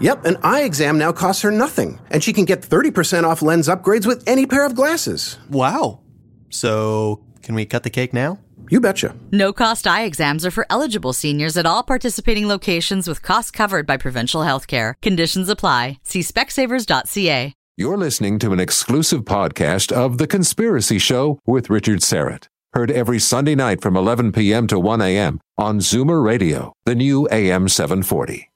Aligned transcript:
Yep, 0.00 0.24
an 0.24 0.36
eye 0.42 0.62
exam 0.62 0.98
now 0.98 1.12
costs 1.12 1.42
her 1.42 1.50
nothing, 1.50 1.98
and 2.10 2.22
she 2.22 2.32
can 2.32 2.44
get 2.44 2.60
30% 2.60 3.24
off 3.24 3.42
lens 3.42 3.68
upgrades 3.68 4.06
with 4.06 4.22
any 4.26 4.46
pair 4.46 4.66
of 4.66 4.74
glasses. 4.74 5.38
Wow. 5.48 6.00
So, 6.50 7.24
can 7.42 7.54
we 7.54 7.64
cut 7.66 7.82
the 7.82 7.90
cake 7.90 8.12
now? 8.12 8.38
You 8.68 8.80
betcha. 8.80 9.14
No 9.30 9.52
cost 9.52 9.86
eye 9.86 10.02
exams 10.04 10.44
are 10.44 10.50
for 10.50 10.66
eligible 10.68 11.12
seniors 11.12 11.56
at 11.56 11.66
all 11.66 11.82
participating 11.82 12.48
locations 12.48 13.06
with 13.08 13.22
costs 13.22 13.50
covered 13.50 13.86
by 13.86 13.96
provincial 13.96 14.42
health 14.42 14.66
care. 14.66 14.96
Conditions 15.02 15.48
apply. 15.48 15.98
See 16.02 16.20
specsavers.ca. 16.20 17.52
You're 17.78 17.98
listening 17.98 18.38
to 18.40 18.52
an 18.52 18.60
exclusive 18.60 19.22
podcast 19.24 19.92
of 19.92 20.18
The 20.18 20.26
Conspiracy 20.26 20.98
Show 20.98 21.38
with 21.46 21.70
Richard 21.70 22.00
Syrett. 22.00 22.48
Heard 22.72 22.90
every 22.90 23.18
Sunday 23.18 23.54
night 23.54 23.80
from 23.80 23.96
11 23.96 24.32
p.m. 24.32 24.66
to 24.66 24.78
1 24.78 25.00
a.m. 25.00 25.40
on 25.56 25.78
Zoomer 25.78 26.24
Radio, 26.24 26.72
the 26.86 26.94
new 26.94 27.28
AM 27.30 27.68
740. 27.68 28.50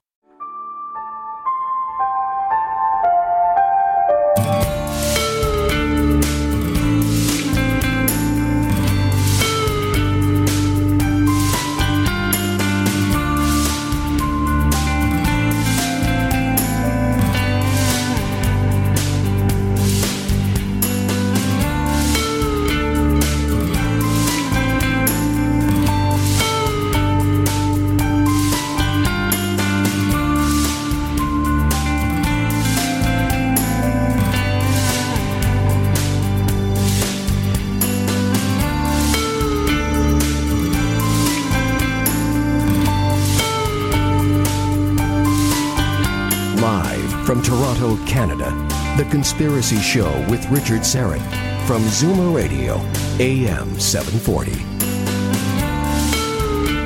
Conspiracy 49.40 49.78
Show 49.78 50.26
with 50.28 50.46
Richard 50.50 50.82
Syrett 50.82 51.22
from 51.66 51.80
Zoomer 51.84 52.36
Radio, 52.36 52.74
AM 53.18 53.80
740. 53.80 54.50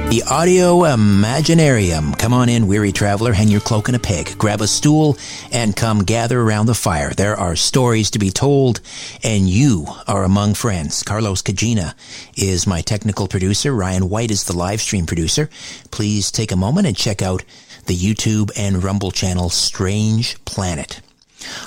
The 0.08 0.22
Audio 0.30 0.82
Imaginarium. 0.82 2.16
Come 2.16 2.32
on 2.32 2.48
in, 2.48 2.68
weary 2.68 2.92
traveler, 2.92 3.32
hang 3.32 3.48
your 3.48 3.60
cloak 3.60 3.88
in 3.88 3.96
a 3.96 3.98
peg, 3.98 4.38
grab 4.38 4.60
a 4.60 4.68
stool, 4.68 5.18
and 5.50 5.74
come 5.74 6.04
gather 6.04 6.40
around 6.40 6.66
the 6.66 6.76
fire. 6.76 7.10
There 7.10 7.34
are 7.34 7.56
stories 7.56 8.12
to 8.12 8.20
be 8.20 8.30
told, 8.30 8.80
and 9.24 9.48
you 9.48 9.88
are 10.06 10.22
among 10.22 10.54
friends. 10.54 11.02
Carlos 11.02 11.42
Cagina 11.42 11.96
is 12.36 12.68
my 12.68 12.82
technical 12.82 13.26
producer. 13.26 13.74
Ryan 13.74 14.08
White 14.08 14.30
is 14.30 14.44
the 14.44 14.56
live 14.56 14.80
stream 14.80 15.06
producer. 15.06 15.50
Please 15.90 16.30
take 16.30 16.52
a 16.52 16.56
moment 16.56 16.86
and 16.86 16.96
check 16.96 17.20
out 17.20 17.42
the 17.86 17.96
YouTube 17.96 18.52
and 18.56 18.84
Rumble 18.84 19.10
channel 19.10 19.50
Strange 19.50 20.36
Planet. 20.44 21.00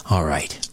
All 0.10 0.24
right. 0.24 0.67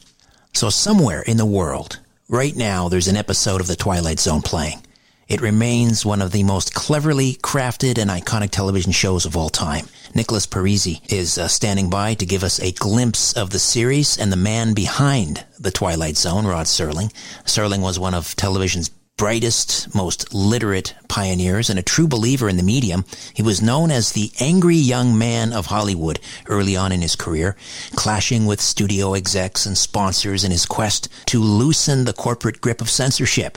So 0.55 0.71
somewhere 0.71 1.21
in 1.21 1.37
the 1.37 1.45
world, 1.45 1.99
right 2.29 2.55
now, 2.55 2.89
there's 2.89 3.09
an 3.09 3.17
episode 3.17 3.61
of 3.61 3.67
The 3.67 3.75
Twilight 3.75 4.21
Zone 4.21 4.41
playing. 4.41 4.87
It 5.27 5.41
remains 5.41 6.07
one 6.07 6.23
of 6.23 6.31
the 6.31 6.45
most 6.45 6.73
cleverly 6.73 7.35
crafted 7.43 7.99
and 7.99 8.09
iconic 8.09 8.51
television 8.51 8.93
shows 8.93 9.27
of 9.27 9.37
all 9.37 9.49
time. 9.49 9.89
Nicholas 10.15 10.47
Parisi 10.47 11.01
is 11.13 11.39
uh, 11.39 11.49
standing 11.49 11.91
by 11.91 12.15
to 12.15 12.25
give 12.25 12.45
us 12.45 12.61
a 12.61 12.71
glimpse 12.71 13.33
of 13.33 13.51
the 13.51 13.59
series 13.59 14.17
and 14.17 14.31
the 14.31 14.37
man 14.37 14.75
behind 14.75 15.45
The 15.59 15.73
Twilight 15.73 16.17
Zone, 16.17 16.47
Rod 16.47 16.67
Serling. 16.67 17.13
Serling 17.45 17.83
was 17.83 17.99
one 17.99 18.15
of 18.15 18.37
television's 18.37 18.91
brightest, 19.17 19.95
most 19.95 20.35
literate 20.35 20.95
pioneers 21.09 21.71
and 21.71 21.79
a 21.79 21.83
true 21.83 22.09
believer 22.09 22.49
in 22.49 22.57
the 22.57 22.63
medium. 22.63 23.05
He 23.33 23.43
was 23.43 23.63
known 23.63 23.91
as 23.91 24.13
the 24.13 24.33
angry 24.41 24.77
young 24.77 25.17
man 25.17 25.53
of 25.53 25.67
Hollywood 25.67 26.19
early 26.47 26.77
on 26.77 26.91
in 26.91 27.01
his 27.01 27.15
career, 27.15 27.57
clashing 27.95 28.45
with 28.45 28.61
studio 28.61 29.15
execs 29.15 29.67
and 29.67 29.79
sponsors 29.79 30.43
in 30.43 30.51
his 30.51 30.67
quest 30.67 31.09
to 31.27 31.41
loosen 31.41 32.05
the 32.05 32.13
corporate 32.13 32.61
grip 32.61 32.81
of 32.81 32.91
censorship. 32.91 33.57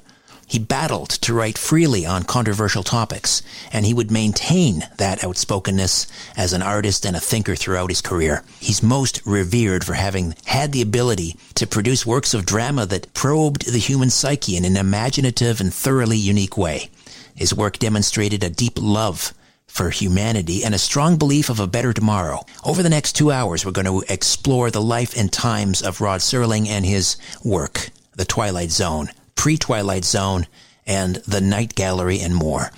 He 0.50 0.60
battled 0.60 1.10
to 1.10 1.34
write 1.34 1.58
freely 1.58 2.06
on 2.06 2.24
controversial 2.24 2.82
topics, 2.82 3.42
and 3.74 3.86
he 3.86 3.94
would 3.94 4.10
maintain 4.10 4.88
that 4.96 5.22
outspokenness 5.22 6.08
as 6.38 6.54
an 6.54 6.62
artist 6.62 7.06
and 7.06 7.18
a 7.18 7.20
thinker 7.20 7.54
throughout 7.54 7.90
his 7.90 8.00
career. 8.00 8.46
He's 8.58 8.82
most 8.82 9.22
revered 9.26 9.84
for 9.84 9.96
having 9.96 10.36
had 10.46 10.72
the 10.72 10.82
ability 10.82 11.36
to 11.56 11.68
produce 11.68 12.06
works 12.06 12.34
of 12.34 12.46
drama 12.46 12.86
that 12.86 13.14
probed 13.14 13.70
the 13.70 13.78
human 13.78 14.10
psyche 14.10 14.56
in 14.56 14.64
an 14.64 14.78
imaginative 14.78 15.60
and 15.60 15.74
thoroughly 15.74 16.18
unique 16.18 16.58
way. 16.58 16.90
His 17.36 17.54
work 17.54 17.78
demonstrated 17.78 18.42
a 18.42 18.50
deep 18.50 18.80
love 18.82 19.34
for 19.68 19.90
humanity 19.90 20.64
and 20.64 20.74
a 20.74 20.80
strong 20.80 21.18
belief 21.18 21.50
of 21.50 21.60
a 21.60 21.68
better 21.68 21.92
tomorrow. 21.92 22.46
Over 22.64 22.82
the 22.82 22.90
next 22.90 23.18
two 23.18 23.32
hours, 23.32 23.66
we're 23.66 23.74
going 23.74 23.86
to 23.86 24.12
explore 24.12 24.72
the 24.72 24.82
life 24.82 25.16
and 25.18 25.30
times 25.30 25.82
of 25.82 26.00
Rod 26.00 26.22
Serling 26.22 26.68
and 26.68 26.86
his 26.86 27.18
work, 27.44 27.90
The 28.16 28.24
Twilight 28.24 28.72
Zone, 28.72 29.10
pre-Twilight 29.38 30.04
Zone, 30.04 30.48
and 30.88 31.18
the 31.28 31.42
Night 31.42 31.76
Gallery 31.76 32.20
and 32.22 32.34
more. 32.34 32.72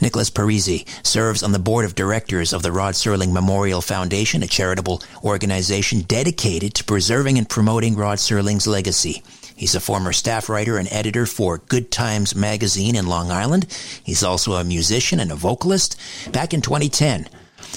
Nicholas 0.00 0.30
Parisi 0.30 0.86
serves 1.04 1.42
on 1.42 1.52
the 1.52 1.58
board 1.58 1.84
of 1.84 1.94
directors 1.94 2.52
of 2.52 2.62
the 2.62 2.70
Rod 2.70 2.94
Serling 2.94 3.32
Memorial 3.32 3.80
Foundation, 3.80 4.42
a 4.42 4.46
charitable 4.46 5.02
organization 5.24 6.02
dedicated 6.02 6.74
to 6.74 6.84
preserving 6.84 7.38
and 7.38 7.48
promoting 7.48 7.96
Rod 7.96 8.18
Serling's 8.18 8.66
legacy. 8.66 9.22
He's 9.56 9.74
a 9.74 9.80
former 9.80 10.12
staff 10.12 10.48
writer 10.48 10.76
and 10.76 10.88
editor 10.92 11.26
for 11.26 11.58
Good 11.58 11.90
Times 11.90 12.34
magazine 12.34 12.96
in 12.96 13.06
Long 13.06 13.30
Island. 13.30 13.66
He's 14.02 14.22
also 14.22 14.54
a 14.54 14.64
musician 14.64 15.20
and 15.20 15.32
a 15.32 15.36
vocalist. 15.36 15.96
Back 16.32 16.52
in 16.52 16.60
2010, 16.60 17.28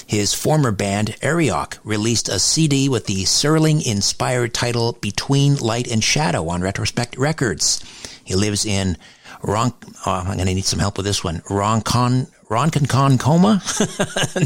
his 0.06 0.34
former 0.34 0.70
band, 0.70 1.16
Ariok, 1.22 1.78
released 1.84 2.28
a 2.28 2.38
CD 2.38 2.88
with 2.88 3.06
the 3.06 3.24
Serling 3.24 3.84
inspired 3.86 4.52
title 4.52 4.92
Between 5.00 5.56
Light 5.56 5.90
and 5.90 6.02
Shadow 6.02 6.48
on 6.48 6.62
Retrospect 6.62 7.16
Records. 7.16 7.80
He 8.28 8.34
lives 8.34 8.66
in 8.66 8.98
Ron, 9.42 9.72
oh, 10.04 10.10
I'm 10.12 10.36
going 10.36 10.48
to 10.48 10.54
need 10.54 10.66
some 10.66 10.80
help 10.80 10.98
with 10.98 11.06
this 11.06 11.24
one. 11.24 11.40
Roncon, 11.48 12.30
Ronkonkoma, 12.48 13.62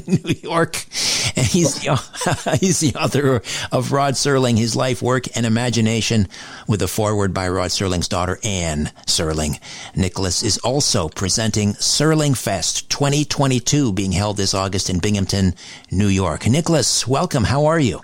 New 0.25 0.35
York. 0.49 0.87
And 1.35 1.45
he's 1.45 1.75
the, 1.81 2.57
he's 2.61 2.79
the 2.79 2.95
author 2.97 3.43
of 3.73 3.91
Rod 3.91 4.15
Serling, 4.15 4.57
His 4.57 4.77
Life, 4.77 5.03
Work, 5.03 5.37
and 5.37 5.45
Imagination 5.45 6.29
with 6.69 6.81
a 6.81 6.87
foreword 6.87 7.35
by 7.35 7.49
Rod 7.49 7.71
Serling's 7.71 8.07
daughter, 8.07 8.39
Anne 8.45 8.93
Serling. 9.09 9.59
Nicholas 9.97 10.45
is 10.45 10.59
also 10.59 11.09
presenting 11.09 11.73
Serling 11.73 12.37
Fest 12.37 12.89
2022 12.89 13.93
being 13.93 14.13
held 14.13 14.37
this 14.37 14.55
August 14.55 14.89
in 14.91 15.01
Binghamton, 15.01 15.57
New 15.91 16.07
York. 16.07 16.47
Nicholas, 16.47 17.09
welcome. 17.09 17.43
How 17.43 17.67
are 17.67 17.81
you? 17.81 18.01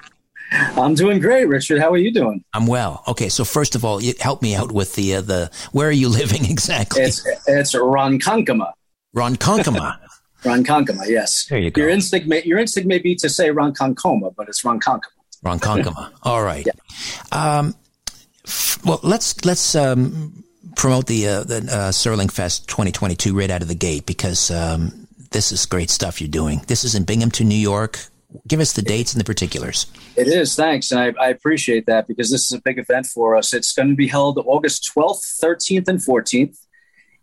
I'm 0.53 0.95
doing 0.95 1.21
great, 1.21 1.47
Richard. 1.47 1.81
How 1.81 1.93
are 1.93 1.99
you 1.99 2.13
doing? 2.13 2.43
I'm 2.55 2.67
well. 2.67 3.03
Okay, 3.07 3.29
so 3.29 3.45
first 3.45 3.75
of 3.75 3.85
all, 3.85 4.01
help 4.21 4.43
me 4.43 4.55
out 4.55 4.73
with 4.73 4.95
the 4.95 5.17
uh, 5.17 5.21
the 5.21 5.51
where 5.73 5.89
are 5.89 5.93
you 5.93 6.09
living 6.21 6.45
exactly? 6.51 7.03
It's 7.03 7.27
it's 7.47 7.75
Ronkonkoma. 7.75 8.73
Ronkonkoma. 9.15 9.99
Ronkonkoma, 10.43 11.09
yes. 11.09 11.47
There 11.47 11.59
you 11.59 11.71
go. 11.71 11.83
Your 11.83 11.91
instinct 11.91 12.29
may 12.29 12.43
your 12.45 12.59
instinct 12.59 12.89
may 12.89 12.99
be 12.99 13.15
to 13.17 13.29
say 13.29 13.51
Ronkonkoma, 13.51 14.35
but 14.37 14.49
it's 14.49 14.63
Ronkonkoma. 14.63 15.01
Ronkonkoma. 15.45 16.13
All 16.23 16.43
right. 16.43 16.67
Um, 17.33 17.75
f- 18.45 18.79
well, 18.85 19.01
let's 19.03 19.45
let's 19.45 19.75
um, 19.75 20.45
promote 20.77 21.07
the 21.07 21.29
uh, 21.29 21.45
the 21.45 21.57
uh, 21.57 21.91
Serling 21.91 22.31
Fest 22.31 22.69
2022 22.69 23.37
right 23.37 23.51
out 23.51 23.63
of 23.63 23.69
the 23.69 23.75
gate 23.75 24.07
because 24.07 24.51
um, 24.51 25.09
this 25.31 25.53
is 25.53 25.67
great 25.67 25.91
stuff 25.91 26.21
you're 26.21 26.29
doing. 26.29 26.63
This 26.69 26.85
is 26.85 26.95
in 26.95 27.05
Binghamton, 27.05 27.49
New 27.49 27.55
York. 27.57 27.99
Give 28.47 28.61
us 28.61 28.73
the 28.73 28.83
dates 28.83 29.15
and 29.15 29.21
the 29.21 29.25
particulars. 29.25 29.87
It 30.17 30.29
is, 30.29 30.55
thanks. 30.55 30.93
And 30.93 31.01
I, 31.01 31.15
I 31.21 31.29
appreciate 31.29 31.87
that 31.87 32.07
because 32.07 32.31
this 32.31 32.45
is 32.45 32.53
a 32.53 32.61
big 32.61 32.79
event 32.79 33.07
for 33.07 33.35
us. 33.35 33.55
It's 33.55 33.73
going 33.73 33.89
to 33.89 33.95
be 33.95 34.09
held 34.09 34.39
August 34.45 34.91
12th, 34.95 35.41
13th, 35.41 35.89
and 35.89 35.99
14th 35.99 36.59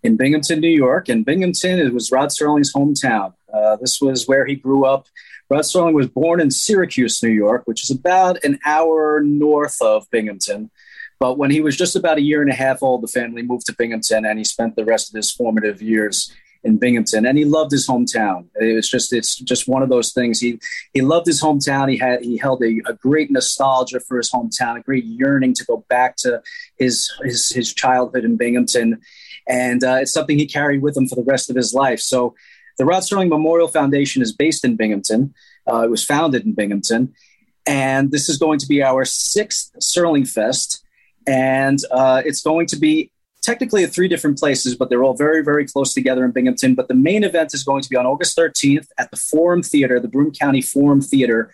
in 0.01 0.17
Binghamton, 0.17 0.59
New 0.59 0.67
York. 0.67 1.07
And 1.07 1.23
Binghamton 1.23 1.79
it 1.79 1.93
was 1.93 2.11
Rod 2.11 2.29
Serling's 2.29 2.73
hometown. 2.73 3.33
Uh, 3.53 3.75
this 3.75 4.01
was 4.01 4.27
where 4.27 4.45
he 4.45 4.55
grew 4.55 4.85
up. 4.85 5.07
Rod 5.49 5.61
Serling 5.61 5.93
was 5.93 6.07
born 6.07 6.41
in 6.41 6.49
Syracuse, 6.49 7.21
New 7.21 7.29
York, 7.29 7.63
which 7.65 7.83
is 7.83 7.91
about 7.91 8.43
an 8.43 8.59
hour 8.65 9.21
north 9.21 9.79
of 9.81 10.09
Binghamton. 10.09 10.71
But 11.19 11.37
when 11.37 11.51
he 11.51 11.61
was 11.61 11.77
just 11.77 11.95
about 11.95 12.17
a 12.17 12.21
year 12.21 12.41
and 12.41 12.51
a 12.51 12.55
half 12.55 12.81
old, 12.81 13.03
the 13.03 13.07
family 13.07 13.43
moved 13.43 13.67
to 13.67 13.75
Binghamton, 13.75 14.25
and 14.25 14.37
he 14.37 14.43
spent 14.43 14.75
the 14.75 14.83
rest 14.83 15.09
of 15.09 15.15
his 15.15 15.31
formative 15.31 15.81
years 15.81 16.33
in 16.65 16.77
Binghamton, 16.77 17.27
and 17.27 17.37
he 17.37 17.45
loved 17.45 17.71
his 17.71 17.87
hometown. 17.87 18.47
It 18.55 18.75
was 18.75 18.89
just 18.89 19.13
it's 19.13 19.37
just 19.37 19.67
one 19.67 19.83
of 19.83 19.89
those 19.89 20.11
things. 20.11 20.39
He 20.39 20.59
he 20.93 21.01
loved 21.01 21.27
his 21.27 21.41
hometown. 21.41 21.89
He 21.89 21.97
had 21.97 22.23
he 22.23 22.37
held 22.37 22.63
a, 22.63 22.81
a 22.87 22.93
great 22.93 23.29
nostalgia 23.29 23.99
for 23.99 24.17
his 24.17 24.31
hometown, 24.31 24.77
a 24.77 24.81
great 24.81 25.05
yearning 25.05 25.53
to 25.53 25.65
go 25.65 25.85
back 25.89 26.17
to 26.17 26.41
his 26.77 27.09
his 27.23 27.49
his 27.49 27.71
childhood 27.71 28.25
in 28.25 28.35
Binghamton, 28.35 28.99
and 29.47 29.83
uh, 29.83 29.99
it's 30.01 30.11
something 30.11 30.39
he 30.39 30.47
carried 30.47 30.81
with 30.81 30.97
him 30.97 31.07
for 31.07 31.15
the 31.15 31.23
rest 31.23 31.51
of 31.51 31.55
his 31.55 31.73
life. 31.73 31.99
So, 31.99 32.33
the 32.79 32.85
Rod 32.85 33.03
Serling 33.03 33.29
Memorial 33.29 33.67
Foundation 33.67 34.23
is 34.23 34.33
based 34.33 34.65
in 34.65 34.75
Binghamton. 34.75 35.35
Uh, 35.71 35.83
it 35.83 35.91
was 35.91 36.03
founded 36.03 36.45
in 36.45 36.53
Binghamton, 36.55 37.13
and 37.67 38.11
this 38.11 38.27
is 38.27 38.39
going 38.39 38.57
to 38.59 38.67
be 38.67 38.81
our 38.81 39.05
sixth 39.05 39.71
Serling 39.79 40.27
Fest, 40.27 40.83
and 41.27 41.77
uh, 41.91 42.23
it's 42.25 42.41
going 42.41 42.65
to 42.67 42.75
be 42.75 43.11
technically 43.45 43.83
at 43.83 43.93
three 43.93 44.07
different 44.07 44.39
places, 44.39 44.75
but 44.75 44.89
they're 44.89 45.03
all 45.03 45.15
very, 45.15 45.43
very 45.43 45.65
close 45.65 45.93
together 45.93 46.25
in 46.25 46.31
Binghamton. 46.31 46.73
But 46.73 46.87
the 46.87 46.95
main 46.95 47.23
event 47.23 47.53
is 47.53 47.63
going 47.63 47.83
to 47.83 47.89
be 47.89 47.95
on 47.95 48.05
August 48.05 48.35
13th 48.37 48.87
at 48.97 49.11
the 49.11 49.17
Forum 49.17 49.61
Theater, 49.61 49.99
the 49.99 50.07
Broome 50.07 50.31
County 50.31 50.61
Forum 50.61 51.01
Theater, 51.01 51.53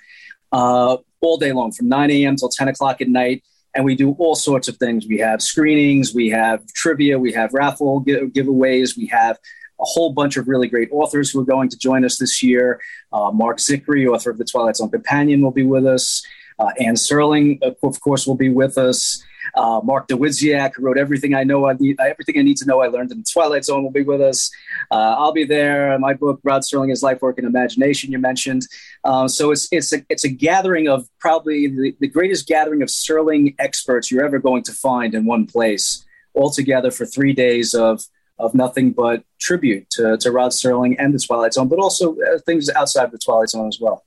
uh, 0.51 0.97
all 1.19 1.37
day 1.37 1.51
long 1.51 1.71
from 1.71 1.89
9 1.89 2.09
a.m. 2.09 2.35
till 2.37 2.49
10 2.49 2.69
o'clock 2.69 3.01
at 3.01 3.09
night. 3.09 3.43
And 3.75 3.85
we 3.85 3.95
do 3.95 4.13
all 4.13 4.35
sorts 4.35 4.67
of 4.67 4.77
things. 4.77 5.05
We 5.05 5.19
have 5.19 5.41
screenings, 5.41 6.13
we 6.13 6.29
have 6.29 6.65
trivia, 6.73 7.19
we 7.19 7.31
have 7.33 7.53
raffle 7.53 8.03
giveaways, 8.03 8.97
we 8.97 9.07
have 9.07 9.37
a 9.79 9.85
whole 9.85 10.13
bunch 10.13 10.37
of 10.37 10.47
really 10.47 10.67
great 10.67 10.89
authors 10.91 11.31
who 11.31 11.41
are 11.41 11.45
going 11.45 11.69
to 11.69 11.77
join 11.77 12.05
us 12.05 12.17
this 12.17 12.43
year. 12.43 12.81
Uh, 13.11 13.31
Marc 13.31 13.57
Zicree, 13.57 14.07
author 14.07 14.29
of 14.29 14.37
The 14.37 14.45
Twilight 14.45 14.75
Zone 14.77 14.89
Companion, 14.89 15.41
will 15.41 15.51
be 15.51 15.65
with 15.65 15.85
us. 15.85 16.23
Uh, 16.59 16.71
Anne 16.79 16.95
Serling, 16.95 17.61
of 17.63 17.99
course, 18.01 18.27
will 18.27 18.35
be 18.35 18.49
with 18.49 18.77
us. 18.77 19.23
Uh, 19.55 19.81
Mark 19.83 20.07
Dawidziak, 20.07 20.75
who 20.75 20.83
wrote 20.83 20.97
everything 20.97 21.33
I 21.33 21.43
know, 21.43 21.67
I 21.67 21.73
need, 21.73 21.97
everything 21.99 22.37
I 22.37 22.41
need 22.41 22.57
to 22.57 22.65
know. 22.65 22.81
I 22.81 22.87
learned 22.87 23.11
in 23.11 23.23
Twilight 23.23 23.65
Zone, 23.65 23.83
will 23.83 23.91
be 23.91 24.03
with 24.03 24.21
us. 24.21 24.51
Uh, 24.89 25.15
I'll 25.17 25.33
be 25.33 25.43
there. 25.43 25.97
My 25.99 26.13
book, 26.13 26.39
Rod 26.43 26.61
Serling: 26.61 26.89
His 26.89 27.03
Life, 27.03 27.21
Work, 27.21 27.37
and 27.37 27.47
Imagination. 27.47 28.11
You 28.11 28.19
mentioned. 28.19 28.67
Uh, 29.03 29.27
so 29.27 29.51
it's 29.51 29.67
it's 29.71 29.93
a 29.93 30.05
it's 30.09 30.23
a 30.23 30.29
gathering 30.29 30.87
of 30.87 31.07
probably 31.19 31.67
the, 31.67 31.95
the 31.99 32.07
greatest 32.07 32.47
gathering 32.47 32.81
of 32.81 32.89
Serling 32.89 33.55
experts 33.59 34.11
you're 34.11 34.25
ever 34.25 34.39
going 34.39 34.63
to 34.63 34.71
find 34.71 35.13
in 35.13 35.25
one 35.25 35.45
place, 35.47 36.05
all 36.33 36.49
together 36.49 36.91
for 36.91 37.05
three 37.05 37.33
days 37.33 37.73
of 37.73 38.03
of 38.41 38.55
nothing 38.55 38.91
but 38.91 39.23
tribute 39.39 39.89
to, 39.91 40.17
to 40.17 40.31
Rod 40.31 40.51
Serling 40.51 40.95
and 40.99 41.13
the 41.13 41.19
Twilight 41.19 41.53
Zone, 41.53 41.67
but 41.67 41.79
also 41.79 42.15
uh, 42.15 42.39
things 42.45 42.69
outside 42.69 43.11
the 43.11 43.17
Twilight 43.17 43.49
Zone 43.49 43.67
as 43.67 43.79
well. 43.79 44.03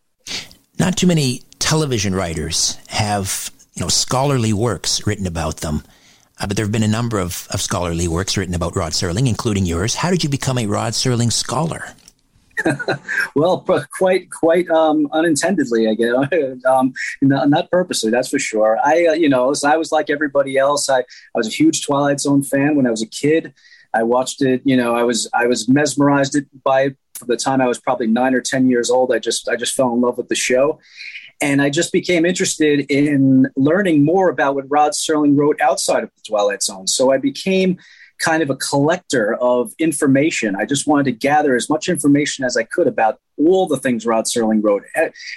Not 0.79 0.97
too 0.97 1.07
many 1.07 1.43
television 1.61 2.15
writers 2.15 2.77
have 2.89 3.51
you 3.75 3.83
know, 3.83 3.89
scholarly 3.89 4.53
works 4.53 5.07
written 5.07 5.27
about 5.27 5.59
them. 5.59 5.83
Uh, 6.41 6.47
but 6.47 6.57
there 6.57 6.65
have 6.65 6.73
been 6.73 6.83
a 6.83 6.89
number 6.89 7.19
of, 7.19 7.47
of 7.51 7.61
scholarly 7.61 8.09
works 8.09 8.37
written 8.37 8.55
about 8.55 8.75
Rod 8.75 8.93
Serling, 8.93 9.29
including 9.29 9.67
yours. 9.67 9.95
How 9.95 10.11
did 10.11 10.25
you 10.25 10.29
become 10.29 10.59
a 10.59 10.67
Rod 10.67 10.93
Serling 10.93 11.33
scholar? 11.33 11.85
well, 13.35 13.65
quite 13.99 14.31
quite 14.31 14.69
um, 14.71 15.09
unintendedly, 15.13 15.89
I 15.89 15.95
guess. 15.95 16.65
um, 16.65 16.93
not, 17.21 17.49
not, 17.49 17.71
purposely, 17.71 18.11
that's 18.11 18.29
for 18.29 18.39
sure. 18.39 18.79
I, 18.85 19.07
uh, 19.07 19.13
you 19.13 19.29
know, 19.29 19.53
I 19.65 19.77
was 19.77 19.91
like 19.93 20.11
everybody 20.11 20.57
else. 20.57 20.89
I, 20.89 21.01
I 21.01 21.05
was 21.35 21.49
a 21.49 21.51
huge 21.51 21.85
Twilight 21.85 22.21
Zone 22.21 22.43
fan 22.43 22.77
when 22.77 22.87
I 22.87 22.91
was 22.91 23.03
a 23.03 23.09
kid. 23.09 23.53
I 23.93 24.03
watched 24.03 24.43
it. 24.43 24.63
You 24.65 24.77
know, 24.77 24.95
I 24.95 25.03
was 25.03 25.29
I 25.33 25.47
was 25.47 25.69
mesmerized 25.69 26.37
by 26.63 26.83
it 26.83 26.97
from 27.15 27.29
the 27.29 27.37
time 27.37 27.61
I 27.61 27.67
was 27.67 27.79
probably 27.79 28.07
nine 28.07 28.35
or 28.35 28.41
ten 28.41 28.69
years 28.69 28.91
old. 28.91 29.13
I 29.13 29.19
just 29.19 29.49
I 29.49 29.57
just 29.57 29.75
fell 29.75 29.93
in 29.93 30.01
love 30.01 30.19
with 30.19 30.29
the 30.29 30.35
show, 30.35 30.79
and 31.41 31.61
I 31.61 31.71
just 31.71 31.93
became 31.93 32.25
interested 32.25 32.87
in 32.91 33.47
learning 33.57 34.05
more 34.05 34.29
about 34.31 34.55
what 34.55 34.65
Rod 34.69 34.93
Serling 34.93 35.37
wrote 35.37 35.61
outside 35.61 36.05
of 36.05 36.11
the 36.15 36.23
Twilight 36.27 36.63
Zone. 36.63 36.87
So 36.87 37.13
I 37.13 37.19
became 37.19 37.79
kind 38.19 38.43
of 38.43 38.51
a 38.51 38.57
collector 38.57 39.35
of 39.35 39.73
information. 39.79 40.55
I 40.57 40.65
just 40.65 40.87
wanted 40.87 41.05
to 41.05 41.13
gather 41.13 41.57
as 41.57 41.69
much 41.69 41.89
information 41.89 42.45
as 42.45 42.57
I 42.57 42.63
could 42.63 42.87
about 42.87 43.19
all 43.37 43.67
the 43.67 43.77
things 43.77 44.07
Rod 44.07 44.25
Serling 44.25 44.63
wrote. 44.63 44.85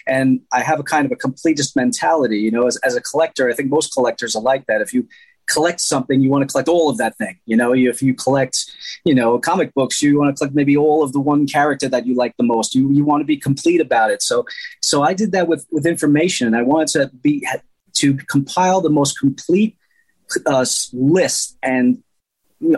And 0.06 0.42
I 0.54 0.62
have 0.62 0.80
a 0.80 0.84
kind 0.84 1.06
of 1.06 1.12
a 1.12 1.16
completist 1.16 1.76
mentality. 1.76 2.38
You 2.38 2.52
know, 2.52 2.68
as, 2.68 2.78
as 2.78 2.96
a 2.96 3.02
collector, 3.02 3.50
I 3.50 3.54
think 3.54 3.70
most 3.70 3.94
collectors 3.94 4.36
are 4.36 4.42
like 4.42 4.66
that. 4.68 4.82
If 4.82 4.94
you 4.94 5.08
collect 5.48 5.82
something, 5.82 6.22
you 6.22 6.30
want 6.30 6.44
to 6.44 6.52
collect 6.52 6.68
all 6.68 6.90
of 6.90 6.98
that 6.98 7.18
thing. 7.18 7.40
You 7.46 7.58
know, 7.58 7.74
if 7.74 8.02
you 8.02 8.14
collect, 8.14 8.72
you 9.06 9.16
know, 9.16 9.40
comic 9.40 9.74
books, 9.74 10.02
you 10.02 10.20
want 10.20 10.36
to 10.36 10.38
collect 10.38 10.56
maybe 10.56 10.78
all 10.78 11.04
of 11.04 11.14
the 11.14 11.20
one 11.20 11.48
character 11.48 11.90
that 11.90 12.06
you 12.06 12.16
like 12.16 12.36
the 12.38 12.44
most. 12.44 12.76
You 12.76 12.92
you 12.92 13.04
want 13.06 13.22
to 13.22 13.26
be 13.26 13.38
complete 13.38 13.82
about 13.82 14.12
it. 14.12 14.22
So 14.22 14.46
so 14.82 15.04
I 15.04 15.14
did 15.14 15.32
that 15.32 15.48
with 15.48 15.66
with 15.72 15.86
information. 15.86 16.54
I 16.54 16.64
wanted 16.64 16.88
to 16.90 17.12
be 17.22 17.48
to 17.94 18.16
compile 18.16 18.82
the 18.82 18.90
most 18.90 19.20
complete 19.20 19.78
uh, 20.46 20.66
list 20.94 21.58
and 21.64 22.04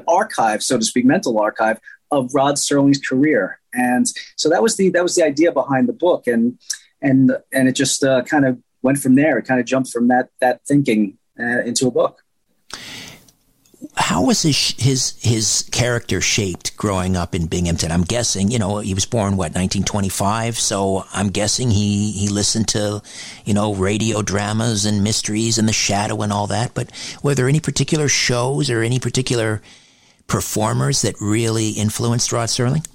archive, 0.07 0.63
so 0.63 0.77
to 0.77 0.86
speak, 0.86 1.06
mental 1.06 1.39
archive 1.39 1.80
of 2.12 2.33
Rod 2.33 2.56
Serling's 2.56 3.00
career. 3.00 3.60
And 3.74 4.07
so 4.36 4.50
that 4.50 4.63
was 4.63 4.77
the 4.77 4.89
that 4.89 5.04
was 5.04 5.16
the 5.16 5.24
idea 5.24 5.51
behind 5.51 5.88
the 5.88 5.94
book, 5.94 6.27
and 6.27 6.60
and 7.01 7.31
and 7.51 7.68
it 7.68 7.74
just 7.74 8.04
uh, 8.04 8.24
kind 8.24 8.45
of 8.45 8.60
went 8.81 9.00
from 9.00 9.16
there. 9.16 9.38
It 9.38 9.45
kind 9.45 9.60
of 9.60 9.66
jumped 9.66 9.92
from 9.92 10.07
that 10.07 10.30
that 10.39 10.66
thinking 10.66 11.18
uh, 11.39 11.62
into 11.62 11.88
a 11.88 11.92
book 11.92 12.24
how 13.95 14.25
was 14.25 14.41
his 14.41 14.75
his 14.77 15.15
his 15.21 15.67
character 15.71 16.19
shaped 16.19 16.75
growing 16.75 17.15
up 17.15 17.33
in 17.33 17.47
Binghamton? 17.47 17.91
I'm 17.91 18.03
guessing, 18.03 18.51
you 18.51 18.59
know, 18.59 18.79
he 18.79 18.93
was 18.93 19.05
born 19.05 19.37
what 19.37 19.55
1925, 19.55 20.59
so 20.59 21.05
I'm 21.13 21.29
guessing 21.29 21.71
he 21.71 22.11
he 22.11 22.27
listened 22.27 22.67
to, 22.69 23.01
you 23.45 23.53
know, 23.53 23.73
radio 23.73 24.21
dramas 24.21 24.85
and 24.85 25.03
mysteries 25.03 25.57
and 25.57 25.67
The 25.67 25.73
Shadow 25.73 26.21
and 26.21 26.33
all 26.33 26.47
that. 26.47 26.73
But 26.73 26.91
were 27.23 27.35
there 27.35 27.47
any 27.47 27.61
particular 27.61 28.09
shows 28.09 28.69
or 28.69 28.81
any 28.81 28.99
particular 28.99 29.61
performers 30.27 31.01
that 31.01 31.15
really 31.21 31.71
influenced 31.71 32.33
Rod 32.33 32.49
Serling? 32.49 32.85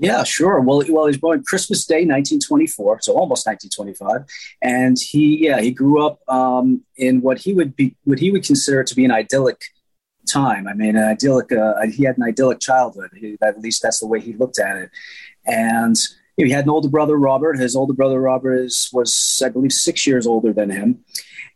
Yeah, 0.00 0.24
sure. 0.24 0.60
Well, 0.60 0.82
well, 0.88 1.04
he 1.04 1.10
was 1.10 1.18
born 1.18 1.44
Christmas 1.44 1.86
Day, 1.86 2.04
1924, 2.04 3.02
so 3.02 3.12
almost 3.12 3.46
1925, 3.46 4.26
and 4.60 4.98
he, 4.98 5.46
yeah, 5.46 5.60
he 5.60 5.70
grew 5.70 6.04
up 6.04 6.20
um, 6.28 6.82
in 6.96 7.20
what 7.20 7.38
he 7.38 7.54
would 7.54 7.76
be, 7.76 7.94
what 8.02 8.18
he 8.18 8.32
would 8.32 8.44
consider 8.44 8.82
to 8.82 8.94
be 8.96 9.04
an 9.04 9.12
idyllic 9.12 9.62
time. 10.26 10.66
I 10.66 10.74
mean, 10.74 10.96
an 10.96 11.04
idyllic. 11.04 11.52
Uh, 11.52 11.86
he 11.86 12.04
had 12.04 12.16
an 12.16 12.24
idyllic 12.24 12.60
childhood. 12.60 13.10
He, 13.14 13.36
at 13.42 13.60
least 13.60 13.82
that's 13.82 14.00
the 14.00 14.06
way 14.06 14.20
he 14.20 14.32
looked 14.34 14.58
at 14.58 14.76
it. 14.76 14.90
And 15.46 15.96
he 16.36 16.50
had 16.50 16.64
an 16.64 16.70
older 16.70 16.88
brother, 16.88 17.16
Robert. 17.16 17.58
His 17.58 17.76
older 17.76 17.92
brother, 17.92 18.20
Robert, 18.20 18.54
is 18.54 18.90
was 18.92 19.42
I 19.44 19.48
believe 19.48 19.72
six 19.72 20.06
years 20.06 20.26
older 20.26 20.52
than 20.52 20.70
him. 20.70 21.04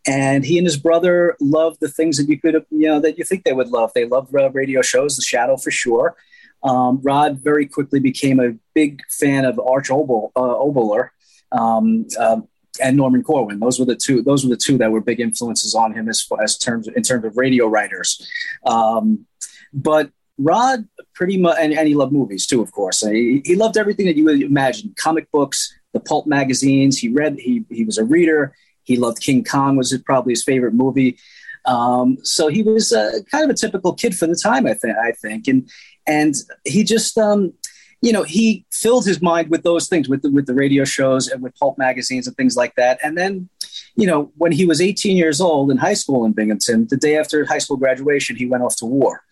And 0.07 0.45
he 0.45 0.57
and 0.57 0.65
his 0.65 0.77
brother 0.77 1.35
loved 1.41 1.81
the 1.81 1.89
things 1.89 2.17
that 2.17 2.29
you 2.29 2.39
could, 2.39 2.65
you 2.71 2.87
know, 2.87 2.99
that 3.01 3.17
you 3.17 3.25
think 3.25 3.43
they 3.43 3.53
would 3.53 3.69
love. 3.69 3.91
They 3.93 4.05
loved 4.05 4.33
radio 4.33 4.81
shows, 4.81 5.17
The 5.17 5.21
Shadow 5.21 5.57
for 5.57 5.71
sure. 5.71 6.15
Um, 6.63 6.99
Rod 7.01 7.39
very 7.43 7.65
quickly 7.65 7.99
became 7.99 8.39
a 8.39 8.53
big 8.73 9.01
fan 9.09 9.45
of 9.45 9.59
Arch 9.59 9.89
uh, 9.89 9.93
Oboler. 9.95 11.09
Um, 11.51 12.07
uh, 12.17 12.41
and 12.81 12.97
Norman 12.97 13.23
Corwin. 13.23 13.59
Those 13.59 13.79
were 13.79 13.85
the 13.85 13.95
two. 13.95 14.21
Those 14.21 14.43
were 14.43 14.49
the 14.49 14.57
two 14.57 14.77
that 14.77 14.91
were 14.91 15.01
big 15.01 15.19
influences 15.19 15.75
on 15.75 15.93
him 15.93 16.09
as 16.09 16.27
as 16.41 16.57
terms 16.57 16.87
in 16.87 17.03
terms 17.03 17.25
of 17.25 17.37
radio 17.37 17.67
writers. 17.67 18.27
Um, 18.65 19.25
but 19.73 20.11
Rod 20.37 20.87
pretty 21.13 21.37
much, 21.37 21.57
and, 21.59 21.73
and, 21.73 21.87
he 21.87 21.95
loved 21.95 22.13
movies 22.13 22.47
too, 22.47 22.61
of 22.61 22.71
course. 22.71 23.01
He, 23.01 23.41
he 23.43 23.55
loved 23.55 23.77
everything 23.77 24.05
that 24.05 24.15
you 24.15 24.25
would 24.25 24.41
imagine: 24.41 24.93
comic 24.97 25.29
books, 25.31 25.73
the 25.93 25.99
pulp 25.99 26.27
magazines. 26.27 26.97
He 26.97 27.09
read. 27.09 27.37
He 27.39 27.65
he 27.69 27.83
was 27.83 27.97
a 27.97 28.05
reader. 28.05 28.55
He 28.83 28.97
loved 28.97 29.21
King 29.21 29.43
Kong. 29.43 29.75
Was 29.75 29.95
probably 30.05 30.33
his 30.33 30.43
favorite 30.43 30.73
movie. 30.73 31.17
Um, 31.65 32.17
so 32.23 32.47
he 32.47 32.63
was 32.63 32.93
uh, 32.93 33.19
kind 33.29 33.43
of 33.43 33.49
a 33.49 33.53
typical 33.53 33.93
kid 33.93 34.15
for 34.15 34.27
the 34.27 34.39
time, 34.41 34.65
I 34.65 34.73
think. 34.73 34.97
I 34.97 35.11
think, 35.11 35.47
and 35.47 35.69
and 36.07 36.33
he 36.65 36.83
just 36.83 37.17
um, 37.17 37.53
you 38.01 38.13
know, 38.13 38.23
he 38.23 38.65
filled 38.71 39.05
his 39.05 39.21
mind 39.21 39.49
with 39.49 39.63
those 39.63 39.87
things, 39.87 40.07
with 40.07 40.21
the, 40.21 40.31
with 40.31 40.45
the 40.45 40.53
radio 40.53 40.85
shows 40.85 41.27
and 41.27 41.41
with 41.41 41.55
pulp 41.55 41.77
magazines 41.77 42.27
and 42.27 42.35
things 42.37 42.55
like 42.55 42.75
that. 42.75 42.97
And 43.03 43.17
then, 43.17 43.49
you 43.95 44.07
know, 44.07 44.31
when 44.37 44.51
he 44.51 44.65
was 44.65 44.79
18 44.79 45.17
years 45.17 45.41
old 45.41 45.69
in 45.69 45.77
high 45.77 45.93
school 45.93 46.25
in 46.25 46.31
Binghamton, 46.31 46.87
the 46.89 46.97
day 46.97 47.17
after 47.17 47.45
high 47.45 47.57
school 47.57 47.77
graduation, 47.77 48.35
he 48.35 48.45
went 48.45 48.63
off 48.63 48.77
to 48.77 48.85
war. 48.85 49.23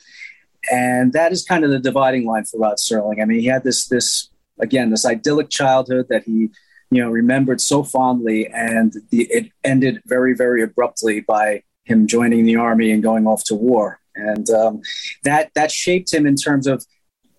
And 0.70 1.14
that 1.14 1.32
is 1.32 1.46
kind 1.46 1.64
of 1.64 1.70
the 1.70 1.80
dividing 1.80 2.26
line 2.26 2.44
for 2.44 2.60
Rod 2.60 2.78
Serling. 2.78 3.22
I 3.22 3.26
mean, 3.26 3.40
he 3.40 3.46
had 3.46 3.64
this, 3.64 3.88
this 3.88 4.30
again, 4.60 4.90
this 4.90 5.06
idyllic 5.06 5.50
childhood 5.50 6.08
that 6.10 6.24
he, 6.24 6.50
you 6.90 7.02
know, 7.02 7.10
remembered 7.10 7.62
so 7.62 7.84
fondly, 7.84 8.48
and 8.48 8.94
the, 9.12 9.24
it 9.24 9.52
ended 9.64 10.02
very, 10.06 10.34
very 10.34 10.62
abruptly 10.62 11.22
by 11.22 11.64
him 11.84 12.08
joining 12.08 12.46
the 12.46 12.56
army 12.56 12.92
and 12.92 13.04
going 13.04 13.28
off 13.28 13.44
to 13.46 13.56
war. 13.56 14.00
And 14.16 14.50
um, 14.50 14.82
that 15.24 15.52
that 15.54 15.72
shaped 15.72 16.14
him 16.14 16.26
in 16.26 16.36
terms 16.36 16.66
of 16.66 16.86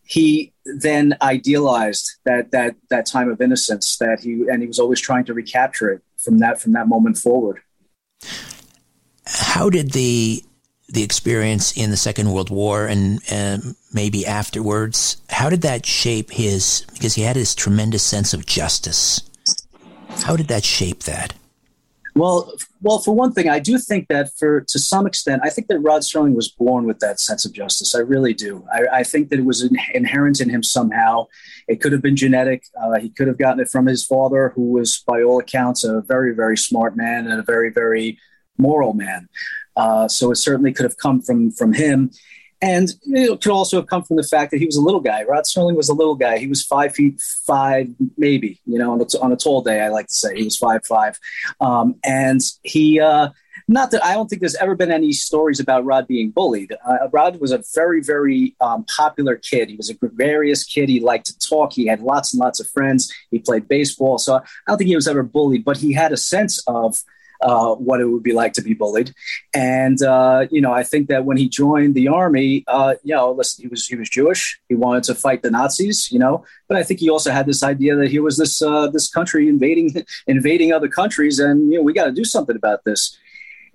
he 0.08 0.54
then 0.64 1.16
idealized 1.20 2.16
that 2.24 2.50
that 2.50 2.74
that 2.88 3.06
time 3.06 3.30
of 3.30 3.40
innocence 3.40 3.98
that 3.98 4.20
he 4.20 4.32
and 4.50 4.62
he 4.62 4.66
was 4.66 4.78
always 4.78 5.00
trying 5.00 5.24
to 5.26 5.34
recapture 5.34 5.90
it 5.90 6.02
from 6.16 6.38
that 6.38 6.60
from 6.60 6.72
that 6.72 6.88
moment 6.88 7.18
forward. 7.18 7.60
How 9.26 9.68
did 9.68 9.92
the 9.92 10.42
the 10.88 11.02
experience 11.02 11.76
in 11.76 11.90
the 11.90 11.96
Second 11.98 12.32
World 12.32 12.48
War 12.48 12.86
and 12.86 13.20
and 13.30 13.76
maybe 13.92 14.26
afterwards, 14.26 15.18
how 15.28 15.50
did 15.50 15.60
that 15.62 15.84
shape 15.84 16.30
his 16.30 16.86
because 16.94 17.14
he 17.14 17.22
had 17.22 17.36
this 17.36 17.54
tremendous 17.54 18.02
sense 18.02 18.32
of 18.32 18.46
justice. 18.46 19.20
How 20.24 20.36
did 20.36 20.48
that 20.48 20.64
shape 20.64 21.00
that? 21.04 21.34
Well, 22.14 22.54
well, 22.80 22.98
for 22.98 23.14
one 23.14 23.32
thing, 23.32 23.48
I 23.48 23.58
do 23.58 23.78
think 23.78 24.08
that 24.08 24.30
for 24.38 24.60
to 24.60 24.78
some 24.78 25.06
extent, 25.06 25.42
I 25.44 25.50
think 25.50 25.66
that 25.68 25.80
Rod 25.80 26.02
Serling 26.02 26.34
was 26.34 26.48
born 26.48 26.84
with 26.84 27.00
that 27.00 27.18
sense 27.18 27.44
of 27.44 27.52
justice. 27.52 27.94
I 27.94 28.00
really 28.00 28.34
do. 28.34 28.64
I, 28.72 29.00
I 29.00 29.02
think 29.02 29.30
that 29.30 29.38
it 29.38 29.44
was 29.44 29.62
in, 29.62 29.76
inherent 29.94 30.40
in 30.40 30.48
him 30.48 30.62
somehow. 30.62 31.26
It 31.66 31.80
could 31.80 31.92
have 31.92 32.02
been 32.02 32.16
genetic. 32.16 32.64
Uh, 32.80 32.98
he 32.98 33.10
could 33.10 33.26
have 33.26 33.38
gotten 33.38 33.60
it 33.60 33.68
from 33.68 33.86
his 33.86 34.04
father, 34.04 34.52
who 34.54 34.70
was, 34.70 35.02
by 35.06 35.22
all 35.22 35.40
accounts, 35.40 35.84
a 35.84 36.02
very, 36.02 36.34
very 36.34 36.56
smart 36.56 36.96
man 36.96 37.26
and 37.26 37.40
a 37.40 37.44
very, 37.44 37.70
very 37.70 38.18
moral 38.58 38.94
man. 38.94 39.28
Uh, 39.76 40.08
so 40.08 40.30
it 40.30 40.36
certainly 40.36 40.72
could 40.72 40.84
have 40.84 40.96
come 40.96 41.20
from 41.22 41.50
from 41.50 41.72
him. 41.72 42.10
And 42.60 42.88
it 43.04 43.40
could 43.40 43.52
also 43.52 43.76
have 43.76 43.86
come 43.86 44.02
from 44.02 44.16
the 44.16 44.22
fact 44.24 44.50
that 44.50 44.58
he 44.58 44.66
was 44.66 44.76
a 44.76 44.82
little 44.82 45.00
guy. 45.00 45.22
Rod 45.22 45.44
Serling 45.44 45.76
was 45.76 45.88
a 45.88 45.94
little 45.94 46.16
guy. 46.16 46.38
He 46.38 46.48
was 46.48 46.64
five 46.64 46.92
feet 46.92 47.20
five, 47.46 47.88
maybe, 48.16 48.60
you 48.66 48.78
know, 48.78 48.92
on 48.92 49.00
a, 49.00 49.06
on 49.20 49.32
a 49.32 49.36
tall 49.36 49.62
day, 49.62 49.80
I 49.80 49.88
like 49.88 50.08
to 50.08 50.14
say. 50.14 50.36
He 50.36 50.44
was 50.44 50.56
five 50.56 50.84
five. 50.84 51.18
Um, 51.60 51.96
and 52.04 52.40
he, 52.64 53.00
uh, 53.00 53.30
not 53.68 53.90
that 53.90 54.04
I 54.04 54.14
don't 54.14 54.28
think 54.28 54.40
there's 54.40 54.54
ever 54.56 54.74
been 54.74 54.90
any 54.90 55.12
stories 55.12 55.60
about 55.60 55.84
Rod 55.84 56.08
being 56.08 56.30
bullied. 56.30 56.72
Uh, 56.84 57.08
Rod 57.12 57.38
was 57.38 57.52
a 57.52 57.62
very, 57.74 58.02
very 58.02 58.56
um, 58.60 58.84
popular 58.84 59.36
kid. 59.36 59.68
He 59.68 59.76
was 59.76 59.90
a 59.90 59.94
gregarious 59.94 60.64
kid. 60.64 60.88
He 60.88 61.00
liked 61.00 61.26
to 61.26 61.38
talk. 61.38 61.74
He 61.74 61.86
had 61.86 62.00
lots 62.00 62.32
and 62.32 62.40
lots 62.40 62.60
of 62.60 62.68
friends. 62.70 63.12
He 63.30 63.38
played 63.38 63.68
baseball. 63.68 64.18
So 64.18 64.36
I 64.36 64.40
don't 64.66 64.78
think 64.78 64.88
he 64.88 64.96
was 64.96 65.06
ever 65.06 65.22
bullied, 65.22 65.64
but 65.64 65.76
he 65.76 65.92
had 65.92 66.12
a 66.12 66.16
sense 66.16 66.62
of 66.66 66.98
uh, 67.40 67.74
what 67.74 68.00
it 68.00 68.06
would 68.06 68.22
be 68.22 68.32
like 68.32 68.52
to 68.54 68.62
be 68.62 68.74
bullied. 68.74 69.14
And 69.54 70.02
uh, 70.02 70.46
you 70.50 70.60
know, 70.60 70.72
I 70.72 70.82
think 70.82 71.08
that 71.08 71.24
when 71.24 71.36
he 71.36 71.48
joined 71.48 71.94
the 71.94 72.08
army, 72.08 72.64
uh, 72.66 72.94
you 73.02 73.14
know, 73.14 73.32
listen, 73.32 73.62
he 73.62 73.68
was 73.68 73.86
he 73.86 73.96
was 73.96 74.08
Jewish. 74.08 74.60
He 74.68 74.74
wanted 74.74 75.04
to 75.04 75.14
fight 75.14 75.42
the 75.42 75.50
Nazis, 75.50 76.10
you 76.10 76.18
know, 76.18 76.44
but 76.68 76.76
I 76.76 76.82
think 76.82 77.00
he 77.00 77.10
also 77.10 77.30
had 77.30 77.46
this 77.46 77.62
idea 77.62 77.96
that 77.96 78.10
he 78.10 78.18
was 78.18 78.36
this 78.36 78.60
uh, 78.62 78.88
this 78.88 79.08
country 79.08 79.48
invading 79.48 80.04
invading 80.26 80.72
other 80.72 80.88
countries, 80.88 81.38
and 81.38 81.72
you 81.72 81.78
know, 81.78 81.82
we 81.82 81.92
got 81.92 82.06
to 82.06 82.12
do 82.12 82.24
something 82.24 82.56
about 82.56 82.84
this. 82.84 83.16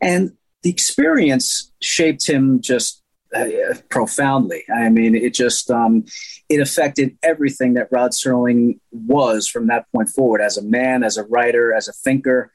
And 0.02 0.34
the 0.64 0.70
experience 0.70 1.72
shaped 1.82 2.28
him 2.28 2.62
just 2.62 3.02
uh, 3.36 3.46
profoundly. 3.90 4.64
I 4.74 4.90
mean, 4.90 5.16
it 5.16 5.34
just 5.34 5.72
um, 5.72 6.06
it 6.50 6.60
affected 6.60 7.18
everything 7.24 7.74
that 7.74 7.88
Rod 7.92 8.12
Serling 8.12 8.80
was 8.92 9.48
from 9.48 9.68
that 9.68 9.86
point 9.92 10.10
forward 10.10 10.42
as 10.42 10.58
a 10.58 10.64
man, 10.64 11.04
as 11.04 11.18
a 11.18 11.24
writer, 11.24 11.74
as 11.74 11.88
a 11.88 11.94
thinker 11.94 12.52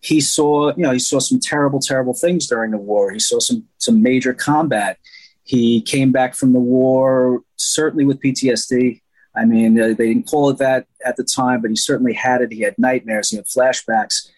he 0.00 0.20
saw, 0.20 0.74
you 0.76 0.82
know, 0.82 0.92
he 0.92 0.98
saw 0.98 1.18
some 1.18 1.38
terrible, 1.38 1.78
terrible 1.78 2.14
things 2.14 2.46
during 2.46 2.70
the 2.70 2.78
war. 2.78 3.12
He 3.12 3.18
saw 3.18 3.38
some 3.38 3.64
some 3.78 4.02
major 4.02 4.32
combat. 4.32 4.98
He 5.42 5.82
came 5.82 6.12
back 6.12 6.34
from 6.34 6.52
the 6.52 6.60
war 6.60 7.42
certainly 7.56 8.04
with 8.04 8.20
PTSD. 8.20 9.00
I 9.36 9.44
mean, 9.44 9.74
they 9.74 9.94
didn't 9.94 10.26
call 10.26 10.50
it 10.50 10.58
that 10.58 10.86
at 11.04 11.16
the 11.16 11.24
time, 11.24 11.60
but 11.60 11.70
he 11.70 11.76
certainly 11.76 12.14
had 12.14 12.40
it. 12.40 12.52
He 12.52 12.62
had 12.62 12.78
nightmares, 12.78 13.30
he 13.30 13.36
had 13.36 13.46
flashbacks, 13.46 14.28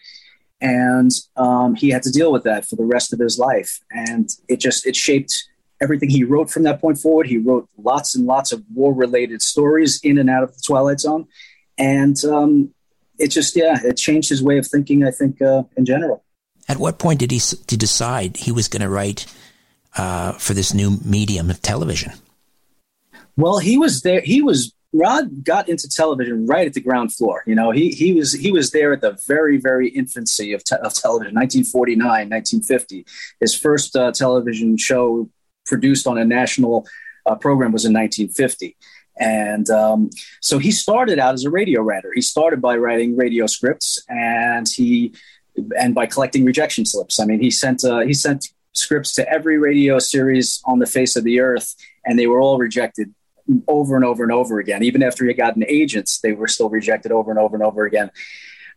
and 0.61 1.11
um, 1.35 1.75
he 1.75 1.89
had 1.89 2.03
to 2.03 2.11
deal 2.11 2.31
with 2.31 2.43
that 2.43 2.65
for 2.65 2.75
the 2.75 2.85
rest 2.85 3.11
of 3.11 3.19
his 3.19 3.39
life. 3.39 3.79
And 3.89 4.29
it 4.47 4.59
just 4.59 4.85
it 4.85 4.95
shaped 4.95 5.47
everything 5.81 6.09
he 6.09 6.23
wrote 6.23 6.49
from 6.51 6.63
that 6.63 6.79
point 6.79 6.99
forward. 6.99 7.27
He 7.27 7.37
wrote 7.37 7.67
lots 7.77 8.15
and 8.15 8.25
lots 8.25 8.51
of 8.51 8.63
war-related 8.73 9.41
stories 9.41 9.99
in 10.03 10.17
and 10.17 10.29
out 10.29 10.43
of 10.43 10.53
the 10.53 10.61
Twilight 10.65 10.99
Zone, 10.99 11.27
and 11.77 12.23
um, 12.25 12.73
it 13.19 13.29
just 13.29 13.55
yeah, 13.55 13.79
it 13.83 13.97
changed 13.97 14.29
his 14.29 14.43
way 14.43 14.57
of 14.57 14.67
thinking. 14.67 15.03
I 15.05 15.11
think 15.11 15.41
uh, 15.41 15.63
in 15.77 15.85
general. 15.85 16.23
At 16.67 16.77
what 16.77 16.97
point 16.97 17.19
did 17.19 17.31
he 17.31 17.39
to 17.39 17.77
decide 17.77 18.37
he 18.37 18.51
was 18.51 18.67
going 18.67 18.81
to 18.81 18.89
write 18.89 19.25
uh, 19.97 20.33
for 20.33 20.53
this 20.53 20.73
new 20.73 20.97
medium 21.03 21.49
of 21.49 21.61
television? 21.61 22.13
Well, 23.35 23.59
he 23.59 23.77
was 23.77 24.01
there. 24.01 24.21
He 24.21 24.41
was 24.41 24.73
Rod 24.93 25.43
got 25.43 25.67
into 25.67 25.89
television 25.89 26.45
right 26.45 26.67
at 26.67 26.73
the 26.73 26.81
ground 26.81 27.13
floor. 27.13 27.43
You 27.47 27.55
know, 27.55 27.71
he 27.71 27.89
he 27.89 28.13
was 28.13 28.31
he 28.31 28.51
was 28.51 28.71
there 28.71 28.93
at 28.93 29.01
the 29.01 29.17
very 29.27 29.57
very 29.57 29.89
infancy 29.89 30.53
of, 30.53 30.63
te- 30.63 30.75
of 30.75 30.93
television, 30.93 31.33
1949, 31.33 32.05
1950. 32.29 33.05
His 33.39 33.55
first 33.55 33.95
uh, 33.95 34.11
television 34.11 34.77
show 34.77 35.29
produced 35.65 36.05
on 36.05 36.17
a 36.17 36.25
national 36.25 36.87
uh, 37.25 37.35
program 37.35 37.71
was 37.71 37.85
in 37.85 37.93
1950. 37.93 38.77
And 39.19 39.69
um, 39.69 40.09
so 40.41 40.57
he 40.57 40.71
started 40.71 41.19
out 41.19 41.33
as 41.33 41.45
a 41.45 41.49
radio 41.49 41.81
writer. 41.81 42.11
He 42.13 42.21
started 42.21 42.61
by 42.61 42.77
writing 42.77 43.15
radio 43.15 43.45
scripts, 43.47 44.03
and 44.09 44.67
he 44.67 45.13
and 45.79 45.93
by 45.93 46.07
collecting 46.07 46.45
rejection 46.45 46.85
slips. 46.85 47.19
I 47.19 47.25
mean, 47.25 47.39
he 47.39 47.51
sent 47.51 47.83
uh, 47.83 47.99
he 47.99 48.13
sent 48.13 48.47
scripts 48.73 49.13
to 49.13 49.29
every 49.29 49.57
radio 49.57 49.99
series 49.99 50.61
on 50.65 50.79
the 50.79 50.87
face 50.87 51.15
of 51.15 51.23
the 51.23 51.39
earth, 51.39 51.75
and 52.05 52.17
they 52.17 52.27
were 52.27 52.41
all 52.41 52.57
rejected 52.57 53.13
over 53.67 53.95
and 53.95 54.05
over 54.05 54.23
and 54.23 54.31
over 54.31 54.59
again. 54.59 54.83
Even 54.83 55.03
after 55.03 55.23
he 55.23 55.29
had 55.29 55.37
gotten 55.37 55.63
agents, 55.67 56.19
they 56.19 56.33
were 56.33 56.47
still 56.47 56.69
rejected 56.69 57.11
over 57.11 57.29
and 57.29 57.39
over 57.39 57.55
and 57.55 57.63
over 57.63 57.85
again. 57.85 58.09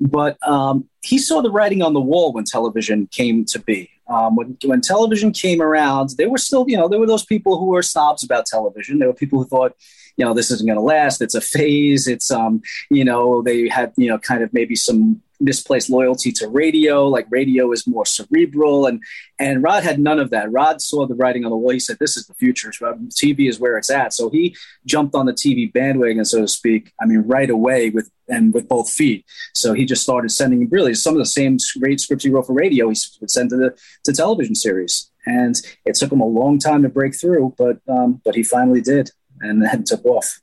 But 0.01 0.37
um, 0.47 0.89
he 1.03 1.19
saw 1.19 1.41
the 1.41 1.51
writing 1.51 1.83
on 1.83 1.95
the 1.95 2.01
wall 2.01 2.33
when 2.33 2.45
television 2.45 3.07
came 3.07 3.45
to 3.47 3.59
be. 3.59 3.91
Um, 4.09 4.37
when, 4.37 4.57
when 4.65 4.81
television 4.81 5.33
came 5.33 5.61
around, 5.61 6.11
there 6.17 6.31
were 6.31 6.39
still, 6.39 6.65
you 6.69 6.77
know, 6.77 6.89
there 6.89 7.01
were 7.01 7.07
those 7.07 7.25
people 7.25 7.59
who 7.59 7.67
were 7.67 7.83
snobs 7.83 8.23
about 8.23 8.47
television. 8.47 8.99
There 8.99 9.09
were 9.09 9.15
people 9.15 9.41
who 9.41 9.49
thought, 9.49 9.75
you 10.17 10.25
know, 10.25 10.33
this 10.33 10.51
isn't 10.51 10.67
going 10.67 10.79
to 10.79 10.83
last. 10.83 11.21
It's 11.21 11.35
a 11.35 11.41
phase. 11.41 12.07
It's, 12.07 12.31
um, 12.31 12.63
you 12.91 13.05
know, 13.05 13.43
they 13.43 13.69
had, 13.69 13.93
you 13.97 14.09
know, 14.09 14.19
kind 14.19 14.43
of 14.43 14.53
maybe 14.53 14.77
some 14.77 15.23
misplaced 15.41 15.91
loyalty 15.91 16.33
to 16.33 16.49
radio. 16.49 17.07
Like 17.07 17.27
radio 17.31 17.73
is 17.73 17.87
more 17.87 18.07
cerebral, 18.07 18.87
and 18.87 19.03
and 19.39 19.63
Rod 19.63 19.83
had 19.83 19.99
none 19.99 20.19
of 20.19 20.31
that. 20.31 20.51
Rod 20.53 20.81
saw 20.81 21.07
the 21.07 21.15
writing 21.15 21.45
on 21.45 21.51
the 21.51 21.57
wall. 21.57 21.73
He 21.73 21.81
said, 21.81 21.99
"This 21.99 22.17
is 22.17 22.27
the 22.27 22.35
future. 22.35 22.71
TV 22.71 23.49
is 23.49 23.61
where 23.61 23.77
it's 23.77 23.91
at." 23.91 24.13
So 24.13 24.31
he 24.31 24.57
jumped 24.85 25.15
on 25.15 25.27
the 25.27 25.33
TV 25.33 25.73
bandwagon, 25.73 26.25
so 26.25 26.41
to 26.41 26.49
speak. 26.49 26.93
I 27.01 27.07
mean, 27.07 27.21
right 27.21 27.51
away 27.51 27.91
with 27.91 28.11
and 28.29 28.53
with 28.53 28.69
both 28.69 28.91
feet. 28.91 29.25
So 29.55 29.73
he 29.73 29.85
just 29.85 30.03
started 30.03 30.31
sending 30.31 30.69
really 30.69 30.95
some 30.95 31.15
of 31.15 31.19
the 31.19 31.27
same 31.27 31.59
great 31.79 32.01
scripts 32.01 32.25
he 32.25 32.31
wrote 32.31 32.47
for 32.47 32.55
radio. 32.55 32.89
He 32.89 32.97
would 33.21 33.31
send 33.31 33.51
to 33.51 33.57
the 33.57 33.77
to 34.05 34.13
television 34.13 34.55
series, 34.55 35.11
and 35.27 35.55
it 35.85 35.95
took 35.95 36.13
him 36.13 36.21
a 36.21 36.27
long 36.27 36.59
time 36.59 36.83
to 36.83 36.89
break 36.89 37.19
through, 37.19 37.55
but 37.59 37.79
um, 37.89 38.21
but 38.25 38.35
he 38.35 38.43
finally 38.43 38.81
did 38.81 39.11
and 39.41 39.63
then 39.63 39.85
took 39.85 40.05
off. 40.05 40.41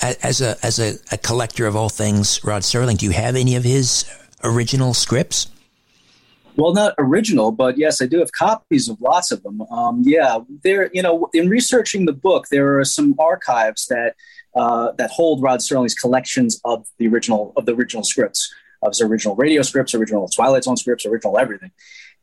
As 0.00 0.40
a 0.40 0.56
as 0.64 0.78
a, 0.80 0.94
a, 1.12 1.18
collector 1.18 1.66
of 1.66 1.76
all 1.76 1.88
things, 1.88 2.42
Rod 2.42 2.62
Serling, 2.62 2.98
do 2.98 3.06
you 3.06 3.12
have 3.12 3.36
any 3.36 3.54
of 3.56 3.62
his 3.62 4.04
original 4.44 4.94
scripts? 4.94 5.48
Well, 6.56 6.74
not 6.74 6.94
original, 6.98 7.50
but 7.50 7.78
yes, 7.78 8.02
I 8.02 8.06
do 8.06 8.18
have 8.18 8.32
copies 8.32 8.88
of 8.88 9.00
lots 9.00 9.32
of 9.32 9.42
them. 9.42 9.62
Um, 9.62 10.02
yeah, 10.04 10.40
there. 10.62 10.90
You 10.92 11.02
know, 11.02 11.30
in 11.32 11.48
researching 11.48 12.04
the 12.04 12.12
book, 12.12 12.48
there 12.50 12.78
are 12.78 12.84
some 12.84 13.14
archives 13.18 13.86
that 13.86 14.14
uh, 14.54 14.92
that 14.92 15.10
hold 15.10 15.42
Rod 15.42 15.60
Serling's 15.60 15.94
collections 15.94 16.60
of 16.64 16.86
the 16.98 17.08
original 17.08 17.54
of 17.56 17.64
the 17.64 17.72
original 17.72 18.04
scripts, 18.04 18.52
of 18.82 18.90
his 18.90 19.00
original 19.00 19.34
radio 19.34 19.62
scripts, 19.62 19.94
original 19.94 20.28
Twilight 20.28 20.64
Zone 20.64 20.76
scripts, 20.76 21.06
original 21.06 21.38
everything. 21.38 21.70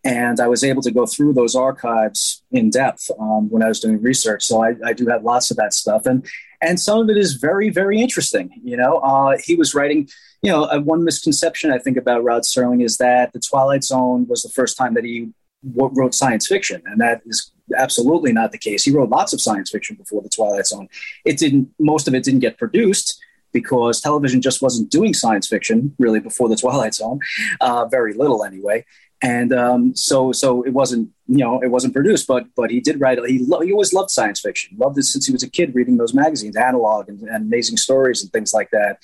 And 0.04 0.40
I 0.40 0.48
was 0.48 0.64
able 0.64 0.82
to 0.84 0.92
go 0.92 1.06
through 1.06 1.34
those 1.34 1.56
archives 1.56 2.42
in 2.52 2.70
depth 2.70 3.12
um, 3.20 3.50
when 3.50 3.64
I 3.64 3.68
was 3.68 3.82
doing 3.82 4.02
research. 4.02 4.46
So 4.46 4.64
I, 4.64 4.76
I, 4.86 4.94
do 4.94 5.08
have 5.08 5.24
lots 5.24 5.52
of 5.52 5.58
that 5.58 5.74
stuff, 5.74 6.06
and 6.06 6.26
and 6.62 6.80
some 6.80 7.00
of 7.00 7.10
it 7.10 7.18
is 7.18 7.34
very 7.34 7.70
very 7.70 8.00
interesting. 8.00 8.52
You 8.64 8.78
know, 8.78 8.98
uh, 8.98 9.38
he 9.44 9.56
was 9.56 9.74
writing. 9.74 10.08
You 10.42 10.52
know, 10.52 10.64
uh, 10.64 10.80
one 10.80 11.04
misconception 11.04 11.72
I 11.72 11.80
think 11.80 11.98
about 11.98 12.24
Rod 12.24 12.44
Serling 12.44 12.84
is 12.84 12.98
that 12.98 13.34
the 13.34 13.40
Twilight 13.40 13.84
Zone 13.84 14.26
was 14.28 14.44
the 14.44 14.50
first 14.50 14.78
time 14.78 14.94
that 14.94 15.04
he 15.04 15.30
w- 15.76 15.94
wrote 15.94 16.16
science 16.16 16.48
fiction, 16.48 16.82
and 16.86 17.00
that 17.02 17.22
is 17.26 17.52
absolutely 17.78 18.32
not 18.32 18.52
the 18.52 18.58
case. 18.58 18.84
He 18.84 18.92
wrote 18.92 19.10
lots 19.10 19.34
of 19.34 19.42
science 19.42 19.70
fiction 19.70 19.96
before 19.96 20.22
the 20.22 20.30
Twilight 20.30 20.68
Zone. 20.68 20.88
It 21.26 21.38
didn't. 21.38 21.70
Most 21.80 22.08
of 22.08 22.16
it 22.16 22.24
didn't 22.24 22.40
get 22.40 22.58
produced 22.58 23.20
because 23.52 24.00
television 24.00 24.42
just 24.42 24.62
wasn't 24.62 24.92
doing 24.92 25.14
science 25.14 25.48
fiction 25.48 25.96
really 26.00 26.20
before 26.20 26.48
the 26.48 26.56
Twilight 26.56 26.94
Zone, 26.94 27.20
uh, 27.62 27.86
very 27.86 28.14
little 28.14 28.46
anyway 28.46 28.86
and 29.22 29.52
um, 29.54 29.96
so 29.96 30.32
so 30.32 30.64
it 30.64 30.72
wasn't 30.72 31.10
you 31.28 31.38
know 31.38 31.62
it 31.62 31.68
wasn't 31.68 31.94
produced 31.94 32.28
but 32.28 32.46
but 32.56 32.70
he 32.70 32.80
did 32.80 33.00
write 33.00 33.20
he, 33.26 33.40
lo- 33.40 33.60
he 33.60 33.72
always 33.72 33.94
loved 33.94 34.10
science 34.10 34.40
fiction 34.40 34.76
loved 34.78 34.98
it 34.98 35.04
since 35.04 35.26
he 35.26 35.34
was 35.34 35.44
a 35.44 35.50
kid 35.50 35.76
reading 35.76 35.98
those 35.98 36.14
magazines 36.14 36.56
analog 36.56 37.10
and, 37.10 37.22
and 37.22 37.44
amazing 37.44 37.78
stories 37.78 38.22
and 38.22 38.32
things 38.32 38.54
like 38.54 38.70
that 38.72 39.00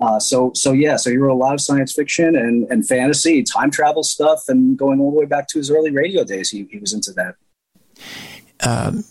uh, 0.00 0.18
so 0.18 0.52
so 0.54 0.72
yeah 0.72 0.96
so 0.96 1.10
he 1.10 1.16
wrote 1.16 1.32
a 1.32 1.34
lot 1.34 1.54
of 1.54 1.60
science 1.60 1.92
fiction 1.92 2.36
and, 2.36 2.66
and 2.70 2.86
fantasy 2.86 3.42
time 3.42 3.70
travel 3.70 4.02
stuff 4.02 4.44
and 4.48 4.78
going 4.78 5.00
all 5.00 5.10
the 5.10 5.18
way 5.18 5.26
back 5.26 5.46
to 5.48 5.58
his 5.58 5.70
early 5.70 5.90
radio 5.90 6.24
days 6.24 6.50
he, 6.50 6.66
he 6.70 6.78
was 6.78 6.92
into 6.92 7.12
that 7.12 7.34
um, 8.60 9.04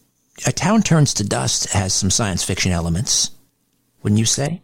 a 0.46 0.52
town 0.52 0.82
turns 0.82 1.14
to 1.14 1.24
dust 1.24 1.72
has 1.74 1.94
some 1.94 2.10
science 2.10 2.44
fiction 2.44 2.72
elements 2.72 3.32
wouldn't 4.02 4.20
you 4.20 4.26
say 4.26 4.62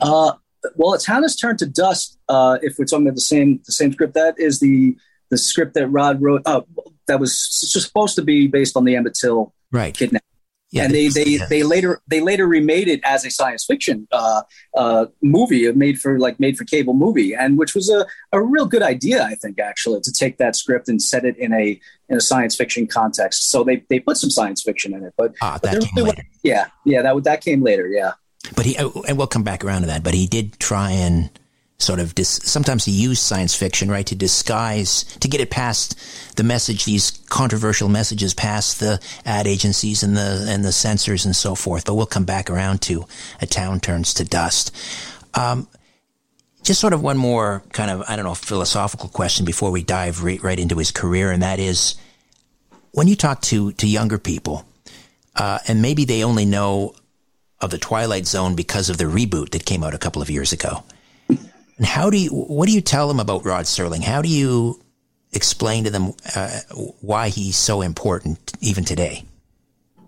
uh, 0.00 0.32
well, 0.74 0.94
a 0.94 0.98
town 0.98 1.22
has 1.22 1.36
turned 1.36 1.58
to 1.60 1.66
dust. 1.66 2.18
Uh, 2.28 2.58
if 2.62 2.78
we're 2.78 2.84
talking 2.84 3.06
about 3.06 3.14
the 3.14 3.20
same 3.20 3.60
the 3.66 3.72
same 3.72 3.92
script, 3.92 4.14
that 4.14 4.38
is 4.38 4.60
the 4.60 4.96
the 5.30 5.38
script 5.38 5.74
that 5.74 5.88
Rod 5.88 6.20
wrote. 6.20 6.42
Uh, 6.44 6.62
that 7.06 7.20
was 7.20 7.38
supposed 7.38 8.16
to 8.16 8.22
be 8.22 8.48
based 8.48 8.76
on 8.76 8.84
the 8.84 8.96
Emmett 8.96 9.14
Till 9.14 9.54
right. 9.70 9.96
kidnapping. 9.96 10.25
Yeah, 10.70 10.84
and 10.84 10.94
they 10.94 11.08
they, 11.08 11.24
yeah. 11.24 11.46
they 11.48 11.62
later 11.62 12.02
they 12.08 12.20
later 12.20 12.46
remade 12.46 12.88
it 12.88 13.00
as 13.04 13.24
a 13.24 13.30
science 13.30 13.64
fiction 13.64 14.08
uh, 14.10 14.42
uh, 14.76 15.06
movie, 15.22 15.70
made 15.72 16.00
for 16.00 16.18
like 16.18 16.40
made 16.40 16.58
for 16.58 16.64
cable 16.64 16.92
movie, 16.92 17.34
and 17.34 17.56
which 17.56 17.74
was 17.74 17.88
a, 17.88 18.04
a 18.32 18.42
real 18.42 18.66
good 18.66 18.82
idea, 18.82 19.22
I 19.22 19.36
think, 19.36 19.60
actually, 19.60 20.00
to 20.00 20.12
take 20.12 20.38
that 20.38 20.56
script 20.56 20.88
and 20.88 21.00
set 21.00 21.24
it 21.24 21.36
in 21.38 21.52
a 21.52 21.80
in 22.08 22.16
a 22.16 22.20
science 22.20 22.56
fiction 22.56 22.88
context. 22.88 23.48
So 23.48 23.62
they 23.62 23.84
they 23.88 24.00
put 24.00 24.16
some 24.16 24.30
science 24.30 24.60
fiction 24.60 24.92
in 24.92 25.04
it, 25.04 25.14
but, 25.16 25.34
ah, 25.40 25.58
but 25.62 25.70
that 25.70 26.24
yeah, 26.42 26.66
yeah, 26.84 27.02
that 27.02 27.22
that 27.22 27.42
came 27.42 27.62
later, 27.62 27.86
yeah. 27.86 28.14
But 28.56 28.66
he, 28.66 28.76
and 28.76 29.16
we'll 29.16 29.26
come 29.28 29.44
back 29.44 29.64
around 29.64 29.82
to 29.82 29.86
that. 29.86 30.02
But 30.02 30.14
he 30.14 30.26
did 30.26 30.58
try 30.58 30.90
and 30.90 31.30
sort 31.78 32.00
of 32.00 32.14
dis- 32.14 32.40
sometimes 32.42 32.84
he 32.84 32.92
used 32.92 33.22
science 33.22 33.54
fiction, 33.54 33.90
right, 33.90 34.06
to 34.06 34.14
disguise, 34.14 35.04
to 35.20 35.28
get 35.28 35.40
it 35.40 35.50
past 35.50 35.98
the 36.36 36.42
message, 36.42 36.84
these 36.84 37.10
controversial 37.28 37.88
messages 37.88 38.32
past 38.32 38.80
the 38.80 39.00
ad 39.24 39.46
agencies 39.46 40.02
and 40.02 40.16
the, 40.16 40.46
and 40.48 40.64
the 40.64 40.72
censors 40.72 41.26
and 41.26 41.36
so 41.36 41.54
forth. 41.54 41.84
But 41.84 41.94
we'll 41.94 42.06
come 42.06 42.24
back 42.24 42.48
around 42.48 42.80
to 42.82 43.04
A 43.40 43.46
Town 43.46 43.80
Turns 43.80 44.14
to 44.14 44.24
Dust. 44.24 44.74
Um, 45.34 45.68
just 46.62 46.80
sort 46.80 46.92
of 46.92 47.02
one 47.02 47.18
more 47.18 47.62
kind 47.72 47.90
of, 47.90 48.02
I 48.08 48.16
don't 48.16 48.24
know, 48.24 48.34
philosophical 48.34 49.08
question 49.08 49.44
before 49.44 49.70
we 49.70 49.82
dive 49.84 50.24
right, 50.24 50.42
right 50.42 50.58
into 50.58 50.76
his 50.76 50.90
career. 50.90 51.30
And 51.30 51.42
that 51.42 51.60
is 51.60 51.94
when 52.92 53.06
you 53.06 53.16
talk 53.16 53.42
to, 53.42 53.72
to 53.72 53.86
younger 53.86 54.18
people, 54.18 54.64
uh, 55.36 55.58
and 55.68 55.82
maybe 55.82 56.06
they 56.06 56.24
only 56.24 56.46
know 56.46 56.94
of 57.60 57.70
the 57.70 57.78
Twilight 57.78 58.26
Zone 58.26 58.56
because 58.56 58.88
of 58.88 58.96
the 58.96 59.04
reboot 59.04 59.50
that 59.50 59.64
came 59.66 59.84
out 59.84 59.94
a 59.94 59.98
couple 59.98 60.22
of 60.22 60.30
years 60.30 60.52
ago. 60.52 60.82
And 61.76 61.86
how 61.86 62.10
do 62.10 62.16
you, 62.16 62.30
what 62.30 62.66
do 62.66 62.72
you 62.72 62.80
tell 62.80 63.08
them 63.08 63.20
about 63.20 63.44
Rod 63.44 63.64
Serling? 63.66 64.02
How 64.02 64.22
do 64.22 64.28
you 64.28 64.80
explain 65.32 65.84
to 65.84 65.90
them 65.90 66.14
uh, 66.34 66.60
why 67.00 67.28
he's 67.28 67.56
so 67.56 67.82
important 67.82 68.52
even 68.60 68.84
today? 68.84 69.24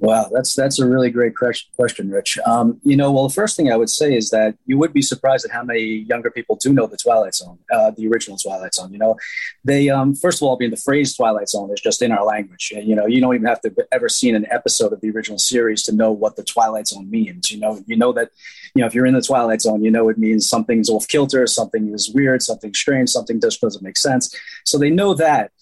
Wow, 0.01 0.31
that's 0.33 0.55
that's 0.55 0.79
a 0.79 0.87
really 0.87 1.11
great 1.11 1.35
question, 1.35 2.11
Rich. 2.11 2.39
Um, 2.47 2.81
you 2.85 2.97
know, 2.97 3.11
well, 3.11 3.27
the 3.27 3.35
first 3.35 3.57
thing 3.57 3.73
I 3.73 3.77
would 3.77 3.91
say 3.91 4.17
is 4.17 4.31
that 4.31 4.57
you 4.65 4.79
would 4.79 4.93
be 4.93 5.03
surprised 5.03 5.45
at 5.45 5.51
how 5.51 5.65
many 5.65 5.81
younger 5.81 6.31
people 6.31 6.55
do 6.55 6.73
know 6.73 6.87
the 6.87 6.97
Twilight 6.97 7.35
Zone, 7.35 7.59
uh, 7.73 7.91
the 7.91 8.07
original 8.07 8.37
Twilight 8.37 8.75
Zone. 8.75 8.93
You 8.93 8.99
know, 8.99 9.17
they 9.65 9.89
um, 9.89 10.15
first 10.15 10.41
of 10.41 10.47
all, 10.47 10.57
being 10.57 10.71
the 10.71 10.77
phrase 10.77 11.17
Twilight 11.17 11.49
Zone 11.49 11.73
is 11.73 11.81
just 11.81 12.01
in 12.01 12.13
our 12.13 12.25
language. 12.25 12.73
You 12.73 12.95
know, 12.95 13.07
you 13.07 13.21
don't 13.21 13.35
even 13.35 13.49
have 13.49 13.61
to 13.63 13.75
ever 13.91 14.09
seen 14.09 14.37
an 14.37 14.47
episode 14.51 14.93
of 14.93 15.01
the 15.01 15.11
original 15.11 15.39
series 15.39 15.83
to 15.85 15.93
know 15.93 16.13
what 16.13 16.37
the 16.37 16.45
Twilight 16.45 16.87
Zone 16.87 17.11
means. 17.11 17.51
You 17.51 17.59
know, 17.59 17.83
you 17.87 17.97
know 17.97 18.13
that, 18.13 18.31
you 18.75 18.81
know, 18.81 18.87
if 18.87 18.95
you're 18.95 19.07
in 19.07 19.15
the 19.15 19.23
Twilight 19.23 19.63
Zone, 19.63 19.83
you 19.83 19.91
know 19.91 20.09
it 20.09 20.19
means 20.19 20.49
something's 20.49 20.91
off 20.91 21.09
kilter, 21.09 21.47
something 21.47 21.93
is 21.93 22.11
weird, 22.11 22.43
something 22.43 22.75
strange, 22.75 23.11
something 23.11 23.41
just 23.41 23.61
doesn't 23.61 23.83
make 23.83 23.97
sense. 23.97 24.35
So 24.65 24.79
they 24.79 24.91
know 24.91 25.15
that. 25.15 25.53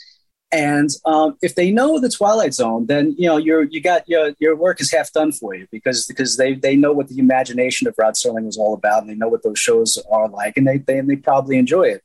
And 0.53 0.91
um, 1.05 1.37
if 1.43 1.57
they 1.57 1.73
know 1.73 1.99
the 1.99 2.09
Twilight 2.09 2.55
Zone, 2.55 2.87
then 2.87 3.15
you 3.19 3.29
know 3.29 3.37
your 3.37 3.65
you 3.65 3.81
got 3.81 4.09
your 4.09 4.33
your 4.39 4.55
work 4.55 4.81
is 4.81 4.93
half 4.93 5.13
done 5.13 5.33
for 5.33 5.55
you 5.55 5.67
because 5.73 6.07
because 6.07 6.37
they 6.37 6.55
they 6.55 6.77
know 6.77 6.93
what 6.93 7.09
the 7.09 7.19
imagination 7.19 7.89
of 7.89 7.95
Rod 7.99 8.15
Serling 8.15 8.45
was 8.45 8.57
all 8.57 8.73
about, 8.73 9.03
and 9.03 9.11
they 9.11 9.17
know 9.17 9.29
what 9.29 9.43
those 9.43 9.59
shows 9.59 9.99
are 10.11 10.29
like, 10.29 10.57
and 10.57 10.67
they 10.67 10.79
they, 10.79 10.99
and 10.99 11.11
they 11.11 11.17
probably 11.17 11.59
enjoy 11.59 11.85
it. 11.85 12.03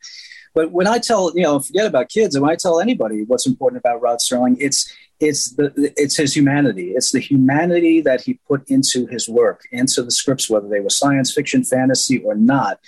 But 0.56 0.72
when 0.72 0.88
I 0.88 0.98
tell 0.98 1.32
you 1.36 1.44
know 1.44 1.60
forget 1.60 1.86
about 1.86 2.10
kids, 2.10 2.34
and 2.34 2.42
when 2.42 2.52
I 2.52 2.56
tell 2.56 2.80
anybody 2.80 3.24
what's 3.24 3.46
important 3.46 3.80
about 3.80 4.02
Rod 4.02 4.18
Serling, 4.18 4.58
it's 4.60 4.92
it's 5.22 5.52
the 5.52 5.94
it's 5.96 6.18
his 6.18 6.36
humanity. 6.36 6.94
It's 6.96 7.12
the 7.12 7.20
humanity 7.20 8.02
that 8.02 8.22
he 8.22 8.40
put 8.48 8.68
into 8.70 9.06
his 9.06 9.30
work, 9.30 9.62
into 9.72 10.02
the 10.02 10.12
scripts, 10.12 10.50
whether 10.50 10.68
they 10.68 10.80
were 10.80 10.90
science 10.90 11.32
fiction, 11.32 11.64
fantasy, 11.64 12.18
or 12.18 12.34
not. 12.36 12.80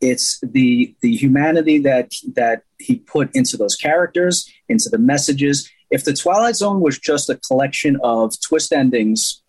It's 0.00 0.38
the 0.42 0.94
the 1.00 1.16
humanity 1.16 1.78
that 1.80 2.12
that 2.34 2.62
he 2.78 2.96
put 2.96 3.34
into 3.34 3.56
those 3.56 3.74
characters 3.74 4.48
into 4.68 4.90
the 4.90 4.98
messages. 4.98 5.68
If 5.90 6.04
the 6.04 6.12
twilight 6.12 6.56
zone 6.56 6.80
was 6.80 6.98
just 6.98 7.30
a 7.30 7.36
collection 7.36 7.98
of 8.04 8.38
twist 8.40 8.70
endings 8.70 9.42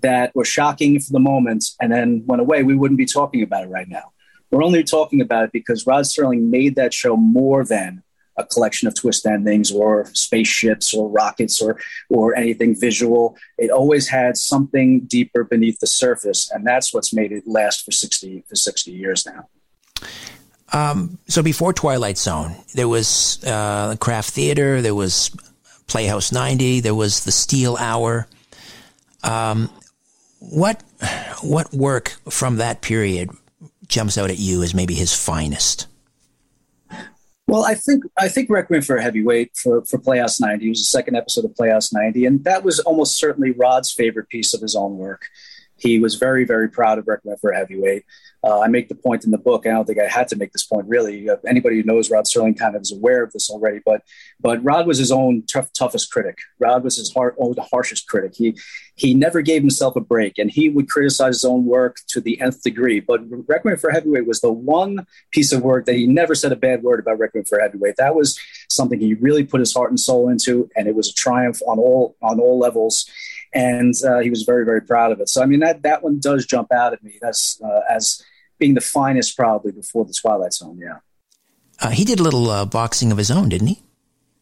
that 0.00 0.34
were 0.34 0.44
shocking 0.44 0.98
for 0.98 1.12
the 1.12 1.20
moment 1.20 1.64
and 1.80 1.92
then 1.92 2.24
went 2.26 2.42
away 2.42 2.64
we 2.64 2.74
wouldn't 2.74 2.98
be 2.98 3.06
talking 3.06 3.42
about 3.42 3.64
it 3.64 3.68
right 3.68 3.88
now. 3.88 4.12
We're 4.50 4.64
only 4.64 4.82
talking 4.82 5.20
about 5.20 5.44
it 5.44 5.52
because 5.52 5.86
rod 5.86 6.04
serling 6.04 6.50
made 6.50 6.74
that 6.74 6.92
show 6.92 7.16
more 7.16 7.64
than 7.64 8.02
a 8.38 8.44
collection 8.44 8.88
of 8.88 8.94
twist 8.94 9.26
endings 9.26 9.70
or 9.70 10.06
spaceships 10.14 10.94
or 10.94 11.08
rockets 11.08 11.60
or 11.60 11.78
or 12.08 12.34
anything 12.36 12.74
visual 12.78 13.36
it 13.58 13.70
always 13.70 14.08
had 14.08 14.36
something 14.36 15.00
deeper 15.00 15.44
beneath 15.44 15.78
the 15.80 15.86
surface 15.86 16.50
and 16.50 16.66
that's 16.66 16.94
what's 16.94 17.12
made 17.12 17.32
it 17.32 17.42
last 17.46 17.84
for 17.84 17.90
60 17.90 18.44
for 18.48 18.56
60 18.56 18.90
years 18.90 19.26
now 19.26 19.48
um, 20.72 21.18
so 21.28 21.42
before 21.42 21.72
Twilight 21.72 22.18
Zone, 22.18 22.54
there 22.74 22.88
was 22.88 23.42
uh, 23.44 23.96
Kraft 23.96 24.30
Theater, 24.30 24.82
there 24.82 24.94
was 24.94 25.30
Playhouse 25.86 26.30
90, 26.30 26.80
there 26.80 26.94
was 26.94 27.24
the 27.24 27.32
Steel 27.32 27.76
Hour. 27.78 28.28
Um, 29.24 29.70
what 30.40 30.82
what 31.42 31.72
work 31.72 32.16
from 32.30 32.56
that 32.56 32.80
period 32.80 33.30
jumps 33.88 34.16
out 34.16 34.30
at 34.30 34.38
you 34.38 34.62
as 34.62 34.74
maybe 34.74 34.94
his 34.94 35.12
finest? 35.12 35.87
Well, 37.48 37.64
I 37.64 37.74
think 37.74 38.04
I 38.18 38.28
think 38.28 38.50
Requiem 38.50 38.82
for 38.82 38.96
a 38.96 39.02
Heavyweight 39.02 39.56
for, 39.56 39.82
for 39.86 39.98
Playhouse 39.98 40.38
90 40.38 40.66
it 40.66 40.68
was 40.68 40.80
the 40.80 40.84
second 40.84 41.16
episode 41.16 41.46
of 41.46 41.56
Playhouse 41.56 41.94
90, 41.94 42.26
and 42.26 42.44
that 42.44 42.62
was 42.62 42.78
almost 42.80 43.16
certainly 43.16 43.52
Rod's 43.52 43.90
favorite 43.90 44.28
piece 44.28 44.52
of 44.52 44.60
his 44.60 44.76
own 44.76 44.98
work. 44.98 45.22
He 45.76 45.98
was 45.98 46.16
very, 46.16 46.44
very 46.44 46.68
proud 46.68 46.98
of 46.98 47.08
Requiem 47.08 47.38
for 47.40 47.50
a 47.50 47.56
Heavyweight. 47.56 48.04
Uh, 48.44 48.60
I 48.60 48.68
make 48.68 48.88
the 48.88 48.94
point 48.94 49.24
in 49.24 49.32
the 49.32 49.38
book. 49.38 49.66
I 49.66 49.70
don't 49.70 49.84
think 49.84 49.98
I 49.98 50.06
had 50.06 50.28
to 50.28 50.36
make 50.36 50.52
this 50.52 50.64
point 50.64 50.86
really. 50.86 51.28
Uh, 51.28 51.36
anybody 51.46 51.76
who 51.76 51.82
knows 51.82 52.10
Rod 52.10 52.24
Serling 52.24 52.56
kind 52.56 52.76
of 52.76 52.82
is 52.82 52.92
aware 52.92 53.22
of 53.24 53.32
this 53.32 53.50
already. 53.50 53.80
But 53.84 54.02
but 54.40 54.62
Rod 54.62 54.86
was 54.86 54.98
his 54.98 55.10
own 55.10 55.42
tough, 55.42 55.72
toughest 55.72 56.12
critic. 56.12 56.38
Rod 56.60 56.84
was 56.84 56.96
his 56.96 57.12
hard, 57.12 57.34
own 57.38 57.56
harshest 57.70 58.06
critic. 58.08 58.34
He 58.36 58.56
he 58.94 59.12
never 59.12 59.42
gave 59.42 59.62
himself 59.62 59.96
a 59.96 60.00
break, 60.00 60.38
and 60.38 60.50
he 60.50 60.68
would 60.68 60.88
criticize 60.88 61.36
his 61.36 61.44
own 61.44 61.64
work 61.64 61.96
to 62.08 62.20
the 62.20 62.40
nth 62.40 62.62
degree. 62.62 63.00
But 63.00 63.22
Requiem 63.48 63.76
for 63.76 63.90
Heavyweight 63.90 64.26
was 64.26 64.40
the 64.40 64.52
one 64.52 65.06
piece 65.32 65.52
of 65.52 65.62
work 65.62 65.86
that 65.86 65.96
he 65.96 66.06
never 66.06 66.34
said 66.36 66.52
a 66.52 66.56
bad 66.56 66.82
word 66.84 67.00
about 67.00 67.18
Requiem 67.18 67.44
for 67.44 67.58
Heavyweight. 67.58 67.96
That 67.96 68.14
was 68.14 68.38
something 68.68 69.00
he 69.00 69.14
really 69.14 69.44
put 69.44 69.60
his 69.60 69.74
heart 69.74 69.90
and 69.90 69.98
soul 69.98 70.28
into, 70.28 70.70
and 70.76 70.86
it 70.86 70.94
was 70.94 71.08
a 71.08 71.14
triumph 71.14 71.60
on 71.66 71.78
all 71.78 72.16
on 72.22 72.38
all 72.38 72.58
levels 72.58 73.10
and 73.54 73.94
uh, 74.04 74.18
he 74.18 74.30
was 74.30 74.42
very 74.42 74.64
very 74.64 74.82
proud 74.82 75.12
of 75.12 75.20
it. 75.20 75.28
So 75.28 75.42
I 75.42 75.46
mean 75.46 75.60
that 75.60 75.82
that 75.82 76.02
one 76.02 76.20
does 76.20 76.46
jump 76.46 76.72
out 76.72 76.92
at 76.92 77.02
me. 77.02 77.18
That's 77.20 77.60
uh, 77.62 77.80
as 77.88 78.22
being 78.58 78.74
the 78.74 78.80
finest 78.80 79.36
probably 79.36 79.72
before 79.72 80.04
the 80.04 80.12
Twilight 80.12 80.52
Zone. 80.52 80.78
Yeah. 80.78 80.98
Uh, 81.80 81.90
he 81.90 82.04
did 82.04 82.18
a 82.18 82.22
little 82.22 82.50
uh, 82.50 82.64
boxing 82.64 83.12
of 83.12 83.18
his 83.18 83.30
own, 83.30 83.48
didn't 83.48 83.68
he? 83.68 83.82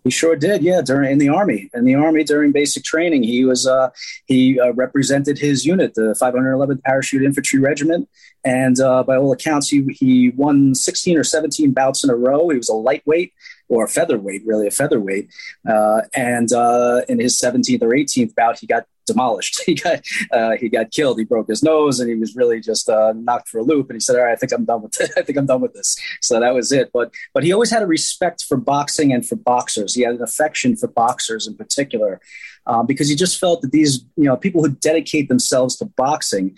He 0.05 0.11
sure 0.11 0.37
did. 0.37 0.62
Yeah, 0.62 0.83
during 0.83 1.11
in 1.11 1.18
the 1.18 1.31
army, 1.31 1.68
in 1.74 1.85
the 1.85 1.96
army 1.96 2.22
during 2.22 2.52
basic 2.52 2.85
training, 2.85 3.24
he 3.24 3.44
was 3.44 3.66
uh, 3.66 3.90
he 4.26 4.59
uh, 4.61 4.72
represented 4.72 5.37
his 5.37 5.66
unit, 5.66 5.94
the 5.94 6.16
511th 6.22 6.81
Parachute 6.85 7.24
Infantry 7.24 7.59
Regiment, 7.59 8.09
and 8.44 8.79
uh, 8.81 9.02
by 9.02 9.16
all 9.16 9.33
accounts, 9.33 9.68
he 9.68 9.83
he 9.98 10.31
won 10.37 10.76
16 10.76 11.18
or 11.18 11.24
17 11.24 11.72
bouts 11.72 12.05
in 12.05 12.11
a 12.11 12.14
row. 12.14 12.48
He 12.50 12.57
was 12.57 12.68
a 12.68 12.74
lightweight 12.74 13.33
or 13.68 13.85
a 13.85 13.88
featherweight, 13.88 14.46
really 14.46 14.68
a 14.68 14.70
featherweight. 14.70 15.29
Uh, 15.68 16.02
and 16.14 16.52
uh, 16.52 17.00
in 17.09 17.18
his 17.18 17.35
17th 17.35 17.83
or 17.83 17.88
18th 17.88 18.35
bout, 18.37 18.61
he 18.61 18.68
got 18.68 18.87
demolished. 19.07 19.62
He 19.66 19.75
got 19.75 20.01
uh, 20.31 20.53
he 20.61 20.69
got 20.69 20.92
killed. 20.92 21.19
He 21.19 21.25
broke 21.25 21.49
his 21.49 21.62
nose, 21.62 21.99
and 21.99 22.09
he 22.09 22.14
was 22.14 22.37
really 22.37 22.61
just 22.61 22.88
uh, 22.88 23.12
knocked 23.16 23.49
for 23.49 23.59
a 23.59 23.62
loop. 23.62 23.88
And 23.88 23.97
he 23.97 24.01
said, 24.01 24.16
"All 24.16 24.23
right, 24.23 24.33
I 24.33 24.37
think 24.37 24.53
I'm 24.53 24.64
done 24.64 24.83
with 24.83 24.92
this. 24.92 25.11
I 25.16 25.23
think 25.23 25.38
I'm 25.38 25.47
done 25.47 25.61
with 25.61 25.75
this." 25.75 25.97
So 26.21 26.38
that 26.38 26.55
was 26.55 26.71
it. 26.71 26.90
But 26.92 27.12
but 27.35 27.42
he 27.42 27.53
always 27.53 27.71
had 27.71 27.83
a 27.83 27.87
respect 27.87 28.45
for 28.45 28.57
boxing 28.57 29.12
and 29.12 29.27
for 29.27 29.37
boxers. 29.37 29.95
He 29.95 30.03
had 30.03 30.14
an 30.14 30.23
affection 30.23 30.77
for 30.77 30.87
boxers 30.87 31.47
in 31.47 31.57
particular, 31.57 32.21
um, 32.66 32.87
because 32.87 33.09
he 33.09 33.16
just 33.16 33.40
felt 33.40 33.62
that 33.62 33.73
these 33.73 34.05
you 34.16 34.25
know 34.25 34.37
people 34.37 34.62
who 34.62 34.71
dedicate 34.71 35.29
themselves 35.29 35.77
to 35.77 35.85
boxing, 35.85 36.57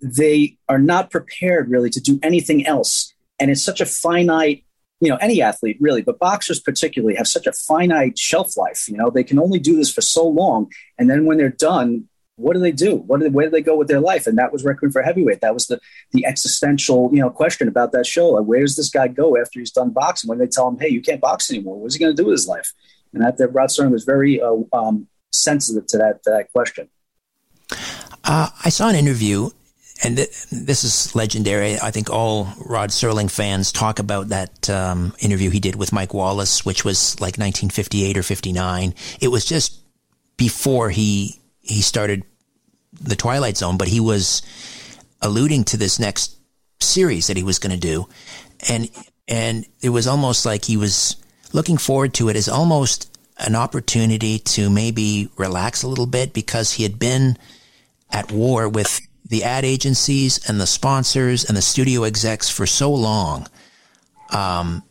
they 0.00 0.56
are 0.68 0.78
not 0.78 1.10
prepared 1.10 1.68
really 1.68 1.90
to 1.90 2.00
do 2.00 2.20
anything 2.22 2.66
else. 2.66 3.12
And 3.38 3.50
it's 3.50 3.64
such 3.64 3.80
a 3.80 3.86
finite 3.86 4.65
you 5.00 5.10
know 5.10 5.16
any 5.16 5.42
athlete 5.42 5.76
really 5.80 6.02
but 6.02 6.18
boxers 6.18 6.60
particularly 6.60 7.14
have 7.14 7.28
such 7.28 7.46
a 7.46 7.52
finite 7.52 8.18
shelf 8.18 8.56
life 8.56 8.88
you 8.88 8.96
know? 8.96 9.10
They 9.10 9.24
can 9.24 9.38
only 9.38 9.58
do 9.58 9.76
this 9.76 9.92
for 9.92 10.00
so 10.00 10.26
long 10.26 10.70
and 10.98 11.10
then 11.10 11.26
when 11.26 11.38
they're 11.38 11.48
done 11.48 12.08
what 12.36 12.52
do 12.52 12.60
they 12.60 12.72
do? 12.72 12.96
What 12.96 13.18
do 13.18 13.24
they, 13.24 13.30
where 13.30 13.46
do 13.46 13.50
they 13.50 13.62
go 13.62 13.76
with 13.76 13.88
their 13.88 14.00
life? 14.00 14.26
And 14.26 14.36
that 14.36 14.52
was 14.52 14.62
requiem 14.62 14.92
for 14.92 15.02
heavyweight. 15.02 15.40
That 15.40 15.54
was 15.54 15.66
the 15.66 15.80
the 16.12 16.26
existential 16.26 17.10
you 17.12 17.20
know 17.20 17.30
question 17.30 17.66
about 17.66 17.92
that 17.92 18.06
show. 18.06 18.28
Like, 18.30 18.44
where 18.44 18.60
does 18.60 18.76
this 18.76 18.90
guy 18.90 19.08
go 19.08 19.40
after 19.40 19.58
he's 19.58 19.70
done 19.70 19.90
boxing? 19.90 20.28
When 20.28 20.38
they 20.38 20.46
tell 20.46 20.68
him 20.68 20.78
hey 20.78 20.88
you 20.88 21.00
can't 21.00 21.20
box 21.20 21.50
anymore. 21.50 21.80
What's 21.80 21.94
he 21.94 22.00
going 22.00 22.14
to 22.14 22.22
do 22.22 22.26
with 22.26 22.34
his 22.34 22.46
life? 22.46 22.72
And 23.14 23.22
that, 23.22 23.38
that 23.38 23.48
rod 23.48 23.70
serling 23.70 23.92
was 23.92 24.04
very 24.04 24.40
uh, 24.42 24.56
um, 24.72 25.08
sensitive 25.32 25.86
to 25.88 25.98
that 25.98 26.22
to 26.24 26.30
that 26.30 26.52
question. 26.52 26.88
Uh, 28.24 28.50
I 28.64 28.68
saw 28.68 28.88
an 28.88 28.96
interview 28.96 29.50
and 30.02 30.16
th- 30.16 30.46
this 30.50 30.84
is 30.84 31.14
legendary. 31.14 31.78
I 31.80 31.90
think 31.90 32.10
all 32.10 32.48
Rod 32.58 32.90
Serling 32.90 33.30
fans 33.30 33.72
talk 33.72 33.98
about 33.98 34.28
that 34.28 34.68
um, 34.68 35.14
interview 35.18 35.50
he 35.50 35.60
did 35.60 35.76
with 35.76 35.92
Mike 35.92 36.12
Wallace, 36.12 36.64
which 36.64 36.84
was 36.84 37.18
like 37.20 37.38
1958 37.38 38.16
or 38.16 38.22
59. 38.22 38.94
It 39.20 39.28
was 39.28 39.44
just 39.44 39.80
before 40.36 40.90
he 40.90 41.40
he 41.60 41.80
started 41.80 42.24
the 42.92 43.16
Twilight 43.16 43.56
Zone, 43.56 43.76
but 43.76 43.88
he 43.88 44.00
was 44.00 44.42
alluding 45.22 45.64
to 45.64 45.76
this 45.76 45.98
next 45.98 46.36
series 46.80 47.26
that 47.26 47.36
he 47.36 47.42
was 47.42 47.58
going 47.58 47.72
to 47.72 47.80
do, 47.80 48.08
and 48.68 48.90
and 49.28 49.66
it 49.80 49.90
was 49.90 50.06
almost 50.06 50.44
like 50.44 50.64
he 50.64 50.76
was 50.76 51.16
looking 51.52 51.78
forward 51.78 52.14
to 52.14 52.28
it 52.28 52.36
as 52.36 52.48
almost 52.48 53.10
an 53.38 53.54
opportunity 53.54 54.38
to 54.38 54.70
maybe 54.70 55.28
relax 55.36 55.82
a 55.82 55.88
little 55.88 56.06
bit 56.06 56.32
because 56.32 56.72
he 56.72 56.82
had 56.82 56.98
been 56.98 57.36
at 58.10 58.32
war 58.32 58.68
with 58.68 59.05
the 59.28 59.44
ad 59.44 59.64
agencies 59.64 60.48
and 60.48 60.60
the 60.60 60.66
sponsors 60.66 61.44
and 61.44 61.56
the 61.56 61.62
studio 61.62 62.04
execs 62.04 62.48
for 62.48 62.66
so 62.66 62.92
long. 62.92 63.48
Um, 64.30 64.82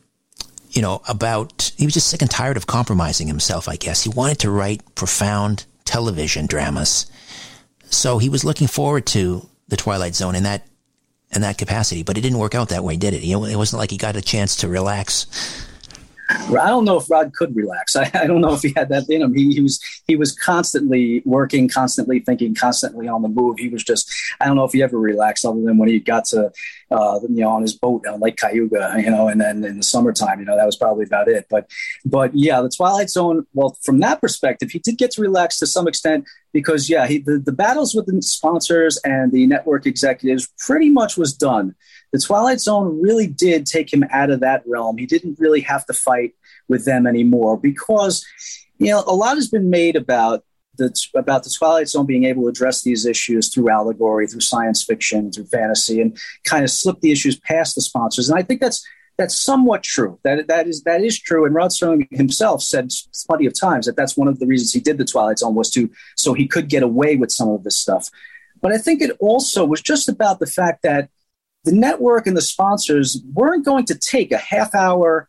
you 0.69 0.81
know, 0.81 1.01
about, 1.07 1.71
he 1.77 1.85
was 1.85 1.93
just 1.93 2.07
sick 2.07 2.21
and 2.21 2.29
tired 2.29 2.57
of 2.57 2.67
compromising 2.67 3.27
himself, 3.27 3.69
I 3.69 3.77
guess. 3.77 4.03
He 4.03 4.09
wanted 4.09 4.39
to 4.39 4.51
write 4.51 4.95
profound 4.95 5.65
television 5.85 6.47
dramas. 6.47 7.05
So 7.85 8.17
he 8.17 8.27
was 8.27 8.43
looking 8.43 8.67
forward 8.67 9.05
to 9.07 9.47
The 9.69 9.77
Twilight 9.77 10.15
Zone, 10.15 10.35
and 10.35 10.45
that 10.45 10.67
in 11.31 11.41
that 11.41 11.57
capacity, 11.57 12.03
but 12.03 12.17
it 12.17 12.21
didn't 12.21 12.39
work 12.39 12.55
out 12.55 12.69
that 12.69 12.83
way, 12.83 12.97
did 12.97 13.13
it? 13.13 13.23
You 13.23 13.35
know, 13.35 13.45
it 13.45 13.55
wasn't 13.55 13.79
like 13.79 13.91
he 13.91 13.97
got 13.97 14.15
a 14.15 14.21
chance 14.21 14.57
to 14.57 14.67
relax. 14.67 15.27
I 16.29 16.67
don't 16.67 16.85
know 16.85 16.97
if 16.97 17.09
Rod 17.09 17.33
could 17.33 17.55
relax. 17.55 17.95
I, 17.95 18.09
I, 18.13 18.25
don't 18.25 18.41
know 18.41 18.53
if 18.53 18.61
he 18.61 18.73
had 18.75 18.89
that 18.89 19.07
in 19.09 19.21
him. 19.21 19.33
He, 19.33 19.53
he 19.53 19.61
was 19.61 19.79
he 20.07 20.15
was 20.15 20.31
constantly 20.31 21.21
working, 21.25 21.67
constantly 21.67 22.19
thinking, 22.19 22.55
constantly 22.55 23.07
on 23.07 23.21
the 23.21 23.27
move. 23.27 23.59
He 23.59 23.69
was 23.69 23.83
just 23.83 24.11
I 24.39 24.45
don't 24.45 24.55
know 24.55 24.63
if 24.63 24.71
he 24.71 24.81
ever 24.81 24.97
relaxed 24.99 25.45
other 25.45 25.61
than 25.61 25.77
when 25.77 25.89
he 25.89 25.99
got 25.99 26.25
to 26.25 26.51
uh, 26.91 27.19
you 27.23 27.41
know 27.41 27.49
on 27.49 27.61
his 27.61 27.73
boat 27.73 28.07
on 28.07 28.19
Lake 28.19 28.37
Cayuga, 28.37 28.95
you 28.97 29.09
know, 29.09 29.27
and 29.27 29.39
then 29.39 29.63
in 29.63 29.77
the 29.77 29.83
summertime, 29.83 30.39
you 30.39 30.45
know, 30.45 30.55
that 30.55 30.65
was 30.65 30.77
probably 30.77 31.05
about 31.05 31.27
it. 31.27 31.45
But 31.49 31.69
but 32.05 32.31
yeah, 32.33 32.61
the 32.61 32.69
Twilight 32.69 33.09
Zone. 33.09 33.45
Well, 33.53 33.77
from 33.83 33.99
that 33.99 34.21
perspective, 34.21 34.71
he 34.71 34.79
did 34.79 34.97
get 34.97 35.11
to 35.11 35.21
relax 35.21 35.59
to 35.59 35.67
some 35.67 35.87
extent 35.87 36.25
because 36.53 36.89
yeah, 36.89 37.05
he, 37.05 37.19
the 37.19 37.37
the 37.37 37.51
battles 37.51 37.93
with 37.93 38.07
the 38.07 38.21
sponsors 38.21 38.97
and 39.03 39.31
the 39.31 39.45
network 39.45 39.85
executives 39.85 40.51
pretty 40.57 40.89
much 40.89 41.17
was 41.17 41.33
done 41.33 41.75
the 42.15 42.21
Twilight 42.21 42.61
Zone 42.61 43.01
really 43.01 43.27
did 43.27 43.65
take 43.65 43.91
him 43.91 44.05
out 44.09 44.29
of 44.29 44.39
that 44.39 44.63
realm. 44.65 44.97
He 44.97 45.05
didn't 45.05 45.37
really 45.37 45.59
have 45.61 45.85
to 45.87 45.93
fight 45.93 46.33
with 46.69 46.85
them 46.85 47.05
anymore 47.05 47.57
because, 47.57 48.25
you 48.77 48.87
know, 48.87 49.03
a 49.05 49.13
lot 49.13 49.35
has 49.35 49.49
been 49.49 49.69
made 49.69 49.97
about 49.97 50.45
the, 50.77 50.95
about 51.13 51.43
the 51.43 51.49
Twilight 51.49 51.89
Zone 51.89 52.05
being 52.05 52.23
able 52.23 52.43
to 52.43 52.47
address 52.47 52.83
these 52.83 53.05
issues 53.05 53.53
through 53.53 53.69
allegory, 53.69 54.27
through 54.27 54.39
science 54.39 54.81
fiction, 54.81 55.29
through 55.29 55.47
fantasy, 55.47 55.99
and 55.99 56.17
kind 56.45 56.63
of 56.63 56.69
slip 56.69 57.01
the 57.01 57.11
issues 57.11 57.37
past 57.37 57.75
the 57.75 57.81
sponsors. 57.81 58.29
And 58.29 58.39
I 58.39 58.43
think 58.43 58.61
that's 58.61 58.87
that's 59.17 59.37
somewhat 59.37 59.83
true. 59.83 60.17
That 60.23 60.47
that 60.47 60.67
is 60.67 60.83
that 60.83 61.03
is 61.03 61.19
true. 61.19 61.45
And 61.45 61.53
Rod 61.53 61.71
Serling 61.71 62.07
himself 62.11 62.63
said 62.63 62.91
plenty 63.27 63.45
of 63.45 63.59
times 63.59 63.87
that 63.87 63.97
that's 63.97 64.15
one 64.15 64.29
of 64.29 64.39
the 64.39 64.47
reasons 64.47 64.71
he 64.71 64.79
did 64.79 64.97
the 64.97 65.05
Twilight 65.05 65.39
Zone 65.39 65.55
was 65.55 65.69
to 65.71 65.89
so 66.15 66.33
he 66.33 66.47
could 66.47 66.69
get 66.69 66.81
away 66.81 67.17
with 67.17 67.31
some 67.31 67.49
of 67.49 67.65
this 67.65 67.75
stuff. 67.75 68.09
But 68.61 68.71
I 68.71 68.77
think 68.77 69.01
it 69.01 69.17
also 69.19 69.65
was 69.65 69.81
just 69.81 70.07
about 70.07 70.39
the 70.39 70.47
fact 70.47 70.81
that 70.83 71.09
the 71.65 71.71
network 71.71 72.27
and 72.27 72.37
the 72.37 72.41
sponsors 72.41 73.21
weren't 73.33 73.65
going 73.65 73.85
to 73.85 73.95
take 73.95 74.31
a 74.31 74.37
half 74.37 74.73
hour 74.73 75.27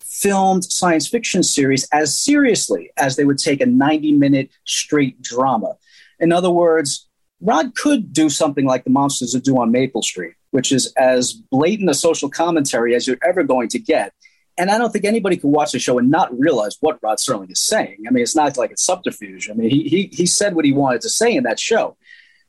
filmed 0.00 0.64
science 0.64 1.06
fiction 1.08 1.42
series 1.42 1.86
as 1.92 2.16
seriously 2.16 2.90
as 2.96 3.16
they 3.16 3.24
would 3.24 3.38
take 3.38 3.60
a 3.60 3.66
90 3.66 4.12
minute 4.12 4.50
straight 4.64 5.20
drama. 5.20 5.74
In 6.20 6.32
other 6.32 6.50
words, 6.50 7.08
Rod 7.40 7.74
could 7.74 8.12
do 8.12 8.30
something 8.30 8.64
like 8.64 8.84
the 8.84 8.90
monsters 8.90 9.34
would 9.34 9.42
do 9.42 9.58
on 9.60 9.70
Maple 9.70 10.02
Street, 10.02 10.34
which 10.50 10.72
is 10.72 10.92
as 10.96 11.32
blatant 11.32 11.90
a 11.90 11.94
social 11.94 12.30
commentary 12.30 12.94
as 12.94 13.06
you're 13.06 13.18
ever 13.22 13.42
going 13.42 13.68
to 13.68 13.78
get. 13.78 14.12
And 14.56 14.70
I 14.70 14.78
don't 14.78 14.92
think 14.92 15.04
anybody 15.04 15.36
could 15.36 15.50
watch 15.50 15.72
the 15.72 15.80
show 15.80 15.98
and 15.98 16.10
not 16.10 16.36
realize 16.38 16.76
what 16.80 17.00
Rod 17.02 17.18
Serling 17.18 17.50
is 17.50 17.60
saying. 17.60 18.04
I 18.06 18.10
mean, 18.10 18.22
it's 18.22 18.36
not 18.36 18.56
like 18.56 18.70
it's 18.70 18.84
subterfuge. 18.84 19.50
I 19.50 19.54
mean, 19.54 19.68
he, 19.68 19.88
he, 19.88 20.10
he 20.12 20.26
said 20.26 20.54
what 20.54 20.64
he 20.64 20.72
wanted 20.72 21.00
to 21.02 21.10
say 21.10 21.34
in 21.34 21.42
that 21.42 21.58
show. 21.58 21.96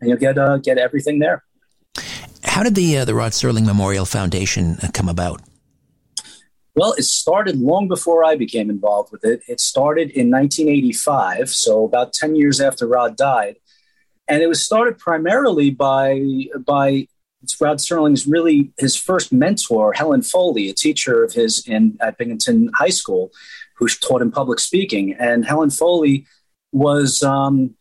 and 0.00 0.08
you'll 0.08 0.18
get 0.18 0.38
uh, 0.38 0.56
get 0.58 0.78
everything 0.78 1.18
there. 1.18 1.42
How 2.44 2.62
did 2.62 2.74
the 2.74 2.98
uh, 2.98 3.04
the 3.04 3.14
Rod 3.14 3.32
Serling 3.32 3.66
Memorial 3.66 4.04
Foundation 4.04 4.76
uh, 4.82 4.88
come 4.92 5.08
about? 5.08 5.40
Well, 6.76 6.92
it 6.92 7.02
started 7.02 7.58
long 7.58 7.88
before 7.88 8.24
I 8.24 8.36
became 8.36 8.70
involved 8.70 9.10
with 9.12 9.24
it. 9.24 9.42
It 9.48 9.60
started 9.60 10.10
in 10.10 10.30
1985, 10.30 11.50
so 11.50 11.84
about 11.84 12.12
10 12.12 12.36
years 12.36 12.60
after 12.60 12.86
Rod 12.86 13.16
died 13.16 13.56
and 14.30 14.42
it 14.42 14.46
was 14.46 14.64
started 14.64 14.96
primarily 14.96 15.70
by 15.70 16.46
by 16.64 17.08
Rod 17.60 17.78
Serling's 17.78 18.26
really 18.26 18.72
his 18.78 18.96
first 18.96 19.32
mentor, 19.32 19.92
Helen 19.92 20.22
Foley, 20.22 20.68
a 20.68 20.74
teacher 20.74 21.24
of 21.24 21.32
his 21.32 21.66
in 21.66 21.98
at 22.00 22.16
Binghamton 22.16 22.70
High 22.74 22.90
School, 22.90 23.32
who 23.80 23.88
taught 23.88 24.22
him 24.22 24.30
public 24.30 24.60
speaking. 24.60 25.14
And 25.18 25.44
Helen 25.44 25.70
Foley 25.70 26.26
was, 26.70 27.22
um, 27.24 27.74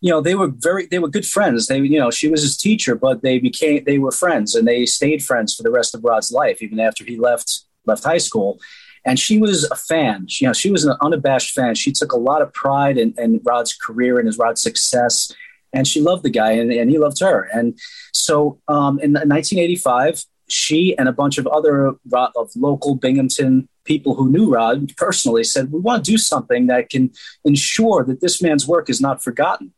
you 0.00 0.10
know, 0.10 0.20
they 0.20 0.34
were 0.34 0.48
very 0.48 0.86
they 0.86 0.98
were 0.98 1.08
good 1.08 1.24
friends. 1.24 1.66
They, 1.66 1.78
you 1.78 1.98
know, 1.98 2.10
she 2.10 2.28
was 2.28 2.42
his 2.42 2.56
teacher, 2.56 2.94
but 2.94 3.22
they 3.22 3.38
became 3.38 3.84
they 3.84 3.98
were 3.98 4.12
friends, 4.12 4.54
and 4.54 4.68
they 4.68 4.84
stayed 4.84 5.24
friends 5.24 5.54
for 5.54 5.62
the 5.62 5.70
rest 5.70 5.94
of 5.94 6.04
Rod's 6.04 6.30
life, 6.30 6.60
even 6.60 6.78
after 6.78 7.04
he 7.04 7.16
left 7.16 7.64
left 7.86 8.04
high 8.04 8.18
school. 8.18 8.58
And 9.04 9.18
she 9.18 9.38
was 9.38 9.64
a 9.70 9.76
fan. 9.76 10.26
She, 10.28 10.44
you 10.44 10.48
know, 10.48 10.52
she 10.52 10.70
was 10.70 10.84
an 10.84 10.96
unabashed 11.00 11.54
fan. 11.54 11.74
She 11.76 11.92
took 11.92 12.12
a 12.12 12.18
lot 12.18 12.42
of 12.42 12.52
pride 12.52 12.98
in, 12.98 13.14
in 13.16 13.40
Rod's 13.42 13.72
career 13.72 14.18
and 14.18 14.26
his 14.26 14.36
Rod's 14.36 14.60
success 14.60 15.32
and 15.72 15.86
she 15.86 16.00
loved 16.00 16.22
the 16.22 16.30
guy 16.30 16.52
and, 16.52 16.72
and 16.72 16.90
he 16.90 16.98
loved 16.98 17.20
her. 17.20 17.48
And 17.52 17.78
so 18.12 18.58
um, 18.68 18.98
in 19.00 19.12
1985, 19.12 20.24
she 20.48 20.96
and 20.96 21.08
a 21.08 21.12
bunch 21.12 21.38
of 21.38 21.46
other 21.46 21.94
of 22.12 22.50
local 22.56 22.94
Binghamton 22.94 23.68
people 23.88 24.14
who 24.14 24.30
knew 24.30 24.52
Rod 24.54 24.96
personally 24.96 25.42
said, 25.42 25.72
"We 25.72 25.80
want 25.80 26.04
to 26.04 26.10
do 26.12 26.18
something 26.18 26.68
that 26.68 26.90
can 26.90 27.10
ensure 27.44 28.04
that 28.04 28.20
this 28.20 28.40
man's 28.40 28.68
work 28.68 28.88
is 28.88 29.00
not 29.00 29.24
forgotten." 29.24 29.72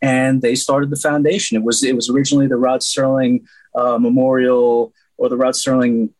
And 0.00 0.42
they 0.42 0.54
started 0.54 0.90
the 0.90 1.02
foundation. 1.08 1.56
It 1.56 1.64
was 1.64 1.82
it 1.82 1.96
was 1.96 2.08
originally 2.08 2.46
the 2.46 2.62
Rod 2.66 2.80
Serling 2.80 3.34
uh, 3.74 3.98
Memorial 3.98 4.92
or 5.16 5.28
the 5.28 5.36
Rod 5.36 5.54
Serling 5.54 6.10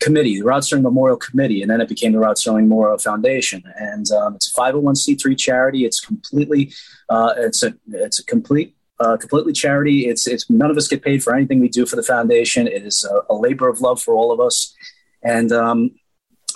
committee, 0.00 0.38
the 0.38 0.46
Rod 0.46 0.62
Serling 0.62 0.82
Memorial 0.82 1.16
Committee, 1.16 1.62
and 1.62 1.70
then 1.70 1.80
it 1.80 1.88
became 1.88 2.12
the 2.12 2.18
Rod 2.18 2.36
Serling 2.36 2.68
Memorial 2.68 2.98
Foundation. 2.98 3.62
And 3.76 4.10
um, 4.12 4.36
it's 4.36 4.48
a 4.56 4.60
501c3 4.60 5.36
charity. 5.36 5.84
It's 5.84 6.00
completely, 6.00 6.72
uh, 7.08 7.34
it's 7.36 7.62
a, 7.62 7.74
it's 7.92 8.18
a 8.18 8.24
complete, 8.24 8.76
uh, 9.00 9.16
completely 9.16 9.52
charity. 9.52 10.06
It's, 10.06 10.26
it's 10.26 10.48
none 10.48 10.70
of 10.70 10.76
us 10.76 10.88
get 10.88 11.02
paid 11.02 11.22
for 11.22 11.34
anything 11.34 11.60
we 11.60 11.68
do 11.68 11.86
for 11.86 11.96
the 11.96 12.02
foundation. 12.02 12.66
It 12.66 12.84
is 12.84 13.04
a, 13.04 13.32
a 13.32 13.34
labor 13.34 13.68
of 13.68 13.80
love 13.80 14.00
for 14.00 14.14
all 14.14 14.30
of 14.32 14.40
us, 14.40 14.74
and 15.22 15.50
um, 15.52 15.90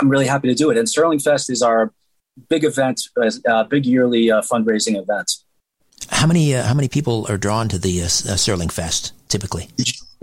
I'm 0.00 0.09
really 0.09 0.26
happy 0.26 0.48
to 0.48 0.55
do 0.55 0.70
it. 0.70 0.76
And 0.76 0.88
Serling 0.88 1.22
Fest 1.22 1.50
is 1.50 1.62
our 1.62 1.92
big 2.48 2.64
event, 2.64 3.00
uh, 3.48 3.64
big 3.64 3.87
yearly 3.87 4.31
uh, 4.31 4.42
fundraising 4.42 5.00
event. 5.00 5.33
How 6.09 6.26
many 6.26 6.55
uh, 6.55 6.64
how 6.64 6.74
many 6.74 6.88
people 6.88 7.26
are 7.28 7.38
drawn 7.38 7.68
to 7.68 7.78
the 7.78 8.02
uh, 8.02 8.07
Serling 8.07 8.72
Fest 8.72 9.12
typically? 9.28 9.68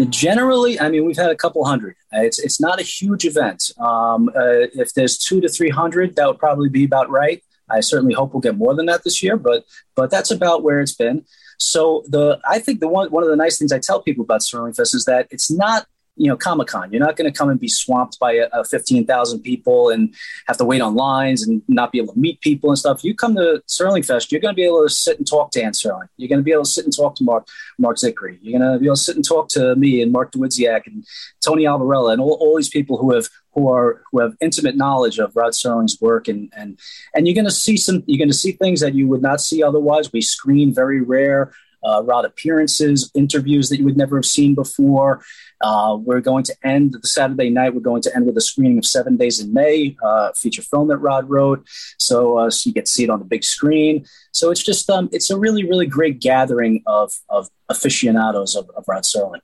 Generally, 0.09 0.79
I 0.79 0.89
mean, 0.89 1.05
we've 1.05 1.17
had 1.17 1.29
a 1.29 1.35
couple 1.35 1.63
hundred. 1.65 1.95
It's 2.11 2.39
it's 2.39 2.59
not 2.59 2.79
a 2.79 2.83
huge 2.83 3.25
event. 3.25 3.71
Um, 3.79 4.29
uh, 4.29 4.67
if 4.73 4.93
there's 4.93 5.17
two 5.17 5.41
to 5.41 5.49
three 5.49 5.69
hundred, 5.69 6.15
that 6.15 6.27
would 6.27 6.39
probably 6.39 6.69
be 6.69 6.85
about 6.85 7.09
right. 7.09 7.43
I 7.69 7.81
certainly 7.81 8.13
hope 8.13 8.33
we'll 8.33 8.41
get 8.41 8.57
more 8.57 8.73
than 8.75 8.87
that 8.87 9.03
this 9.03 9.21
year, 9.21 9.37
but 9.37 9.65
but 9.95 10.09
that's 10.09 10.31
about 10.31 10.63
where 10.63 10.79
it's 10.79 10.95
been. 10.95 11.25
So 11.57 12.03
the 12.07 12.39
I 12.47 12.59
think 12.59 12.79
the 12.79 12.87
one 12.87 13.11
one 13.11 13.23
of 13.23 13.29
the 13.29 13.35
nice 13.35 13.57
things 13.57 13.71
I 13.71 13.79
tell 13.79 14.01
people 14.01 14.23
about 14.23 14.41
Serling 14.41 14.75
Fest 14.75 14.95
is 14.95 15.05
that 15.05 15.27
it's 15.31 15.51
not 15.51 15.85
you 16.19 16.27
know 16.27 16.35
Comic 16.35 16.67
Con. 16.67 16.91
You're 16.91 17.03
not 17.03 17.15
going 17.15 17.31
to 17.31 17.35
come 17.35 17.49
and 17.49 17.59
be 17.59 17.69
swamped 17.69 18.19
by 18.19 18.33
a, 18.33 18.47
a 18.51 18.63
fifteen 18.63 19.05
thousand 19.05 19.39
people 19.39 19.89
and 19.89 20.13
have 20.47 20.57
to 20.57 20.65
wait 20.65 20.81
on 20.81 20.93
lines 20.93 21.47
and 21.47 21.61
not 21.67 21.91
be 21.91 21.97
able 21.97 22.13
to 22.13 22.19
meet 22.19 22.41
people 22.41 22.69
and 22.69 22.77
stuff. 22.77 23.03
You 23.03 23.15
come 23.15 23.35
to 23.35 23.63
Serling 23.67 24.05
Fest, 24.05 24.31
you're 24.31 24.41
going 24.41 24.53
to 24.53 24.55
be 24.55 24.65
able 24.65 24.83
to 24.83 24.93
sit 24.93 25.17
and 25.17 25.25
talk 25.25 25.51
to 25.51 25.63
Anne 25.63 25.71
Serling. 25.71 26.09
You're 26.17 26.27
going 26.27 26.39
to 26.39 26.43
be 26.43 26.51
able 26.51 26.65
to 26.65 26.69
sit 26.69 26.83
and 26.83 26.95
talk 26.95 27.15
to 27.15 27.23
Mark 27.23 27.47
Marc 27.77 27.97
Zicree. 27.97 28.37
You're 28.41 28.59
going 28.59 28.73
to 28.73 28.79
be 28.79 28.85
able 28.85 28.95
to 28.95 29.01
sit 29.01 29.15
and 29.15 29.25
talk 29.25 29.47
to 29.49 29.75
me 29.75 30.01
and 30.01 30.11
Mark 30.11 30.33
Dawidziak 30.33 30.85
and 30.85 31.05
Tony 31.41 31.63
Albarella 31.63 32.11
and 32.11 32.21
all, 32.21 32.37
all 32.41 32.57
these 32.57 32.69
people 32.69 32.97
who 32.97 33.15
have 33.15 33.29
who 33.53 33.71
are 33.71 34.03
who 34.11 34.19
have 34.19 34.35
intimate 34.41 34.75
knowledge 34.75 35.19
of 35.19 35.35
Rod 35.35 35.53
Serling's 35.53 35.99
work 36.01 36.27
and 36.27 36.51
and 36.55 36.77
and 37.15 37.27
you're 37.27 37.35
going 37.35 37.45
to 37.45 37.51
see 37.51 37.77
some 37.77 38.03
you're 38.05 38.19
going 38.19 38.29
to 38.29 38.35
see 38.35 38.51
things 38.51 38.81
that 38.81 38.93
you 38.93 39.07
would 39.07 39.21
not 39.21 39.39
see 39.39 39.63
otherwise. 39.63 40.11
We 40.11 40.21
screen 40.21 40.75
very 40.75 41.01
rare 41.01 41.53
uh, 41.83 42.03
Rod 42.03 42.25
appearances, 42.25 43.09
interviews 43.13 43.69
that 43.69 43.77
you 43.77 43.85
would 43.85 43.97
never 43.97 44.17
have 44.17 44.25
seen 44.25 44.55
before. 44.55 45.23
Uh, 45.61 45.97
we're 45.99 46.21
going 46.21 46.43
to 46.43 46.55
end 46.63 46.95
the 46.99 47.07
Saturday 47.07 47.49
night. 47.49 47.73
We're 47.73 47.81
going 47.81 48.01
to 48.03 48.15
end 48.15 48.25
with 48.25 48.37
a 48.37 48.41
screening 48.41 48.77
of 48.77 48.85
Seven 48.85 49.17
Days 49.17 49.39
in 49.39 49.53
May, 49.53 49.95
uh, 50.03 50.31
feature 50.33 50.61
film 50.61 50.87
that 50.89 50.97
Rod 50.97 51.29
wrote. 51.29 51.65
So, 51.97 52.37
uh, 52.37 52.49
so 52.49 52.69
you 52.69 52.73
get 52.73 52.85
to 52.85 52.91
see 52.91 53.03
it 53.03 53.09
on 53.09 53.19
the 53.19 53.25
big 53.25 53.43
screen. 53.43 54.05
So 54.31 54.51
it's 54.51 54.63
just 54.63 54.89
um, 54.89 55.09
it's 55.11 55.29
a 55.29 55.37
really 55.37 55.63
really 55.63 55.85
great 55.85 56.19
gathering 56.19 56.83
of 56.87 57.13
of 57.29 57.49
aficionados 57.69 58.55
of, 58.55 58.69
of 58.75 58.85
Rod 58.87 59.03
Serling. 59.03 59.41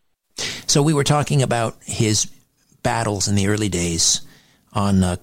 So 0.68 0.82
we 0.82 0.94
were 0.94 1.04
talking 1.04 1.42
about 1.42 1.78
his 1.84 2.28
battles 2.84 3.28
in 3.28 3.36
the 3.36 3.48
early 3.48 3.70
days 3.70 4.22
on 4.74 5.04
uh, 5.04 5.16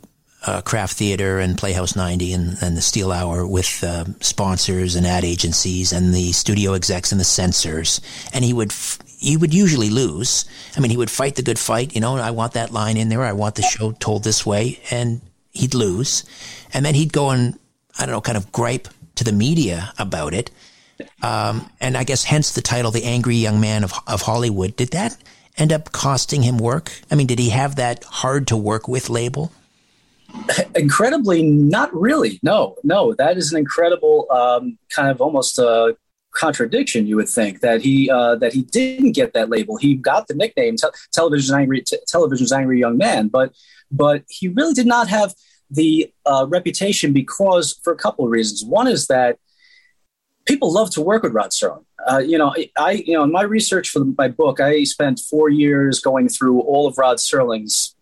uh, 0.46 0.60
Kraft 0.62 0.96
Theater 0.96 1.38
and 1.38 1.56
Playhouse 1.56 1.94
90 1.94 2.32
and, 2.32 2.56
and 2.60 2.76
the 2.76 2.80
Steel 2.80 3.12
Hour 3.12 3.46
with 3.46 3.84
uh, 3.84 4.04
sponsors 4.20 4.96
and 4.96 5.06
ad 5.06 5.24
agencies 5.24 5.92
and 5.92 6.12
the 6.12 6.32
studio 6.32 6.72
execs 6.72 7.12
and 7.12 7.20
the 7.20 7.24
censors. 7.24 8.00
And 8.32 8.44
he 8.44 8.52
would 8.52 8.70
f- 8.70 8.98
he 9.22 9.36
would 9.36 9.54
usually 9.54 9.88
lose. 9.88 10.44
I 10.76 10.80
mean, 10.80 10.90
he 10.90 10.96
would 10.96 11.10
fight 11.10 11.36
the 11.36 11.42
good 11.42 11.58
fight. 11.58 11.94
You 11.94 12.00
know, 12.00 12.16
I 12.16 12.32
want 12.32 12.54
that 12.54 12.72
line 12.72 12.96
in 12.96 13.08
there. 13.08 13.22
I 13.22 13.32
want 13.32 13.54
the 13.54 13.62
show 13.62 13.92
told 13.92 14.24
this 14.24 14.44
way, 14.44 14.80
and 14.90 15.20
he'd 15.52 15.74
lose. 15.74 16.24
And 16.74 16.84
then 16.84 16.94
he'd 16.94 17.12
go 17.12 17.30
and 17.30 17.58
I 17.98 18.06
don't 18.06 18.14
know, 18.14 18.20
kind 18.20 18.38
of 18.38 18.50
gripe 18.52 18.88
to 19.16 19.24
the 19.24 19.32
media 19.32 19.92
about 19.98 20.34
it. 20.34 20.50
Um, 21.22 21.70
and 21.80 21.96
I 21.96 22.04
guess 22.04 22.24
hence 22.24 22.52
the 22.52 22.62
title, 22.62 22.90
"The 22.90 23.04
Angry 23.04 23.36
Young 23.36 23.60
Man 23.60 23.84
of 23.84 23.92
of 24.06 24.22
Hollywood." 24.22 24.76
Did 24.76 24.90
that 24.90 25.16
end 25.56 25.72
up 25.72 25.92
costing 25.92 26.42
him 26.42 26.58
work? 26.58 26.92
I 27.10 27.14
mean, 27.14 27.26
did 27.26 27.38
he 27.38 27.50
have 27.50 27.76
that 27.76 28.04
hard 28.04 28.46
to 28.48 28.56
work 28.56 28.88
with 28.88 29.10
label? 29.10 29.52
incredibly 30.74 31.42
not 31.42 31.92
really 31.94 32.40
no 32.42 32.74
no 32.82 33.12
that 33.14 33.36
is 33.36 33.52
an 33.52 33.58
incredible 33.58 34.26
um, 34.30 34.78
kind 34.88 35.10
of 35.10 35.20
almost 35.20 35.58
a 35.58 35.94
contradiction 36.32 37.06
you 37.06 37.16
would 37.16 37.28
think 37.28 37.60
that 37.60 37.82
he 37.82 38.10
uh, 38.10 38.34
that 38.36 38.52
he 38.52 38.62
didn't 38.62 39.12
get 39.12 39.34
that 39.34 39.50
label. 39.50 39.76
He 39.76 39.94
got 39.94 40.28
the 40.28 40.34
nickname 40.34 40.76
te- 40.76 40.88
television's 41.12 41.52
angry 41.52 41.82
t- 41.82 41.98
television's 42.08 42.52
angry 42.52 42.80
young 42.80 42.96
man 42.96 43.28
but 43.28 43.52
but 43.90 44.24
he 44.28 44.48
really 44.48 44.74
did 44.74 44.86
not 44.86 45.08
have 45.08 45.34
the 45.72 46.12
uh, 46.26 46.46
reputation 46.48 47.12
because 47.12 47.78
for 47.82 47.92
a 47.92 47.96
couple 47.96 48.24
of 48.24 48.30
reasons. 48.30 48.64
One 48.64 48.86
is 48.86 49.06
that 49.06 49.38
people 50.44 50.72
love 50.72 50.90
to 50.90 51.00
work 51.00 51.22
with 51.22 51.32
Rod 51.32 51.50
Serling. 51.50 51.84
Uh, 52.10 52.18
you 52.18 52.36
know, 52.36 52.54
I, 52.76 52.90
you 52.92 53.14
know, 53.14 53.22
in 53.22 53.32
my 53.32 53.42
research 53.42 53.88
for 53.88 54.04
my 54.18 54.28
book, 54.28 54.60
I 54.60 54.84
spent 54.84 55.20
four 55.20 55.48
years 55.48 56.00
going 56.00 56.28
through 56.28 56.60
all 56.60 56.86
of 56.86 56.98
Rod 56.98 57.16
Serling's 57.16 57.96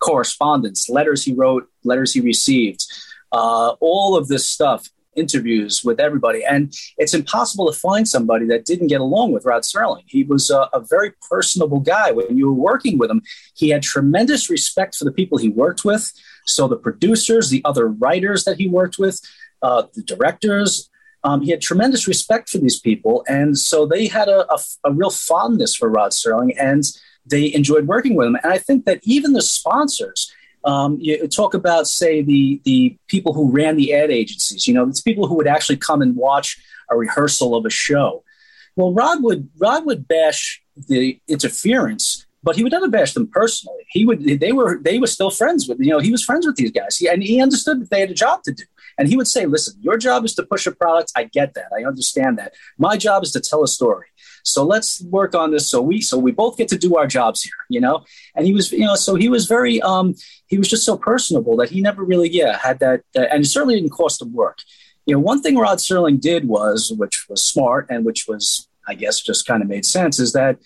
correspondence, 0.00 0.88
letters 0.88 1.24
he 1.24 1.32
wrote, 1.32 1.68
letters 1.84 2.12
he 2.12 2.20
received, 2.20 2.86
uh, 3.32 3.74
all 3.80 4.16
of 4.16 4.28
this 4.28 4.48
stuff, 4.48 4.88
interviews 5.16 5.82
with 5.84 6.00
everybody. 6.00 6.44
And 6.44 6.72
it's 6.98 7.14
impossible 7.14 7.70
to 7.70 7.78
find 7.78 8.06
somebody 8.06 8.46
that 8.46 8.64
didn't 8.64 8.88
get 8.88 9.00
along 9.00 9.32
with 9.32 9.44
Rod 9.44 9.62
Serling. 9.62 10.04
He 10.06 10.24
was 10.24 10.50
a, 10.50 10.68
a 10.72 10.80
very 10.80 11.12
personable 11.30 11.80
guy. 11.80 12.12
When 12.12 12.36
you 12.36 12.46
were 12.46 12.52
working 12.52 12.98
with 12.98 13.10
him, 13.10 13.22
he 13.54 13.70
had 13.70 13.82
tremendous 13.82 14.50
respect 14.50 14.94
for 14.94 15.04
the 15.04 15.12
people 15.12 15.38
he 15.38 15.48
worked 15.48 15.84
with. 15.84 16.12
So 16.46 16.68
the 16.68 16.76
producers, 16.76 17.50
the 17.50 17.62
other 17.64 17.88
writers 17.88 18.44
that 18.44 18.58
he 18.58 18.68
worked 18.68 18.98
with, 18.98 19.20
uh, 19.62 19.84
the 19.94 20.02
directors, 20.02 20.90
um, 21.22 21.40
he 21.40 21.50
had 21.50 21.62
tremendous 21.62 22.06
respect 22.06 22.50
for 22.50 22.58
these 22.58 22.78
people, 22.78 23.24
and 23.26 23.58
so 23.58 23.86
they 23.86 24.08
had 24.08 24.28
a, 24.28 24.44
a, 24.52 24.58
a, 24.84 24.92
real 24.92 25.08
fondness 25.08 25.74
for 25.74 25.88
Rod 25.88 26.10
Serling. 26.10 26.54
And 26.60 26.84
they 27.26 27.52
enjoyed 27.52 27.86
working 27.86 28.14
with 28.14 28.26
him. 28.26 28.36
And 28.42 28.52
I 28.52 28.58
think 28.58 28.84
that 28.84 29.00
even 29.02 29.32
the 29.32 29.42
sponsors, 29.42 30.32
um, 30.64 30.98
you 31.00 31.26
talk 31.28 31.54
about, 31.54 31.86
say, 31.86 32.22
the 32.22 32.60
the 32.64 32.96
people 33.08 33.34
who 33.34 33.50
ran 33.50 33.76
the 33.76 33.94
ad 33.94 34.10
agencies. 34.10 34.66
You 34.66 34.74
know, 34.74 34.88
it's 34.88 35.00
people 35.00 35.26
who 35.26 35.34
would 35.36 35.46
actually 35.46 35.76
come 35.76 36.00
and 36.02 36.16
watch 36.16 36.58
a 36.90 36.96
rehearsal 36.96 37.54
of 37.54 37.66
a 37.66 37.70
show. 37.70 38.24
Well, 38.76 38.92
Rod 38.92 39.22
would 39.22 39.48
Rod 39.58 39.86
would 39.86 40.08
bash 40.08 40.62
the 40.76 41.20
interference, 41.28 42.26
but 42.42 42.56
he 42.56 42.62
would 42.62 42.72
never 42.72 42.88
bash 42.88 43.12
them 43.12 43.28
personally. 43.28 43.84
He 43.90 44.04
would 44.04 44.24
they 44.40 44.52
were 44.52 44.80
they 44.82 44.98
were 44.98 45.06
still 45.06 45.30
friends 45.30 45.68
with 45.68 45.78
you 45.80 45.90
know 45.90 46.00
he 46.00 46.10
was 46.10 46.24
friends 46.24 46.46
with 46.46 46.56
these 46.56 46.72
guys, 46.72 46.96
he, 46.96 47.08
and 47.08 47.22
he 47.22 47.40
understood 47.42 47.80
that 47.80 47.90
they 47.90 48.00
had 48.00 48.10
a 48.10 48.14
job 48.14 48.42
to 48.44 48.52
do. 48.52 48.64
And 48.96 49.08
he 49.08 49.16
would 49.16 49.28
say, 49.28 49.44
"Listen, 49.44 49.74
your 49.80 49.98
job 49.98 50.24
is 50.24 50.34
to 50.36 50.44
push 50.44 50.66
a 50.66 50.72
product. 50.72 51.12
I 51.16 51.24
get 51.24 51.54
that. 51.54 51.66
I 51.76 51.84
understand 51.84 52.38
that. 52.38 52.54
My 52.78 52.96
job 52.96 53.22
is 53.22 53.32
to 53.32 53.40
tell 53.40 53.62
a 53.62 53.68
story." 53.68 54.06
So 54.44 54.62
let's 54.62 55.02
work 55.02 55.34
on 55.34 55.50
this. 55.50 55.68
So 55.68 55.80
we 55.80 56.00
so 56.00 56.18
we 56.18 56.30
both 56.30 56.56
get 56.56 56.68
to 56.68 56.78
do 56.78 56.96
our 56.96 57.06
jobs 57.06 57.42
here, 57.42 57.52
you 57.68 57.80
know. 57.80 58.04
And 58.34 58.46
he 58.46 58.52
was, 58.52 58.70
you 58.70 58.86
know, 58.86 58.94
so 58.94 59.14
he 59.16 59.28
was 59.28 59.46
very 59.46 59.80
um 59.82 60.14
he 60.46 60.58
was 60.58 60.68
just 60.68 60.84
so 60.84 60.96
personable 60.96 61.56
that 61.56 61.70
he 61.70 61.80
never 61.80 62.04
really 62.04 62.28
yeah 62.28 62.58
had 62.58 62.78
that, 62.78 63.02
and 63.14 63.44
it 63.44 63.48
certainly 63.48 63.74
didn't 63.74 63.90
cost 63.90 64.22
him 64.22 64.32
work. 64.32 64.58
You 65.06 65.14
know, 65.14 65.20
one 65.20 65.42
thing 65.42 65.56
Rod 65.56 65.78
Serling 65.78 66.20
did 66.20 66.46
was, 66.46 66.92
which 66.96 67.26
was 67.28 67.42
smart 67.42 67.86
and 67.90 68.04
which 68.04 68.26
was, 68.28 68.68
I 68.88 68.94
guess, 68.94 69.20
just 69.20 69.46
kind 69.46 69.62
of 69.62 69.68
made 69.68 69.84
sense, 69.84 70.18
is 70.18 70.32
that 70.32 70.58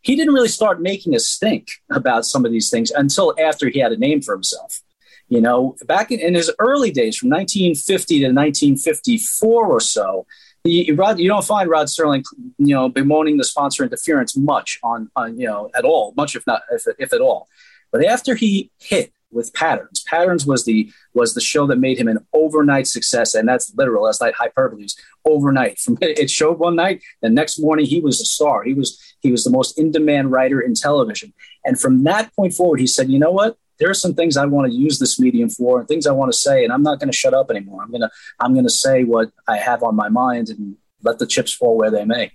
he 0.00 0.16
didn't 0.16 0.34
really 0.34 0.48
start 0.48 0.82
making 0.82 1.14
a 1.14 1.20
stink 1.20 1.68
about 1.90 2.26
some 2.26 2.44
of 2.44 2.52
these 2.52 2.70
things 2.70 2.90
until 2.90 3.34
after 3.40 3.68
he 3.68 3.78
had 3.80 3.92
a 3.92 3.96
name 3.96 4.20
for 4.20 4.34
himself. 4.34 4.82
You 5.28 5.40
know, 5.40 5.76
back 5.86 6.10
in, 6.10 6.20
in 6.20 6.34
his 6.34 6.52
early 6.58 6.90
days, 6.90 7.16
from 7.16 7.30
1950 7.30 8.18
to 8.20 8.26
1954 8.26 9.66
or 9.66 9.80
so, 9.80 10.26
you, 10.64 10.96
you 11.16 11.28
don't 11.28 11.44
find 11.44 11.68
Rod 11.68 11.86
Serling, 11.88 12.24
you 12.58 12.74
know, 12.74 12.88
bemoaning 12.88 13.36
the 13.36 13.44
sponsor 13.44 13.84
interference 13.84 14.36
much 14.36 14.78
on, 14.82 15.10
on 15.14 15.38
you 15.38 15.46
know, 15.46 15.70
at 15.74 15.84
all, 15.84 16.14
much 16.16 16.34
if 16.34 16.46
not 16.46 16.62
if, 16.70 16.84
if 16.98 17.12
at 17.12 17.20
all. 17.20 17.48
But 17.92 18.04
after 18.04 18.34
he 18.34 18.70
hit 18.80 19.12
with 19.30 19.52
Patterns, 19.52 20.02
Patterns 20.06 20.46
was 20.46 20.64
the 20.64 20.90
was 21.12 21.34
the 21.34 21.40
show 21.40 21.66
that 21.66 21.76
made 21.76 21.98
him 21.98 22.08
an 22.08 22.26
overnight 22.32 22.86
success, 22.86 23.34
and 23.34 23.46
that's 23.46 23.74
literal. 23.76 24.06
That's 24.06 24.20
like 24.20 24.34
hyperbole. 24.34 24.86
Overnight, 25.26 25.78
from 25.78 25.98
it 26.00 26.30
showed 26.30 26.58
one 26.58 26.76
night, 26.76 27.02
the 27.20 27.28
next 27.28 27.58
morning 27.58 27.84
he 27.84 28.00
was 28.00 28.20
a 28.20 28.24
star. 28.24 28.62
He 28.62 28.72
was 28.72 28.98
he 29.20 29.30
was 29.30 29.44
the 29.44 29.50
most 29.50 29.78
in 29.78 29.90
demand 29.90 30.32
writer 30.32 30.60
in 30.60 30.74
television, 30.74 31.34
and 31.64 31.78
from 31.78 32.04
that 32.04 32.34
point 32.34 32.54
forward, 32.54 32.80
he 32.80 32.86
said, 32.86 33.10
"You 33.10 33.18
know 33.18 33.32
what? 33.32 33.58
There 33.78 33.90
are 33.90 33.94
some 33.94 34.14
things 34.14 34.36
I 34.36 34.46
want 34.46 34.70
to 34.70 34.76
use 34.76 34.98
this 34.98 35.18
medium 35.18 35.48
for 35.48 35.80
and 35.80 35.88
things 35.88 36.06
I 36.06 36.12
want 36.12 36.32
to 36.32 36.38
say, 36.38 36.64
and 36.64 36.72
I'm 36.72 36.82
not 36.82 37.00
going 37.00 37.10
to 37.10 37.16
shut 37.16 37.34
up 37.34 37.50
anymore. 37.50 37.82
I'm 37.82 37.90
gonna 37.90 38.10
I'm 38.40 38.54
gonna 38.54 38.70
say 38.70 39.04
what 39.04 39.30
I 39.48 39.56
have 39.56 39.82
on 39.82 39.96
my 39.96 40.08
mind 40.08 40.48
and 40.48 40.76
let 41.02 41.18
the 41.18 41.26
chips 41.26 41.52
fall 41.52 41.76
where 41.76 41.90
they 41.90 42.04
may. 42.04 42.32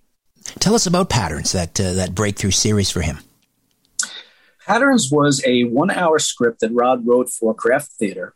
Tell 0.60 0.75
us 0.75 0.86
about 0.86 1.10
Patterns, 1.10 1.52
that 1.52 1.80
uh, 1.80 1.93
that 1.93 2.15
breakthrough 2.15 2.52
series 2.52 2.89
for 2.89 3.02
him. 3.02 3.19
Patterns 4.65 5.10
was 5.12 5.43
a 5.45 5.63
one 5.63 5.89
hour 5.89 6.19
script 6.19 6.60
that 6.62 6.71
Rod 6.71 7.06
wrote 7.06 7.30
for 7.30 7.54
Kraft 7.54 7.91
Theater, 7.93 8.36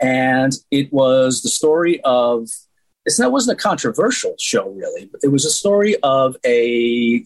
and 0.00 0.52
it 0.70 0.92
was 0.92 1.42
the 1.42 1.48
story 1.48 2.00
of 2.02 2.48
it's 3.04 3.18
not 3.18 3.32
wasn't 3.32 3.58
a 3.58 3.62
controversial 3.62 4.34
show 4.38 4.68
really, 4.70 5.06
but 5.06 5.20
it 5.22 5.28
was 5.28 5.44
a 5.44 5.50
story 5.50 5.96
of 6.02 6.36
a 6.46 7.24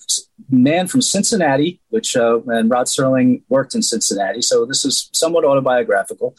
man 0.51 0.87
from 0.87 1.03
Cincinnati, 1.03 1.81
which 1.91 2.17
uh, 2.17 2.41
and 2.47 2.71
Rod 2.71 2.87
Serling 2.87 3.43
worked 3.49 3.75
in 3.75 3.83
Cincinnati, 3.83 4.43
so 4.43 4.65
this 4.65 4.85
is 4.85 5.11
somewhat 5.13 5.45
autobiographical. 5.45 6.37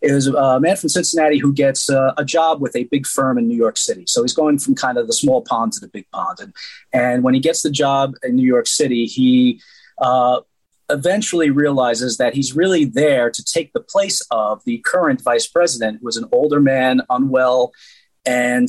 It 0.00 0.12
was 0.12 0.26
a 0.26 0.58
man 0.58 0.76
from 0.76 0.88
Cincinnati 0.88 1.38
who 1.38 1.52
gets 1.52 1.88
uh, 1.88 2.12
a 2.16 2.24
job 2.24 2.60
with 2.60 2.74
a 2.74 2.84
big 2.84 3.06
firm 3.06 3.38
in 3.38 3.46
New 3.46 3.56
York 3.56 3.76
City. 3.76 4.02
So 4.08 4.22
he's 4.22 4.34
going 4.34 4.58
from 4.58 4.74
kind 4.74 4.98
of 4.98 5.06
the 5.06 5.12
small 5.12 5.42
pond 5.42 5.74
to 5.74 5.80
the 5.80 5.86
big 5.86 6.10
pond, 6.10 6.38
and 6.40 6.52
and 6.92 7.22
when 7.22 7.34
he 7.34 7.40
gets 7.40 7.62
the 7.62 7.70
job 7.70 8.14
in 8.24 8.34
New 8.34 8.46
York 8.46 8.66
City, 8.66 9.06
he 9.06 9.60
uh, 9.98 10.40
eventually 10.90 11.50
realizes 11.50 12.16
that 12.16 12.34
he's 12.34 12.56
really 12.56 12.84
there 12.84 13.30
to 13.30 13.44
take 13.44 13.72
the 13.72 13.80
place 13.80 14.20
of 14.32 14.62
the 14.64 14.78
current 14.78 15.22
vice 15.22 15.46
president, 15.46 16.00
who 16.00 16.06
was 16.06 16.16
an 16.16 16.28
older 16.32 16.60
man, 16.60 17.00
unwell 17.08 17.72
and 18.24 18.68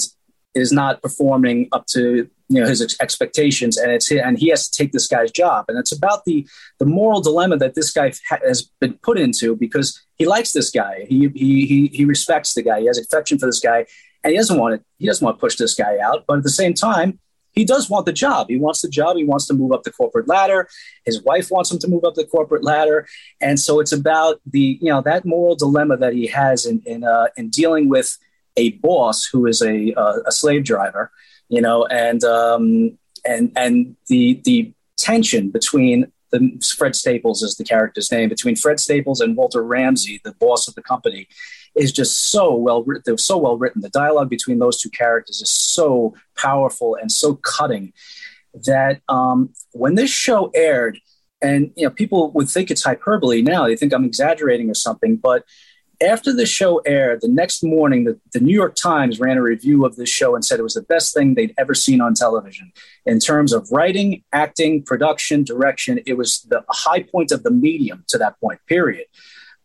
is 0.53 0.71
not 0.71 1.01
performing 1.01 1.67
up 1.71 1.87
to 1.87 2.29
you 2.49 2.61
know 2.61 2.67
his 2.67 2.95
expectations. 3.01 3.77
And 3.77 3.91
it's 3.91 4.11
and 4.11 4.37
he 4.37 4.49
has 4.49 4.69
to 4.69 4.77
take 4.77 4.91
this 4.91 5.07
guy's 5.07 5.31
job. 5.31 5.65
And 5.67 5.77
it's 5.77 5.91
about 5.91 6.25
the 6.25 6.47
the 6.79 6.85
moral 6.85 7.21
dilemma 7.21 7.57
that 7.57 7.75
this 7.75 7.91
guy 7.91 8.13
ha- 8.29 8.39
has 8.45 8.69
been 8.79 8.93
put 9.01 9.17
into 9.17 9.55
because 9.55 9.99
he 10.15 10.25
likes 10.25 10.51
this 10.51 10.69
guy. 10.69 11.05
He, 11.09 11.29
he 11.33 11.65
he 11.65 11.87
he 11.87 12.05
respects 12.05 12.53
the 12.53 12.61
guy. 12.61 12.81
He 12.81 12.87
has 12.87 12.97
affection 12.97 13.39
for 13.39 13.47
this 13.47 13.59
guy 13.59 13.85
and 14.23 14.31
he 14.31 14.37
doesn't 14.37 14.57
want 14.57 14.75
it 14.75 14.83
he 14.99 15.07
doesn't 15.07 15.23
want 15.23 15.37
to 15.37 15.41
push 15.41 15.55
this 15.55 15.73
guy 15.73 15.97
out. 15.99 16.25
But 16.27 16.37
at 16.37 16.43
the 16.43 16.49
same 16.49 16.73
time 16.73 17.19
he 17.53 17.65
does 17.65 17.89
want 17.89 18.05
the 18.05 18.13
job. 18.13 18.47
He 18.49 18.57
wants 18.57 18.81
the 18.81 18.89
job. 18.89 19.15
He 19.15 19.23
wants 19.23 19.45
to 19.47 19.53
move 19.53 19.71
up 19.71 19.83
the 19.83 19.91
corporate 19.91 20.27
ladder. 20.27 20.67
His 21.05 21.21
wife 21.21 21.51
wants 21.51 21.71
him 21.71 21.77
to 21.79 21.87
move 21.87 22.03
up 22.03 22.15
the 22.15 22.25
corporate 22.25 22.63
ladder. 22.63 23.07
And 23.41 23.59
so 23.59 23.79
it's 23.79 23.91
about 23.91 24.41
the 24.45 24.79
you 24.81 24.91
know 24.91 25.01
that 25.01 25.25
moral 25.25 25.55
dilemma 25.55 25.97
that 25.97 26.13
he 26.13 26.27
has 26.27 26.65
in 26.65 26.81
in 26.85 27.03
uh, 27.03 27.27
in 27.37 27.49
dealing 27.49 27.89
with 27.89 28.17
a 28.57 28.71
boss 28.73 29.25
who 29.25 29.45
is 29.45 29.61
a 29.61 29.93
uh, 29.93 30.19
a 30.25 30.31
slave 30.31 30.63
driver, 30.63 31.11
you 31.49 31.61
know, 31.61 31.85
and 31.85 32.23
um, 32.23 32.97
and 33.25 33.51
and 33.55 33.95
the 34.07 34.41
the 34.45 34.73
tension 34.97 35.49
between 35.49 36.11
the 36.31 36.73
Fred 36.77 36.95
Staples 36.95 37.43
is 37.43 37.55
the 37.55 37.63
character's 37.63 38.11
name 38.11 38.29
between 38.29 38.55
Fred 38.55 38.79
Staples 38.79 39.21
and 39.21 39.37
Walter 39.37 39.63
Ramsey, 39.63 40.19
the 40.23 40.33
boss 40.33 40.67
of 40.67 40.73
the 40.75 40.81
company, 40.81 41.27
is 41.75 41.91
just 41.91 42.31
so 42.31 42.55
well 42.55 42.83
written. 42.83 43.17
So 43.17 43.37
well 43.37 43.57
written. 43.57 43.81
The 43.81 43.89
dialogue 43.89 44.29
between 44.29 44.59
those 44.59 44.81
two 44.81 44.89
characters 44.89 45.41
is 45.41 45.51
so 45.51 46.15
powerful 46.35 46.97
and 46.99 47.11
so 47.11 47.35
cutting 47.35 47.93
that 48.65 49.01
um, 49.09 49.53
when 49.71 49.95
this 49.95 50.11
show 50.11 50.51
aired, 50.53 50.99
and 51.41 51.71
you 51.75 51.85
know, 51.85 51.91
people 51.91 52.31
would 52.31 52.49
think 52.49 52.71
it's 52.71 52.83
hyperbole 52.83 53.41
now. 53.41 53.67
They 53.67 53.75
think 53.75 53.93
I'm 53.93 54.05
exaggerating 54.05 54.69
or 54.69 54.75
something, 54.75 55.17
but 55.17 55.43
after 56.03 56.33
the 56.33 56.45
show 56.45 56.79
aired, 56.79 57.21
the 57.21 57.27
next 57.27 57.63
morning, 57.63 58.03
the, 58.03 58.19
the, 58.33 58.39
New 58.39 58.53
York 58.53 58.75
Times 58.75 59.19
ran 59.19 59.37
a 59.37 59.41
review 59.41 59.85
of 59.85 59.95
this 59.95 60.09
show 60.09 60.35
and 60.35 60.43
said 60.43 60.59
it 60.59 60.63
was 60.63 60.73
the 60.73 60.81
best 60.83 61.13
thing 61.13 61.33
they'd 61.33 61.53
ever 61.57 61.73
seen 61.73 62.01
on 62.01 62.13
television. 62.13 62.71
In 63.05 63.19
terms 63.19 63.53
of 63.53 63.67
writing, 63.71 64.23
acting, 64.31 64.83
production, 64.83 65.43
direction, 65.43 65.99
it 66.05 66.13
was 66.13 66.41
the 66.41 66.63
high 66.69 67.03
point 67.03 67.31
of 67.31 67.43
the 67.43 67.51
medium 67.51 68.03
to 68.09 68.17
that 68.17 68.39
point, 68.39 68.59
period. 68.67 69.05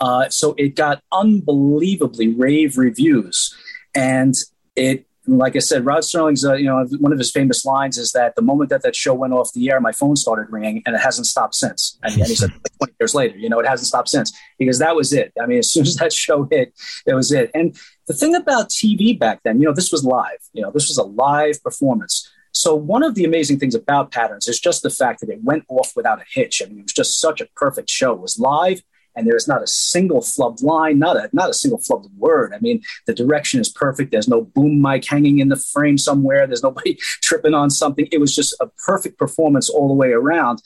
Uh, 0.01 0.29
so 0.29 0.55
it 0.57 0.77
got 0.77 1.03
unbelievably 1.11 2.29
rave 2.29 2.79
reviews. 2.79 3.55
And 3.95 4.35
it 4.77 5.08
like 5.29 5.57
I 5.57 5.59
said, 5.59 5.85
Rod 5.85 6.03
Serling's, 6.03 6.45
uh, 6.45 6.55
you 6.55 6.65
know, 6.65 6.85
one 6.99 7.13
of 7.13 7.19
his 7.19 7.31
famous 7.31 7.65
lines 7.65 7.99
is 7.99 8.13
that 8.13 8.35
the 8.35 8.43
moment 8.43 8.71
that 8.71 8.83
that 8.83 8.97
show 8.97 9.15
went 9.15 9.33
off 9.33 9.53
the 9.53 9.71
air, 9.71 9.81
my 9.81 9.93
phone 9.93 10.17
started 10.17 10.51
ringing, 10.51 10.83
and 10.87 10.97
it 10.97 11.01
hasn't 11.01 11.27
stopped 11.27 11.55
since. 11.55 11.99
And, 12.03 12.15
and 12.15 12.27
he 12.27 12.35
said, 12.35 12.51
like 12.63 12.73
20 12.79 12.95
years 13.01 13.15
later, 13.15 13.37
you 13.37 13.49
know, 13.49 13.61
it 13.61 13.67
hasn't 13.67 13.89
stopped 13.89 14.09
since 14.09 14.33
because 14.59 14.79
that 14.79 14.97
was 14.97 15.13
it. 15.13 15.33
I 15.41 15.47
mean, 15.47 15.59
as 15.59 15.71
soon 15.71 15.83
as 15.83 15.97
that 15.97 16.13
show 16.25 16.49
hit, 16.51 16.73
that 17.07 17.15
was 17.15 17.31
it. 17.33 17.51
And 17.55 17.77
the 18.07 18.15
thing 18.15 18.35
about 18.35 18.71
TV 18.71 19.19
back 19.19 19.41
then, 19.45 19.61
you 19.61 19.67
know, 19.67 19.75
this 19.75 19.93
was 19.93 20.05
live. 20.05 20.39
You 20.53 20.63
know, 20.63 20.71
this 20.71 20.89
was 20.89 20.97
a 20.99 21.05
live 21.05 21.63
performance. 21.63 22.29
So 22.53 22.75
one 22.75 23.03
of 23.03 23.15
the 23.15 23.25
amazing 23.25 23.59
things 23.59 23.75
about 23.75 24.11
Patterns 24.11 24.49
is 24.49 24.59
just 24.59 24.83
the 24.83 24.91
fact 24.91 25.21
that 25.21 25.29
it 25.29 25.43
went 25.45 25.65
off 25.69 25.93
without 25.95 26.21
a 26.21 26.25
hitch. 26.33 26.63
I 26.65 26.69
mean, 26.69 26.81
it 26.81 26.83
was 26.85 26.93
just 26.93 27.21
such 27.21 27.41
a 27.41 27.49
perfect 27.55 27.91
show. 27.91 28.15
It 28.15 28.21
was 28.21 28.39
live 28.39 28.83
and 29.17 29.27
there's 29.27 29.49
not 29.49 29.63
a 29.63 29.67
single 29.67 30.21
flubbed 30.21 30.63
line, 30.63 30.99
not 30.99 31.17
a 31.17 31.29
not 31.33 31.51
a 31.51 31.55
single 31.55 31.79
flubbed 31.79 32.09
word. 32.17 32.53
I 32.55 32.59
mean, 32.61 32.83
the 33.07 33.15
direction 33.15 33.61
is 33.61 33.69
perfect. 33.69 34.13
There's 34.13 34.29
no 34.29 34.43
boom 34.43 34.81
mic 34.81 35.05
hanging 35.05 35.41
in 35.41 35.49
the 35.49 35.57
frame 35.57 35.99
somewhere. 35.99 36.47
There's 36.47 36.63
nobody 36.63 36.95
tripping 37.23 37.55
on 37.55 37.71
something. 37.71 38.09
It 38.13 38.21
was 38.21 38.35
just 38.35 38.55
a 38.61 38.69
perfect 38.87 39.19
performance 39.19 39.69
all 39.69 39.89
the 39.89 39.95
way 39.95 40.13
around. 40.13 40.63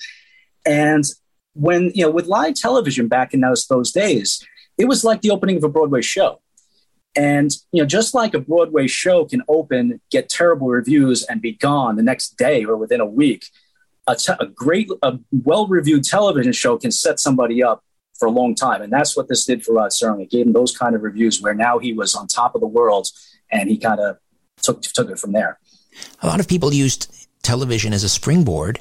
And 0.67 1.05
when 1.55 1.93
you 1.95 2.05
know, 2.05 2.11
with 2.11 2.27
live 2.27 2.55
television 2.55 3.09
back 3.09 3.35
in 3.35 3.41
those 3.41 3.67
those 3.67 3.91
days, 3.93 4.45
it 4.79 4.87
was 4.87 5.05
like 5.05 5.23
the 5.23 5.31
opening 5.31 5.57
of 5.57 5.65
a 5.65 5.69
Broadway 5.69 6.03
show. 6.03 6.41
And 7.15 7.51
you 7.73 7.83
know, 7.83 7.87
just 7.87 8.15
like 8.15 8.35
a 8.35 8.41
Broadway 8.41 8.87
show 8.87 9.25
can 9.25 9.43
open, 9.49 10.01
get 10.11 10.29
terrible 10.29 10.69
reviews, 10.69 11.25
and 11.25 11.43
be 11.43 11.53
gone 11.53 11.97
the 11.97 12.03
next 12.03 12.37
day 12.37 12.65
or 12.65 12.77
within 12.77 13.01
a 13.01 13.07
week, 13.07 13.47
a, 14.07 14.17
te- 14.17 14.33
a 14.41 14.47
great, 14.47 14.91
a 15.03 15.19
well-reviewed 15.31 16.05
television 16.05 16.53
show 16.53 16.79
can 16.79 16.91
set 16.91 17.21
somebody 17.21 17.63
up 17.63 17.85
for 18.19 18.27
a 18.27 18.31
long 18.31 18.55
time. 18.55 18.83
And 18.83 18.93
that's 18.93 19.17
what 19.17 19.29
this 19.29 19.45
did 19.45 19.65
for 19.65 19.75
Rod 19.75 19.91
Serling. 19.91 20.23
It 20.23 20.31
gave 20.31 20.47
him 20.47 20.53
those 20.53 20.77
kind 20.77 20.95
of 20.95 21.03
reviews 21.03 21.41
where 21.41 21.55
now 21.55 21.79
he 21.79 21.93
was 21.93 22.15
on 22.15 22.27
top 22.27 22.55
of 22.55 22.61
the 22.61 22.67
world 22.67 23.09
and 23.51 23.69
he 23.69 23.77
kind 23.77 24.01
of 24.01 24.19
took, 24.63 24.83
took 24.83 25.11
it 25.11 25.19
from 25.19 25.33
there. 25.33 25.59
A 26.23 26.27
lot 26.27 26.41
of 26.41 26.49
people 26.49 26.73
used 26.73 27.13
television 27.43 27.93
as 27.93 28.05
a 28.05 28.09
springboard 28.09 28.81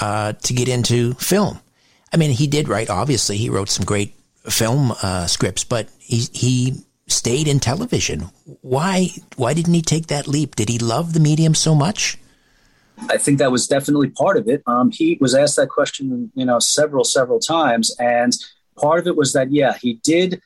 uh, 0.00 0.32
to 0.34 0.52
get 0.52 0.68
into 0.68 1.14
film. 1.14 1.60
I 2.12 2.16
mean, 2.16 2.30
he 2.30 2.46
did 2.46 2.68
write, 2.68 2.90
obviously, 2.90 3.36
he 3.36 3.48
wrote 3.48 3.68
some 3.68 3.84
great 3.84 4.14
film 4.48 4.92
uh, 5.02 5.26
scripts, 5.26 5.64
but 5.64 5.88
he, 5.98 6.26
he 6.32 6.84
stayed 7.08 7.48
in 7.48 7.60
television. 7.60 8.30
Why, 8.60 9.08
why 9.36 9.54
didn't 9.54 9.74
he 9.74 9.82
take 9.82 10.08
that 10.08 10.28
leap? 10.28 10.54
Did 10.54 10.68
he 10.68 10.78
love 10.78 11.14
the 11.14 11.20
medium 11.20 11.54
so 11.54 11.74
much? 11.74 12.18
I 13.10 13.18
think 13.18 13.38
that 13.38 13.52
was 13.52 13.66
definitely 13.66 14.10
part 14.10 14.36
of 14.36 14.48
it. 14.48 14.62
Um, 14.66 14.90
he 14.90 15.18
was 15.20 15.34
asked 15.34 15.56
that 15.56 15.68
question, 15.68 16.32
you 16.34 16.44
know, 16.44 16.58
several, 16.58 17.04
several 17.04 17.38
times, 17.38 17.94
and 17.98 18.32
part 18.76 19.00
of 19.00 19.06
it 19.06 19.16
was 19.16 19.32
that 19.32 19.52
yeah 19.52 19.74
he 19.80 19.94
did 20.02 20.40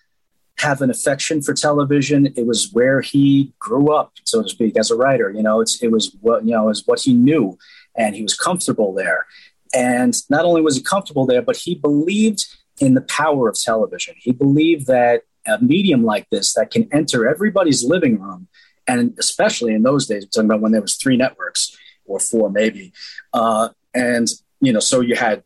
have 0.59 0.83
an 0.83 0.91
affection 0.91 1.41
for 1.41 1.55
television. 1.55 2.27
It 2.37 2.47
was 2.47 2.71
where 2.73 3.01
he 3.01 3.53
grew 3.59 3.95
up 3.95 4.13
so 4.25 4.43
to 4.43 4.49
speak 4.49 4.77
as 4.79 4.91
a 4.91 4.97
writer 4.97 5.31
you 5.31 5.43
know 5.43 5.61
it's 5.61 5.83
it 5.83 5.91
was 5.91 6.15
what 6.21 6.45
you 6.45 6.53
know 6.53 6.69
is 6.69 6.87
what 6.87 7.01
he 7.01 7.15
knew 7.15 7.59
and 7.97 8.15
he 8.15 8.23
was 8.23 8.37
comfortable 8.37 8.95
there. 8.95 9.27
And 9.73 10.15
not 10.29 10.45
only 10.45 10.63
was 10.63 10.77
he 10.77 10.83
comfortable 10.83 11.27
there 11.27 11.43
but 11.43 11.57
he 11.57 11.75
believed 11.75 12.47
in 12.81 12.95
the 12.95 13.03
power 13.03 13.49
of 13.49 13.57
television. 13.61 14.15
He 14.19 14.33
believed 14.33 14.87
that 14.87 15.23
a 15.47 15.63
medium 15.63 16.05
like 16.05 16.29
this 16.31 16.55
that 16.55 16.71
can 16.71 16.89
enter 16.93 17.29
everybody's 17.29 17.85
living 17.85 18.21
room 18.21 18.49
and 18.87 19.15
especially 19.19 19.75
in 19.75 19.83
those 19.83 20.07
days 20.07 20.27
talking 20.27 20.49
about 20.49 20.61
when 20.61 20.73
there 20.73 20.81
was 20.81 20.97
three 20.97 21.17
networks 21.17 21.77
or 22.07 22.19
four 22.19 22.51
maybe 22.51 22.93
uh, 23.33 23.69
and 23.95 24.29
you 24.61 24.73
know 24.73 24.81
so 24.81 25.01
you 25.01 25.15
had 25.15 25.43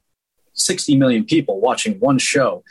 60 0.54 0.96
million 0.96 1.24
people 1.24 1.60
watching 1.60 1.98
one 2.00 2.18
show. 2.18 2.64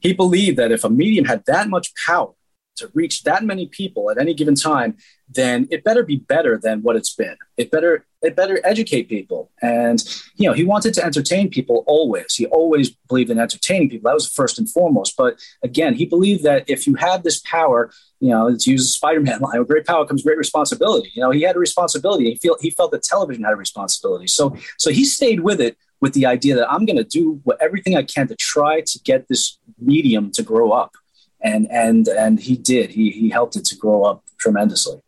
He 0.00 0.12
believed 0.12 0.58
that 0.58 0.72
if 0.72 0.84
a 0.84 0.90
medium 0.90 1.24
had 1.24 1.44
that 1.46 1.68
much 1.68 1.92
power 2.06 2.32
to 2.76 2.90
reach 2.94 3.22
that 3.24 3.42
many 3.42 3.66
people 3.66 4.10
at 4.10 4.18
any 4.18 4.34
given 4.34 4.54
time, 4.54 4.96
then 5.28 5.66
it 5.70 5.82
better 5.82 6.02
be 6.02 6.16
better 6.16 6.58
than 6.58 6.82
what 6.82 6.94
it's 6.94 7.14
been. 7.14 7.36
It 7.56 7.70
better 7.70 8.06
it 8.22 8.34
better 8.34 8.60
educate 8.64 9.08
people. 9.08 9.50
And 9.62 10.02
you 10.36 10.48
know, 10.48 10.54
he 10.54 10.64
wanted 10.64 10.94
to 10.94 11.04
entertain 11.04 11.48
people 11.50 11.84
always. 11.86 12.34
He 12.34 12.46
always 12.46 12.90
believed 12.90 13.30
in 13.30 13.38
entertaining 13.38 13.90
people. 13.90 14.08
That 14.08 14.14
was 14.14 14.30
first 14.30 14.58
and 14.58 14.68
foremost. 14.70 15.16
But 15.16 15.38
again, 15.62 15.94
he 15.94 16.06
believed 16.06 16.44
that 16.44 16.68
if 16.68 16.86
you 16.86 16.94
have 16.94 17.22
this 17.22 17.40
power, 17.40 17.90
you 18.20 18.30
know, 18.30 18.56
to 18.56 18.70
use 18.70 18.84
a 18.84 18.92
Spider-Man 18.92 19.40
line, 19.40 19.58
with 19.58 19.68
great 19.68 19.86
power 19.86 20.06
comes 20.06 20.22
great 20.22 20.38
responsibility. 20.38 21.10
You 21.14 21.22
know, 21.22 21.30
he 21.30 21.42
had 21.42 21.56
a 21.56 21.60
responsibility. 21.60 22.30
He 22.30 22.36
felt 22.36 22.60
he 22.60 22.70
felt 22.70 22.92
that 22.92 23.02
television 23.02 23.44
had 23.44 23.52
a 23.52 23.56
responsibility. 23.56 24.26
So 24.26 24.56
so 24.78 24.90
he 24.90 25.04
stayed 25.04 25.40
with 25.40 25.60
it 25.60 25.76
with 26.00 26.14
the 26.14 26.26
idea 26.26 26.56
that 26.56 26.70
I'm 26.70 26.84
going 26.84 26.96
to 26.96 27.04
do 27.04 27.40
what, 27.44 27.60
everything 27.60 27.96
I 27.96 28.02
can 28.02 28.28
to 28.28 28.36
try 28.36 28.80
to 28.80 28.98
get 29.04 29.28
this 29.28 29.58
medium 29.78 30.30
to 30.32 30.42
grow 30.42 30.72
up. 30.72 30.92
And, 31.40 31.70
and, 31.70 32.08
and 32.08 32.40
he 32.40 32.56
did. 32.56 32.90
He, 32.90 33.10
he 33.10 33.30
helped 33.30 33.56
it 33.56 33.64
to 33.66 33.76
grow 33.76 34.04
up 34.04 34.24
tremendously. 34.38 35.00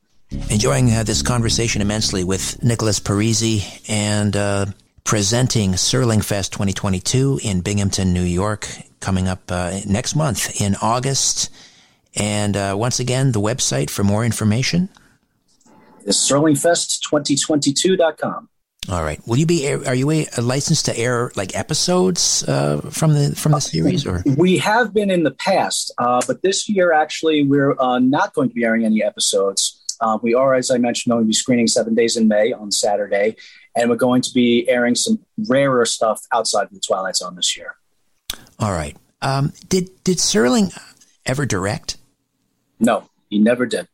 Enjoying 0.51 0.93
uh, 0.93 1.03
this 1.05 1.23
conversation 1.23 1.81
immensely 1.81 2.23
with 2.23 2.63
Nicholas 2.63 3.01
Parisi 3.01 3.83
and 3.89 4.37
uh, 4.37 4.67
presenting 5.05 5.73
Serling 5.73 6.23
Fest 6.23 6.53
2022 6.53 7.41
in 7.43 7.63
Binghamton, 7.63 8.13
New 8.13 8.23
York, 8.23 8.69
coming 9.01 9.27
up 9.27 9.51
uh, 9.51 9.81
next 9.87 10.15
month 10.15 10.61
in 10.61 10.77
August. 10.83 11.51
And 12.15 12.57
uh, 12.57 12.77
once 12.79 13.01
again, 13.01 13.33
the 13.33 13.41
website 13.41 13.89
for 13.89 14.05
more 14.05 14.25
information 14.25 14.91
is 16.09 16.17
serlingfest2022.com. 16.17 18.49
All 18.91 19.03
right. 19.03 19.21
Will 19.27 19.37
you 19.37 19.45
be? 19.45 19.71
Are 19.71 19.95
you 19.95 20.11
a, 20.11 20.27
a 20.39 20.43
licensed 20.43 20.87
to 20.87 20.99
air 20.99 21.31
like 21.37 21.55
episodes 21.55 22.43
uh, 22.49 22.81
from 22.91 23.13
the 23.13 23.35
from 23.37 23.53
the 23.53 23.61
series? 23.61 24.07
Or 24.07 24.23
we 24.37 24.57
have 24.59 24.95
been 24.95 25.11
in 25.11 25.25
the 25.25 25.33
past, 25.33 25.93
uh, 25.99 26.23
but 26.27 26.41
this 26.43 26.69
year 26.69 26.93
actually 26.93 27.45
we're 27.45 27.79
uh, 27.79 27.99
not 27.99 28.33
going 28.33 28.49
to 28.49 28.55
be 28.55 28.65
airing 28.65 28.87
any 28.87 29.03
episodes. 29.03 29.85
Uh, 30.01 30.19
we 30.23 30.33
are, 30.33 30.55
as 30.55 30.71
I 30.71 30.79
mentioned, 30.79 31.11
going 31.11 31.25
to 31.25 31.27
be 31.27 31.35
screening 31.35 31.67
Seven 31.67 31.95
Days 31.95 32.17
in 32.17 32.29
May 32.29 32.53
on 32.53 32.71
Saturday, 32.71 33.37
and 33.75 33.91
we're 33.91 33.97
going 33.97 34.23
to 34.23 34.33
be 34.33 34.67
airing 34.69 34.95
some 34.95 35.19
rarer 35.49 35.85
stuff 35.85 36.23
outside 36.33 36.65
of 36.65 36.71
the 36.71 36.81
Twilight 36.81 37.17
Zone 37.17 37.35
this 37.35 37.57
year. 37.57 37.75
All 38.59 38.73
right. 38.73 38.97
Um, 39.21 39.53
did 39.69 39.91
did 40.05 40.17
Serling 40.19 40.73
ever 41.27 41.45
direct? 41.45 41.99
No, 42.81 43.11
he 43.29 43.39
never 43.39 43.67
did. 43.67 43.89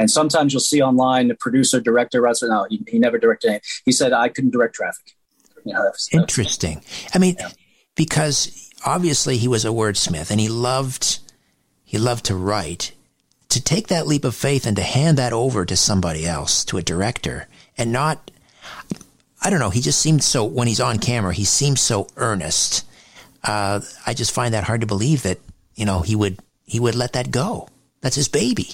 And 0.00 0.10
sometimes 0.10 0.54
you'll 0.54 0.60
see 0.60 0.80
online 0.80 1.28
the 1.28 1.34
producer, 1.34 1.78
director, 1.78 2.26
no, 2.44 2.66
he, 2.70 2.82
he 2.88 2.98
never 2.98 3.18
directed 3.18 3.48
anything. 3.48 3.62
He 3.84 3.92
said, 3.92 4.14
I 4.14 4.30
couldn't 4.30 4.50
direct 4.50 4.74
traffic. 4.74 5.14
You 5.66 5.74
know, 5.74 5.84
that's, 5.84 6.08
Interesting. 6.14 6.76
That's, 6.76 7.16
I 7.16 7.18
mean, 7.18 7.36
yeah. 7.38 7.50
because 7.96 8.70
obviously 8.86 9.36
he 9.36 9.46
was 9.46 9.66
a 9.66 9.68
wordsmith 9.68 10.30
and 10.30 10.40
he 10.40 10.48
loved, 10.48 11.18
he 11.84 11.98
loved 11.98 12.24
to 12.24 12.34
write. 12.34 12.92
To 13.50 13.62
take 13.62 13.88
that 13.88 14.06
leap 14.06 14.24
of 14.24 14.34
faith 14.34 14.64
and 14.64 14.74
to 14.76 14.82
hand 14.82 15.18
that 15.18 15.34
over 15.34 15.66
to 15.66 15.76
somebody 15.76 16.24
else, 16.24 16.64
to 16.66 16.78
a 16.78 16.82
director, 16.82 17.46
and 17.76 17.92
not, 17.92 18.30
I 19.42 19.50
don't 19.50 19.60
know, 19.60 19.68
he 19.68 19.82
just 19.82 20.00
seemed 20.00 20.24
so, 20.24 20.44
when 20.46 20.66
he's 20.66 20.80
on 20.80 20.98
camera, 20.98 21.34
he 21.34 21.44
seems 21.44 21.82
so 21.82 22.06
earnest. 22.16 22.86
Uh, 23.44 23.80
I 24.06 24.14
just 24.14 24.32
find 24.32 24.54
that 24.54 24.64
hard 24.64 24.80
to 24.80 24.86
believe 24.86 25.24
that, 25.24 25.40
you 25.74 25.84
know, 25.84 26.00
he 26.00 26.16
would, 26.16 26.38
he 26.64 26.80
would 26.80 26.94
let 26.94 27.12
that 27.12 27.30
go. 27.30 27.68
That's 28.00 28.16
his 28.16 28.28
baby. 28.28 28.70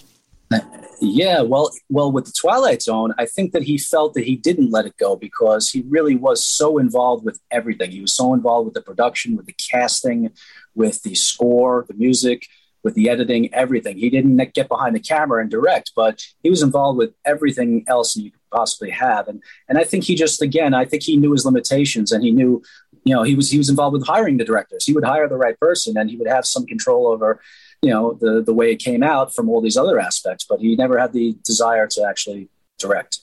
Yeah, 1.01 1.43
well, 1.43 1.71
well, 1.91 2.11
with 2.11 2.25
the 2.25 2.33
Twilight 2.33 2.83
Zone, 2.83 3.13
I 3.19 3.27
think 3.27 3.53
that 3.53 3.65
he 3.65 3.77
felt 3.77 4.15
that 4.15 4.25
he 4.25 4.37
didn't 4.37 4.71
let 4.71 4.87
it 4.87 4.97
go 4.97 5.15
because 5.15 5.71
he 5.71 5.85
really 5.89 6.17
was 6.17 6.45
so 6.45 6.79
involved 6.79 7.25
with 7.25 7.39
everything. 7.51 7.91
He 7.91 8.01
was 8.01 8.15
so 8.15 8.33
involved 8.33 8.67
with 8.67 8.75
the 8.75 8.81
production, 8.81 9.37
with 9.37 9.47
the 9.47 9.55
casting, 9.55 10.31
with 10.75 11.03
the 11.03 11.15
score, 11.15 11.85
the 11.87 11.95
music, 11.95 12.47
with 12.83 12.95
the 12.95 13.11
editing, 13.11 13.53
everything. 13.53 13.99
He 13.99 14.09
didn't 14.09 14.37
get 14.55 14.69
behind 14.69 14.95
the 14.95 15.01
camera 15.01 15.43
and 15.43 15.51
direct, 15.51 15.93
but 15.95 16.25
he 16.43 16.49
was 16.49 16.63
involved 16.63 16.99
with 16.99 17.13
everything 17.25 17.85
else 17.89 18.17
you 18.17 18.31
could 18.31 18.41
possibly 18.53 18.91
have. 18.91 19.29
And 19.29 19.43
and 19.69 19.77
I 19.77 19.85
think 19.85 20.05
he 20.05 20.15
just 20.15 20.41
again, 20.41 20.73
I 20.73 20.85
think 20.85 21.03
he 21.03 21.17
knew 21.17 21.33
his 21.33 21.45
limitations 21.45 22.13
and 22.13 22.23
he 22.23 22.31
knew, 22.31 22.63
you 23.05 23.15
know, 23.15 23.25
he 23.25 23.35
was 23.35 23.51
he 23.51 23.59
was 23.59 23.69
involved 23.69 23.95
with 23.95 24.07
hiring 24.07 24.37
the 24.37 24.45
directors. 24.45 24.87
He 24.87 24.93
would 24.93 25.05
hire 25.05 25.29
the 25.29 25.37
right 25.37 25.59
person 25.59 25.97
and 25.97 26.09
he 26.09 26.17
would 26.17 26.29
have 26.29 26.47
some 26.47 26.65
control 26.65 27.09
over 27.09 27.41
you 27.83 27.91
know 27.91 28.17
the 28.21 28.43
the 28.43 28.55
way 28.55 28.73
it 28.73 28.77
came 28.77 29.03
out 29.03 29.35
from 29.35 29.49
all 29.49 29.61
these 29.61 29.77
other 29.77 29.99
aspects 29.99 30.45
but 30.49 30.61
he 30.61 30.77
never 30.77 30.99
had 30.99 31.13
the 31.13 31.37
desire 31.45 31.87
to 31.87 32.05
actually 32.05 32.49
direct 32.79 33.21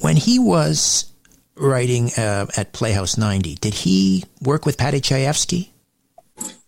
when 0.00 0.16
he 0.16 0.38
was 0.38 1.12
writing 1.56 2.10
uh, 2.16 2.46
at 2.56 2.72
Playhouse 2.72 3.16
90, 3.16 3.56
did 3.56 3.74
he 3.74 4.24
work 4.40 4.66
with 4.66 4.78
Paddy 4.78 5.00
Chayefsky? 5.00 5.68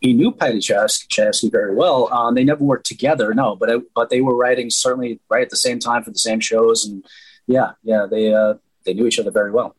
He 0.01 0.13
knew 0.13 0.31
Paddy 0.31 0.59
Chayefsky 0.59 1.51
very 1.51 1.75
well. 1.75 2.13
Um, 2.13 2.35
they 2.35 2.45
never 2.45 2.63
worked 2.63 2.87
together, 2.87 3.33
no, 3.33 3.57
but 3.57 3.71
but 3.95 4.11
they 4.11 4.21
were 4.21 4.37
writing 4.37 4.69
certainly 4.71 5.19
right 5.31 5.43
at 5.43 5.51
the 5.51 5.57
same 5.57 5.79
time 5.79 6.05
for 6.05 6.11
the 6.11 6.19
same 6.19 6.39
shows, 6.39 6.85
and 6.85 7.05
yeah, 7.47 7.73
yeah, 7.83 8.07
they 8.09 8.33
uh, 8.33 8.55
they 8.85 8.93
knew 8.93 9.07
each 9.07 9.19
other 9.19 9.31
very 9.31 9.51
well. 9.51 9.75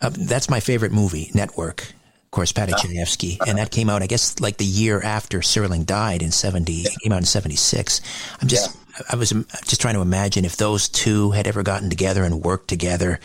Uh, 0.00 0.10
that's 0.16 0.48
my 0.48 0.60
favorite 0.60 0.92
movie, 0.92 1.30
Network. 1.34 1.92
Of 2.34 2.36
course, 2.36 2.50
Paddy 2.50 2.72
Chayefsky, 2.72 3.38
and 3.46 3.58
that 3.58 3.70
came 3.70 3.88
out, 3.88 4.02
I 4.02 4.08
guess, 4.08 4.40
like 4.40 4.56
the 4.56 4.64
year 4.64 5.00
after 5.00 5.38
Serling 5.38 5.86
died 5.86 6.20
in 6.20 6.32
seventy. 6.32 6.72
Yeah. 6.72 6.88
It 6.90 7.00
came 7.00 7.12
out 7.12 7.18
in 7.18 7.26
seventy 7.26 7.54
six. 7.54 8.00
I'm 8.42 8.48
just, 8.48 8.74
yeah. 8.74 9.02
I 9.12 9.14
was 9.14 9.30
just 9.30 9.80
trying 9.80 9.94
to 9.94 10.00
imagine 10.00 10.44
if 10.44 10.56
those 10.56 10.88
two 10.88 11.30
had 11.30 11.46
ever 11.46 11.62
gotten 11.62 11.90
together 11.90 12.24
and 12.24 12.42
worked 12.42 12.66
together. 12.66 13.20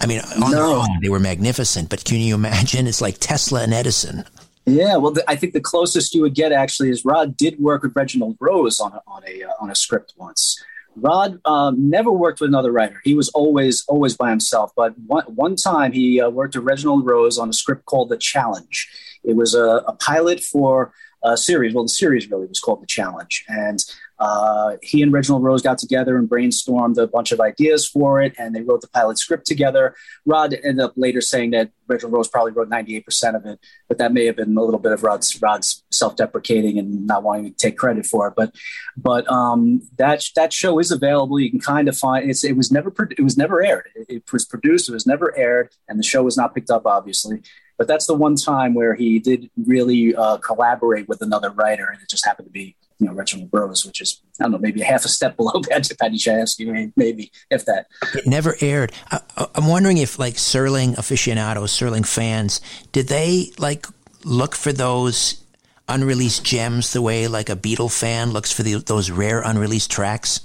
I 0.00 0.06
mean, 0.06 0.20
on 0.42 0.52
no. 0.52 0.56
their 0.56 0.64
own, 0.64 0.86
they 1.02 1.10
were 1.10 1.20
magnificent, 1.20 1.90
but 1.90 2.02
can 2.06 2.16
you 2.16 2.34
imagine? 2.34 2.86
It's 2.86 3.02
like 3.02 3.18
Tesla 3.18 3.62
and 3.62 3.74
Edison. 3.74 4.24
Yeah, 4.64 4.96
well, 4.96 5.12
the, 5.12 5.30
I 5.30 5.36
think 5.36 5.52
the 5.52 5.60
closest 5.60 6.14
you 6.14 6.22
would 6.22 6.34
get 6.34 6.50
actually 6.50 6.88
is 6.88 7.04
Rod 7.04 7.36
did 7.36 7.60
work 7.60 7.82
with 7.82 7.94
Reginald 7.94 8.38
Rose 8.40 8.80
on 8.80 8.94
a, 8.94 9.02
on 9.06 9.22
a 9.28 9.42
uh, 9.42 9.50
on 9.60 9.70
a 9.70 9.74
script 9.74 10.14
once. 10.16 10.64
Rod 10.96 11.40
um, 11.44 11.90
never 11.90 12.10
worked 12.10 12.40
with 12.40 12.48
another 12.48 12.72
writer. 12.72 13.00
He 13.04 13.14
was 13.14 13.28
always 13.30 13.84
always 13.86 14.16
by 14.16 14.30
himself. 14.30 14.72
But 14.76 14.98
one 14.98 15.24
one 15.24 15.56
time 15.56 15.92
he 15.92 16.20
uh, 16.20 16.30
worked 16.30 16.54
with 16.54 16.64
Reginald 16.64 17.06
Rose 17.06 17.38
on 17.38 17.48
a 17.48 17.52
script 17.52 17.84
called 17.86 18.08
The 18.10 18.16
Challenge. 18.16 18.88
It 19.24 19.36
was 19.36 19.54
a, 19.54 19.82
a 19.86 19.92
pilot 19.94 20.40
for 20.40 20.92
a 21.22 21.36
series. 21.36 21.74
Well, 21.74 21.84
the 21.84 21.88
series 21.88 22.30
really 22.30 22.46
was 22.46 22.60
called 22.60 22.82
The 22.82 22.86
Challenge, 22.86 23.44
and 23.48 23.84
uh, 24.24 24.78
he 24.80 25.02
and 25.02 25.12
Reginald 25.12 25.42
Rose 25.42 25.60
got 25.60 25.76
together 25.76 26.16
and 26.16 26.26
brainstormed 26.26 26.96
a 26.96 27.06
bunch 27.06 27.30
of 27.30 27.40
ideas 27.40 27.86
for 27.86 28.22
it, 28.22 28.34
and 28.38 28.54
they 28.56 28.62
wrote 28.62 28.80
the 28.80 28.88
pilot 28.88 29.18
script 29.18 29.44
together. 29.46 29.94
Rod 30.24 30.54
ended 30.54 30.80
up 30.80 30.94
later 30.96 31.20
saying 31.20 31.50
that 31.50 31.72
Reginald 31.88 32.14
Rose 32.14 32.28
probably 32.28 32.52
wrote 32.52 32.70
98% 32.70 33.36
of 33.36 33.44
it, 33.44 33.60
but 33.86 33.98
that 33.98 34.14
may 34.14 34.24
have 34.24 34.36
been 34.36 34.56
a 34.56 34.62
little 34.62 34.80
bit 34.80 34.92
of 34.92 35.02
Rod's, 35.02 35.42
Rod's 35.42 35.84
self-deprecating 35.90 36.78
and 36.78 37.06
not 37.06 37.22
wanting 37.22 37.52
to 37.52 37.56
take 37.58 37.76
credit 37.76 38.06
for 38.06 38.26
it. 38.28 38.32
But 38.34 38.54
but 38.96 39.30
um, 39.30 39.82
that 39.98 40.24
that 40.36 40.54
show 40.54 40.78
is 40.78 40.90
available. 40.90 41.38
You 41.38 41.50
can 41.50 41.60
kind 41.60 41.86
of 41.86 41.98
find 41.98 42.30
it's, 42.30 42.44
it 42.44 42.56
was 42.56 42.72
never 42.72 42.94
it 43.10 43.22
was 43.22 43.36
never 43.36 43.62
aired. 43.62 43.90
It, 43.94 44.06
it 44.08 44.32
was 44.32 44.46
produced. 44.46 44.88
It 44.88 44.92
was 44.92 45.06
never 45.06 45.36
aired, 45.36 45.68
and 45.86 45.98
the 45.98 46.02
show 46.02 46.22
was 46.22 46.38
not 46.38 46.54
picked 46.54 46.70
up, 46.70 46.86
obviously. 46.86 47.42
But 47.76 47.88
that's 47.88 48.06
the 48.06 48.14
one 48.14 48.36
time 48.36 48.72
where 48.72 48.94
he 48.94 49.18
did 49.18 49.50
really 49.66 50.14
uh, 50.14 50.38
collaborate 50.38 51.08
with 51.08 51.20
another 51.20 51.50
writer, 51.50 51.90
and 51.92 52.00
it 52.00 52.08
just 52.08 52.24
happened 52.24 52.46
to 52.46 52.52
be 52.52 52.76
you 52.98 53.06
know 53.06 53.12
Reginald 53.12 53.50
Rose, 53.52 53.84
which 53.84 54.00
is 54.00 54.20
I 54.40 54.44
don't 54.44 54.52
know 54.52 54.58
maybe 54.58 54.82
a 54.82 54.84
half 54.84 55.04
a 55.04 55.08
step 55.08 55.36
below 55.36 55.60
Paddy 55.62 56.18
Chayefsky, 56.18 56.92
maybe 56.96 57.30
if 57.50 57.64
that. 57.66 57.86
It 58.14 58.26
never 58.26 58.56
aired. 58.60 58.92
I, 59.10 59.20
am 59.54 59.66
wondering 59.66 59.98
if 59.98 60.18
like 60.18 60.34
Serling 60.34 60.96
aficionados, 60.96 61.78
Serling 61.78 62.06
fans, 62.06 62.60
did 62.92 63.08
they 63.08 63.50
like 63.58 63.86
look 64.24 64.54
for 64.54 64.72
those 64.72 65.42
unreleased 65.88 66.44
gems 66.44 66.92
the 66.92 67.02
way 67.02 67.28
like 67.28 67.50
a 67.50 67.56
Beatle 67.56 67.92
fan 67.92 68.32
looks 68.32 68.50
for 68.50 68.62
the, 68.62 68.76
those 68.76 69.10
rare 69.10 69.40
unreleased 69.42 69.90
tracks? 69.90 70.40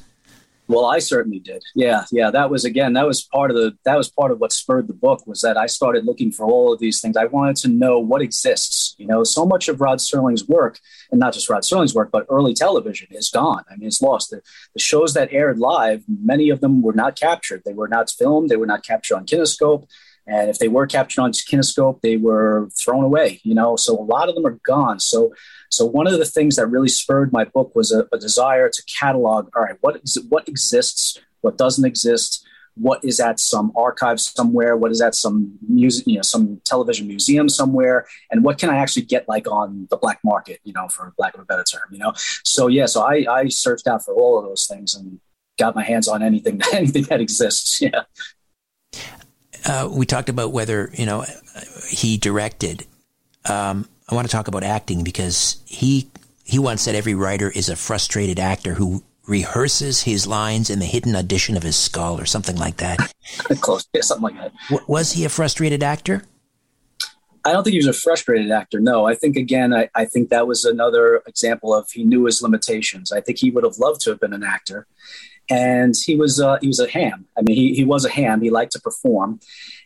Well, 0.69 0.85
I 0.85 0.99
certainly 0.99 1.39
did. 1.39 1.63
Yeah, 1.73 2.05
yeah. 2.11 2.29
That 2.29 2.51
was 2.51 2.63
again. 2.63 2.93
That 2.93 3.07
was 3.07 3.23
part 3.23 3.49
of 3.49 3.57
the. 3.57 3.75
That 3.85 3.97
was 3.97 4.07
part 4.07 4.31
of 4.31 4.39
what 4.39 4.53
spurred 4.53 4.87
the 4.87 4.93
book. 4.93 5.25
Was 5.25 5.41
that 5.41 5.57
I 5.57 5.65
started 5.65 6.05
looking 6.05 6.31
for 6.31 6.45
all 6.45 6.71
of 6.71 6.79
these 6.79 7.01
things. 7.01 7.17
I 7.17 7.25
wanted 7.25 7.55
to 7.57 7.69
know 7.69 7.97
what 7.97 8.21
exists. 8.21 8.93
You 8.99 9.07
know, 9.07 9.23
so 9.23 9.47
much 9.47 9.67
of 9.67 9.81
Rod 9.81 9.97
Serling's 9.97 10.47
work, 10.47 10.79
and 11.09 11.19
not 11.19 11.33
just 11.33 11.49
Rod 11.49 11.63
Serling's 11.63 11.95
work, 11.95 12.11
but 12.11 12.27
early 12.29 12.53
television 12.53 13.07
is 13.09 13.31
gone. 13.31 13.63
I 13.67 13.77
mean, 13.77 13.87
it's 13.87 13.99
lost. 13.99 14.29
The, 14.29 14.43
the 14.75 14.79
shows 14.79 15.15
that 15.15 15.33
aired 15.33 15.57
live, 15.57 16.03
many 16.07 16.51
of 16.51 16.61
them 16.61 16.83
were 16.83 16.93
not 16.93 17.19
captured. 17.19 17.63
They 17.65 17.73
were 17.73 17.87
not 17.87 18.11
filmed. 18.11 18.49
They 18.49 18.55
were 18.55 18.67
not 18.67 18.85
captured 18.85 19.15
on 19.15 19.25
Kinescope. 19.25 19.87
And 20.29 20.49
if 20.49 20.59
they 20.59 20.67
were 20.67 20.87
captured 20.87 21.21
on 21.21 21.31
Kinescope, 21.31 22.01
they 22.01 22.17
were 22.17 22.69
thrown 22.77 23.03
away. 23.03 23.41
You 23.43 23.55
know, 23.55 23.75
so 23.75 23.97
a 23.97 24.03
lot 24.03 24.29
of 24.29 24.35
them 24.35 24.45
are 24.45 24.59
gone. 24.65 24.99
So 24.99 25.33
so 25.69 25.85
one 25.85 26.07
of 26.07 26.17
the 26.17 26.25
things 26.25 26.55
that 26.55 26.67
really 26.67 26.89
spurred 26.89 27.31
my 27.31 27.45
book 27.45 27.75
was 27.75 27.91
a, 27.91 28.07
a 28.11 28.17
desire 28.17 28.69
to 28.69 28.83
catalog. 28.83 29.49
All 29.55 29.63
right, 29.63 29.77
what 29.81 30.01
is 30.03 30.17
what 30.29 30.47
exists, 30.47 31.19
what 31.41 31.57
doesn't 31.57 31.85
exist, 31.85 32.45
what 32.75 33.03
is 33.03 33.19
at 33.19 33.39
some 33.39 33.71
archive 33.75 34.19
somewhere, 34.19 34.77
what 34.77 34.91
is 34.91 35.01
at 35.01 35.15
some 35.15 35.57
music, 35.67 36.07
you 36.07 36.15
know, 36.15 36.21
some 36.21 36.61
television 36.65 37.07
museum 37.07 37.49
somewhere, 37.49 38.07
and 38.31 38.43
what 38.43 38.57
can 38.57 38.69
I 38.69 38.77
actually 38.77 39.03
get 39.03 39.27
like 39.27 39.47
on 39.47 39.87
the 39.89 39.97
black 39.97 40.19
market, 40.23 40.59
you 40.63 40.73
know, 40.73 40.87
for 40.87 41.13
lack 41.17 41.33
of 41.35 41.41
a 41.41 41.45
better 41.45 41.63
term, 41.63 41.83
you 41.91 41.99
know. 41.99 42.13
So 42.43 42.67
yeah, 42.67 42.85
so 42.85 43.01
I, 43.01 43.25
I 43.29 43.47
searched 43.49 43.87
out 43.87 44.03
for 44.03 44.13
all 44.13 44.39
of 44.39 44.45
those 44.45 44.65
things 44.65 44.95
and 44.95 45.19
got 45.57 45.75
my 45.75 45.83
hands 45.83 46.07
on 46.07 46.23
anything 46.23 46.61
anything 46.73 47.03
that 47.03 47.21
exists. 47.21 47.81
Yeah. 47.81 48.03
Uh, 49.65 49.89
we 49.91 50.05
talked 50.05 50.29
about 50.29 50.51
whether 50.51 50.89
you 50.93 51.05
know 51.05 51.25
he 51.89 52.17
directed. 52.17 52.85
Um, 53.49 53.87
I 54.07 54.15
want 54.15 54.27
to 54.27 54.31
talk 54.31 54.47
about 54.47 54.63
acting 54.63 55.03
because 55.03 55.61
he 55.65 56.09
he 56.43 56.59
once 56.59 56.81
said 56.81 56.95
every 56.95 57.13
writer 57.13 57.49
is 57.49 57.69
a 57.69 57.75
frustrated 57.75 58.39
actor 58.39 58.73
who 58.73 59.03
rehearses 59.27 60.03
his 60.03 60.25
lines 60.25 60.69
in 60.69 60.79
the 60.79 60.85
hidden 60.85 61.15
audition 61.15 61.55
of 61.55 61.61
his 61.61 61.75
skull 61.75 62.19
or 62.19 62.25
something 62.25 62.55
like 62.55 62.77
that. 62.77 63.13
Close, 63.61 63.87
yeah, 63.93 64.01
something 64.01 64.23
like 64.23 64.35
that. 64.35 64.51
W- 64.69 64.85
was 64.87 65.11
he 65.11 65.23
a 65.23 65.29
frustrated 65.29 65.83
actor? 65.83 66.23
I 67.45 67.53
don't 67.53 67.63
think 67.63 67.73
he 67.73 67.79
was 67.79 67.87
a 67.87 67.93
frustrated 67.93 68.51
actor. 68.51 68.79
No, 68.79 69.05
I 69.05 69.15
think 69.15 69.37
again, 69.37 69.73
I, 69.73 69.89
I 69.95 70.05
think 70.05 70.29
that 70.29 70.47
was 70.47 70.65
another 70.65 71.21
example 71.25 71.73
of 71.73 71.89
he 71.91 72.03
knew 72.03 72.25
his 72.25 72.41
limitations. 72.41 73.11
I 73.11 73.21
think 73.21 73.37
he 73.37 73.51
would 73.51 73.63
have 73.63 73.77
loved 73.77 74.01
to 74.01 74.09
have 74.09 74.19
been 74.19 74.33
an 74.33 74.43
actor, 74.43 74.87
and 75.49 75.95
he 76.05 76.15
was 76.15 76.39
uh, 76.39 76.57
he 76.61 76.67
was 76.67 76.79
a 76.79 76.89
ham. 76.89 77.25
I 77.37 77.41
mean, 77.41 77.55
he 77.55 77.73
he 77.73 77.83
was 77.83 78.05
a 78.05 78.09
ham. 78.09 78.41
He 78.41 78.49
liked 78.49 78.71
to 78.73 78.79
perform, 78.79 79.39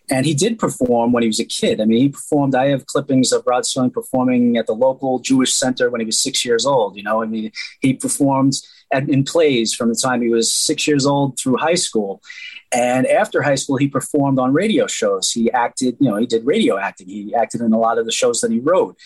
and 0.09 0.25
he 0.25 0.33
did 0.33 0.59
perform 0.59 1.11
when 1.11 1.23
he 1.23 1.27
was 1.27 1.39
a 1.39 1.45
kid. 1.45 1.79
I 1.79 1.85
mean, 1.85 1.99
he 1.99 2.09
performed. 2.09 2.55
I 2.55 2.67
have 2.67 2.85
clippings 2.85 3.31
of 3.31 3.43
Rod 3.45 3.63
Serling 3.63 3.93
performing 3.93 4.57
at 4.57 4.67
the 4.67 4.73
local 4.73 5.19
Jewish 5.19 5.53
center 5.53 5.89
when 5.89 6.01
he 6.01 6.05
was 6.05 6.19
six 6.19 6.43
years 6.43 6.65
old. 6.65 6.97
You 6.97 7.03
know, 7.03 7.21
I 7.21 7.25
mean, 7.25 7.51
he 7.79 7.93
performed 7.93 8.53
at, 8.91 9.07
in 9.09 9.23
plays 9.23 9.73
from 9.73 9.89
the 9.89 9.95
time 9.95 10.21
he 10.21 10.29
was 10.29 10.53
six 10.53 10.87
years 10.87 11.05
old 11.05 11.39
through 11.39 11.57
high 11.57 11.75
school. 11.75 12.21
And 12.71 13.05
after 13.05 13.43
high 13.43 13.55
school, 13.55 13.77
he 13.77 13.87
performed 13.87 14.39
on 14.39 14.51
radio 14.51 14.87
shows. 14.87 15.31
He 15.31 15.51
acted, 15.51 15.95
you 15.99 16.09
know, 16.09 16.15
he 16.15 16.25
did 16.25 16.45
radio 16.45 16.77
acting. 16.77 17.07
He 17.07 17.33
acted 17.35 17.61
in 17.61 17.71
a 17.71 17.77
lot 17.77 17.99
of 17.99 18.05
the 18.05 18.11
shows 18.11 18.41
that 18.41 18.51
he 18.51 18.59
wrote 18.59 18.97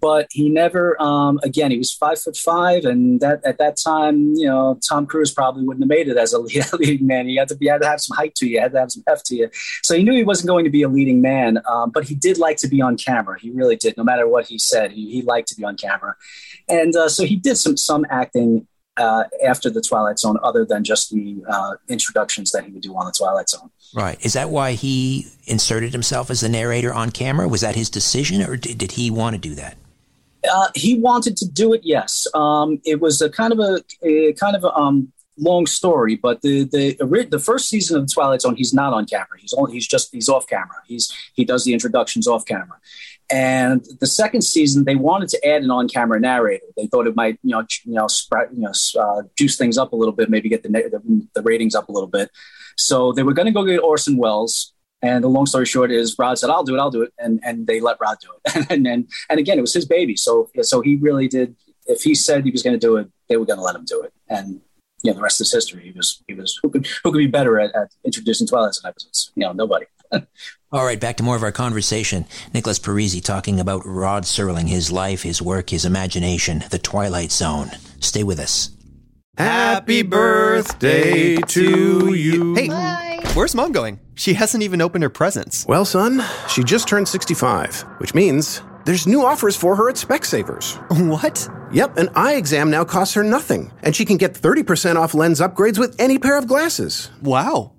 but 0.00 0.26
he 0.30 0.48
never 0.48 1.00
um, 1.00 1.38
again 1.42 1.70
he 1.70 1.78
was 1.78 1.92
five 1.92 2.20
foot 2.20 2.36
five 2.36 2.84
and 2.84 3.20
that 3.20 3.40
at 3.44 3.58
that 3.58 3.76
time 3.76 4.34
you 4.34 4.46
know 4.46 4.78
tom 4.88 5.06
cruise 5.06 5.32
probably 5.32 5.64
wouldn't 5.64 5.82
have 5.84 5.88
made 5.88 6.08
it 6.08 6.16
as 6.16 6.32
a 6.32 6.38
leading 6.78 7.06
man. 7.06 7.28
He 7.28 7.36
had 7.36 7.48
to 7.48 7.56
be 7.56 7.68
had 7.68 7.82
to 7.82 7.88
have 7.88 8.00
some 8.00 8.16
height 8.16 8.34
to 8.36 8.46
you 8.46 8.60
had 8.60 8.72
to 8.72 8.80
have 8.80 8.92
some 8.92 9.02
heft 9.06 9.26
to 9.26 9.36
you. 9.36 9.50
So 9.82 9.96
he 9.96 10.02
knew 10.02 10.12
he 10.12 10.24
wasn't 10.24 10.48
going 10.48 10.64
to 10.64 10.70
be 10.70 10.82
a 10.82 10.88
leading 10.88 11.20
man 11.20 11.60
um, 11.68 11.90
but 11.90 12.04
he 12.04 12.14
did 12.14 12.38
like 12.38 12.56
to 12.58 12.68
be 12.68 12.80
on 12.80 12.96
camera. 12.96 13.38
He 13.40 13.50
really 13.50 13.76
did 13.76 13.96
no 13.96 14.04
matter 14.04 14.26
what 14.28 14.46
he 14.46 14.58
said 14.58 14.92
he, 14.92 15.10
he 15.10 15.22
liked 15.22 15.48
to 15.48 15.56
be 15.56 15.64
on 15.64 15.76
camera. 15.76 16.16
And 16.68 16.94
uh, 16.96 17.08
so 17.08 17.24
he 17.24 17.36
did 17.36 17.56
some 17.56 17.76
some 17.76 18.06
acting 18.10 18.66
uh, 18.96 19.24
after 19.44 19.70
the 19.70 19.80
Twilight 19.80 20.18
Zone, 20.18 20.38
other 20.42 20.64
than 20.64 20.84
just 20.84 21.10
the 21.10 21.42
uh, 21.48 21.74
introductions 21.88 22.52
that 22.52 22.64
he 22.64 22.70
would 22.72 22.82
do 22.82 22.94
on 22.94 23.06
the 23.06 23.12
Twilight 23.12 23.48
Zone. 23.48 23.70
Right. 23.94 24.18
Is 24.24 24.32
that 24.32 24.50
why 24.50 24.72
he 24.72 25.28
inserted 25.46 25.92
himself 25.92 26.30
as 26.30 26.40
the 26.40 26.48
narrator 26.48 26.92
on 26.92 27.10
camera? 27.10 27.46
Was 27.46 27.60
that 27.60 27.76
his 27.76 27.88
decision, 27.88 28.42
or 28.42 28.56
did, 28.56 28.78
did 28.78 28.92
he 28.92 29.10
want 29.10 29.34
to 29.34 29.40
do 29.40 29.54
that? 29.54 29.76
Uh, 30.52 30.68
he 30.74 30.98
wanted 30.98 31.36
to 31.38 31.48
do 31.48 31.72
it. 31.72 31.82
Yes. 31.84 32.26
Um, 32.34 32.80
it 32.84 33.00
was 33.00 33.22
a 33.22 33.30
kind 33.30 33.52
of 33.52 33.60
a, 33.60 33.82
a 34.02 34.32
kind 34.34 34.56
of 34.56 34.64
a 34.64 34.74
um, 34.74 35.12
long 35.38 35.66
story, 35.66 36.16
but 36.16 36.42
the 36.42 36.64
the 36.64 37.26
the 37.30 37.38
first 37.38 37.68
season 37.68 37.96
of 37.96 38.06
the 38.06 38.12
Twilight 38.12 38.42
Zone, 38.42 38.56
he's 38.56 38.74
not 38.74 38.92
on 38.92 39.06
camera. 39.06 39.38
He's 39.38 39.52
on, 39.52 39.70
he's 39.70 39.86
just 39.86 40.12
he's 40.12 40.28
off 40.28 40.46
camera. 40.48 40.82
He's 40.86 41.12
he 41.34 41.44
does 41.44 41.64
the 41.64 41.72
introductions 41.72 42.26
off 42.26 42.44
camera. 42.44 42.78
And 43.30 43.86
the 44.00 44.06
second 44.06 44.42
season, 44.42 44.84
they 44.84 44.96
wanted 44.96 45.30
to 45.30 45.48
add 45.48 45.62
an 45.62 45.70
on-camera 45.70 46.20
narrator. 46.20 46.66
They 46.76 46.86
thought 46.86 47.06
it 47.06 47.16
might, 47.16 47.38
you 47.42 47.52
know, 47.52 47.64
you 47.84 47.94
know, 47.94 48.06
spread, 48.06 48.50
you 48.54 48.60
know, 48.60 48.72
uh, 49.00 49.22
juice 49.34 49.56
things 49.56 49.78
up 49.78 49.92
a 49.92 49.96
little 49.96 50.12
bit, 50.12 50.28
maybe 50.28 50.50
get 50.50 50.62
the, 50.62 50.68
the, 50.68 51.26
the 51.34 51.42
ratings 51.42 51.74
up 51.74 51.88
a 51.88 51.92
little 51.92 52.06
bit. 52.08 52.30
So 52.76 53.12
they 53.12 53.22
were 53.22 53.32
going 53.32 53.46
to 53.46 53.52
go 53.52 53.64
get 53.64 53.78
Orson 53.78 54.16
Welles. 54.16 54.72
And 55.02 55.22
the 55.22 55.28
long 55.28 55.44
story 55.44 55.66
short 55.66 55.92
is, 55.92 56.18
Rod 56.18 56.38
said, 56.38 56.48
"I'll 56.48 56.64
do 56.64 56.74
it, 56.74 56.78
I'll 56.78 56.90
do 56.90 57.02
it," 57.02 57.12
and 57.18 57.38
and 57.44 57.66
they 57.66 57.78
let 57.78 57.98
Rod 58.00 58.16
do 58.22 58.28
it. 58.32 58.66
and 58.70 58.86
then 58.86 59.06
and 59.28 59.38
again, 59.38 59.58
it 59.58 59.60
was 59.60 59.74
his 59.74 59.84
baby. 59.84 60.16
So 60.16 60.48
so 60.62 60.80
he 60.80 60.96
really 60.96 61.28
did. 61.28 61.56
If 61.86 62.02
he 62.02 62.14
said 62.14 62.44
he 62.44 62.50
was 62.50 62.62
going 62.62 62.78
to 62.78 62.86
do 62.86 62.96
it, 62.96 63.08
they 63.28 63.36
were 63.36 63.44
going 63.44 63.58
to 63.58 63.62
let 63.62 63.76
him 63.76 63.84
do 63.84 64.02
it. 64.02 64.14
And 64.30 64.62
you 65.02 65.10
know, 65.10 65.16
the 65.16 65.22
rest 65.22 65.42
is 65.42 65.52
history. 65.52 65.82
He 65.84 65.92
was 65.92 66.22
he 66.26 66.32
was 66.32 66.58
who 66.62 66.70
could 66.70 66.86
who 67.04 67.12
could 67.12 67.18
be 67.18 67.26
better 67.26 67.60
at, 67.60 67.74
at 67.74 67.90
introducing 68.02 68.46
Twilight 68.46 68.74
Zone 68.74 68.88
episodes? 68.88 69.30
You 69.34 69.44
know, 69.44 69.52
nobody. 69.52 69.84
All 70.72 70.84
right, 70.84 70.98
back 70.98 71.18
to 71.18 71.22
more 71.22 71.36
of 71.36 71.42
our 71.42 71.52
conversation. 71.52 72.24
Nicholas 72.52 72.78
Parisi 72.78 73.22
talking 73.22 73.60
about 73.60 73.82
Rod 73.84 74.24
Serling, 74.24 74.68
his 74.68 74.90
life, 74.90 75.22
his 75.22 75.42
work, 75.42 75.70
his 75.70 75.84
imagination, 75.84 76.64
the 76.70 76.78
Twilight 76.78 77.30
Zone. 77.30 77.70
Stay 78.00 78.22
with 78.24 78.40
us. 78.40 78.70
Happy 79.36 80.02
birthday 80.02 81.36
to 81.36 82.14
you. 82.14 82.54
Hey, 82.54 82.68
Bye. 82.68 83.20
where's 83.34 83.54
mom 83.54 83.72
going? 83.72 83.98
She 84.14 84.34
hasn't 84.34 84.62
even 84.62 84.80
opened 84.80 85.02
her 85.02 85.10
presents. 85.10 85.66
Well, 85.66 85.84
son, 85.84 86.22
she 86.48 86.62
just 86.62 86.86
turned 86.86 87.08
65, 87.08 87.80
which 87.98 88.14
means 88.14 88.62
there's 88.84 89.08
new 89.08 89.24
offers 89.24 89.56
for 89.56 89.74
her 89.74 89.88
at 89.88 89.96
Specsavers. 89.96 90.76
What? 91.08 91.48
Yep, 91.72 91.96
an 91.96 92.10
eye 92.14 92.34
exam 92.34 92.70
now 92.70 92.84
costs 92.84 93.14
her 93.14 93.24
nothing, 93.24 93.72
and 93.82 93.96
she 93.96 94.04
can 94.04 94.18
get 94.18 94.34
30% 94.34 94.94
off 94.94 95.14
lens 95.14 95.40
upgrades 95.40 95.78
with 95.78 95.96
any 96.00 96.18
pair 96.18 96.38
of 96.38 96.46
glasses. 96.46 97.10
Wow. 97.20 97.72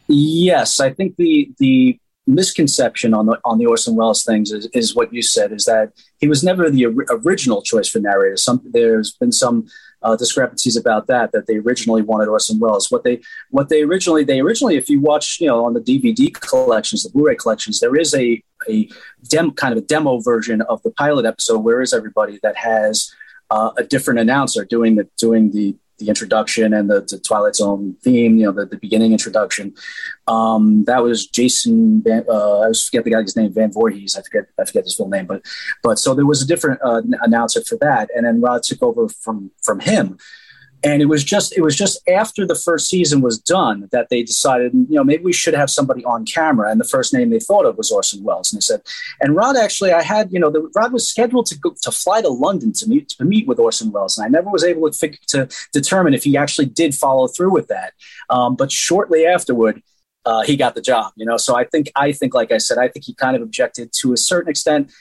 Yes, 0.06 0.78
I 0.78 0.92
think 0.92 1.16
the 1.16 1.50
the 1.58 1.98
misconception 2.28 3.12
on 3.12 3.26
the 3.26 3.40
on 3.44 3.58
the 3.58 3.66
Orson 3.66 3.96
Welles 3.96 4.22
things 4.22 4.52
is, 4.52 4.66
is 4.66 4.94
what 4.94 5.12
you 5.12 5.22
said 5.22 5.50
is 5.50 5.64
that 5.64 5.92
he 6.18 6.28
was 6.28 6.44
never 6.44 6.70
the 6.70 6.86
or- 6.86 7.06
original 7.10 7.60
choice 7.60 7.88
for 7.88 7.98
narrator. 7.98 8.36
Some 8.36 8.62
there's 8.64 9.14
been 9.14 9.32
some 9.32 9.66
uh, 10.06 10.14
discrepancies 10.14 10.76
about 10.76 11.08
that 11.08 11.32
that 11.32 11.48
they 11.48 11.56
originally 11.56 12.00
wanted 12.00 12.28
Orson 12.28 12.60
Welles. 12.60 12.92
What 12.92 13.02
they 13.02 13.20
what 13.50 13.68
they 13.68 13.82
originally 13.82 14.22
they 14.22 14.38
originally, 14.40 14.76
if 14.76 14.88
you 14.88 15.00
watch, 15.00 15.40
you 15.40 15.48
know, 15.48 15.64
on 15.64 15.74
the 15.74 15.80
DVD 15.80 16.32
collections, 16.32 17.02
the 17.02 17.10
Blu-ray 17.10 17.34
collections, 17.34 17.80
there 17.80 17.96
is 17.96 18.14
a 18.14 18.40
a 18.68 18.88
dem 19.28 19.50
kind 19.50 19.72
of 19.72 19.78
a 19.78 19.86
demo 19.86 20.20
version 20.20 20.62
of 20.62 20.80
the 20.84 20.92
pilot 20.92 21.26
episode. 21.26 21.58
Where 21.58 21.82
is 21.82 21.92
everybody 21.92 22.38
that 22.44 22.56
has 22.56 23.12
uh, 23.50 23.72
a 23.76 23.82
different 23.82 24.20
announcer 24.20 24.64
doing 24.64 24.94
the 24.94 25.08
doing 25.18 25.50
the 25.50 25.74
the 25.98 26.08
introduction 26.08 26.74
and 26.74 26.90
the, 26.90 27.00
the, 27.00 27.18
Twilight 27.18 27.56
Zone 27.56 27.96
theme, 28.02 28.36
you 28.36 28.46
know, 28.46 28.52
the, 28.52 28.66
the 28.66 28.76
beginning 28.76 29.12
introduction. 29.12 29.74
Um, 30.26 30.84
that 30.84 31.02
was 31.02 31.26
Jason. 31.26 32.02
Van, 32.02 32.24
uh, 32.28 32.60
I 32.60 32.72
forget 32.72 33.04
the 33.04 33.12
guy's 33.12 33.36
name, 33.36 33.52
Van 33.52 33.72
Voorhis. 33.72 34.18
I 34.18 34.22
forget 34.22 34.46
I 34.58 34.64
forget 34.64 34.84
his 34.84 34.94
full 34.94 35.08
name, 35.08 35.26
but 35.26 35.42
but 35.82 35.98
so 35.98 36.14
there 36.14 36.26
was 36.26 36.42
a 36.42 36.46
different 36.46 36.80
uh, 36.84 37.02
announcer 37.22 37.62
for 37.64 37.76
that, 37.80 38.10
and 38.14 38.26
then 38.26 38.40
Rod 38.40 38.62
took 38.62 38.82
over 38.82 39.08
from 39.08 39.50
from 39.62 39.80
him 39.80 40.18
and 40.86 41.02
it 41.02 41.06
was 41.06 41.24
just 41.24 41.56
it 41.56 41.62
was 41.62 41.74
just 41.74 41.98
after 42.08 42.46
the 42.46 42.54
first 42.54 42.88
season 42.88 43.20
was 43.20 43.40
done 43.40 43.88
that 43.90 44.08
they 44.08 44.22
decided 44.22 44.72
you 44.72 44.96
know 44.96 45.02
maybe 45.02 45.24
we 45.24 45.32
should 45.32 45.54
have 45.54 45.68
somebody 45.68 46.04
on 46.04 46.24
camera. 46.24 46.70
And 46.70 46.80
the 46.80 46.84
first 46.84 47.12
name 47.12 47.30
they 47.30 47.40
thought 47.40 47.66
of 47.66 47.76
was 47.76 47.90
orson 47.90 48.22
welles. 48.22 48.52
And 48.52 48.58
they 48.58 48.64
said 48.64 48.82
and 49.20 49.34
rod 49.34 49.56
actually 49.56 49.92
i 49.92 50.02
had 50.02 50.32
you 50.32 50.38
know 50.38 50.50
the 50.50 50.70
rod 50.76 50.92
was 50.92 51.08
scheduled 51.08 51.46
to 51.46 51.58
go 51.58 51.74
to 51.82 51.90
fly 51.90 52.22
to 52.22 52.28
london 52.28 52.72
to 52.74 52.88
meet 52.88 53.08
to 53.10 53.24
meet 53.24 53.48
with 53.48 53.58
orson 53.58 53.90
welles. 53.90 54.16
And 54.16 54.24
i 54.24 54.28
never 54.28 54.48
was 54.48 54.62
able 54.62 54.88
to 54.88 54.96
figure, 54.96 55.18
to 55.28 55.48
determine 55.72 56.14
if 56.14 56.22
he 56.22 56.36
actually 56.36 56.66
did 56.66 56.94
follow 56.94 57.26
through 57.26 57.52
with 57.52 57.66
that. 57.68 57.92
Um, 58.30 58.54
but 58.54 58.70
shortly 58.70 59.26
afterward 59.26 59.82
uh, 60.24 60.42
he 60.42 60.56
got 60.56 60.74
the 60.76 60.82
job 60.82 61.12
you 61.16 61.26
know. 61.26 61.36
So 61.36 61.56
i 61.56 61.64
think 61.64 61.90
i 61.96 62.12
think 62.12 62.32
like 62.32 62.52
i 62.52 62.58
said 62.58 62.78
i 62.78 62.88
think 62.88 63.04
he 63.06 63.14
kind 63.14 63.34
of 63.34 63.42
objected 63.42 63.92
to 64.00 64.12
a 64.12 64.16
certain 64.16 64.50
extent 64.50 64.92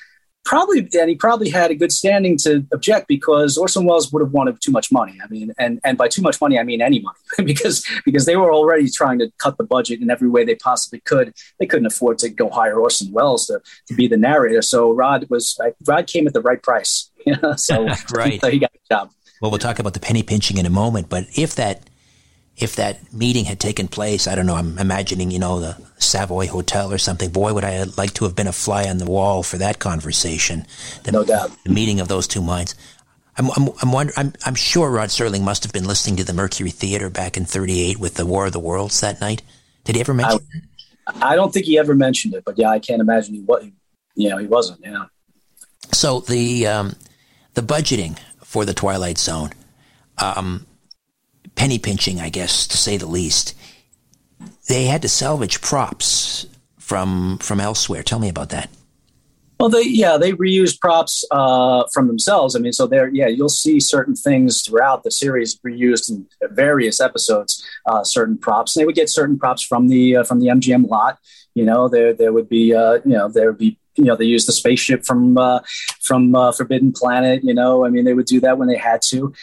probably 0.45 0.87
and 0.97 1.09
he 1.09 1.15
probably 1.15 1.49
had 1.49 1.71
a 1.71 1.75
good 1.75 1.91
standing 1.91 2.37
to 2.37 2.65
object 2.71 3.07
because 3.07 3.57
Orson 3.57 3.85
Welles 3.85 4.11
would 4.13 4.21
have 4.21 4.31
wanted 4.31 4.61
too 4.61 4.71
much 4.71 4.91
money. 4.91 5.17
I 5.21 5.27
mean, 5.27 5.53
and 5.57 5.81
and 5.83 5.97
by 5.97 6.07
too 6.07 6.21
much 6.21 6.39
money 6.39 6.57
I 6.57 6.63
mean 6.63 6.81
any 6.81 7.01
money 7.01 7.17
because 7.43 7.85
because 8.05 8.25
they 8.25 8.37
were 8.37 8.53
already 8.53 8.89
trying 8.89 9.19
to 9.19 9.31
cut 9.39 9.57
the 9.57 9.63
budget 9.63 10.01
in 10.01 10.09
every 10.09 10.29
way 10.29 10.45
they 10.45 10.55
possibly 10.55 11.01
could. 11.01 11.33
They 11.59 11.65
couldn't 11.65 11.87
afford 11.87 12.19
to 12.19 12.29
go 12.29 12.49
hire 12.49 12.79
Orson 12.79 13.11
Welles 13.11 13.47
to, 13.47 13.59
to 13.87 13.93
be 13.93 14.07
the 14.07 14.17
narrator. 14.17 14.61
So 14.61 14.91
Rod 14.91 15.25
was 15.29 15.59
Rod 15.85 16.07
came 16.07 16.27
at 16.27 16.33
the 16.33 16.41
right 16.41 16.61
price. 16.61 17.11
You 17.25 17.35
know, 17.43 17.55
so 17.55 17.87
right. 18.13 18.39
so 18.39 18.49
he 18.49 18.59
got 18.59 18.71
the 18.71 18.95
job. 18.95 19.11
Well, 19.41 19.51
we'll 19.51 19.59
talk 19.59 19.79
about 19.79 19.93
the 19.93 19.99
penny 19.99 20.23
pinching 20.23 20.57
in 20.57 20.65
a 20.65 20.69
moment, 20.69 21.09
but 21.09 21.25
if 21.35 21.55
that 21.55 21.89
if 22.57 22.77
that 22.77 23.13
meeting 23.13 23.45
had 23.45 23.59
taken 23.59 23.87
place, 23.87 24.27
I 24.27 24.35
don't 24.35 24.45
know, 24.45 24.55
I'm 24.55 24.77
imagining, 24.77 25.29
you 25.29 25.39
know, 25.39 25.59
the 25.59 25.77
Savoy 25.97 26.47
Hotel 26.47 26.91
or 26.91 26.97
something. 26.97 27.29
Boy, 27.29 27.53
would 27.53 27.65
I 27.65 27.83
like 27.97 28.13
to 28.13 28.23
have 28.25 28.35
been 28.35 28.47
a 28.47 28.53
fly 28.53 28.87
on 28.87 28.97
the 28.97 29.05
wall 29.05 29.43
for 29.43 29.57
that 29.57 29.79
conversation. 29.79 30.65
The, 31.03 31.11
no 31.11 31.23
doubt. 31.25 31.51
The 31.65 31.71
meeting 31.71 31.99
of 31.99 32.07
those 32.07 32.27
two 32.27 32.41
minds. 32.41 32.75
I'm, 33.37 33.51
I'm, 33.51 33.69
I'm, 33.81 33.91
wonder, 33.91 34.13
I'm, 34.15 34.33
I'm 34.45 34.55
sure 34.55 34.89
Rod 34.89 35.09
Serling 35.09 35.43
must 35.43 35.63
have 35.63 35.73
been 35.73 35.83
listening 35.83 36.15
to 36.17 36.23
the 36.23 36.33
Mercury 36.33 36.69
Theater 36.69 37.09
back 37.09 37.35
in 37.35 37.43
38 37.43 37.99
with 37.99 38.13
the 38.13 38.25
War 38.25 38.45
of 38.45 38.53
the 38.53 38.59
Worlds 38.59 39.01
that 39.01 39.19
night. 39.19 39.41
Did 39.83 39.95
he 39.95 40.01
ever 40.01 40.13
mention 40.13 40.39
I, 41.07 41.33
I 41.33 41.35
don't 41.35 41.53
think 41.53 41.65
he 41.65 41.77
ever 41.77 41.93
mentioned 41.93 42.33
it, 42.33 42.45
but 42.45 42.57
yeah, 42.57 42.69
I 42.69 42.79
can't 42.79 43.01
imagine 43.01 43.35
he 43.35 43.41
was, 43.41 43.65
you 44.15 44.29
know, 44.29 44.37
he 44.37 44.47
wasn't, 44.47 44.79
yeah. 44.81 45.05
So 45.91 46.21
the, 46.21 46.65
um, 46.67 46.95
the 47.53 47.61
budgeting 47.61 48.17
for 48.41 48.63
the 48.63 48.73
Twilight 48.73 49.17
Zone, 49.17 49.51
um, 50.17 50.65
penny 51.55 51.79
pinching, 51.79 52.19
I 52.19 52.29
guess, 52.29 52.67
to 52.67 52.77
say 52.77 52.97
the 52.97 53.05
least. 53.05 53.55
They 54.67 54.85
had 54.85 55.01
to 55.03 55.09
salvage 55.09 55.61
props 55.61 56.47
from 56.79 57.37
from 57.39 57.59
elsewhere. 57.59 58.03
Tell 58.03 58.19
me 58.19 58.29
about 58.29 58.49
that. 58.49 58.69
Well, 59.59 59.69
they 59.69 59.83
yeah 59.83 60.17
they 60.17 60.33
reuse 60.33 60.79
props 60.79 61.23
uh, 61.31 61.83
from 61.93 62.07
themselves. 62.07 62.55
I 62.55 62.59
mean, 62.59 62.73
so 62.73 62.87
there 62.87 63.07
yeah 63.07 63.27
you'll 63.27 63.49
see 63.49 63.79
certain 63.79 64.15
things 64.15 64.61
throughout 64.63 65.03
the 65.03 65.11
series 65.11 65.57
reused 65.59 66.09
in 66.09 66.27
various 66.51 66.99
episodes. 66.99 67.63
Uh, 67.85 68.03
certain 68.03 68.37
props. 68.37 68.75
And 68.75 68.81
they 68.81 68.85
would 68.85 68.95
get 68.95 69.09
certain 69.09 69.39
props 69.39 69.61
from 69.61 69.87
the 69.87 70.17
uh, 70.17 70.23
from 70.23 70.39
the 70.39 70.47
MGM 70.47 70.89
lot. 70.89 71.19
You 71.53 71.63
know, 71.63 71.87
there 71.87 72.13
there 72.13 72.33
would 72.33 72.49
be 72.49 72.73
uh, 72.73 72.95
you 73.05 73.13
know 73.13 73.29
there 73.29 73.47
would 73.47 73.59
be 73.59 73.77
you 73.95 74.03
know 74.03 74.15
they 74.15 74.25
used 74.25 74.47
the 74.47 74.51
spaceship 74.51 75.05
from 75.05 75.37
uh, 75.37 75.61
from 76.01 76.35
uh, 76.35 76.51
Forbidden 76.51 76.91
Planet. 76.91 77.43
You 77.43 77.53
know, 77.53 77.85
I 77.85 77.89
mean 77.89 78.03
they 78.03 78.13
would 78.13 78.25
do 78.25 78.41
that 78.41 78.57
when 78.57 78.67
they 78.67 78.77
had 78.77 79.01
to 79.03 79.33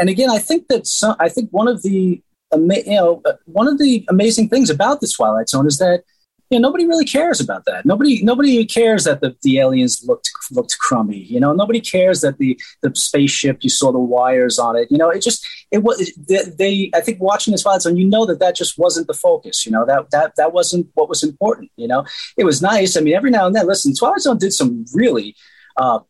and 0.00 0.08
again, 0.08 0.30
I 0.30 0.38
think 0.38 0.68
that 0.68 0.86
some, 0.86 1.14
I 1.20 1.28
think 1.28 1.50
one 1.50 1.68
of 1.68 1.82
the 1.82 2.22
you 2.52 2.84
know 2.86 3.22
one 3.44 3.68
of 3.68 3.78
the 3.78 4.04
amazing 4.08 4.48
things 4.48 4.70
about 4.70 5.00
the 5.00 5.12
Twilight 5.14 5.48
Zone 5.48 5.66
is 5.66 5.78
that 5.78 6.02
you 6.50 6.58
know, 6.58 6.68
nobody 6.68 6.84
really 6.84 7.04
cares 7.04 7.40
about 7.40 7.64
that. 7.66 7.86
Nobody, 7.86 8.24
nobody 8.24 8.64
cares 8.66 9.04
that 9.04 9.20
the, 9.20 9.36
the 9.42 9.60
aliens 9.60 10.04
looked 10.04 10.32
looked 10.50 10.76
crummy. 10.78 11.18
You 11.18 11.38
know, 11.38 11.52
nobody 11.52 11.80
cares 11.80 12.22
that 12.22 12.38
the 12.38 12.60
the 12.82 12.90
spaceship 12.94 13.58
you 13.60 13.70
saw 13.70 13.92
the 13.92 14.00
wires 14.00 14.58
on 14.58 14.74
it. 14.74 14.90
You 14.90 14.98
know, 14.98 15.10
it 15.10 15.22
just 15.22 15.46
it 15.70 15.84
was 15.84 16.12
they, 16.16 16.42
they. 16.58 16.90
I 16.92 17.02
think 17.02 17.20
watching 17.20 17.52
this 17.52 17.62
Twilight 17.62 17.82
Zone, 17.82 17.96
you 17.96 18.04
know 18.04 18.26
that 18.26 18.40
that 18.40 18.56
just 18.56 18.78
wasn't 18.78 19.06
the 19.06 19.14
focus. 19.14 19.64
You 19.64 19.70
know 19.70 19.86
that 19.86 20.10
that 20.10 20.34
that 20.36 20.52
wasn't 20.52 20.88
what 20.94 21.08
was 21.08 21.22
important. 21.22 21.70
You 21.76 21.86
know, 21.86 22.04
it 22.36 22.44
was 22.44 22.60
nice. 22.60 22.96
I 22.96 23.00
mean, 23.00 23.14
every 23.14 23.30
now 23.30 23.46
and 23.46 23.54
then, 23.54 23.68
listen, 23.68 23.94
Twilight 23.94 24.22
Zone 24.22 24.38
did 24.38 24.52
some 24.52 24.86
really 24.92 25.36
uh, 25.76 26.00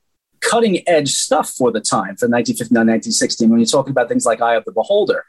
cutting 0.41 0.87
edge 0.89 1.11
stuff 1.11 1.51
for 1.51 1.71
the 1.71 1.81
time 1.81 2.17
for 2.17 2.29
1959, 2.29 2.75
1916. 2.75 3.49
When 3.49 3.59
you're 3.59 3.67
talking 3.67 3.91
about 3.91 4.09
things 4.09 4.27
like 4.27 4.41
Eye 4.41 4.57
of 4.57 4.65
the 4.65 4.73
Beholder, 4.73 5.25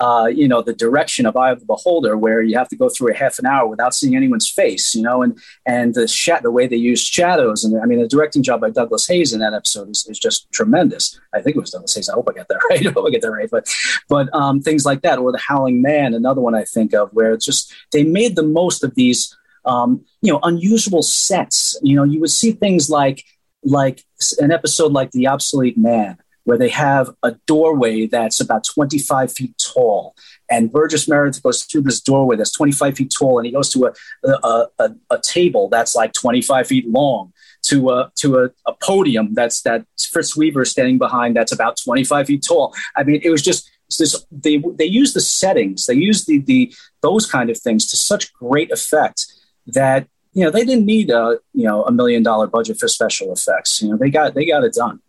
uh, 0.00 0.26
you 0.26 0.48
know, 0.48 0.62
the 0.62 0.72
direction 0.72 1.26
of 1.26 1.36
Eye 1.36 1.50
of 1.50 1.60
the 1.60 1.66
Beholder, 1.66 2.16
where 2.16 2.40
you 2.40 2.56
have 2.56 2.68
to 2.70 2.76
go 2.76 2.88
through 2.88 3.12
a 3.12 3.14
half 3.14 3.38
an 3.38 3.44
hour 3.44 3.66
without 3.66 3.94
seeing 3.94 4.16
anyone's 4.16 4.48
face, 4.48 4.94
you 4.94 5.02
know, 5.02 5.22
and 5.22 5.38
and 5.66 5.94
the 5.94 6.08
sh- 6.08 6.30
the 6.42 6.50
way 6.50 6.66
they 6.66 6.76
use 6.76 7.02
shadows, 7.02 7.64
and 7.64 7.80
I 7.80 7.84
mean, 7.84 8.00
the 8.00 8.08
directing 8.08 8.42
job 8.42 8.62
by 8.62 8.70
Douglas 8.70 9.06
Heyes 9.06 9.34
in 9.34 9.40
that 9.40 9.52
episode 9.52 9.90
is, 9.90 10.06
is 10.08 10.18
just 10.18 10.50
tremendous. 10.52 11.20
I 11.34 11.42
think 11.42 11.56
it 11.56 11.60
was 11.60 11.70
Douglas 11.70 11.94
Heyes. 11.94 12.08
I 12.08 12.14
hope 12.14 12.28
I 12.30 12.32
get 12.32 12.48
that 12.48 12.60
right. 12.70 12.86
I 12.86 12.90
hope 12.90 13.06
I 13.06 13.10
get 13.10 13.20
that 13.22 13.30
right. 13.30 13.50
But 13.50 13.68
but 14.08 14.34
um, 14.34 14.62
things 14.62 14.86
like 14.86 15.02
that, 15.02 15.18
or 15.18 15.32
the 15.32 15.38
Howling 15.38 15.82
Man, 15.82 16.14
another 16.14 16.40
one 16.40 16.54
I 16.54 16.64
think 16.64 16.94
of, 16.94 17.12
where 17.12 17.32
it's 17.32 17.44
just 17.44 17.72
they 17.92 18.02
made 18.02 18.36
the 18.36 18.42
most 18.42 18.82
of 18.82 18.94
these. 18.94 19.36
Um, 19.66 20.06
you 20.22 20.32
know, 20.32 20.40
unusual 20.42 21.02
sets. 21.02 21.78
You 21.82 21.94
know, 21.94 22.02
you 22.02 22.18
would 22.20 22.30
see 22.30 22.52
things 22.52 22.88
like 22.88 23.26
like 23.62 24.02
an 24.38 24.52
episode 24.52 24.92
like 24.92 25.10
The 25.10 25.26
Obsolete 25.28 25.78
Man, 25.78 26.18
where 26.44 26.58
they 26.58 26.68
have 26.68 27.10
a 27.22 27.32
doorway 27.46 28.06
that's 28.06 28.40
about 28.40 28.64
25 28.64 29.32
feet 29.32 29.54
tall. 29.58 30.14
And 30.50 30.72
Burgess 30.72 31.08
Meredith 31.08 31.42
goes 31.42 31.62
through 31.62 31.82
this 31.82 32.00
doorway 32.00 32.36
that's 32.36 32.52
25 32.52 32.96
feet 32.96 33.14
tall, 33.16 33.38
and 33.38 33.46
he 33.46 33.52
goes 33.52 33.70
to 33.70 33.86
a, 33.86 34.28
a, 34.28 34.66
a, 34.78 34.90
a 35.10 35.20
table 35.20 35.68
that's 35.68 35.94
like 35.94 36.12
25 36.12 36.66
feet 36.66 36.88
long, 36.88 37.32
to 37.62 37.90
a 37.90 38.10
to 38.16 38.38
a, 38.38 38.50
a 38.66 38.72
podium 38.82 39.34
that's 39.34 39.62
that 39.62 39.84
Fritz 40.10 40.36
Weaver 40.36 40.64
standing 40.64 40.98
behind 40.98 41.36
that's 41.36 41.52
about 41.52 41.76
25 41.76 42.26
feet 42.26 42.44
tall. 42.46 42.74
I 42.96 43.04
mean, 43.04 43.20
it 43.22 43.30
was 43.30 43.42
just 43.42 43.70
this, 43.98 44.24
they 44.30 44.62
they 44.74 44.84
use 44.84 45.12
the 45.12 45.20
settings, 45.20 45.86
they 45.86 45.94
use 45.94 46.24
the 46.24 46.38
the 46.38 46.72
those 47.02 47.26
kind 47.26 47.50
of 47.50 47.58
things 47.58 47.86
to 47.90 47.96
such 47.96 48.32
great 48.32 48.70
effect 48.70 49.26
that 49.66 50.08
you 50.32 50.44
know 50.44 50.50
they 50.50 50.64
didn't 50.64 50.86
need 50.86 51.10
a 51.10 51.38
you 51.54 51.66
know 51.66 51.84
a 51.84 51.92
million 51.92 52.22
dollar 52.22 52.46
budget 52.46 52.78
for 52.78 52.88
special 52.88 53.32
effects. 53.32 53.82
You 53.82 53.90
know 53.90 53.96
they 53.96 54.10
got 54.10 54.34
they 54.34 54.46
got 54.46 54.64
it 54.64 54.74
done. 54.74 55.00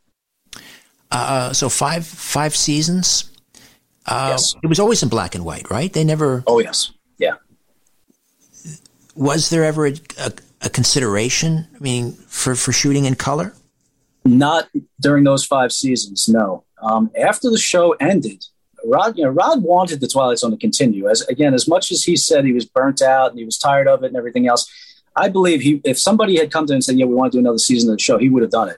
Uh, 1.11 1.53
so 1.53 1.69
five 1.69 2.05
five 2.05 2.55
seasons. 2.55 3.29
Uh, 4.05 4.29
yes. 4.31 4.55
It 4.63 4.67
was 4.67 4.79
always 4.79 5.03
in 5.03 5.09
black 5.09 5.35
and 5.35 5.45
white, 5.45 5.69
right? 5.69 5.91
They 5.91 6.03
never. 6.03 6.43
Oh 6.47 6.59
yes, 6.59 6.91
yeah. 7.17 7.35
Was 9.15 9.49
there 9.49 9.63
ever 9.63 9.87
a, 9.87 9.93
a, 10.19 10.31
a 10.61 10.69
consideration? 10.69 11.67
I 11.75 11.79
mean, 11.79 12.13
for 12.13 12.55
for 12.55 12.71
shooting 12.71 13.05
in 13.05 13.15
color? 13.15 13.53
Not 14.23 14.69
during 14.99 15.23
those 15.23 15.45
five 15.45 15.71
seasons. 15.71 16.29
No. 16.29 16.63
Um, 16.81 17.11
after 17.19 17.49
the 17.49 17.57
show 17.57 17.91
ended, 17.93 18.45
Rod, 18.85 19.17
you 19.17 19.23
know, 19.23 19.29
Rod 19.29 19.63
wanted 19.63 19.99
the 19.99 20.07
Twilight 20.07 20.39
Zone 20.39 20.51
to 20.51 20.57
continue. 20.57 21.09
As 21.09 21.21
again, 21.23 21.53
as 21.53 21.67
much 21.67 21.91
as 21.91 22.03
he 22.03 22.15
said 22.15 22.45
he 22.45 22.53
was 22.53 22.65
burnt 22.65 23.01
out 23.01 23.31
and 23.31 23.39
he 23.39 23.45
was 23.45 23.57
tired 23.57 23.87
of 23.87 24.03
it 24.03 24.07
and 24.07 24.15
everything 24.15 24.47
else, 24.47 24.71
I 25.15 25.29
believe 25.29 25.61
he, 25.61 25.81
if 25.83 25.99
somebody 25.99 26.37
had 26.37 26.51
come 26.51 26.65
to 26.67 26.73
him 26.73 26.77
and 26.77 26.83
said, 26.83 26.97
"Yeah, 26.97 27.05
we 27.05 27.15
want 27.15 27.31
to 27.31 27.37
do 27.37 27.39
another 27.39 27.57
season 27.57 27.89
of 27.89 27.97
the 27.97 28.01
show," 28.01 28.17
he 28.17 28.29
would 28.29 28.41
have 28.41 28.51
done 28.51 28.69
it. 28.69 28.77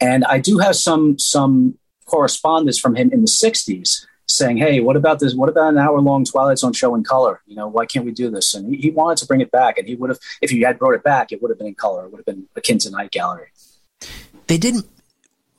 And 0.00 0.24
I 0.24 0.38
do 0.38 0.58
have 0.58 0.76
some 0.76 1.18
some 1.18 1.78
correspondence 2.06 2.78
from 2.78 2.96
him 2.96 3.10
in 3.12 3.20
the 3.20 3.28
'60s 3.28 4.06
saying, 4.26 4.56
"Hey, 4.56 4.80
what 4.80 4.96
about 4.96 5.20
this? 5.20 5.34
What 5.34 5.48
about 5.48 5.72
an 5.72 5.78
hour 5.78 6.00
long 6.00 6.24
Twilight 6.24 6.58
Zone 6.58 6.72
show 6.72 6.94
in 6.94 7.04
color? 7.04 7.40
You 7.46 7.56
know, 7.56 7.68
why 7.68 7.86
can't 7.86 8.04
we 8.04 8.12
do 8.12 8.30
this?" 8.30 8.54
And 8.54 8.74
he, 8.74 8.80
he 8.80 8.90
wanted 8.90 9.18
to 9.18 9.26
bring 9.26 9.40
it 9.40 9.50
back, 9.50 9.78
and 9.78 9.86
he 9.86 9.94
would 9.94 10.10
have, 10.10 10.18
if 10.42 10.50
he 10.50 10.62
had 10.62 10.78
brought 10.78 10.94
it 10.94 11.02
back, 11.02 11.32
it 11.32 11.40
would 11.42 11.50
have 11.50 11.58
been 11.58 11.68
in 11.68 11.74
color. 11.74 12.06
It 12.06 12.10
would 12.10 12.18
have 12.18 12.26
been 12.26 12.46
akin 12.56 12.78
to 12.80 12.90
Night 12.90 13.10
Gallery. 13.10 13.48
They 14.46 14.58
didn't. 14.58 14.86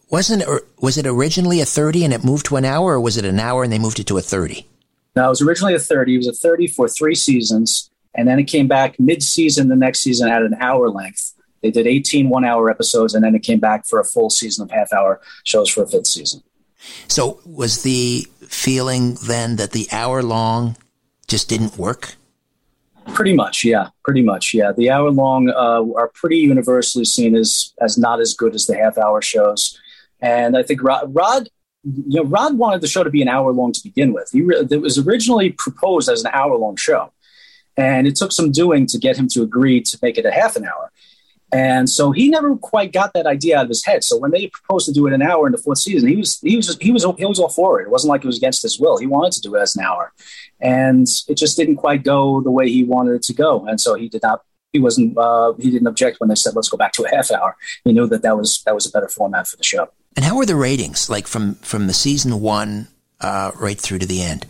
Wasn't 0.10 0.42
it, 0.42 0.50
was 0.80 0.98
it 0.98 1.06
originally 1.06 1.62
a 1.62 1.66
30 1.66 2.04
and 2.06 2.14
it 2.14 2.24
moved 2.24 2.48
to 2.48 2.56
an 2.56 2.66
hour, 2.66 2.94
or 2.94 3.00
was 3.00 3.16
it 3.16 3.26
an 3.26 3.40
hour 3.40 3.64
and 3.64 3.72
they 3.72 3.78
moved 3.78 4.00
it 4.00 4.08
to 4.08 4.18
a 4.18 4.22
30? 4.22 4.68
No, 5.16 5.26
it 5.26 5.30
was 5.30 5.42
originally 5.42 5.76
a 5.76 5.80
30. 5.80 6.16
It 6.16 6.18
was 6.18 6.28
a 6.28 6.34
30 6.34 6.68
for 6.68 6.88
three 6.88 7.16
seasons. 7.16 7.89
And 8.16 8.28
then 8.28 8.40
it 8.40 8.46
came 8.46 8.68
back 8.68 9.00
mid 9.00 9.22
season 9.24 9.70
the 9.70 9.76
next 9.76 10.02
season 10.02 10.30
at 10.30 10.42
an 10.42 10.56
hour 10.60 10.90
length. 10.90 11.34
They 11.62 11.72
did 11.72 11.88
18 11.88 12.30
one 12.30 12.46
hour 12.46 12.70
episodes, 12.70 13.14
and 13.14 13.24
then 13.24 13.36
it 13.36 13.44
came 13.44 13.60
back 13.60 13.86
for 13.86 14.00
a 14.00 14.06
full 14.06 14.30
season 14.30 14.64
of 14.64 14.72
half 14.72 14.94
hour 14.94 15.22
shows 15.44 15.70
for 15.70 15.84
a 15.84 15.88
fifth 15.88 16.08
season. 16.08 16.42
So, 17.08 17.42
was 17.46 17.84
the 17.84 18.26
feeling 18.48 19.18
then 19.28 19.58
that 19.58 19.72
the 19.72 19.88
hour 19.92 20.24
long 20.24 20.78
just 21.28 21.50
didn't 21.50 21.78
work? 21.78 22.16
Pretty 23.14 23.34
much, 23.34 23.64
yeah. 23.64 23.90
Pretty 24.04 24.22
much, 24.22 24.54
yeah. 24.54 24.72
The 24.72 24.90
hour 24.90 25.12
long 25.12 25.50
uh, 25.50 25.84
are 25.98 26.10
pretty 26.14 26.38
universally 26.38 27.06
seen 27.06 27.36
as 27.36 27.74
as 27.82 27.98
not 27.98 28.20
as 28.22 28.34
good 28.34 28.56
as 28.56 28.66
the 28.66 28.78
half 28.78 28.98
hour 28.98 29.22
shows, 29.22 29.78
and 30.22 30.58
I 30.58 30.64
think 30.64 30.82
Rod, 30.84 31.14
Rod, 31.14 31.50
you 31.84 32.24
know, 32.24 32.24
Rod 32.24 32.58
wanted 32.58 32.82
the 32.82 32.88
show 32.88 33.04
to 33.04 33.10
be 33.10 33.22
an 33.22 33.28
hour 33.28 33.52
long 33.52 33.72
to 33.74 33.82
begin 33.84 34.14
with. 34.14 34.30
He 34.32 34.42
re- 34.42 34.66
it 34.70 34.82
was 34.82 34.98
originally 34.98 35.52
proposed 35.52 36.10
as 36.10 36.24
an 36.24 36.32
hour 36.34 36.56
long 36.58 36.76
show, 36.76 37.12
and 37.80 38.08
it 38.08 38.16
took 38.16 38.32
some 38.32 38.52
doing 38.52 38.86
to 38.88 38.98
get 38.98 39.18
him 39.18 39.28
to 39.30 39.42
agree 39.42 39.82
to 39.82 39.98
make 40.02 40.18
it 40.18 40.26
a 40.26 40.32
half 40.32 40.56
an 40.58 40.66
hour. 40.66 40.92
And 41.52 41.90
so 41.90 42.12
he 42.12 42.30
never 42.30 42.56
quite 42.58 42.92
got 42.92 43.14
that 43.14 43.26
idea 43.26 43.58
out 43.58 43.64
of 43.64 43.70
his 43.70 43.84
head. 43.84 44.04
So 44.04 44.18
when 44.18 44.32
they 44.32 44.48
proposed 44.48 44.86
to 44.86 44.92
do 44.92 45.08
it 45.08 45.14
an 45.14 45.24
hour 45.24 45.48
in 45.48 45.52
the 45.52 45.58
fourth 45.58 45.80
season, 45.80 46.08
he 46.10 46.18
was 46.18 46.40
he 46.42 46.56
was 46.56 46.78
he 46.80 46.92
was 46.92 47.06
he 47.18 47.26
was 47.26 47.40
all 47.40 47.50
for 47.50 47.80
it. 47.80 47.86
It 47.86 47.90
wasn't 47.90 48.10
like 48.10 48.24
it 48.24 48.28
was 48.28 48.38
against 48.38 48.62
his 48.62 48.80
will. 48.80 48.98
He 48.98 49.08
wanted 49.08 49.32
to 49.34 49.42
do 49.42 49.56
it 49.56 49.60
as 49.60 49.76
an 49.76 49.84
hour, 49.84 50.14
and 50.60 51.08
it 51.28 51.36
just 51.36 51.58
didn't 51.58 51.78
quite 51.78 52.04
go 52.04 52.42
the 52.42 52.52
way 52.52 52.70
he 52.70 52.84
wanted 52.84 53.16
it 53.16 53.24
to 53.24 53.34
go. 53.34 53.66
And 53.66 53.82
so 53.82 53.96
he 53.96 54.10
did 54.10 54.22
not. 54.22 54.44
He 54.74 54.80
wasn't. 54.80 55.18
Uh, 55.18 55.54
he 55.54 55.72
didn't 55.72 55.88
object 55.88 56.20
when 56.20 56.30
they 56.30 56.36
said, 56.36 56.54
"Let's 56.56 56.70
go 56.70 56.78
back 56.78 56.94
to 56.94 57.04
a 57.04 57.10
half 57.10 57.32
hour." 57.32 57.56
He 57.84 57.94
knew 57.94 58.06
that 58.08 58.22
that 58.22 58.38
was 58.38 58.62
that 58.68 58.76
was 58.76 58.86
a 58.86 58.92
better 58.92 59.08
format 59.08 59.48
for 59.48 59.58
the 59.58 59.64
show. 59.64 59.90
And 60.16 60.26
how 60.26 60.36
were 60.38 60.46
the 60.46 60.56
ratings? 60.56 61.10
Like 61.10 61.26
from 61.26 61.56
from 61.56 61.88
the 61.88 61.94
season 61.94 62.42
one 62.42 62.90
uh, 63.22 63.54
right 63.56 63.80
through 63.80 64.00
to 64.00 64.06
the 64.06 64.22
end? 64.22 64.46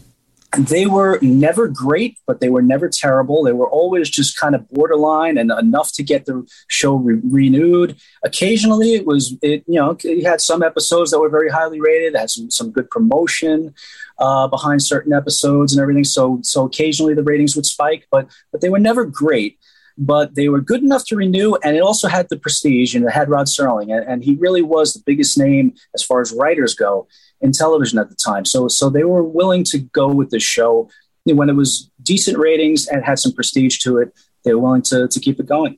They 0.58 0.88
were 0.88 1.20
never 1.22 1.68
great, 1.68 2.18
but 2.26 2.40
they 2.40 2.50
were 2.50 2.62
never 2.62 2.90
terrible. 2.90 3.44
They 3.44 3.54
were 3.54 3.70
always 3.70 4.10
just 4.10 4.38
kind 4.38 4.56
of 4.56 4.68
borderline 4.70 5.38
and 5.38 5.52
enough 5.52 5.94
to 5.94 6.04
get 6.04 6.26
the 6.26 6.48
show 6.68 6.96
re- 6.96 7.22
renewed. 7.24 7.98
Occasionally, 8.24 8.96
it 8.96 9.06
was 9.06 9.38
it 9.44 9.64
you 9.68 9.80
know 9.80 9.96
it 10.04 10.26
had 10.26 10.42
some 10.42 10.64
episodes 10.64 11.12
that 11.12 11.20
were 11.20 11.30
very 11.30 11.50
highly 11.50 11.80
rated, 11.80 12.16
had 12.16 12.32
some 12.32 12.50
some 12.50 12.72
good 12.72 12.90
promotion 12.90 13.76
uh, 14.18 14.48
behind 14.48 14.82
certain 14.82 15.14
episodes 15.14 15.74
and 15.74 15.82
everything. 15.82 16.04
So 16.04 16.40
so 16.42 16.66
occasionally 16.66 17.14
the 17.14 17.24
ratings 17.24 17.56
would 17.56 17.68
spike, 17.68 18.08
but 18.10 18.28
but 18.52 18.62
they 18.62 18.70
were 18.70 18.80
never 18.80 19.06
great. 19.06 19.60
But 20.02 20.36
they 20.36 20.48
were 20.48 20.62
good 20.62 20.82
enough 20.82 21.06
to 21.08 21.18
renew, 21.18 21.56
and 21.56 21.76
it 21.76 21.82
also 21.82 22.08
had 22.08 22.30
the 22.30 22.40
prestige, 22.40 22.96
and 22.96 23.04
it 23.04 23.12
had 23.12 23.30
Rod 23.30 23.48
Serling, 23.48 23.94
and, 23.94 24.08
and 24.08 24.24
he 24.24 24.36
really 24.36 24.62
was 24.62 24.94
the 24.94 25.04
biggest 25.06 25.38
name 25.38 25.74
as 25.94 26.02
far 26.02 26.22
as 26.22 26.32
writers 26.32 26.74
go 26.74 27.06
in 27.42 27.52
television 27.52 28.00
at 28.00 28.10
the 28.10 28.16
time. 28.16 28.46
So 28.46 28.68
so 28.68 28.90
they 28.90 29.04
were 29.04 29.24
willing 29.24 29.64
to 29.66 29.80
go 29.80 30.08
with 30.08 30.30
the 30.30 30.40
show 30.40 30.90
when 31.26 31.50
it 31.50 31.56
was 31.56 31.90
decent 32.02 32.38
ratings 32.38 32.88
and 32.88 33.04
had 33.04 33.20
some 33.20 33.32
prestige 33.34 33.78
to 33.80 33.98
it. 33.98 34.14
They 34.44 34.54
were 34.54 34.62
willing 34.62 34.82
to 34.84 35.08
to 35.08 35.20
keep 35.20 35.40
it 35.40 35.48
going. 35.48 35.78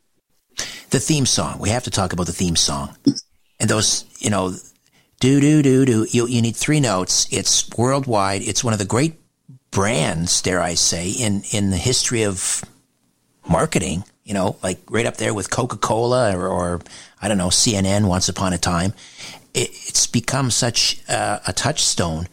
The 0.90 1.00
theme 1.00 1.26
song. 1.26 1.60
We 1.60 1.70
have 1.70 1.84
to 1.84 1.92
talk 1.92 2.14
about 2.14 2.28
the 2.28 2.34
theme 2.34 2.56
song. 2.56 2.96
And 3.60 3.70
those, 3.70 4.06
you 4.20 4.30
know, 4.30 4.56
do 5.20 5.40
do 5.40 5.62
do 5.62 5.86
do. 5.86 6.08
You 6.10 6.28
you 6.28 6.42
need 6.42 6.56
three 6.56 6.80
notes. 6.80 7.28
It's 7.32 7.70
worldwide. 7.78 8.42
It's 8.42 8.64
one 8.64 8.74
of 8.74 8.80
the 8.80 8.86
great 8.86 9.16
brands, 9.72 10.42
dare 10.42 10.62
I 10.62 10.74
say, 10.74 11.12
in 11.12 11.44
in 11.52 11.70
the 11.70 11.78
history 11.78 12.24
of 12.24 12.64
marketing. 13.48 14.04
You 14.24 14.34
know, 14.34 14.58
like 14.62 14.80
right 14.90 15.06
up 15.06 15.18
there 15.18 15.34
with 15.34 15.50
Coca 15.50 15.78
Cola 15.78 16.36
or, 16.36 16.48
or 16.48 16.82
I 17.22 17.28
don't 17.28 17.38
know 17.38 17.48
CNN. 17.48 18.08
Once 18.08 18.30
upon 18.30 18.54
a 18.54 18.58
time, 18.58 18.94
it, 19.54 19.70
it's 19.88 20.08
become 20.08 20.52
such 20.52 21.02
uh, 21.10 21.40
a 21.48 21.54
touchstone. 21.54 22.28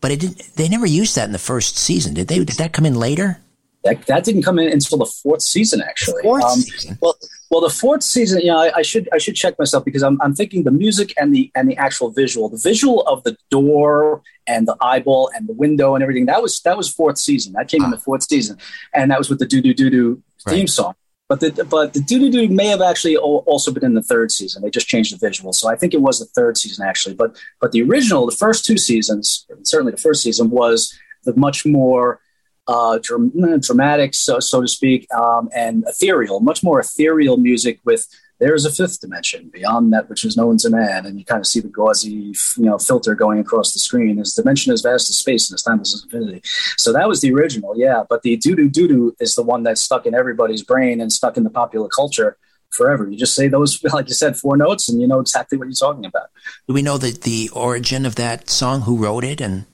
But 0.00 0.10
it 0.10 0.20
didn't. 0.20 0.56
They 0.56 0.68
never 0.68 0.86
used 0.86 1.14
that 1.16 1.26
in 1.26 1.32
the 1.32 1.38
first 1.38 1.78
season, 1.78 2.14
did 2.14 2.28
they? 2.28 2.38
Did 2.38 2.56
that 2.56 2.72
come 2.72 2.84
in 2.86 2.96
later? 2.96 3.38
That, 3.84 4.06
that 4.06 4.24
didn't 4.24 4.42
come 4.42 4.58
in 4.60 4.70
until 4.70 4.98
the 4.98 5.06
fourth 5.06 5.42
season, 5.42 5.82
actually. 5.82 6.22
Fourth 6.22 6.44
um, 6.44 6.60
season. 6.60 6.98
Well, 7.00 7.16
well, 7.50 7.60
the 7.60 7.70
fourth 7.70 8.02
season. 8.02 8.40
You 8.40 8.48
know, 8.48 8.58
I, 8.58 8.72
I, 8.76 8.82
should 8.82 9.08
I 9.12 9.18
should 9.18 9.34
check 9.34 9.58
myself 9.58 9.84
because 9.84 10.02
I'm, 10.02 10.20
I'm 10.22 10.34
thinking 10.34 10.62
the 10.62 10.70
music 10.70 11.12
and 11.18 11.34
the 11.34 11.50
and 11.54 11.68
the 11.68 11.76
actual 11.76 12.10
visual, 12.10 12.48
the 12.48 12.60
visual 12.62 13.02
of 13.02 13.22
the 13.24 13.36
door 13.50 14.22
and 14.46 14.66
the 14.66 14.76
eyeball 14.80 15.30
and 15.34 15.48
the 15.48 15.52
window 15.52 15.94
and 15.94 16.02
everything. 16.02 16.26
That 16.26 16.42
was 16.42 16.60
that 16.60 16.76
was 16.76 16.92
fourth 16.92 17.18
season. 17.18 17.52
That 17.54 17.68
came 17.68 17.82
ah. 17.82 17.86
in 17.86 17.90
the 17.90 17.98
fourth 17.98 18.22
season, 18.22 18.58
and 18.94 19.10
that 19.10 19.18
was 19.18 19.28
with 19.28 19.38
the 19.38 19.46
do 19.46 19.60
do 19.60 19.74
do 19.74 19.90
do 19.90 20.22
theme 20.48 20.60
right. 20.60 20.68
song. 20.68 20.94
But 21.28 21.40
the 21.40 21.64
but 21.64 21.94
the 21.94 22.00
doo 22.00 22.18
doo 22.18 22.30
doo 22.30 22.48
may 22.48 22.66
have 22.66 22.82
actually 22.82 23.16
also 23.16 23.72
been 23.72 23.84
in 23.84 23.94
the 23.94 24.02
third 24.02 24.30
season. 24.30 24.62
They 24.62 24.70
just 24.70 24.88
changed 24.88 25.14
the 25.14 25.26
visual, 25.26 25.52
so 25.52 25.68
I 25.68 25.76
think 25.76 25.94
it 25.94 26.02
was 26.02 26.18
the 26.18 26.26
third 26.26 26.58
season 26.58 26.86
actually. 26.86 27.14
But 27.14 27.40
but 27.60 27.72
the 27.72 27.82
original, 27.82 28.26
the 28.26 28.36
first 28.36 28.64
two 28.64 28.76
seasons, 28.76 29.46
certainly 29.62 29.92
the 29.92 29.98
first 29.98 30.22
season, 30.22 30.50
was 30.50 30.92
the 31.24 31.34
much 31.34 31.64
more 31.64 32.20
uh, 32.68 32.98
dramatic, 32.98 34.14
so 34.14 34.40
so 34.40 34.60
to 34.60 34.68
speak, 34.68 35.12
um, 35.14 35.48
and 35.54 35.84
ethereal, 35.88 36.40
much 36.40 36.62
more 36.62 36.80
ethereal 36.80 37.36
music 37.36 37.80
with 37.84 38.06
there 38.42 38.56
is 38.56 38.64
a 38.64 38.72
fifth 38.72 39.00
dimension 39.00 39.48
beyond 39.52 39.92
that 39.92 40.10
which 40.10 40.24
is 40.24 40.36
known 40.36 40.56
to 40.56 40.68
man, 40.68 41.06
and 41.06 41.16
you 41.16 41.24
kind 41.24 41.38
of 41.38 41.46
see 41.46 41.60
the 41.60 41.68
gauzy, 41.68 42.34
you 42.56 42.64
know, 42.64 42.76
filter 42.76 43.14
going 43.14 43.38
across 43.38 43.72
the 43.72 43.78
screen. 43.78 44.16
This 44.16 44.34
dimension 44.34 44.72
is 44.72 44.82
vast 44.82 45.08
as 45.10 45.16
space, 45.16 45.48
and 45.48 45.54
as 45.54 45.62
timeless 45.62 45.94
as 45.94 46.02
infinity. 46.02 46.40
So 46.76 46.92
that 46.92 47.06
was 47.06 47.20
the 47.20 47.32
original, 47.32 47.74
yeah. 47.76 48.02
But 48.08 48.22
the 48.22 48.36
doo 48.36 48.56
doo 48.56 48.68
doo 48.68 48.88
doo 48.88 49.16
is 49.20 49.36
the 49.36 49.44
one 49.44 49.62
that's 49.62 49.80
stuck 49.80 50.06
in 50.06 50.14
everybody's 50.14 50.64
brain 50.64 51.00
and 51.00 51.12
stuck 51.12 51.36
in 51.36 51.44
the 51.44 51.50
popular 51.50 51.88
culture 51.88 52.36
forever. 52.70 53.08
You 53.08 53.16
just 53.16 53.36
say 53.36 53.46
those, 53.46 53.80
like 53.92 54.08
you 54.08 54.14
said, 54.14 54.36
four 54.36 54.56
notes, 54.56 54.88
and 54.88 55.00
you 55.00 55.06
know 55.06 55.20
exactly 55.20 55.56
what 55.56 55.68
you're 55.68 55.74
talking 55.74 56.04
about. 56.04 56.28
Do 56.66 56.74
we 56.74 56.82
know 56.82 56.98
the 56.98 57.12
the 57.12 57.48
origin 57.54 58.04
of 58.04 58.16
that 58.16 58.50
song? 58.50 58.80
Who 58.80 58.96
wrote 58.96 59.22
it 59.22 59.40
and 59.40 59.66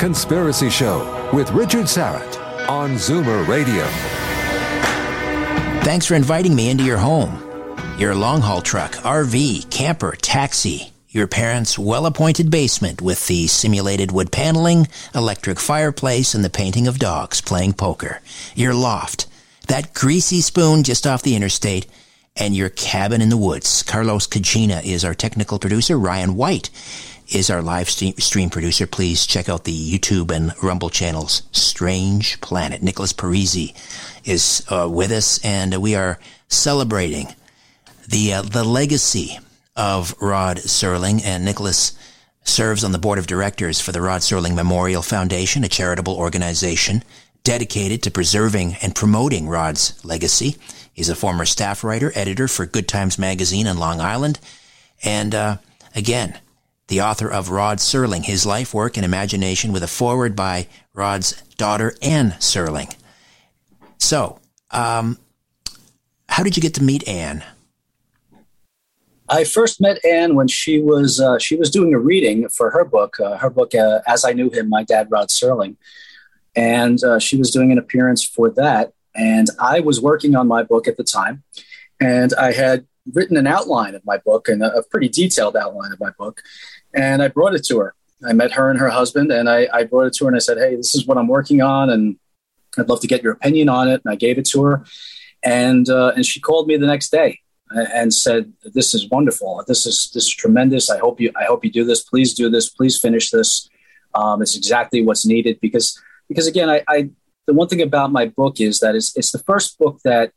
Conspiracy 0.00 0.70
Show 0.70 1.30
with 1.30 1.50
Richard 1.50 1.84
Syrett 1.84 2.70
on 2.70 2.92
Zoomer 2.92 3.46
Radio. 3.46 3.84
Thanks 5.84 6.06
for 6.06 6.14
inviting 6.14 6.54
me 6.54 6.70
into 6.70 6.84
your 6.84 6.96
home. 6.96 7.38
Your 7.98 8.14
long 8.14 8.40
haul 8.40 8.62
truck, 8.62 8.92
RV, 8.92 9.70
camper, 9.70 10.16
taxi, 10.16 10.94
your 11.10 11.26
parents' 11.26 11.78
well 11.78 12.06
appointed 12.06 12.50
basement 12.50 13.02
with 13.02 13.26
the 13.26 13.46
simulated 13.46 14.10
wood 14.10 14.32
paneling, 14.32 14.88
electric 15.14 15.60
fireplace, 15.60 16.32
and 16.32 16.42
the 16.42 16.48
painting 16.48 16.88
of 16.88 16.98
dogs 16.98 17.42
playing 17.42 17.74
poker, 17.74 18.22
your 18.54 18.72
loft, 18.72 19.26
that 19.68 19.92
greasy 19.92 20.40
spoon 20.40 20.82
just 20.82 21.06
off 21.06 21.22
the 21.22 21.36
interstate, 21.36 21.86
and 22.36 22.56
your 22.56 22.70
cabin 22.70 23.20
in 23.20 23.28
the 23.28 23.36
woods. 23.36 23.82
Carlos 23.82 24.26
Cagina 24.26 24.80
is 24.82 25.04
our 25.04 25.14
technical 25.14 25.58
producer. 25.58 25.98
Ryan 25.98 26.36
White 26.36 26.70
is 27.30 27.50
our 27.50 27.62
live 27.62 27.88
stream 27.88 28.50
producer. 28.50 28.86
Please 28.86 29.26
check 29.26 29.48
out 29.48 29.64
the 29.64 29.98
YouTube 29.98 30.30
and 30.30 30.52
Rumble 30.62 30.90
channels. 30.90 31.42
Strange 31.52 32.40
Planet. 32.40 32.82
Nicholas 32.82 33.12
Parisi 33.12 33.74
is 34.24 34.64
uh, 34.70 34.88
with 34.90 35.10
us, 35.10 35.42
and 35.44 35.80
we 35.80 35.94
are 35.94 36.18
celebrating 36.48 37.34
the 38.08 38.34
uh, 38.34 38.42
the 38.42 38.64
legacy 38.64 39.38
of 39.76 40.14
Rod 40.20 40.58
Serling. 40.58 41.22
And 41.24 41.44
Nicholas 41.44 41.92
serves 42.42 42.82
on 42.82 42.92
the 42.92 42.98
board 42.98 43.18
of 43.18 43.26
directors 43.26 43.80
for 43.80 43.92
the 43.92 44.02
Rod 44.02 44.22
Serling 44.22 44.54
Memorial 44.54 45.02
Foundation, 45.02 45.64
a 45.64 45.68
charitable 45.68 46.16
organization 46.16 47.04
dedicated 47.44 48.02
to 48.02 48.10
preserving 48.10 48.76
and 48.82 48.94
promoting 48.94 49.48
Rod's 49.48 50.04
legacy. 50.04 50.56
He's 50.92 51.08
a 51.08 51.14
former 51.14 51.46
staff 51.46 51.82
writer, 51.84 52.12
editor 52.14 52.48
for 52.48 52.66
Good 52.66 52.88
Times 52.88 53.18
Magazine 53.18 53.66
in 53.66 53.78
Long 53.78 54.00
Island, 54.00 54.40
and 55.02 55.34
uh, 55.34 55.56
again 55.94 56.38
the 56.90 57.00
author 57.00 57.30
of 57.30 57.50
Rod 57.50 57.78
Serling, 57.78 58.24
His 58.24 58.44
Life, 58.44 58.74
Work, 58.74 58.96
and 58.96 59.06
Imagination, 59.06 59.72
with 59.72 59.84
a 59.84 59.88
foreword 59.88 60.34
by 60.34 60.66
Rod's 60.92 61.40
daughter, 61.56 61.94
Anne 62.02 62.32
Serling. 62.32 62.94
So, 63.98 64.40
um, 64.72 65.16
how 66.28 66.42
did 66.42 66.56
you 66.56 66.60
get 66.60 66.74
to 66.74 66.82
meet 66.82 67.06
Anne? 67.08 67.44
I 69.28 69.44
first 69.44 69.80
met 69.80 70.04
Anne 70.04 70.34
when 70.34 70.48
she 70.48 70.80
was 70.80 71.20
uh, 71.20 71.38
she 71.38 71.54
was 71.54 71.70
doing 71.70 71.94
a 71.94 71.98
reading 71.98 72.48
for 72.48 72.70
her 72.72 72.84
book, 72.84 73.20
uh, 73.20 73.36
her 73.36 73.50
book 73.50 73.72
uh, 73.74 74.00
"As 74.08 74.24
I 74.24 74.32
Knew 74.32 74.50
Him," 74.50 74.68
my 74.68 74.82
dad 74.82 75.06
Rod 75.12 75.28
Serling, 75.28 75.76
and 76.56 77.02
uh, 77.04 77.20
she 77.20 77.36
was 77.36 77.52
doing 77.52 77.70
an 77.70 77.78
appearance 77.78 78.24
for 78.24 78.50
that. 78.50 78.92
And 79.14 79.48
I 79.60 79.78
was 79.78 80.00
working 80.00 80.34
on 80.34 80.48
my 80.48 80.64
book 80.64 80.88
at 80.88 80.96
the 80.96 81.04
time, 81.04 81.44
and 82.00 82.34
I 82.34 82.52
had 82.52 82.86
written 83.12 83.36
an 83.36 83.46
outline 83.46 83.94
of 83.94 84.04
my 84.04 84.18
book 84.18 84.48
and 84.48 84.62
a, 84.62 84.78
a 84.78 84.82
pretty 84.82 85.08
detailed 85.08 85.56
outline 85.56 85.92
of 85.92 86.00
my 86.00 86.10
book 86.18 86.42
and 86.94 87.22
I 87.22 87.28
brought 87.28 87.54
it 87.54 87.64
to 87.66 87.78
her. 87.78 87.94
I 88.26 88.32
met 88.32 88.52
her 88.52 88.70
and 88.70 88.78
her 88.78 88.90
husband, 88.90 89.32
and 89.32 89.48
I, 89.48 89.68
I 89.72 89.84
brought 89.84 90.06
it 90.06 90.12
to 90.14 90.24
her 90.24 90.28
and 90.28 90.36
I 90.36 90.40
said, 90.40 90.58
Hey, 90.58 90.76
this 90.76 90.94
is 90.94 91.06
what 91.06 91.16
I'm 91.16 91.28
working 91.28 91.62
on, 91.62 91.90
and 91.90 92.16
I'd 92.78 92.88
love 92.88 93.00
to 93.00 93.06
get 93.06 93.22
your 93.22 93.32
opinion 93.32 93.68
on 93.68 93.88
it. 93.88 94.02
And 94.04 94.12
I 94.12 94.16
gave 94.16 94.38
it 94.38 94.46
to 94.50 94.62
her, 94.64 94.84
and 95.42 95.88
uh, 95.88 96.12
and 96.14 96.24
she 96.24 96.40
called 96.40 96.66
me 96.66 96.76
the 96.76 96.86
next 96.86 97.10
day 97.10 97.40
and 97.70 98.12
said, 98.12 98.52
"This 98.64 98.94
is 98.94 99.08
wonderful. 99.08 99.62
This 99.66 99.86
is 99.86 100.10
this 100.12 100.24
is 100.24 100.34
tremendous. 100.34 100.90
I 100.90 100.98
hope 100.98 101.20
you 101.20 101.32
I 101.36 101.44
hope 101.44 101.64
you 101.64 101.70
do 101.70 101.84
this. 101.84 102.02
Please 102.02 102.34
do 102.34 102.50
this. 102.50 102.68
Please 102.68 102.98
finish 102.98 103.30
this. 103.30 103.68
Um, 104.14 104.42
it's 104.42 104.56
exactly 104.56 105.02
what's 105.02 105.24
needed 105.24 105.60
because 105.60 106.00
because 106.28 106.46
again, 106.46 106.68
I, 106.68 106.82
I 106.88 107.10
the 107.46 107.54
one 107.54 107.68
thing 107.68 107.82
about 107.82 108.12
my 108.12 108.26
book 108.26 108.60
is 108.60 108.80
that 108.80 108.94
it's 108.94 109.16
it's 109.16 109.30
the 109.30 109.38
first 109.38 109.78
book 109.78 110.00
that 110.04 110.32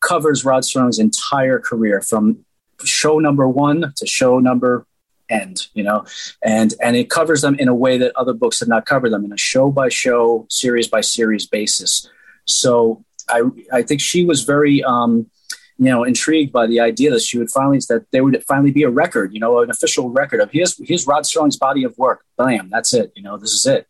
covers 0.00 0.44
Rod 0.44 0.64
Serling's 0.64 0.98
entire 0.98 1.58
career 1.58 2.00
from 2.00 2.44
show 2.84 3.18
number 3.18 3.46
one 3.46 3.92
to 3.96 4.06
show 4.06 4.38
number 4.38 4.86
end 5.32 5.66
you 5.74 5.82
know? 5.82 6.04
And 6.42 6.74
and 6.80 6.96
it 6.96 7.10
covers 7.10 7.40
them 7.40 7.56
in 7.56 7.68
a 7.68 7.74
way 7.74 7.98
that 7.98 8.12
other 8.16 8.34
books 8.34 8.60
have 8.60 8.68
not 8.68 8.86
covered 8.86 9.10
them 9.12 9.24
in 9.24 9.32
a 9.32 9.38
show 9.38 9.70
by 9.70 9.88
show 9.88 10.46
series 10.50 10.88
by 10.88 11.00
series 11.00 11.46
basis. 11.46 12.08
So 12.46 13.04
i 13.28 13.40
i 13.72 13.82
think 13.82 14.00
she 14.00 14.24
was 14.24 14.42
very 14.42 14.82
um 14.82 15.30
you 15.78 15.90
know 15.90 16.02
intrigued 16.04 16.52
by 16.52 16.66
the 16.66 16.80
idea 16.80 17.10
that 17.10 17.22
she 17.22 17.38
would 17.38 17.50
finally 17.50 17.78
that 17.88 18.04
there 18.10 18.24
would 18.24 18.36
finally 18.44 18.72
be 18.72 18.82
a 18.82 18.90
record 18.90 19.32
you 19.32 19.40
know 19.40 19.60
an 19.60 19.70
official 19.70 20.10
record 20.10 20.40
of 20.40 20.50
his 20.50 20.76
his 20.92 21.06
rod 21.06 21.24
serling's 21.24 21.56
body 21.56 21.84
of 21.84 21.96
work. 21.98 22.24
Bam 22.36 22.68
that's 22.70 22.92
it 22.94 23.12
you 23.16 23.22
know 23.22 23.36
this 23.36 23.52
is 23.52 23.66
it. 23.66 23.86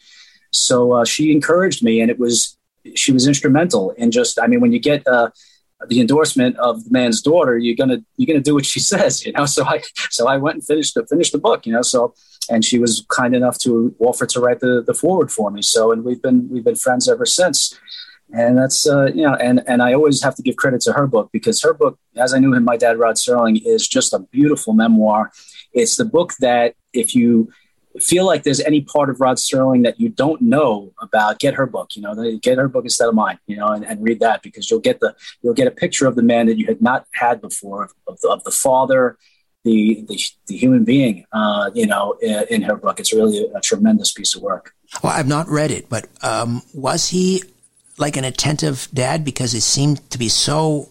So 0.50 0.92
uh, 0.92 1.04
she 1.04 1.32
encouraged 1.32 1.82
me 1.82 2.00
and 2.02 2.10
it 2.10 2.18
was 2.18 2.58
she 2.94 3.12
was 3.12 3.26
instrumental 3.26 3.90
in 3.92 4.10
just 4.10 4.38
i 4.40 4.46
mean 4.46 4.60
when 4.60 4.72
you 4.72 4.80
get 4.80 5.06
uh 5.06 5.30
the 5.88 6.00
endorsement 6.00 6.56
of 6.58 6.84
the 6.84 6.90
man's 6.90 7.20
daughter, 7.20 7.58
you're 7.58 7.76
gonna 7.76 8.02
you're 8.16 8.26
gonna 8.26 8.40
do 8.40 8.54
what 8.54 8.66
she 8.66 8.80
says, 8.92 9.24
you 9.24 9.32
know. 9.32 9.46
So 9.46 9.64
I 9.64 9.82
so 10.10 10.28
I 10.28 10.36
went 10.36 10.56
and 10.56 10.64
finished 10.64 10.94
the 10.94 11.06
finished 11.06 11.32
the 11.32 11.38
book, 11.38 11.66
you 11.66 11.72
know. 11.72 11.82
So 11.82 12.14
and 12.50 12.64
she 12.64 12.78
was 12.78 13.04
kind 13.08 13.34
enough 13.34 13.58
to 13.58 13.94
offer 13.98 14.26
to 14.26 14.40
write 14.40 14.60
the 14.60 14.82
the 14.86 14.94
forward 14.94 15.30
for 15.30 15.50
me. 15.50 15.62
So 15.62 15.92
and 15.92 16.04
we've 16.04 16.22
been 16.22 16.48
we've 16.50 16.64
been 16.64 16.76
friends 16.76 17.08
ever 17.08 17.26
since. 17.26 17.78
And 18.34 18.56
that's 18.56 18.86
uh, 18.86 19.06
you 19.14 19.22
know, 19.22 19.34
and 19.34 19.62
and 19.66 19.82
I 19.82 19.92
always 19.92 20.22
have 20.22 20.34
to 20.36 20.42
give 20.42 20.56
credit 20.56 20.80
to 20.82 20.92
her 20.94 21.06
book 21.06 21.28
because 21.32 21.60
her 21.62 21.74
book, 21.74 21.98
as 22.16 22.32
I 22.32 22.38
knew 22.38 22.54
him, 22.54 22.64
my 22.64 22.78
dad 22.78 22.98
Rod 22.98 23.16
Serling, 23.16 23.60
is 23.62 23.86
just 23.86 24.14
a 24.14 24.20
beautiful 24.20 24.72
memoir. 24.72 25.30
It's 25.74 25.96
the 25.96 26.06
book 26.06 26.32
that 26.40 26.74
if 26.94 27.14
you 27.14 27.52
feel 28.00 28.26
like 28.26 28.42
there's 28.42 28.60
any 28.60 28.80
part 28.80 29.10
of 29.10 29.20
Rod 29.20 29.36
Serling 29.36 29.84
that 29.84 30.00
you 30.00 30.08
don't 30.08 30.40
know 30.40 30.92
about, 31.00 31.38
get 31.38 31.54
her 31.54 31.66
book. 31.66 31.94
You 31.94 32.02
know, 32.02 32.38
get 32.38 32.58
her 32.58 32.68
book 32.68 32.84
instead 32.84 33.08
of 33.08 33.14
mine. 33.14 33.38
You 33.46 33.56
know, 33.56 33.68
and, 33.68 33.84
and 33.84 34.02
read 34.02 34.20
that 34.20 34.42
because 34.42 34.70
you'll 34.70 34.80
get 34.80 35.00
the 35.00 35.14
you'll 35.42 35.54
get 35.54 35.66
a 35.66 35.72
picture 35.72 36.06
of 36.06 36.14
the 36.14 36.22
man 36.22 36.46
that 36.46 36.58
you 36.58 36.66
had 36.66 36.80
not 36.80 37.06
had 37.14 37.40
before 37.40 37.90
of 38.06 38.20
the, 38.20 38.28
of 38.28 38.44
the 38.44 38.50
father, 38.50 39.18
the, 39.64 40.04
the, 40.08 40.20
the 40.46 40.56
human 40.56 40.84
being. 40.84 41.24
Uh, 41.32 41.70
you 41.74 41.86
know, 41.86 42.16
in, 42.20 42.44
in, 42.50 42.62
her 42.62 42.76
book, 42.76 42.98
it's 42.98 43.12
really 43.12 43.46
a, 43.46 43.58
a, 43.58 43.60
tremendous 43.60 44.12
piece 44.12 44.34
of 44.34 44.42
work. 44.42 44.74
Well, 45.02 45.12
I've 45.12 45.28
not 45.28 45.48
read 45.48 45.70
it, 45.70 45.88
but 45.88 46.06
um, 46.22 46.62
was 46.74 47.08
he 47.08 47.42
like 47.98 48.16
an 48.16 48.24
attentive 48.24 48.88
dad 48.92 49.24
because 49.24 49.52
he 49.52 49.60
seemed 49.60 50.08
to 50.10 50.18
be 50.18 50.28
so 50.28 50.88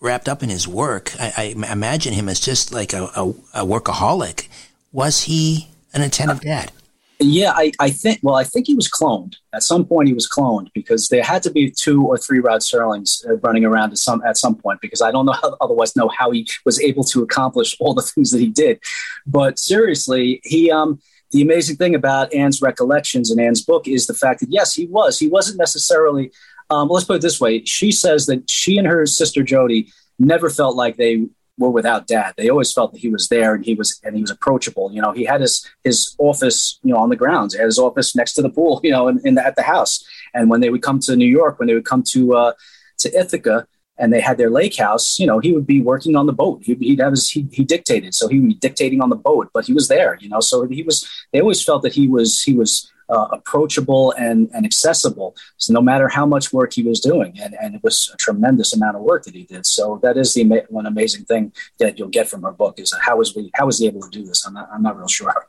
wrapped 0.00 0.28
up 0.28 0.42
in 0.42 0.48
his 0.48 0.66
work? 0.66 1.12
I, 1.18 1.54
I 1.58 1.72
imagine 1.72 2.12
him 2.12 2.28
as 2.28 2.40
just 2.40 2.72
like 2.72 2.92
a, 2.92 3.04
a, 3.16 3.28
a 3.54 3.64
workaholic. 3.64 4.48
Was 4.92 5.22
he 5.22 5.68
an 5.94 6.02
attentive 6.02 6.40
dad? 6.40 6.72
Yeah, 7.22 7.52
I, 7.54 7.70
I 7.78 7.90
think. 7.90 8.20
Well, 8.22 8.34
I 8.34 8.44
think 8.44 8.66
he 8.66 8.74
was 8.74 8.88
cloned. 8.88 9.36
At 9.52 9.62
some 9.62 9.84
point, 9.84 10.08
he 10.08 10.14
was 10.14 10.26
cloned 10.26 10.68
because 10.72 11.08
there 11.08 11.22
had 11.22 11.42
to 11.42 11.50
be 11.50 11.70
two 11.70 12.06
or 12.06 12.16
three 12.16 12.38
Rod 12.38 12.62
Serlings 12.62 13.26
uh, 13.28 13.36
running 13.38 13.66
around 13.66 13.90
at 13.90 13.98
some 13.98 14.22
at 14.24 14.38
some 14.38 14.56
point. 14.56 14.80
Because 14.80 15.02
I 15.02 15.10
don't 15.10 15.26
know 15.26 15.32
how, 15.32 15.54
otherwise 15.60 15.94
know 15.94 16.08
how 16.08 16.30
he 16.30 16.48
was 16.64 16.80
able 16.80 17.04
to 17.04 17.22
accomplish 17.22 17.76
all 17.78 17.92
the 17.92 18.02
things 18.14 18.30
that 18.30 18.40
he 18.40 18.48
did. 18.48 18.80
But 19.26 19.58
seriously, 19.58 20.40
he 20.44 20.70
um 20.70 20.98
the 21.30 21.42
amazing 21.42 21.76
thing 21.76 21.94
about 21.94 22.32
Anne's 22.32 22.62
recollections 22.62 23.30
and 23.30 23.38
Anne's 23.38 23.62
book 23.62 23.86
is 23.86 24.06
the 24.06 24.14
fact 24.14 24.40
that 24.40 24.50
yes, 24.50 24.74
he 24.74 24.86
was. 24.86 25.18
He 25.18 25.28
wasn't 25.28 25.58
necessarily. 25.58 26.32
Um, 26.70 26.88
let's 26.88 27.04
put 27.04 27.16
it 27.16 27.22
this 27.22 27.40
way: 27.40 27.64
she 27.64 27.92
says 27.92 28.26
that 28.26 28.48
she 28.48 28.78
and 28.78 28.86
her 28.86 29.04
sister 29.04 29.42
Jody 29.42 29.92
never 30.18 30.48
felt 30.48 30.74
like 30.74 30.96
they 30.96 31.26
were 31.60 31.70
without 31.70 32.06
dad. 32.06 32.34
They 32.36 32.48
always 32.48 32.72
felt 32.72 32.92
that 32.92 33.00
he 33.00 33.10
was 33.10 33.28
there 33.28 33.54
and 33.54 33.64
he 33.64 33.74
was 33.74 34.00
and 34.02 34.16
he 34.16 34.22
was 34.22 34.30
approachable. 34.30 34.90
You 34.92 35.02
know, 35.02 35.12
he 35.12 35.24
had 35.24 35.40
his 35.42 35.64
his 35.84 36.16
office, 36.18 36.80
you 36.82 36.92
know, 36.92 36.98
on 36.98 37.10
the 37.10 37.16
grounds. 37.16 37.54
He 37.54 37.58
had 37.58 37.66
his 37.66 37.78
office 37.78 38.16
next 38.16 38.32
to 38.34 38.42
the 38.42 38.50
pool, 38.50 38.80
you 38.84 38.90
know, 38.90 39.06
in, 39.06 39.20
in 39.24 39.34
the, 39.36 39.46
at 39.46 39.56
the 39.56 39.62
house. 39.62 40.02
And 40.34 40.50
when 40.50 40.60
they 40.60 40.70
would 40.70 40.82
come 40.82 40.98
to 41.00 41.14
New 41.14 41.28
York, 41.28 41.58
when 41.58 41.68
they 41.68 41.74
would 41.74 41.84
come 41.84 42.02
to 42.14 42.34
uh, 42.34 42.52
to 42.98 43.08
Ithaca, 43.16 43.66
and 43.98 44.12
they 44.12 44.20
had 44.20 44.38
their 44.38 44.50
lake 44.50 44.76
house, 44.76 45.18
you 45.18 45.26
know, 45.26 45.38
he 45.38 45.52
would 45.52 45.66
be 45.66 45.82
working 45.82 46.16
on 46.16 46.24
the 46.24 46.32
boat. 46.32 46.62
He'd, 46.64 46.80
he'd 46.80 47.02
he, 47.28 47.46
he 47.52 47.64
dictated, 47.64 48.14
so 48.14 48.28
he 48.28 48.40
would 48.40 48.48
be 48.48 48.54
dictating 48.54 49.02
on 49.02 49.10
the 49.10 49.16
boat, 49.16 49.50
but 49.52 49.66
he 49.66 49.74
was 49.74 49.88
there, 49.88 50.16
you 50.20 50.28
know. 50.30 50.40
So 50.40 50.66
he 50.66 50.82
was. 50.82 51.08
They 51.32 51.40
always 51.40 51.62
felt 51.62 51.82
that 51.82 51.92
he 51.92 52.08
was 52.08 52.42
he 52.42 52.54
was 52.54 52.90
uh, 53.10 53.28
approachable 53.32 54.12
and, 54.12 54.48
and 54.54 54.64
accessible. 54.64 55.34
So 55.56 55.72
no 55.72 55.80
matter 55.80 56.08
how 56.08 56.26
much 56.26 56.52
work 56.52 56.72
he 56.72 56.82
was 56.82 57.00
doing, 57.00 57.38
and, 57.40 57.54
and 57.60 57.74
it 57.74 57.82
was 57.82 58.10
a 58.14 58.16
tremendous 58.16 58.74
amount 58.74 58.96
of 58.96 59.02
work 59.02 59.24
that 59.24 59.34
he 59.34 59.44
did. 59.44 59.66
So 59.66 59.98
that 60.02 60.16
is 60.16 60.34
the 60.34 60.44
one 60.68 60.86
amazing 60.86 61.24
thing 61.24 61.52
that 61.78 61.98
you'll 61.98 62.08
get 62.08 62.28
from 62.28 62.42
her 62.42 62.52
book 62.52 62.78
is 62.78 62.94
how 63.00 63.16
was 63.16 63.34
we 63.34 63.50
how 63.54 63.66
was 63.66 63.78
he 63.78 63.86
able 63.86 64.02
to 64.02 64.10
do 64.10 64.24
this? 64.24 64.46
I'm 64.46 64.54
not 64.54 64.68
I'm 64.72 64.82
not 64.82 64.96
real 64.96 65.08
sure. 65.08 65.46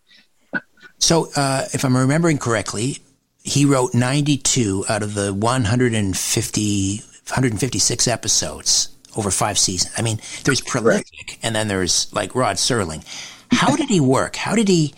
So 0.97 1.29
uh, 1.35 1.65
if 1.73 1.83
I'm 1.83 1.97
remembering 1.97 2.37
correctly, 2.37 2.99
he 3.43 3.65
wrote 3.65 3.95
92 3.95 4.85
out 4.87 5.01
of 5.01 5.15
the 5.15 5.33
150 5.33 6.97
156 6.97 8.07
episodes 8.07 8.95
over 9.15 9.31
five 9.31 9.57
seasons. 9.57 9.93
I 9.97 10.01
mean, 10.01 10.19
there's 10.43 10.61
prolific, 10.61 11.39
and 11.41 11.55
then 11.55 11.67
there's 11.67 12.13
like 12.13 12.35
Rod 12.35 12.57
Serling. 12.57 13.03
How 13.51 13.75
did 13.75 13.89
he 13.89 13.99
work? 13.99 14.35
How 14.35 14.55
did 14.55 14.67
he? 14.67 14.93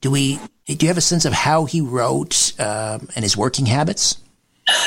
Do 0.00 0.10
we? 0.10 0.38
Do 0.66 0.76
you 0.86 0.88
have 0.88 0.98
a 0.98 1.02
sense 1.02 1.24
of 1.24 1.32
how 1.32 1.64
he 1.64 1.80
wrote 1.80 2.52
um, 2.60 3.08
and 3.14 3.22
his 3.22 3.36
working 3.36 3.66
habits? 3.66 4.16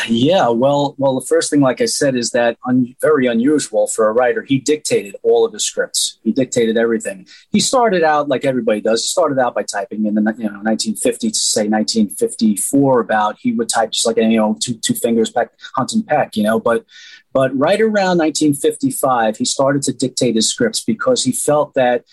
Yeah, 0.07 0.49
well, 0.49 0.95
well, 0.97 1.19
the 1.19 1.25
first 1.25 1.49
thing, 1.49 1.59
like 1.59 1.81
I 1.81 1.85
said, 1.85 2.15
is 2.15 2.31
that 2.31 2.57
un- 2.65 2.95
very 3.01 3.25
unusual 3.25 3.87
for 3.87 4.07
a 4.07 4.13
writer. 4.13 4.41
He 4.41 4.59
dictated 4.59 5.15
all 5.23 5.45
of 5.45 5.51
his 5.51 5.65
scripts. 5.65 6.19
He 6.23 6.31
dictated 6.31 6.77
everything. 6.77 7.27
He 7.51 7.59
started 7.59 8.03
out 8.03 8.29
like 8.29 8.45
everybody 8.45 8.81
does. 8.81 9.01
He 9.01 9.07
started 9.07 9.39
out 9.39 9.55
by 9.55 9.63
typing 9.63 10.05
in 10.05 10.15
the 10.15 10.21
you 10.37 10.45
know 10.45 10.61
1950 10.61 11.31
to 11.31 11.37
say 11.37 11.67
1954. 11.67 12.99
About 12.99 13.37
he 13.39 13.51
would 13.51 13.69
type 13.69 13.91
just 13.91 14.05
like 14.05 14.17
you 14.17 14.37
know 14.37 14.57
two 14.59 14.75
two 14.75 14.93
fingers 14.93 15.29
peck 15.29 15.51
hunt 15.75 15.93
and 15.93 16.07
peck, 16.07 16.35
you 16.35 16.43
know. 16.43 16.59
But 16.59 16.85
but 17.33 17.57
right 17.57 17.81
around 17.81 18.19
1955, 18.19 19.37
he 19.37 19.45
started 19.45 19.81
to 19.83 19.93
dictate 19.93 20.35
his 20.35 20.49
scripts 20.49 20.81
because 20.81 21.23
he 21.23 21.31
felt 21.31 21.73
that 21.73 22.05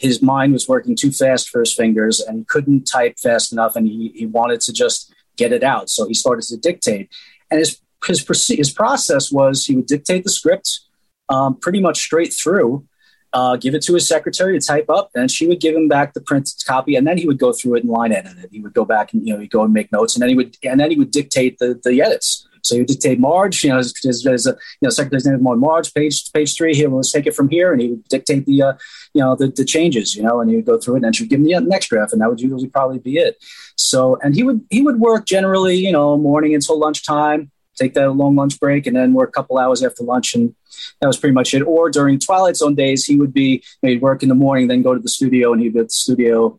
his 0.00 0.22
mind 0.22 0.52
was 0.52 0.66
working 0.66 0.96
too 0.96 1.12
fast 1.12 1.50
for 1.50 1.60
his 1.60 1.74
fingers 1.74 2.20
and 2.20 2.38
he 2.38 2.44
couldn't 2.44 2.84
type 2.84 3.18
fast 3.18 3.52
enough 3.52 3.76
and 3.76 3.86
he, 3.86 4.12
he 4.14 4.26
wanted 4.26 4.60
to 4.62 4.72
just 4.72 5.12
get 5.36 5.52
it 5.52 5.62
out. 5.62 5.90
So 5.90 6.08
he 6.08 6.14
started 6.14 6.42
to 6.46 6.56
dictate. 6.56 7.10
And 7.50 7.58
his, 7.58 7.80
his, 8.06 8.26
his 8.48 8.70
process 8.70 9.30
was 9.30 9.66
he 9.66 9.76
would 9.76 9.86
dictate 9.86 10.24
the 10.24 10.30
script 10.30 10.80
um, 11.28 11.54
pretty 11.54 11.80
much 11.80 11.98
straight 11.98 12.32
through, 12.32 12.86
uh, 13.34 13.56
give 13.56 13.74
it 13.74 13.82
to 13.82 13.94
his 13.94 14.08
secretary 14.08 14.58
to 14.58 14.66
type 14.66 14.88
up, 14.88 15.10
and 15.14 15.30
she 15.30 15.46
would 15.46 15.60
give 15.60 15.74
him 15.74 15.86
back 15.86 16.14
the 16.14 16.20
printed 16.20 16.64
copy, 16.66 16.96
and 16.96 17.06
then 17.06 17.16
he 17.16 17.26
would 17.26 17.38
go 17.38 17.52
through 17.52 17.76
it 17.76 17.84
and 17.84 17.92
line 17.92 18.12
edit 18.12 18.38
it. 18.38 18.48
He 18.50 18.60
would 18.60 18.74
go 18.74 18.84
back 18.84 19.12
and 19.12 19.24
you 19.26 19.34
know 19.34 19.40
he'd 19.40 19.50
go 19.50 19.62
and 19.62 19.72
make 19.72 19.92
notes, 19.92 20.16
and 20.16 20.22
then 20.22 20.30
he 20.30 20.34
would 20.34 20.56
and 20.64 20.80
then 20.80 20.90
he 20.90 20.96
would 20.96 21.12
dictate 21.12 21.58
the 21.58 21.80
the 21.84 22.02
edits. 22.02 22.48
So 22.62 22.74
you 22.76 22.84
dictate 22.84 23.18
Marge, 23.18 23.64
you 23.64 23.70
know, 23.70 23.78
as 23.78 23.92
a, 24.06 24.50
you 24.50 24.56
know, 24.82 24.90
secretary's 24.90 25.26
name 25.26 25.36
is 25.36 25.42
Marge, 25.42 25.92
page 25.94 26.32
page 26.32 26.56
three. 26.56 26.74
Here, 26.74 26.88
let's 26.88 27.12
take 27.12 27.26
it 27.26 27.34
from 27.34 27.48
here, 27.48 27.72
and 27.72 27.80
he 27.80 27.88
would 27.88 28.04
dictate 28.08 28.46
the, 28.46 28.62
uh, 28.62 28.72
you 29.14 29.22
know, 29.22 29.36
the, 29.36 29.48
the 29.48 29.64
changes, 29.64 30.14
you 30.14 30.22
know, 30.22 30.40
and 30.40 30.50
he 30.50 30.56
would 30.56 30.66
go 30.66 30.78
through 30.78 30.94
it, 30.94 30.98
and 30.98 31.04
then 31.04 31.12
she 31.12 31.24
would 31.24 31.30
give 31.30 31.40
him 31.40 31.46
the 31.46 31.60
next 31.60 31.88
draft, 31.88 32.12
and 32.12 32.20
that 32.20 32.28
would 32.28 32.40
usually 32.40 32.68
probably 32.68 32.98
be 32.98 33.16
it. 33.16 33.42
So, 33.76 34.18
and 34.22 34.34
he 34.34 34.42
would 34.42 34.64
he 34.70 34.82
would 34.82 35.00
work 35.00 35.26
generally, 35.26 35.76
you 35.76 35.92
know, 35.92 36.16
morning 36.16 36.54
until 36.54 36.78
lunchtime, 36.78 37.50
take 37.76 37.94
that 37.94 38.10
long 38.10 38.36
lunch 38.36 38.60
break, 38.60 38.86
and 38.86 38.96
then 38.96 39.14
work 39.14 39.30
a 39.30 39.32
couple 39.32 39.58
hours 39.58 39.82
after 39.82 40.04
lunch, 40.04 40.34
and 40.34 40.54
that 41.00 41.06
was 41.06 41.16
pretty 41.16 41.34
much 41.34 41.54
it. 41.54 41.62
Or 41.62 41.90
during 41.90 42.18
Twilight 42.18 42.56
Zone 42.56 42.74
days, 42.74 43.04
he 43.04 43.16
would 43.16 43.32
be, 43.32 43.62
you 43.64 43.78
know, 43.82 43.88
he'd 43.90 44.02
work 44.02 44.22
in 44.22 44.28
the 44.28 44.34
morning, 44.34 44.68
then 44.68 44.82
go 44.82 44.94
to 44.94 45.00
the 45.00 45.08
studio, 45.08 45.52
and 45.52 45.60
he'd 45.62 45.72
be 45.72 45.80
at 45.80 45.88
the 45.88 45.94
studio, 45.94 46.58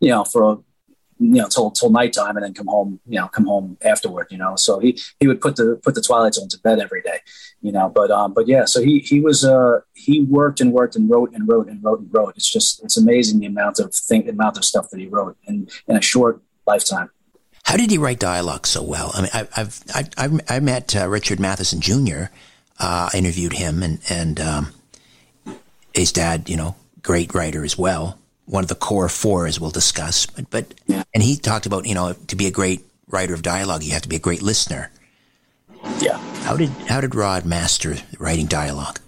you 0.00 0.08
know, 0.10 0.24
for 0.24 0.52
a 0.52 0.58
you 1.20 1.40
know 1.40 1.48
till 1.48 1.70
till 1.70 1.90
nighttime 1.90 2.36
and 2.36 2.44
then 2.44 2.54
come 2.54 2.66
home 2.66 2.98
you 3.06 3.20
know 3.20 3.28
come 3.28 3.46
home 3.46 3.76
afterward 3.84 4.26
you 4.30 4.38
know? 4.38 4.56
So 4.56 4.78
he 4.78 4.98
he 5.20 5.28
would 5.28 5.40
put 5.40 5.56
the 5.56 5.78
put 5.82 5.94
the 5.94 6.02
twilight 6.02 6.34
zone 6.34 6.48
to 6.48 6.58
bed 6.58 6.80
every 6.80 7.02
day 7.02 7.18
you 7.60 7.70
know? 7.70 7.88
But 7.88 8.10
um 8.10 8.32
but 8.32 8.48
yeah 8.48 8.64
so 8.64 8.82
he 8.82 9.00
he 9.00 9.20
was 9.20 9.44
uh 9.44 9.80
he 9.92 10.22
worked 10.22 10.60
and 10.60 10.72
worked 10.72 10.96
and 10.96 11.08
wrote 11.10 11.32
and 11.32 11.46
wrote 11.46 11.68
and 11.68 11.84
wrote 11.84 12.00
and 12.00 12.08
wrote. 12.12 12.34
It's 12.36 12.50
just 12.50 12.82
it's 12.82 12.96
amazing 12.96 13.40
the 13.40 13.46
amount 13.46 13.78
of 13.78 13.94
thing 13.94 14.24
the 14.24 14.32
amount 14.32 14.56
of 14.56 14.64
stuff 14.64 14.90
that 14.90 14.98
he 14.98 15.06
wrote 15.06 15.36
in 15.44 15.68
in 15.86 15.96
a 15.96 16.02
short 16.02 16.42
lifetime. 16.66 17.10
How 17.64 17.76
did 17.76 17.90
he 17.90 17.98
write 17.98 18.18
dialogue 18.18 18.66
so 18.66 18.82
well? 18.82 19.12
I 19.14 19.20
mean 19.20 19.30
I, 19.34 19.48
i've 19.56 19.84
i 19.94 20.08
i've 20.16 20.40
i 20.48 20.60
met 20.60 20.96
uh, 20.96 21.06
richard 21.08 21.38
matheson 21.38 21.80
jr 21.80 22.24
uh, 22.78 23.10
i 23.12 23.16
interviewed 23.16 23.52
him 23.52 23.82
and 23.82 24.00
and 24.08 24.40
um 24.40 24.72
his 25.94 26.12
dad 26.12 26.48
you 26.48 26.56
know 26.56 26.74
great 27.02 27.34
writer 27.34 27.64
as 27.64 27.76
well 27.76 28.18
one 28.50 28.64
of 28.64 28.68
the 28.68 28.74
core 28.74 29.08
four, 29.08 29.46
as 29.46 29.60
we'll 29.60 29.70
discuss. 29.70 30.26
But, 30.26 30.50
but 30.50 30.74
yeah. 30.86 31.04
and 31.14 31.22
he 31.22 31.36
talked 31.36 31.66
about 31.66 31.86
you 31.86 31.94
know 31.94 32.12
to 32.12 32.36
be 32.36 32.46
a 32.46 32.50
great 32.50 32.84
writer 33.08 33.34
of 33.34 33.42
dialogue, 33.42 33.82
you 33.82 33.92
have 33.92 34.02
to 34.02 34.08
be 34.08 34.16
a 34.16 34.20
great 34.20 34.42
listener. 34.42 34.90
Yeah. 36.00 36.18
How 36.42 36.56
did 36.56 36.70
how 36.88 37.00
did 37.00 37.14
Rod 37.14 37.44
master 37.44 37.96
writing 38.18 38.46
dialogue? 38.46 39.00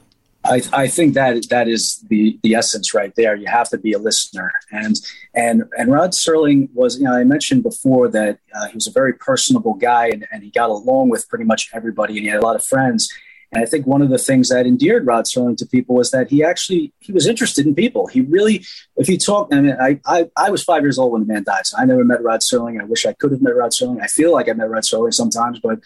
I, 0.45 0.61
I 0.73 0.89
think 0.89 1.15
that 1.15 1.49
that 1.51 1.69
is 1.69 2.05
the 2.09 2.39
the 2.43 2.55
essence 2.55 2.95
right 2.95 3.15
there. 3.15 3.37
You 3.37 3.47
have 3.47 3.69
to 3.71 3.79
be 3.79 3.93
a 3.93 3.99
listener, 3.99 4.53
and 4.73 5.01
and 5.35 5.65
and 5.79 5.93
Rod 5.93 6.11
Serling 6.11 6.69
was 6.75 6.99
you 6.99 7.05
know 7.05 7.13
I 7.13 7.25
mentioned 7.25 7.63
before 7.63 8.09
that 8.09 8.39
uh, 8.55 8.67
he 8.67 8.75
was 8.75 8.89
a 8.89 8.91
very 8.91 9.13
personable 9.13 9.75
guy, 9.75 10.09
and, 10.09 10.27
and 10.33 10.43
he 10.43 10.51
got 10.51 10.71
along 10.71 11.11
with 11.11 11.29
pretty 11.29 11.45
much 11.45 11.71
everybody, 11.73 12.17
and 12.17 12.25
he 12.25 12.29
had 12.29 12.41
a 12.41 12.45
lot 12.45 12.57
of 12.57 12.65
friends. 12.65 13.13
And 13.53 13.63
I 13.63 13.67
think 13.67 13.87
one 13.87 14.01
of 14.01 14.09
the 14.09 14.19
things 14.19 14.49
that 14.49 14.67
endeared 14.67 15.07
Rod 15.07 15.27
Serling 15.27 15.59
to 15.59 15.67
people 15.67 15.95
was 15.95 16.11
that 16.11 16.31
he 16.31 16.43
actually 16.43 16.93
he 17.01 17.13
was 17.13 17.27
interested 17.27 17.67
in 17.67 17.75
people. 17.75 18.07
He 18.07 18.23
really, 18.23 18.65
if 18.97 19.09
you 19.09 19.19
talk, 19.19 19.49
I 19.53 19.61
mean, 19.61 19.77
I, 19.79 20.01
I, 20.07 20.31
I 20.37 20.51
was 20.51 20.65
five 20.65 20.83
years 20.83 20.99
old 20.99 21.13
when 21.13 21.21
the 21.21 21.33
man 21.33 21.43
died, 21.45 21.67
so 21.67 21.77
I 21.79 21.85
never 21.85 22.03
met 22.03 22.23
Rod 22.23 22.41
Serling. 22.41 22.81
I 22.81 22.85
wish 22.85 23.05
I 23.05 23.13
could 23.13 23.31
have 23.31 23.43
met 23.43 23.55
Rod 23.55 23.73
Serling. 23.73 24.03
I 24.03 24.07
feel 24.07 24.33
like 24.33 24.49
I 24.49 24.55
met 24.55 24.71
Rod 24.71 24.85
Serling 24.85 25.13
sometimes, 25.13 25.61
but 25.61 25.81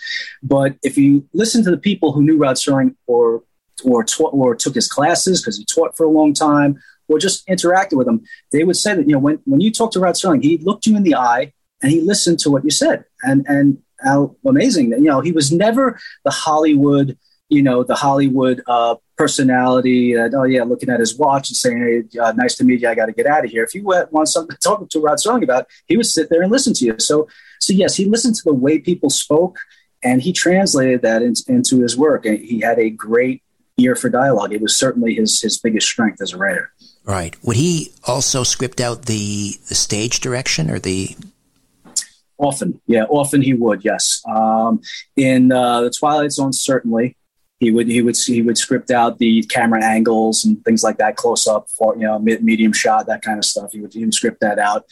but 0.44 0.76
if 0.84 0.96
you 0.96 1.28
listen 1.32 1.64
to 1.64 1.70
the 1.72 1.76
people 1.76 2.12
who 2.12 2.22
knew 2.22 2.38
Rod 2.38 2.54
Serling 2.54 2.94
or 3.08 3.42
or 3.84 4.06
or 4.20 4.54
took 4.54 4.76
his 4.76 4.88
classes 4.88 5.42
because 5.42 5.58
he 5.58 5.64
taught 5.64 5.96
for 5.96 6.04
a 6.04 6.10
long 6.10 6.34
time, 6.34 6.80
or 7.08 7.18
just 7.18 7.46
interacted 7.48 7.96
with 7.98 8.06
him, 8.06 8.24
they 8.52 8.62
would 8.62 8.76
say 8.76 8.94
that 8.94 9.08
you 9.08 9.12
know 9.12 9.18
when 9.18 9.40
when 9.44 9.60
you 9.60 9.72
talk 9.72 9.90
to 9.92 10.00
Rod 10.00 10.14
Serling, 10.14 10.42
he 10.42 10.58
looked 10.58 10.86
you 10.86 10.96
in 10.96 11.02
the 11.02 11.16
eye 11.16 11.52
and 11.82 11.90
he 11.90 12.00
listened 12.00 12.38
to 12.40 12.50
what 12.50 12.64
you 12.64 12.70
said, 12.70 13.04
and 13.24 13.44
and 13.48 13.78
how 14.04 14.36
amazing 14.46 14.90
that 14.90 15.00
you 15.00 15.06
know 15.06 15.20
he 15.20 15.32
was 15.32 15.50
never 15.50 15.98
the 16.24 16.30
Hollywood 16.30 17.18
you 17.48 17.62
know, 17.62 17.84
the 17.84 17.94
Hollywood 17.94 18.62
uh, 18.66 18.96
personality. 19.16 20.14
And, 20.14 20.34
oh 20.34 20.44
yeah, 20.44 20.64
looking 20.64 20.90
at 20.90 21.00
his 21.00 21.16
watch 21.16 21.48
and 21.48 21.56
saying, 21.56 21.78
"Hey, 22.12 22.18
uh, 22.18 22.32
nice 22.32 22.54
to 22.56 22.64
meet 22.64 22.80
you. 22.80 22.88
I 22.88 22.94
got 22.94 23.06
to 23.06 23.12
get 23.12 23.26
out 23.26 23.44
of 23.44 23.50
here." 23.50 23.64
If 23.64 23.74
you 23.74 23.84
want 23.84 24.28
something 24.28 24.56
to 24.60 24.60
talk 24.60 24.88
to 24.88 25.00
Rod 25.00 25.18
Serling 25.18 25.44
about, 25.44 25.66
he 25.86 25.96
would 25.96 26.06
sit 26.06 26.28
there 26.30 26.42
and 26.42 26.50
listen 26.50 26.74
to 26.74 26.84
you. 26.84 26.96
So, 26.98 27.28
so 27.60 27.72
yes, 27.72 27.96
he 27.96 28.04
listened 28.06 28.36
to 28.36 28.42
the 28.44 28.54
way 28.54 28.78
people 28.78 29.10
spoke, 29.10 29.58
and 30.02 30.20
he 30.20 30.32
translated 30.32 31.02
that 31.02 31.22
in, 31.22 31.34
into 31.48 31.80
his 31.80 31.96
work. 31.96 32.26
And 32.26 32.38
he 32.38 32.60
had 32.60 32.78
a 32.78 32.90
great 32.90 33.42
ear 33.76 33.94
for 33.94 34.08
dialogue. 34.08 34.52
It 34.52 34.60
was 34.60 34.76
certainly 34.76 35.14
his 35.14 35.40
his 35.40 35.58
biggest 35.58 35.86
strength 35.86 36.20
as 36.20 36.32
a 36.32 36.36
writer. 36.36 36.72
Right. 37.04 37.36
Would 37.44 37.56
he 37.56 37.92
also 38.04 38.42
script 38.42 38.80
out 38.80 39.06
the 39.06 39.54
the 39.68 39.74
stage 39.74 40.20
direction 40.20 40.70
or 40.70 40.78
the 40.78 41.16
Often, 42.38 42.82
yeah, 42.86 43.04
often 43.04 43.40
he 43.40 43.54
would. 43.54 43.82
Yes, 43.82 44.22
um, 44.28 44.82
in 45.16 45.50
uh, 45.50 45.80
the 45.80 45.90
Twilight 45.90 46.32
Zone, 46.32 46.52
certainly 46.52 47.16
he 47.58 47.70
would 47.70 47.88
he 47.88 48.02
would 48.02 48.16
he 48.16 48.42
would 48.42 48.58
script 48.58 48.90
out 48.90 49.18
the 49.18 49.42
camera 49.44 49.82
angles 49.82 50.44
and 50.44 50.62
things 50.64 50.82
like 50.82 50.98
that, 50.98 51.16
close 51.16 51.46
up, 51.46 51.70
for 51.70 51.94
you 51.96 52.02
know, 52.02 52.18
medium 52.18 52.72
shot, 52.72 53.06
that 53.06 53.22
kind 53.22 53.38
of 53.38 53.44
stuff. 53.44 53.72
He 53.72 53.80
would 53.80 53.96
even 53.96 54.12
script 54.12 54.40
that 54.40 54.58
out, 54.58 54.84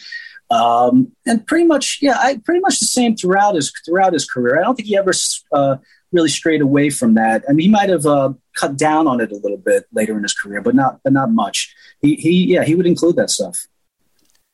um, 0.51 1.12
and 1.27 1.47
pretty 1.47 1.67
much 1.67 1.99
yeah, 2.01 2.17
I 2.19 2.39
pretty 2.45 2.61
much 2.61 2.81
the 2.81 2.87
same 2.87 3.17
throughout 3.17 3.55
his 3.55 3.73
throughout 3.85 4.15
his 4.15 4.29
career. 4.29 4.59
I 4.59 4.62
don't 4.62 4.77
think 4.77 4.89
he 4.89 4.97
ever 4.97 5.12
uh, 5.53 5.77
really 6.12 6.31
strayed 6.31 6.62
away 6.62 6.89
from 6.89 7.15
that. 7.15 7.45
I 7.49 7.53
mean, 7.53 7.67
he 7.67 7.71
might 7.71 7.91
have 7.91 8.07
uh, 8.07 8.33
cut 8.55 8.79
down 8.79 9.07
on 9.07 9.21
it 9.21 9.31
a 9.31 9.37
little 9.37 9.59
bit 9.59 9.85
later 9.93 10.17
in 10.17 10.23
his 10.23 10.33
career, 10.33 10.62
but 10.62 10.75
not 10.75 11.01
but 11.05 11.12
not 11.12 11.31
much. 11.33 11.75
He 12.01 12.15
he 12.15 12.55
yeah, 12.55 12.65
he 12.65 12.75
would 12.75 12.87
include 12.87 13.17
that 13.17 13.29
stuff. 13.29 13.67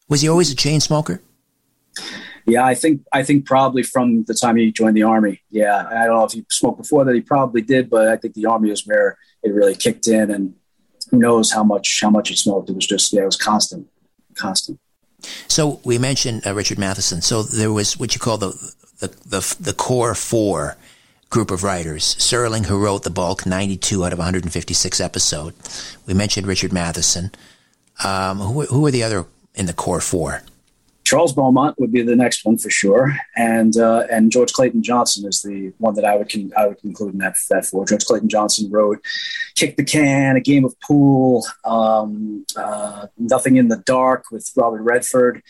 Was 0.08 0.22
he 0.22 0.28
always 0.28 0.50
a 0.50 0.56
chain 0.56 0.80
smoker? 0.80 1.22
Yeah, 2.51 2.64
I 2.64 2.74
think 2.74 3.03
I 3.12 3.22
think 3.22 3.46
probably 3.46 3.82
from 3.82 4.24
the 4.24 4.34
time 4.34 4.57
he 4.57 4.72
joined 4.72 4.96
the 4.96 5.05
army. 5.05 5.42
Yeah, 5.51 5.86
I 5.90 6.07
don't 6.07 6.16
know 6.16 6.24
if 6.24 6.32
he 6.32 6.44
smoked 6.51 6.78
before 6.78 7.05
that. 7.05 7.14
He 7.14 7.20
probably 7.20 7.62
did, 7.62 7.88
but 7.88 8.09
I 8.09 8.16
think 8.16 8.34
the 8.34 8.46
army 8.46 8.70
was 8.70 8.86
where 8.86 9.18
it 9.42 9.53
really 9.53 9.74
kicked 9.74 10.09
in, 10.09 10.30
and 10.30 10.55
who 11.11 11.18
knows 11.18 11.53
how 11.53 11.64
much 11.64 12.01
how 12.01 12.11
much 12.11 12.28
he 12.28 12.36
smoked. 12.36 12.70
It 12.70 12.74
was 12.74 12.86
just 12.86 13.12
yeah, 13.12 13.22
it 13.22 13.26
was 13.26 13.36
constant, 13.36 13.88
constant. 14.34 14.78
So 15.48 15.80
we 15.84 15.98
mentioned 15.98 16.46
uh, 16.46 16.55
Richard 16.55 16.78
Matheson. 16.78 17.22
So 17.22 17.42
there 17.42 17.72
was 17.72 17.98
what 17.98 18.14
you 18.14 18.20
call 18.20 18.38
the 18.38 18.74
the 18.98 19.09
the, 19.26 19.57
the 19.61 19.72
core 19.72 20.14
four 20.14 20.76
group 21.30 21.51
of 21.51 21.62
writers. 21.62 22.16
Serling, 22.16 22.66
who 22.66 22.78
wrote 22.78 23.05
the 23.05 23.11
bulk, 23.11 23.46
92 23.46 24.05
out 24.05 24.12
of 24.12 24.18
156 24.18 25.01
episode. 25.01 25.55
We 26.05 26.12
mentioned 26.12 26.46
Richard 26.46 26.72
Matheson. 26.72 27.30
Um, 28.03 28.38
who, 28.38 28.62
who 28.62 28.90
the 28.90 29.05
other 29.05 29.26
in 29.55 29.66
the 29.66 29.72
core 29.72 30.01
four? 30.01 30.42
Charles 31.05 31.32
Beaumont 31.32 31.78
would 31.80 31.90
be 31.90 32.03
the 32.03 32.14
next 32.14 32.44
one 32.44 32.57
for 32.57 32.70
sure, 32.70 33.16
and 33.36 33.76
uh, 33.76 34.05
and 34.11 34.30
George 34.30 34.53
Clayton 34.53 34.82
Johnson 34.82 35.26
is 35.26 35.42
the 35.42 35.72
one 35.78 35.94
that 35.94 36.05
I 36.05 36.16
would 36.16 36.30
con- 36.30 36.53
I 36.57 36.66
would 36.66 36.78
conclude 36.78 37.14
in 37.14 37.18
that 37.18 37.36
that 37.48 37.66
for. 37.66 37.84
George 37.84 38.05
Clayton 38.05 38.28
Johnson 38.28 38.70
wrote 38.70 39.05
"Kick 39.57 39.76
the 39.76 39.84
Can," 39.84 40.36
"A 40.36 40.40
Game 40.40 40.64
of 40.64 40.78
Pool," 40.80 41.44
um, 41.64 42.44
uh, 42.57 43.07
"Nothing 43.18 43.57
in 43.57 43.68
the 43.68 43.78
Dark" 43.78 44.24
with 44.30 44.51
Robert 44.57 44.82
Redford. 44.82 45.42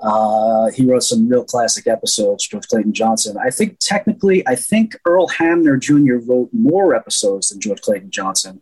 Uh, 0.00 0.70
he 0.70 0.84
wrote 0.84 1.02
some 1.02 1.28
real 1.28 1.44
classic 1.44 1.88
episodes, 1.88 2.46
George 2.46 2.68
Clayton 2.68 2.92
Johnson. 2.92 3.36
I 3.36 3.50
think 3.50 3.78
technically, 3.80 4.46
I 4.46 4.54
think 4.54 4.96
Earl 5.04 5.26
Hamner 5.28 5.76
Jr. 5.76 6.18
wrote 6.24 6.50
more 6.52 6.94
episodes 6.94 7.48
than 7.48 7.60
George 7.60 7.80
Clayton 7.80 8.10
Johnson, 8.10 8.60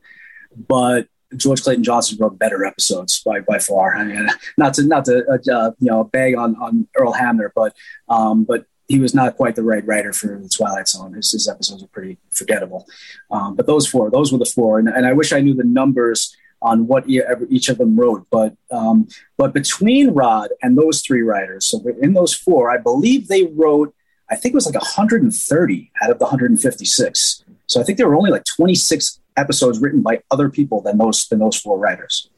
but 0.68 1.08
George 1.36 1.62
Clayton 1.62 1.84
Johnson 1.84 2.18
wrote 2.20 2.38
better 2.38 2.64
episodes 2.64 3.22
by 3.24 3.40
by 3.40 3.58
far. 3.58 3.96
I 3.96 4.04
mean, 4.04 4.28
not 4.58 4.74
to 4.74 4.84
not 4.84 5.04
to 5.06 5.24
uh, 5.28 5.52
uh, 5.52 5.70
you 5.78 5.90
know 5.90 6.04
bag 6.04 6.36
on 6.36 6.56
on 6.56 6.86
Earl 6.96 7.12
Hamner, 7.12 7.52
but 7.54 7.74
um, 8.08 8.44
but 8.44 8.66
he 8.88 8.98
was 8.98 9.14
not 9.14 9.36
quite 9.36 9.56
the 9.56 9.62
right 9.62 9.84
writer 9.86 10.12
for 10.12 10.28
the 10.28 10.48
Twilight 10.48 10.88
Zone. 10.88 11.14
His, 11.14 11.32
his 11.32 11.48
episodes 11.48 11.82
are 11.82 11.88
pretty 11.88 12.18
forgettable. 12.30 12.86
Um, 13.32 13.56
but 13.56 13.66
those 13.66 13.86
four, 13.86 14.10
those 14.10 14.30
were 14.30 14.38
the 14.38 14.44
four, 14.44 14.78
and, 14.78 14.88
and 14.88 15.06
I 15.06 15.12
wish 15.12 15.32
I 15.32 15.40
knew 15.40 15.54
the 15.54 15.64
numbers 15.64 16.36
on 16.62 16.86
what 16.86 17.04
each 17.08 17.68
of 17.68 17.78
them 17.78 17.98
wrote. 17.98 18.26
But 18.30 18.54
um, 18.70 19.08
but 19.36 19.52
between 19.52 20.10
Rod 20.10 20.50
and 20.62 20.78
those 20.78 21.02
three 21.02 21.22
writers, 21.22 21.66
so 21.66 21.82
in 22.00 22.14
those 22.14 22.34
four, 22.34 22.70
I 22.70 22.78
believe 22.78 23.28
they 23.28 23.46
wrote. 23.46 23.94
I 24.28 24.34
think 24.34 24.54
it 24.54 24.56
was 24.56 24.66
like 24.66 24.74
130 24.74 25.92
out 26.02 26.10
of 26.10 26.18
the 26.18 26.24
156. 26.24 27.44
So 27.68 27.80
I 27.80 27.84
think 27.84 27.96
there 27.96 28.08
were 28.08 28.16
only 28.16 28.32
like 28.32 28.42
26 28.42 29.20
episodes 29.36 29.78
written 29.78 30.02
by 30.02 30.22
other 30.30 30.48
people 30.48 30.80
than 30.80 30.98
those 30.98 31.26
than 31.28 31.38
those 31.38 31.56
four 31.56 31.78
writers. 31.78 32.28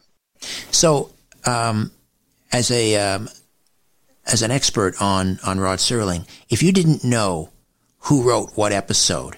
So, 0.71 1.11
um, 1.45 1.93
as 2.53 2.71
a 2.71 2.97
um, 2.97 3.29
as 4.27 4.43
an 4.43 4.51
expert 4.51 5.01
on 5.01 5.39
on 5.45 5.59
Rod 5.59 5.79
Serling, 5.79 6.29
if 6.49 6.63
you 6.63 6.73
didn't 6.73 7.05
know 7.05 7.51
who 8.01 8.23
wrote 8.23 8.51
what 8.55 8.73
episode, 8.73 9.37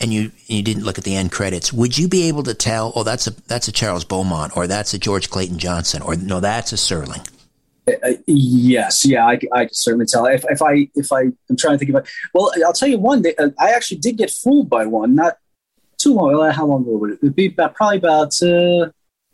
and 0.00 0.12
you 0.12 0.32
you 0.46 0.62
didn't 0.62 0.84
look 0.84 0.98
at 0.98 1.04
the 1.04 1.16
end 1.16 1.32
credits, 1.32 1.72
would 1.72 1.96
you 1.96 2.08
be 2.08 2.28
able 2.28 2.42
to 2.44 2.54
tell? 2.54 2.92
Oh, 2.96 3.02
that's 3.02 3.26
a 3.26 3.30
that's 3.46 3.68
a 3.68 3.72
Charles 3.72 4.04
Beaumont, 4.04 4.56
or 4.56 4.66
that's 4.66 4.94
a 4.94 4.98
George 4.98 5.30
Clayton 5.30 5.58
Johnson, 5.58 6.02
or 6.02 6.16
no, 6.16 6.40
that's 6.40 6.72
a 6.72 6.76
Serling. 6.76 7.26
Uh, 7.88 7.92
uh 8.04 8.12
yes, 8.26 9.06
yeah, 9.06 9.26
I, 9.26 9.38
I 9.52 9.64
can 9.66 9.74
certainly 9.74 10.06
tell. 10.06 10.26
If, 10.26 10.44
if 10.48 10.62
I 10.62 10.88
if 10.94 11.12
I 11.12 11.22
am 11.22 11.56
trying 11.58 11.74
to 11.74 11.78
think 11.78 11.90
about, 11.90 12.08
well, 12.34 12.52
I'll 12.64 12.72
tell 12.72 12.88
you 12.88 12.98
one. 12.98 13.24
Uh, 13.38 13.50
I 13.58 13.70
actually 13.70 13.98
did 13.98 14.16
get 14.16 14.30
fooled 14.30 14.68
by 14.68 14.86
one. 14.86 15.14
Not 15.14 15.36
too 16.00 16.14
long. 16.14 16.50
How 16.50 16.66
long 16.66 16.82
ago 16.82 16.96
would 16.96 17.18
it? 17.22 17.34
Be 17.34 17.50
probably 17.50 17.98
about 17.98 18.42
uh, 18.42 18.90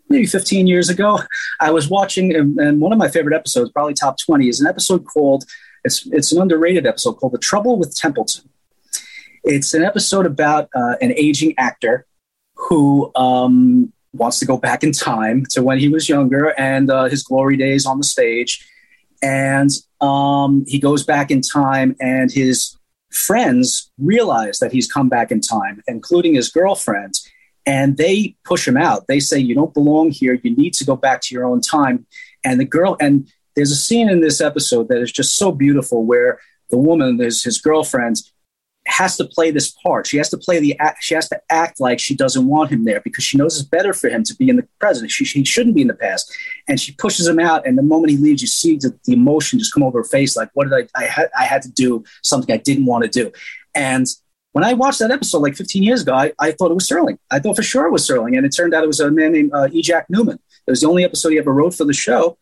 maybe 0.08 0.26
15 0.26 0.66
years 0.66 0.88
ago. 0.88 1.20
I 1.60 1.70
was 1.70 1.88
watching, 1.88 2.34
and, 2.34 2.58
and 2.58 2.80
one 2.80 2.92
of 2.92 2.98
my 2.98 3.08
favorite 3.08 3.34
episodes, 3.34 3.70
probably 3.72 3.94
top 3.94 4.18
20, 4.18 4.48
is 4.48 4.60
an 4.60 4.66
episode 4.66 5.04
called. 5.04 5.44
It's 5.84 6.06
it's 6.06 6.32
an 6.32 6.42
underrated 6.42 6.86
episode 6.86 7.14
called 7.14 7.32
"The 7.32 7.38
Trouble 7.38 7.78
with 7.78 7.94
Templeton." 7.94 8.48
It's 9.44 9.74
an 9.74 9.84
episode 9.84 10.26
about 10.26 10.68
uh, 10.74 10.96
an 11.00 11.12
aging 11.12 11.54
actor 11.56 12.06
who 12.56 13.12
um, 13.14 13.92
wants 14.12 14.40
to 14.40 14.46
go 14.46 14.56
back 14.56 14.82
in 14.82 14.90
time 14.90 15.44
to 15.50 15.62
when 15.62 15.78
he 15.78 15.88
was 15.88 16.08
younger 16.08 16.58
and 16.58 16.90
uh, 16.90 17.04
his 17.04 17.22
glory 17.22 17.56
days 17.56 17.86
on 17.86 17.98
the 17.98 18.04
stage. 18.04 18.68
And 19.22 19.70
um, 20.00 20.64
he 20.66 20.80
goes 20.80 21.04
back 21.04 21.30
in 21.30 21.40
time, 21.40 21.94
and 22.00 22.30
his 22.32 22.76
friends 23.10 23.90
realize 23.98 24.58
that 24.58 24.72
he's 24.72 24.90
come 24.90 25.08
back 25.08 25.30
in 25.30 25.40
time, 25.40 25.82
including 25.86 26.34
his 26.34 26.50
girlfriend, 26.50 27.14
and 27.64 27.96
they 27.96 28.36
push 28.44 28.66
him 28.66 28.76
out. 28.76 29.06
They 29.08 29.20
say, 29.20 29.38
You 29.38 29.54
don't 29.54 29.74
belong 29.74 30.10
here. 30.10 30.38
You 30.42 30.54
need 30.54 30.74
to 30.74 30.84
go 30.84 30.96
back 30.96 31.20
to 31.22 31.34
your 31.34 31.44
own 31.44 31.60
time. 31.60 32.06
And 32.44 32.60
the 32.60 32.64
girl, 32.64 32.96
and 33.00 33.28
there's 33.54 33.72
a 33.72 33.76
scene 33.76 34.08
in 34.08 34.20
this 34.20 34.40
episode 34.40 34.88
that 34.88 35.00
is 35.00 35.10
just 35.10 35.36
so 35.36 35.50
beautiful 35.50 36.04
where 36.04 36.38
the 36.70 36.78
woman, 36.78 37.20
is 37.20 37.42
his 37.42 37.60
girlfriend, 37.60 38.22
has 38.86 39.16
to 39.16 39.24
play 39.24 39.50
this 39.50 39.70
part. 39.70 40.06
She 40.06 40.16
has 40.16 40.30
to 40.30 40.38
play 40.38 40.60
the 40.60 40.78
act. 40.78 41.02
She 41.02 41.14
has 41.14 41.28
to 41.28 41.40
act 41.50 41.80
like 41.80 41.98
she 41.98 42.14
doesn't 42.14 42.46
want 42.46 42.70
him 42.70 42.84
there 42.84 43.00
because 43.00 43.24
she 43.24 43.36
knows 43.36 43.58
it's 43.58 43.68
better 43.68 43.92
for 43.92 44.08
him 44.08 44.22
to 44.24 44.34
be 44.36 44.48
in 44.48 44.56
the 44.56 44.66
present. 44.78 45.10
She, 45.10 45.24
she 45.24 45.44
shouldn't 45.44 45.74
be 45.74 45.82
in 45.82 45.88
the 45.88 45.94
past. 45.94 46.32
And 46.68 46.80
she 46.80 46.92
pushes 46.92 47.26
him 47.26 47.40
out. 47.40 47.66
And 47.66 47.76
the 47.76 47.82
moment 47.82 48.12
he 48.12 48.16
leaves, 48.16 48.42
you 48.42 48.48
see 48.48 48.76
the, 48.76 48.96
the 49.04 49.12
emotion 49.12 49.58
just 49.58 49.74
come 49.74 49.82
over 49.82 49.98
her 49.98 50.08
face. 50.08 50.36
Like, 50.36 50.50
what 50.54 50.68
did 50.68 50.88
I, 50.94 51.00
I 51.00 51.06
had, 51.06 51.30
I 51.36 51.44
had 51.44 51.62
to 51.62 51.70
do 51.70 52.04
something 52.22 52.54
I 52.54 52.58
didn't 52.58 52.86
want 52.86 53.04
to 53.04 53.10
do. 53.10 53.32
And 53.74 54.06
when 54.52 54.64
I 54.64 54.72
watched 54.72 55.00
that 55.00 55.10
episode 55.10 55.40
like 55.40 55.56
15 55.56 55.82
years 55.82 56.02
ago, 56.02 56.14
I, 56.14 56.32
I 56.38 56.52
thought 56.52 56.70
it 56.70 56.74
was 56.74 56.88
Serling. 56.88 57.18
I 57.30 57.40
thought 57.40 57.56
for 57.56 57.62
sure 57.62 57.86
it 57.86 57.92
was 57.92 58.08
Serling. 58.08 58.36
And 58.36 58.46
it 58.46 58.54
turned 58.56 58.72
out 58.72 58.84
it 58.84 58.88
was 58.88 59.00
a 59.00 59.10
man 59.10 59.32
named 59.32 59.50
uh, 59.52 59.68
E. 59.72 59.82
Jack 59.82 60.06
Neuman. 60.08 60.38
It 60.66 60.70
was 60.70 60.80
the 60.80 60.88
only 60.88 61.04
episode 61.04 61.30
he 61.30 61.38
ever 61.38 61.52
wrote 61.52 61.74
for 61.74 61.84
the 61.84 61.92
show. 61.92 62.38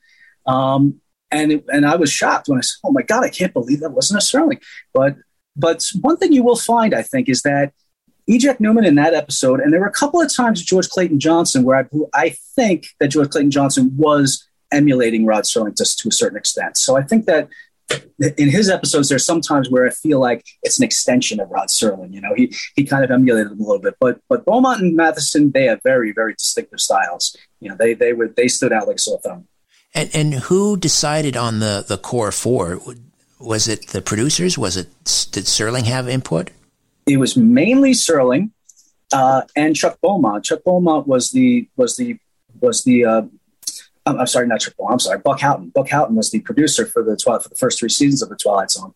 Um, 0.46 1.00
and, 1.30 1.52
it, 1.52 1.64
and 1.68 1.86
I 1.86 1.96
was 1.96 2.12
shocked 2.12 2.48
when 2.48 2.58
I 2.58 2.60
said, 2.60 2.76
oh 2.84 2.92
my 2.92 3.02
God, 3.02 3.24
I 3.24 3.30
can't 3.30 3.52
believe 3.52 3.80
that 3.80 3.90
wasn't 3.90 4.22
a 4.22 4.24
Serling. 4.24 4.62
But 4.92 5.16
but 5.56 5.84
one 6.00 6.16
thing 6.16 6.32
you 6.32 6.42
will 6.42 6.56
find, 6.56 6.94
I 6.94 7.02
think, 7.02 7.28
is 7.28 7.42
that 7.42 7.72
Eject 8.26 8.60
Newman 8.60 8.84
in 8.84 8.94
that 8.94 9.14
episode, 9.14 9.60
and 9.60 9.72
there 9.72 9.80
were 9.80 9.86
a 9.86 9.92
couple 9.92 10.20
of 10.20 10.34
times 10.34 10.60
with 10.60 10.66
George 10.66 10.88
Clayton 10.88 11.20
Johnson 11.20 11.62
where 11.62 11.76
I, 11.76 11.84
I 12.14 12.36
think 12.56 12.86
that 12.98 13.08
George 13.08 13.30
Clayton 13.30 13.50
Johnson 13.50 13.92
was 13.96 14.48
emulating 14.72 15.26
Rod 15.26 15.44
Serling 15.44 15.76
just 15.76 15.98
to 16.00 16.08
a 16.08 16.12
certain 16.12 16.38
extent. 16.38 16.76
So 16.76 16.96
I 16.96 17.02
think 17.02 17.26
that 17.26 17.48
in 18.18 18.48
his 18.48 18.70
episodes, 18.70 19.08
there's 19.08 19.26
sometimes 19.26 19.68
where 19.68 19.86
I 19.86 19.90
feel 19.90 20.18
like 20.18 20.44
it's 20.62 20.78
an 20.78 20.84
extension 20.84 21.38
of 21.38 21.50
Rod 21.50 21.68
Serling. 21.68 22.12
You 22.12 22.22
know, 22.22 22.34
he 22.34 22.52
he 22.74 22.84
kind 22.84 23.04
of 23.04 23.10
emulated 23.10 23.52
him 23.52 23.60
a 23.60 23.62
little 23.62 23.82
bit. 23.82 23.94
But 24.00 24.20
but 24.28 24.44
Beaumont 24.44 24.80
and 24.80 24.96
Matheson, 24.96 25.50
they 25.50 25.64
have 25.64 25.80
very 25.82 26.12
very 26.12 26.34
distinctive 26.34 26.80
styles. 26.80 27.36
You 27.60 27.70
know, 27.70 27.76
they 27.78 27.94
they 27.94 28.12
were 28.12 28.28
they 28.28 28.48
stood 28.48 28.72
out 28.72 28.88
like 28.88 28.98
sore 28.98 29.20
thumb. 29.20 29.46
And 29.94 30.10
and 30.14 30.34
who 30.34 30.76
decided 30.76 31.36
on 31.36 31.60
the 31.60 31.84
the 31.86 31.98
core 31.98 32.32
four? 32.32 32.80
Was 33.44 33.68
it 33.68 33.88
the 33.88 34.02
producers? 34.02 34.58
Was 34.58 34.76
it 34.76 34.88
did 35.32 35.44
Serling 35.44 35.84
have 35.84 36.08
input? 36.08 36.50
It 37.06 37.18
was 37.18 37.36
mainly 37.36 37.92
Serling 37.92 38.50
uh, 39.12 39.42
and 39.54 39.76
Chuck 39.76 39.98
Beaumont. 40.00 40.44
Chuck 40.44 40.64
Beaumont 40.64 41.06
was 41.06 41.30
the 41.30 41.68
was 41.76 41.96
the 41.96 42.18
was 42.60 42.84
the 42.84 43.04
uh, 43.04 43.22
I'm, 44.06 44.20
I'm, 44.20 44.26
sorry, 44.26 44.46
not 44.46 44.60
Chuck 44.60 44.74
Beaumont. 44.76 44.94
I'm 44.94 45.00
sorry, 45.00 45.18
Buck 45.18 45.40
Houghton. 45.40 45.70
Buck 45.74 45.88
Houghton 45.88 46.16
was 46.16 46.30
the 46.30 46.40
producer 46.40 46.86
for 46.86 47.02
the 47.02 47.16
Twilight 47.16 47.42
for 47.42 47.48
the 47.48 47.56
first 47.56 47.78
three 47.78 47.88
seasons 47.88 48.22
of 48.22 48.28
the 48.28 48.36
Twilight 48.36 48.70
Zone, 48.70 48.94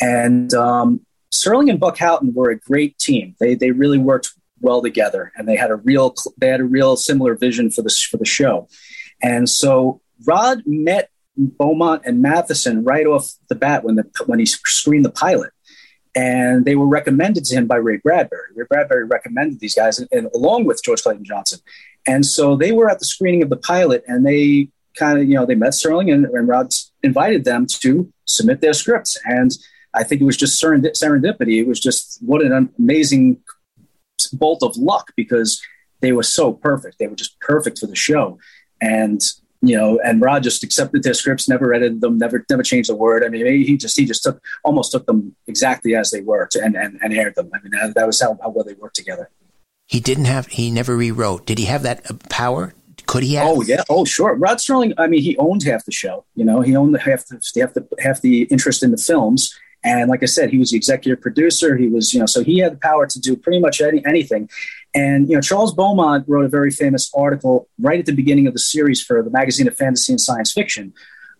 and 0.00 0.52
um, 0.54 1.00
Serling 1.32 1.70
and 1.70 1.80
Buck 1.80 1.98
Houghton 1.98 2.32
were 2.34 2.50
a 2.50 2.58
great 2.58 2.98
team. 2.98 3.34
They 3.40 3.54
they 3.54 3.70
really 3.70 3.98
worked 3.98 4.32
well 4.60 4.82
together, 4.82 5.32
and 5.36 5.48
they 5.48 5.56
had 5.56 5.70
a 5.70 5.76
real 5.76 6.14
they 6.38 6.48
had 6.48 6.60
a 6.60 6.64
real 6.64 6.96
similar 6.96 7.34
vision 7.34 7.70
for 7.70 7.82
this 7.82 8.00
for 8.02 8.16
the 8.16 8.24
show. 8.24 8.68
And 9.22 9.48
so 9.48 10.00
Rod 10.24 10.62
met 10.66 11.09
Beaumont 11.36 12.02
and 12.04 12.20
Matheson 12.20 12.84
right 12.84 13.06
off 13.06 13.32
the 13.48 13.54
bat 13.54 13.84
when 13.84 13.96
the 13.96 14.04
when 14.26 14.38
he 14.38 14.46
screened 14.46 15.04
the 15.04 15.10
pilot, 15.10 15.52
and 16.14 16.64
they 16.64 16.74
were 16.74 16.86
recommended 16.86 17.44
to 17.46 17.56
him 17.56 17.66
by 17.66 17.76
Ray 17.76 17.98
Bradbury. 17.98 18.48
Ray 18.54 18.66
Bradbury 18.68 19.04
recommended 19.04 19.60
these 19.60 19.74
guys, 19.74 19.98
and, 19.98 20.08
and 20.12 20.28
along 20.34 20.64
with 20.64 20.82
George 20.82 21.02
Clayton 21.02 21.24
Johnson, 21.24 21.60
and 22.06 22.26
so 22.26 22.56
they 22.56 22.72
were 22.72 22.90
at 22.90 22.98
the 22.98 23.04
screening 23.04 23.42
of 23.42 23.50
the 23.50 23.56
pilot, 23.56 24.04
and 24.06 24.26
they 24.26 24.68
kind 24.96 25.18
of 25.18 25.28
you 25.28 25.34
know 25.34 25.46
they 25.46 25.54
met 25.54 25.72
Serling 25.72 26.12
and, 26.12 26.26
and 26.26 26.48
Rod 26.48 26.72
invited 27.02 27.44
them 27.44 27.66
to 27.80 28.12
submit 28.26 28.60
their 28.60 28.74
scripts, 28.74 29.18
and 29.24 29.50
I 29.94 30.04
think 30.04 30.20
it 30.20 30.24
was 30.24 30.36
just 30.36 30.62
serendipity. 30.62 31.60
It 31.60 31.66
was 31.66 31.80
just 31.80 32.18
what 32.22 32.42
an 32.42 32.70
amazing 32.78 33.38
bolt 34.32 34.62
of 34.62 34.76
luck 34.76 35.12
because 35.16 35.60
they 36.00 36.12
were 36.12 36.22
so 36.22 36.52
perfect. 36.52 36.98
They 36.98 37.06
were 37.06 37.16
just 37.16 37.38
perfect 37.40 37.78
for 37.78 37.86
the 37.86 37.96
show, 37.96 38.38
and 38.80 39.20
you 39.62 39.76
know, 39.76 40.00
and 40.02 40.22
Rod 40.22 40.42
just 40.42 40.62
accepted 40.62 41.02
their 41.02 41.14
scripts, 41.14 41.48
never 41.48 41.74
edited 41.74 42.00
them, 42.00 42.18
never 42.18 42.44
never 42.48 42.62
changed 42.62 42.90
a 42.90 42.94
word. 42.94 43.24
I 43.24 43.28
mean, 43.28 43.44
he 43.46 43.76
just 43.76 43.98
he 43.98 44.06
just 44.06 44.22
took 44.22 44.42
almost 44.64 44.92
took 44.92 45.06
them 45.06 45.36
exactly 45.46 45.94
as 45.94 46.10
they 46.10 46.22
were 46.22 46.46
to, 46.52 46.62
and, 46.62 46.76
and 46.76 46.98
and 47.02 47.12
aired 47.12 47.34
them. 47.34 47.50
I 47.54 47.58
mean, 47.62 47.72
that, 47.72 47.94
that 47.94 48.06
was 48.06 48.20
how, 48.20 48.38
how 48.42 48.50
well 48.50 48.64
they 48.64 48.74
worked 48.74 48.96
together. 48.96 49.30
He 49.86 50.00
didn't 50.00 50.26
have 50.26 50.46
he 50.46 50.70
never 50.70 50.96
rewrote. 50.96 51.46
Did 51.46 51.58
he 51.58 51.66
have 51.66 51.82
that 51.82 52.10
uh, 52.10 52.14
power? 52.30 52.74
Could 53.06 53.22
he 53.22 53.34
have? 53.34 53.48
Oh 53.48 53.62
yeah, 53.62 53.82
oh 53.90 54.04
sure. 54.04 54.34
Rod 54.34 54.58
Serling. 54.58 54.94
I 54.96 55.06
mean, 55.08 55.22
he 55.22 55.36
owned 55.36 55.62
half 55.62 55.84
the 55.84 55.92
show. 55.92 56.24
You 56.36 56.44
know, 56.44 56.62
he 56.62 56.74
owned 56.74 56.96
half 56.98 57.26
the 57.26 57.42
half 57.60 57.74
the 57.74 57.86
half 57.98 58.22
the 58.22 58.44
interest 58.44 58.82
in 58.82 58.92
the 58.92 58.96
films. 58.96 59.54
And 59.82 60.10
like 60.10 60.22
I 60.22 60.26
said, 60.26 60.50
he 60.50 60.58
was 60.58 60.70
the 60.70 60.76
executive 60.76 61.22
producer. 61.22 61.76
He 61.76 61.88
was, 61.88 62.12
you 62.12 62.20
know, 62.20 62.26
so 62.26 62.44
he 62.44 62.58
had 62.58 62.72
the 62.72 62.76
power 62.76 63.06
to 63.06 63.20
do 63.20 63.34
pretty 63.34 63.60
much 63.60 63.80
any, 63.80 64.04
anything. 64.04 64.50
And 64.94 65.28
you 65.28 65.36
know, 65.36 65.40
Charles 65.40 65.72
Beaumont 65.74 66.24
wrote 66.26 66.44
a 66.44 66.48
very 66.48 66.70
famous 66.70 67.10
article 67.14 67.68
right 67.78 68.00
at 68.00 68.06
the 68.06 68.12
beginning 68.12 68.46
of 68.46 68.52
the 68.52 68.58
series 68.58 69.00
for 69.02 69.22
the 69.22 69.30
magazine 69.30 69.68
of 69.68 69.76
fantasy 69.76 70.12
and 70.12 70.20
science 70.20 70.52
fiction 70.52 70.92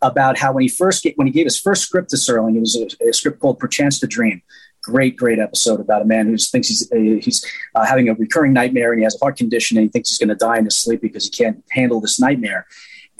about 0.02 0.38
how 0.38 0.52
when 0.52 0.62
he 0.62 0.68
first 0.68 1.02
get, 1.02 1.18
when 1.18 1.26
he 1.26 1.32
gave 1.32 1.46
his 1.46 1.58
first 1.58 1.82
script 1.82 2.10
to 2.10 2.16
Serling, 2.16 2.56
it 2.56 2.60
was 2.60 2.76
a, 2.76 3.08
a 3.08 3.12
script 3.12 3.40
called 3.40 3.58
"Perchance 3.58 3.98
to 4.00 4.06
Dream." 4.06 4.42
Great, 4.82 5.16
great 5.16 5.38
episode 5.38 5.78
about 5.78 6.00
a 6.00 6.06
man 6.06 6.26
who 6.26 6.38
thinks 6.38 6.68
he's 6.68 6.90
uh, 6.90 6.96
he's 6.96 7.44
uh, 7.74 7.84
having 7.84 8.08
a 8.08 8.14
recurring 8.14 8.52
nightmare 8.52 8.92
and 8.92 9.00
he 9.00 9.04
has 9.04 9.14
a 9.14 9.18
heart 9.18 9.36
condition 9.36 9.76
and 9.76 9.84
he 9.84 9.90
thinks 9.90 10.08
he's 10.08 10.18
going 10.18 10.30
to 10.30 10.34
die 10.34 10.58
in 10.58 10.64
his 10.64 10.76
sleep 10.76 11.02
because 11.02 11.24
he 11.24 11.30
can't 11.30 11.62
handle 11.70 12.00
this 12.00 12.18
nightmare. 12.18 12.66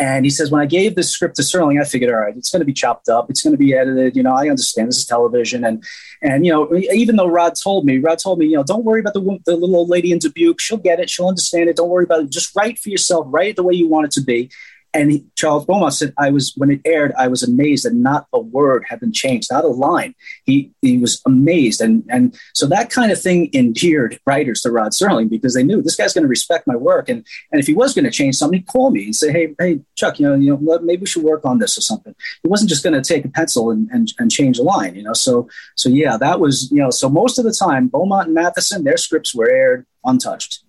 And 0.01 0.25
he 0.25 0.31
says, 0.31 0.51
when 0.51 0.63
I 0.63 0.67
gave 0.67 0.95
this 0.95 1.11
script 1.11 1.37
to 1.37 1.43
Serling, 1.43 1.79
I 1.79 1.85
figured, 1.85 2.11
all 2.11 2.21
right, 2.21 2.35
it's 2.35 2.51
going 2.51 2.61
to 2.61 2.67
be 2.67 2.73
chopped 2.73 3.11
up. 3.11 3.29
It's 3.29 3.43
going 3.43 3.53
to 3.53 3.59
be 3.59 3.75
edited. 3.75 4.17
You 4.17 4.23
know, 4.23 4.33
I 4.33 4.49
understand 4.49 4.89
this 4.89 4.97
is 4.97 5.05
television. 5.05 5.63
And, 5.63 5.85
and, 6.23 6.47
you 6.47 6.51
know, 6.51 6.75
even 6.75 7.17
though 7.17 7.27
Rod 7.27 7.53
told 7.55 7.85
me, 7.85 7.99
Rod 7.99 8.19
told 8.19 8.39
me, 8.39 8.47
you 8.47 8.57
know, 8.57 8.63
don't 8.63 8.83
worry 8.83 9.01
about 9.01 9.13
the, 9.13 9.21
the 9.45 9.55
little 9.55 9.77
old 9.77 9.91
lady 9.91 10.11
in 10.11 10.19
Dubuque. 10.19 10.59
She'll 10.59 10.79
get 10.79 11.01
it. 11.01 11.11
She'll 11.11 11.29
understand 11.29 11.69
it. 11.69 11.77
Don't 11.77 11.91
worry 11.91 12.05
about 12.05 12.23
it. 12.23 12.31
Just 12.31 12.57
write 12.57 12.79
for 12.79 12.89
yourself. 12.89 13.27
Write 13.29 13.51
it 13.51 13.57
the 13.57 13.63
way 13.63 13.75
you 13.75 13.89
want 13.89 14.07
it 14.07 14.13
to 14.13 14.23
be. 14.23 14.51
And 14.93 15.13
he, 15.13 15.25
Charles 15.37 15.67
Beaumont 15.67 15.95
said, 15.95 16.13
I 16.19 16.31
was, 16.31 16.53
when 16.57 16.71
it 16.71 16.81
aired, 16.85 17.13
I 17.17 17.29
was 17.29 17.43
amazed 17.43 17.85
that 17.85 17.95
not 17.95 18.27
a 18.33 18.41
word 18.41 18.85
had 18.89 19.01
been 19.01 19.13
changed, 19.13 19.49
not 19.51 19.65
a 19.65 19.69
line. 19.69 20.15
He, 20.45 20.73
he 20.83 20.99
was 20.99 21.23
amazed. 21.27 21.81
And, 21.81 22.05
and 22.09 22.37
so 22.55 22.67
that 22.67 22.91
kind 22.91 23.13
of 23.13 23.21
thing 23.21 23.51
endeared 23.55 24.19
writers 24.27 24.63
to 24.63 24.71
Rod 24.71 24.93
Serling 24.93 25.31
because 25.31 25.55
they 25.55 25.63
knew 25.63 25.81
this 25.81 25.97
guy's 25.97 26.13
going 26.13 26.25
to 26.25 26.29
respect 26.29 26.67
my 26.67 26.77
work. 26.77 27.09
And, 27.09 27.25
and 27.53 27.61
if 27.61 27.67
he 27.67 27.75
was 27.75 27.95
going 27.95 28.05
to 28.05 28.11
change 28.11 28.37
something, 28.37 28.59
he'd 28.59 28.67
call 28.67 28.91
me 28.91 29.05
and 29.05 29.17
say, 29.17 29.31
Hey, 29.31 29.55
Hey, 29.59 29.81
Chuck, 29.97 30.19
you 30.19 30.29
know, 30.29 30.35
you 30.35 30.57
know, 30.57 30.79
maybe 30.81 31.03
we 31.03 31.07
should 31.07 31.23
work 31.23 31.45
on 31.45 31.59
this 31.59 31.79
or 31.79 31.83
something. 31.83 32.15
He 32.43 32.49
wasn't 32.49 32.71
just 32.71 32.83
going 32.83 33.01
to 33.01 33.07
take 33.07 33.25
a 33.25 33.29
pencil 33.29 33.71
and, 33.71 33.89
and, 33.91 34.13
and 34.19 34.31
change 34.31 34.59
a 34.59 34.63
line, 34.63 34.97
you 34.97 35.03
know? 35.03 35.13
So, 35.13 35.49
so 35.77 35.89
yeah, 35.89 36.17
that 36.17 36.41
was, 36.41 36.71
you 36.73 36.79
know, 36.79 36.91
so 36.91 37.09
most 37.09 37.39
of 37.39 37.45
the 37.45 37.53
time, 37.53 37.89
Beaumont 37.89 38.27
and 38.27 38.35
Matheson, 38.35 38.85
their 38.85 38.97
scripts 38.97 39.35
were 39.35 39.51
aired 39.51 39.87
untouched 40.05 40.65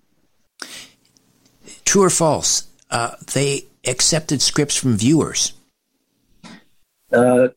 True 1.86 2.04
or 2.04 2.10
false? 2.10 2.68
Uh, 2.90 3.16
they 3.34 3.66
accepted 3.86 4.42
scripts 4.42 4.76
from 4.76 4.96
viewers. 4.98 5.54
Uh, 7.12 7.50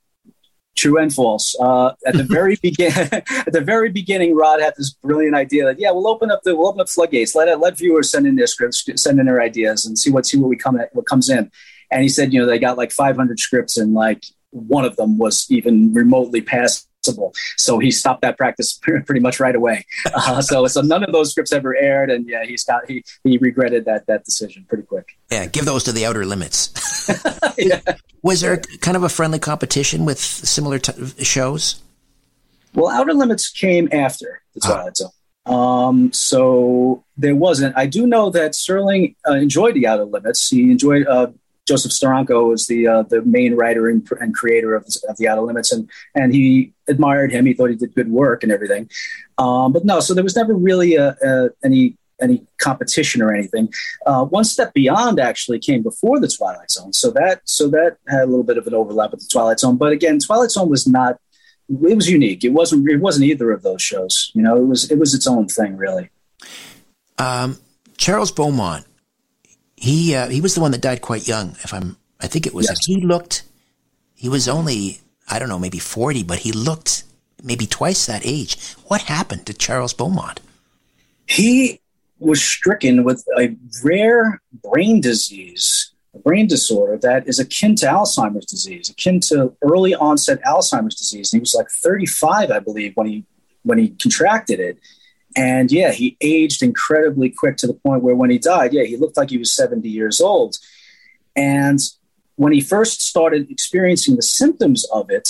true 0.77 0.99
and 0.99 1.12
false. 1.12 1.55
Uh, 1.61 1.93
at 2.07 2.14
the 2.14 2.25
very 2.25 2.57
begin, 2.62 2.93
at 3.12 3.53
the 3.53 3.61
very 3.61 3.91
beginning, 3.91 4.35
Rod 4.35 4.61
had 4.61 4.75
this 4.77 4.91
brilliant 4.91 5.35
idea 5.35 5.64
that 5.64 5.79
yeah, 5.79 5.91
we'll 5.91 6.09
open 6.09 6.31
up 6.31 6.43
the 6.43 6.57
we'll 6.57 6.68
open 6.68 6.81
up 6.81 6.89
floodgates. 6.89 7.35
Let 7.35 7.59
let 7.61 7.79
viewers 7.79 8.11
send 8.11 8.27
in 8.27 8.37
their 8.37 8.47
scripts, 8.47 8.85
send 9.03 9.20
in 9.20 9.27
their 9.27 9.41
ideas, 9.41 9.85
and 9.85 9.99
see 9.99 10.11
what 10.11 10.27
see 10.27 10.39
what 10.39 10.49
we 10.49 10.57
come 10.57 10.79
at, 10.79 10.95
what 10.95 11.07
comes 11.07 11.29
in. 11.29 11.51
And 11.91 12.03
he 12.03 12.09
said, 12.09 12.33
you 12.33 12.41
know, 12.41 12.47
they 12.47 12.59
got 12.59 12.77
like 12.77 12.91
500 12.91 13.39
scripts, 13.39 13.77
and 13.77 13.95
like 13.95 14.25
one 14.51 14.85
of 14.85 14.97
them 14.97 15.18
was 15.18 15.47
even 15.51 15.93
remotely 15.93 16.41
passed 17.05 17.55
so 17.57 17.78
he 17.78 17.90
stopped 17.90 18.22
that 18.22 18.36
practice 18.36 18.72
pretty 18.82 19.20
much 19.20 19.40
right 19.40 19.55
away. 19.55 19.84
Uh, 20.16 20.40
so 20.40 20.66
so 20.66 20.80
none 20.80 21.02
of 21.02 21.12
those 21.12 21.32
scripts 21.32 21.52
ever 21.52 21.76
aired, 21.76 22.11
and 22.11 22.28
yeah, 22.28 22.44
he 22.44 22.57
got 22.66 22.88
he 22.88 23.02
he 23.24 23.36
regretted 23.38 23.84
that 23.84 24.07
that 24.07 24.24
decision 24.24 24.64
pretty 24.68 24.84
quick. 24.84 25.18
Yeah, 25.30 25.46
give 25.46 25.64
those 25.64 25.84
to 25.84 25.92
the 25.92 26.07
outer 26.07 26.24
limits. 26.24 26.72
yeah. 27.59 27.80
Was 28.22 28.40
there 28.40 28.59
kind 28.80 28.96
of 28.96 29.02
a 29.02 29.09
friendly 29.09 29.38
competition 29.38 30.05
with 30.05 30.18
similar 30.18 30.78
t- 30.78 31.24
shows? 31.24 31.82
Well, 32.74 32.90
Outer 32.90 33.14
Limits 33.14 33.50
came 33.50 33.88
after 33.92 34.42
the 34.55 34.61
ah. 34.64 34.66
Twilight 34.66 34.96
Zone. 34.96 35.11
Um, 35.46 36.12
so 36.12 37.05
there 37.16 37.36
wasn't. 37.36 37.76
I 37.76 37.86
do 37.86 38.07
know 38.07 38.30
that 38.30 38.52
Serling 38.52 39.14
uh, 39.28 39.34
enjoyed 39.34 39.74
the 39.74 39.86
Outer 39.86 40.05
Limits. 40.05 40.48
He 40.48 40.70
enjoyed 40.70 41.07
uh, 41.07 41.28
Joseph 41.67 41.93
Stefano 41.93 42.49
was 42.49 42.67
the 42.67 42.87
uh, 42.87 43.03
the 43.03 43.23
main 43.23 43.55
writer 43.55 43.89
and, 43.89 44.07
and 44.21 44.35
creator 44.35 44.75
of, 44.75 44.87
of, 45.09 45.17
the 45.17 45.29
Outer 45.29 45.43
Limits, 45.43 45.73
and 45.73 45.89
and 46.15 46.35
he 46.35 46.73
admired 46.89 47.33
him. 47.33 47.47
He 47.47 47.55
thought 47.55 47.71
he 47.71 47.77
did 47.77 47.95
good 47.95 48.11
work 48.11 48.43
and 48.43 48.53
everything. 48.53 48.91
Um, 49.39 49.73
but 49.73 49.85
no, 49.85 50.01
so 50.01 50.15
there 50.15 50.25
was 50.25 50.37
never 50.37 50.55
really 50.55 50.97
a, 50.97 51.17
a, 51.23 51.49
any 51.65 51.97
any 52.21 52.47
competition 52.59 53.23
or 53.23 53.33
anything. 53.33 53.73
Uh, 54.07 54.25
one 54.25 54.45
step 54.45 54.75
beyond 54.75 55.19
actually 55.19 55.59
came 55.59 55.83
before 55.83 56.21
the 56.21 56.29
Twilight 56.29 56.71
Zone, 56.71 56.93
so 56.93 57.11
that 57.12 57.41
so 57.45 57.69
that 57.69 57.97
had 58.09 58.23
a 58.23 58.27
little 58.27 58.45
bit 58.45 58.59
of 58.59 58.67
an 58.67 58.75
overlap 58.75 59.12
with 59.12 59.21
the 59.21 59.29
Twilight 59.33 59.61
Zone. 59.61 59.77
But 59.77 59.93
again, 59.93 60.19
Twilight 60.19 60.51
Zone 60.51 60.69
was 60.69 60.87
not. 60.87 61.19
It 61.69 61.97
was 61.97 62.11
unique. 62.11 62.45
It 62.45 62.51
wasn't. 62.51 62.89
It 62.91 63.01
wasn't 63.01 63.25
either 63.25 63.51
of 63.51 63.62
those 63.62 63.81
shows. 63.81 64.31
You 64.35 64.43
know, 64.43 64.57
it 64.57 64.67
was. 64.67 64.91
It 64.91 64.99
was 64.99 65.15
its 65.15 65.27
own 65.27 65.49
thing, 65.49 65.79
really. 65.79 66.11
Um, 67.17 67.59
Charles 67.97 68.33
Beaumont 68.33 68.85
he 69.77 70.14
uh, 70.14 70.29
he 70.29 70.41
was 70.41 70.55
the 70.55 70.61
one 70.61 70.70
that 70.72 70.81
died 70.81 71.03
quite 71.03 71.27
young. 71.27 71.51
If 71.62 71.72
I'm, 71.72 71.97
I 72.20 72.27
think 72.27 72.47
it 72.47 72.55
was. 72.55 72.66
Yes. 72.68 72.85
He 72.87 73.01
looked. 73.01 73.43
He 74.14 74.29
was 74.29 74.49
only 74.49 75.01
I 75.29 75.39
don't 75.39 75.49
know, 75.49 75.59
maybe 75.59 75.79
forty, 75.79 76.22
but 76.22 76.39
he 76.39 76.53
looked 76.53 77.05
maybe 77.43 77.66
twice 77.66 78.07
that 78.07 78.22
age. 78.25 78.75
What 78.87 79.03
happened 79.03 79.47
to 79.47 79.55
Charles 79.55 79.95
Beaumont? 79.95 80.41
He 81.27 81.81
was 82.18 82.43
stricken 82.43 83.05
with 83.05 83.25
a 83.39 83.55
rare 83.83 84.41
brain 84.62 85.01
disease, 85.01 85.93
a 86.14 86.18
brain 86.18 86.47
disorder 86.47 86.97
that 86.99 87.27
is 87.29 87.39
akin 87.39 87.75
to 87.77 87.87
Alzheimer's 87.87 88.47
disease, 88.47 88.89
akin 88.89 89.20
to 89.20 89.55
early 89.62 89.95
onset 89.95 90.43
Alzheimer's 90.45 90.95
disease. 90.95 91.33
And 91.33 91.39
he 91.39 91.41
was 91.41 91.55
like 91.55 91.68
35, 91.70 92.51
I 92.51 92.59
believe, 92.59 92.97
when 92.97 93.07
he 93.07 93.25
when 93.62 93.79
he 93.79 93.91
contracted 93.91 94.61
it. 94.61 94.79
And 95.37 95.72
yeah, 95.72 95.91
he 95.91 96.16
aged 96.20 96.62
incredibly 96.62 97.28
quick 97.28 97.57
to 97.59 97.66
the 97.66 97.74
point 97.74 98.03
where 98.03 98.14
when 98.14 98.30
he 98.30 98.39
died, 98.39 98.72
yeah, 98.72 98.85
he 98.85 98.97
looked 98.97 99.16
like 99.16 99.30
he 99.30 99.39
was 99.39 99.53
70 99.53 99.89
years 99.89 100.20
old. 100.20 100.57
And 101.35 101.80
when 102.37 102.53
he 102.53 102.61
first 102.61 103.03
started 103.03 103.51
experiencing 103.51 104.16
the 104.16 104.22
symptoms 104.22 104.87
of 104.93 105.11
it, 105.11 105.28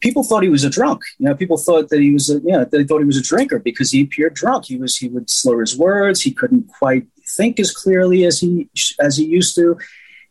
people 0.00 0.22
thought 0.22 0.42
he 0.42 0.48
was 0.48 0.64
a 0.64 0.70
drunk. 0.70 1.02
You 1.18 1.26
know, 1.26 1.34
people 1.34 1.58
thought 1.58 1.90
that 1.90 2.00
he 2.00 2.12
was 2.12 2.30
a, 2.30 2.34
you 2.34 2.52
know, 2.52 2.64
they 2.64 2.84
thought 2.84 3.00
he 3.00 3.04
was 3.04 3.18
a 3.18 3.22
drinker 3.22 3.58
because 3.58 3.90
he 3.90 4.02
appeared 4.02 4.34
drunk. 4.34 4.66
He 4.66 4.76
was, 4.76 4.96
he 4.96 5.08
would 5.08 5.28
slur 5.28 5.60
his 5.60 5.76
words. 5.76 6.22
He 6.22 6.32
couldn't 6.32 6.68
quite 6.68 7.06
think 7.26 7.60
as 7.60 7.72
clearly 7.72 8.24
as 8.24 8.40
he, 8.40 8.68
as 8.98 9.18
he 9.18 9.24
used 9.24 9.54
to. 9.56 9.78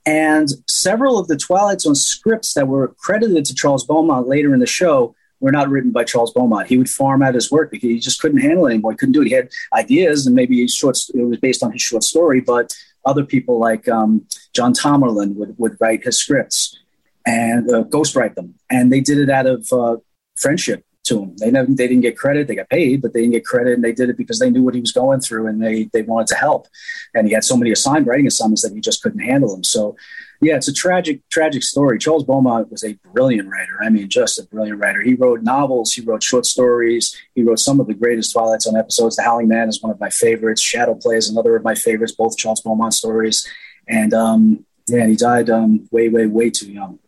And 0.06 0.50
several 0.68 1.20
of 1.20 1.28
the 1.28 1.38
Twilight 1.38 1.82
Zone 1.82 1.94
scripts 1.94 2.54
that 2.54 2.68
were 2.68 2.96
credited 2.98 3.46
to 3.46 3.54
Charles 3.54 3.86
Beaumont 3.86 4.28
later 4.28 4.54
in 4.54 4.60
the 4.60 4.66
show 4.66 5.16
were 5.40 5.52
not 5.52 5.70
written 5.70 5.92
by 5.92 6.04
Charles 6.04 6.34
Beaumont. 6.34 6.68
He 6.68 6.78
would 6.78 6.90
farm 6.90 7.22
out 7.22 7.36
his 7.36 7.52
work 7.52 7.72
because 7.72 7.90
he 7.90 8.00
just 8.00 8.22
couldn't 8.22 8.42
handle 8.42 8.68
it 8.68 8.72
anymore. 8.72 8.92
He 8.92 8.98
couldn't 8.98 9.14
do 9.14 9.22
it. 9.22 9.28
He 9.28 9.34
had 9.34 9.50
ideas, 9.74 10.26
and 10.28 10.36
maybe 10.36 10.68
short. 10.68 10.98
It 11.14 11.24
was 11.24 11.40
based 11.40 11.64
on 11.64 11.72
his 11.72 11.82
short 11.82 12.04
story, 12.04 12.42
but 12.42 12.76
other 13.06 13.24
people 13.24 13.60
like 13.60 13.88
um, 13.88 14.26
John 14.54 14.74
Tomerlin 14.74 15.36
would, 15.36 15.56
would 15.58 15.78
write 15.80 16.04
his 16.04 16.18
scripts 16.18 16.78
and 17.26 17.70
uh, 17.72 17.84
ghostwrite 17.84 18.36
them, 18.36 18.56
and 18.70 18.92
they 18.92 19.00
did 19.02 19.18
it 19.18 19.30
out 19.30 19.46
of 19.46 19.72
uh, 19.72 19.98
friendship 20.36 20.86
to 21.06 21.24
him. 21.24 21.36
They 21.38 21.52
never, 21.52 21.68
they 21.72 21.88
didn't 21.88 22.02
get 22.02 22.18
credit. 22.18 22.48
They 22.48 22.56
got 22.56 22.70
paid, 22.70 23.02
but 23.02 23.14
they 23.14 23.22
didn't 23.22 23.34
get 23.34 23.46
credit, 23.46 23.74
and 23.74 23.84
they 23.84 23.92
did 23.94 24.10
it 24.10 24.18
because 24.18 24.40
they 24.40 24.50
knew 24.50 24.64
what 24.64 24.76
he 24.76 24.82
was 24.82 24.92
going 24.92 25.22
through, 25.22 25.48
and 25.48 25.62
they 25.62 25.90
they 25.94 26.02
wanted 26.02 26.28
to 26.28 26.36
help. 26.36 26.68
And 27.14 27.28
he 27.28 27.34
had 27.34 27.44
so 27.44 27.58
many 27.58 27.72
assigned 27.72 28.08
writing 28.08 28.28
assignments 28.28 28.64
that 28.64 28.74
he 28.74 28.82
just 28.82 29.02
couldn't 29.02 29.20
handle 29.20 29.54
them. 29.54 29.64
So 29.64 29.96
yeah, 30.42 30.56
it's 30.56 30.70
a 30.70 30.74
tragic, 30.74 31.28
tragic 31.30 31.64
story. 31.64 32.00
Charles 32.00 32.24
Beaumont 32.24 32.72
was 32.72 32.84
a 32.84 32.94
brilliant 33.14 33.50
writer. 33.50 33.78
I 33.84 33.90
mean, 33.90 34.08
just 34.08 34.40
a 34.40 34.44
brilliant 34.44 34.80
writer. 34.80 35.02
He 35.02 35.14
wrote 35.14 35.44
novels, 35.44 35.92
he 35.92 36.02
wrote 36.02 36.24
short 36.24 36.46
stories, 36.46 37.16
he 37.36 37.44
wrote 37.44 37.60
some 37.60 37.82
of 37.82 37.88
the 37.88 37.94
greatest 37.94 38.32
Twilight 38.32 38.62
Zone 38.62 38.78
episodes. 38.78 39.18
The 39.18 39.24
Howling 39.24 39.50
Man 39.50 39.68
is 39.68 39.82
one 39.82 39.92
of 39.92 40.00
my 40.00 40.10
favorites. 40.10 40.62
Shadow 40.62 40.96
Play 40.96 41.18
is 41.18 41.30
another 41.30 41.58
of 41.58 41.64
my 41.64 41.76
favorites, 41.76 42.14
both 42.14 42.38
Charles 42.38 42.62
Beaumont 42.62 42.94
stories. 42.94 43.46
And 43.88 44.14
um, 44.14 44.66
yeah, 44.88 45.08
he 45.08 45.18
died 45.18 45.50
um, 45.50 45.90
way, 45.92 46.08
way, 46.08 46.26
way 46.26 46.50
too 46.50 46.72
young. 46.72 47.00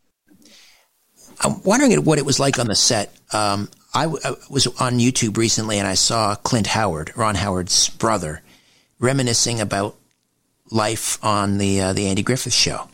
I'm 1.39 1.63
wondering 1.63 2.03
what 2.03 2.19
it 2.19 2.25
was 2.25 2.39
like 2.39 2.59
on 2.59 2.67
the 2.67 2.75
set. 2.75 3.15
Um, 3.32 3.69
I, 3.93 4.03
w- 4.03 4.21
I 4.25 4.34
was 4.49 4.67
on 4.67 4.99
YouTube 4.99 5.38
recently 5.38 5.79
and 5.79 5.88
I 5.88 5.93
saw 5.93 6.36
Clint 6.36 6.67
Howard, 6.67 7.13
Ron 7.15 7.36
Howard's 7.36 7.89
brother, 7.89 8.41
reminiscing 8.99 9.61
about 9.61 9.95
life 10.69 11.23
on 11.23 11.57
the 11.57 11.82
uh, 11.82 11.93
the 11.93 12.07
Andy 12.07 12.23
Griffith 12.23 12.53
Show 12.53 12.89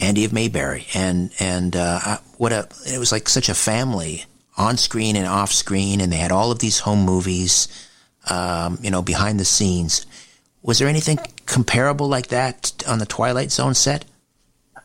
Andy 0.00 0.24
of 0.24 0.32
Mayberry, 0.32 0.86
and 0.94 1.30
and 1.38 1.76
uh, 1.76 2.18
what 2.38 2.52
a 2.52 2.68
it 2.86 2.98
was 2.98 3.12
like 3.12 3.28
such 3.28 3.48
a 3.48 3.54
family 3.54 4.24
on 4.56 4.76
screen 4.76 5.16
and 5.16 5.26
off 5.26 5.52
screen, 5.52 6.00
and 6.00 6.12
they 6.12 6.16
had 6.16 6.32
all 6.32 6.50
of 6.50 6.58
these 6.58 6.80
home 6.80 7.04
movies, 7.04 7.68
um, 8.28 8.78
you 8.82 8.90
know, 8.90 9.02
behind 9.02 9.38
the 9.38 9.44
scenes. 9.44 10.06
Was 10.62 10.78
there 10.78 10.88
anything 10.88 11.18
comparable 11.46 12.08
like 12.08 12.28
that 12.28 12.82
on 12.86 12.98
the 12.98 13.06
Twilight 13.06 13.50
Zone 13.50 13.74
set? 13.74 14.04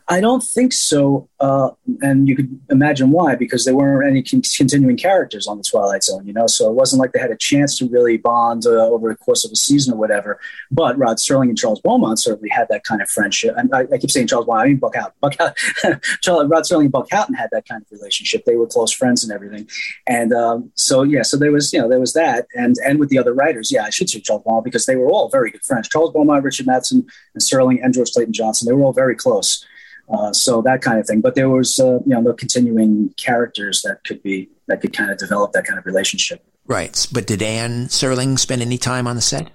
I 0.08 0.20
don't 0.20 0.42
think 0.42 0.72
so, 0.72 1.28
uh, 1.40 1.70
and 2.00 2.28
you 2.28 2.36
could 2.36 2.60
imagine 2.70 3.10
why 3.10 3.34
because 3.34 3.64
there 3.64 3.74
weren't 3.74 4.08
any 4.08 4.22
con- 4.22 4.42
continuing 4.56 4.96
characters 4.96 5.48
on 5.48 5.56
the 5.56 5.64
Twilight 5.64 6.04
Zone, 6.04 6.24
you 6.24 6.32
know. 6.32 6.46
So 6.46 6.70
it 6.70 6.74
wasn't 6.74 7.00
like 7.00 7.10
they 7.10 7.18
had 7.18 7.32
a 7.32 7.36
chance 7.36 7.76
to 7.78 7.88
really 7.88 8.16
bond 8.16 8.66
uh, 8.66 8.70
over 8.70 9.08
the 9.08 9.16
course 9.16 9.44
of 9.44 9.50
a 9.50 9.56
season 9.56 9.94
or 9.94 9.96
whatever. 9.96 10.38
But 10.70 10.96
Rod 10.96 11.16
Serling 11.16 11.48
and 11.48 11.58
Charles 11.58 11.80
Beaumont 11.80 12.20
certainly 12.20 12.48
had 12.50 12.68
that 12.68 12.84
kind 12.84 13.02
of 13.02 13.10
friendship. 13.10 13.56
And 13.56 13.74
I, 13.74 13.80
I 13.92 13.98
keep 13.98 14.12
saying 14.12 14.28
Charles 14.28 14.46
Beaumont, 14.46 14.64
I 14.64 14.68
mean 14.68 14.76
Buck 14.76 14.94
Houghton. 14.94 15.14
Buck 15.20 15.34
Houghton. 15.38 16.00
Charles, 16.22 16.48
Rod 16.48 16.62
Serling 16.62 16.82
and 16.82 16.92
Buck 16.92 17.10
Houghton 17.10 17.34
had 17.34 17.50
that 17.50 17.66
kind 17.66 17.82
of 17.82 17.90
relationship. 17.90 18.44
They 18.44 18.54
were 18.54 18.68
close 18.68 18.92
friends 18.92 19.24
and 19.24 19.32
everything. 19.32 19.68
And 20.06 20.32
um, 20.32 20.70
so 20.76 21.02
yeah, 21.02 21.22
so 21.22 21.36
there 21.36 21.50
was 21.50 21.72
you 21.72 21.80
know 21.80 21.88
there 21.88 22.00
was 22.00 22.12
that, 22.12 22.46
and 22.54 22.76
and 22.84 23.00
with 23.00 23.08
the 23.08 23.18
other 23.18 23.34
writers, 23.34 23.72
yeah, 23.72 23.82
I 23.82 23.90
should 23.90 24.08
say 24.08 24.20
Charles 24.20 24.44
Beaumont 24.44 24.64
because 24.64 24.86
they 24.86 24.94
were 24.94 25.10
all 25.10 25.28
very 25.30 25.50
good 25.50 25.64
friends. 25.64 25.88
Charles 25.88 26.12
Beaumont, 26.12 26.44
Richard 26.44 26.66
Matheson, 26.66 27.04
and 27.34 27.42
Serling, 27.42 27.80
and 27.82 27.92
George 27.92 28.12
Clayton 28.12 28.32
Johnson, 28.32 28.68
they 28.68 28.72
were 28.72 28.84
all 28.84 28.92
very 28.92 29.16
close. 29.16 29.66
Uh, 30.08 30.32
so 30.32 30.62
that 30.62 30.82
kind 30.82 31.00
of 31.00 31.06
thing. 31.06 31.20
But 31.20 31.34
there 31.34 31.48
was, 31.48 31.80
uh, 31.80 31.94
you 32.06 32.14
know, 32.14 32.20
no 32.20 32.32
continuing 32.32 33.12
characters 33.16 33.82
that 33.82 34.04
could 34.04 34.22
be 34.22 34.48
that 34.68 34.80
could 34.80 34.92
kind 34.92 35.10
of 35.10 35.18
develop 35.18 35.52
that 35.52 35.64
kind 35.64 35.78
of 35.78 35.86
relationship. 35.86 36.44
Right. 36.66 37.06
But 37.12 37.26
did 37.26 37.42
Anne 37.42 37.86
Serling 37.86 38.38
spend 38.38 38.62
any 38.62 38.78
time 38.78 39.06
on 39.06 39.16
the 39.16 39.22
set? 39.22 39.50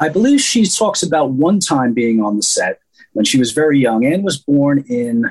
I 0.00 0.08
believe 0.08 0.40
she 0.40 0.66
talks 0.66 1.02
about 1.02 1.30
one 1.30 1.60
time 1.60 1.94
being 1.94 2.20
on 2.22 2.36
the 2.36 2.42
set 2.42 2.80
when 3.12 3.24
she 3.24 3.38
was 3.38 3.52
very 3.52 3.78
young. 3.78 4.04
Anne 4.04 4.22
was 4.22 4.36
born 4.36 4.84
in. 4.88 5.30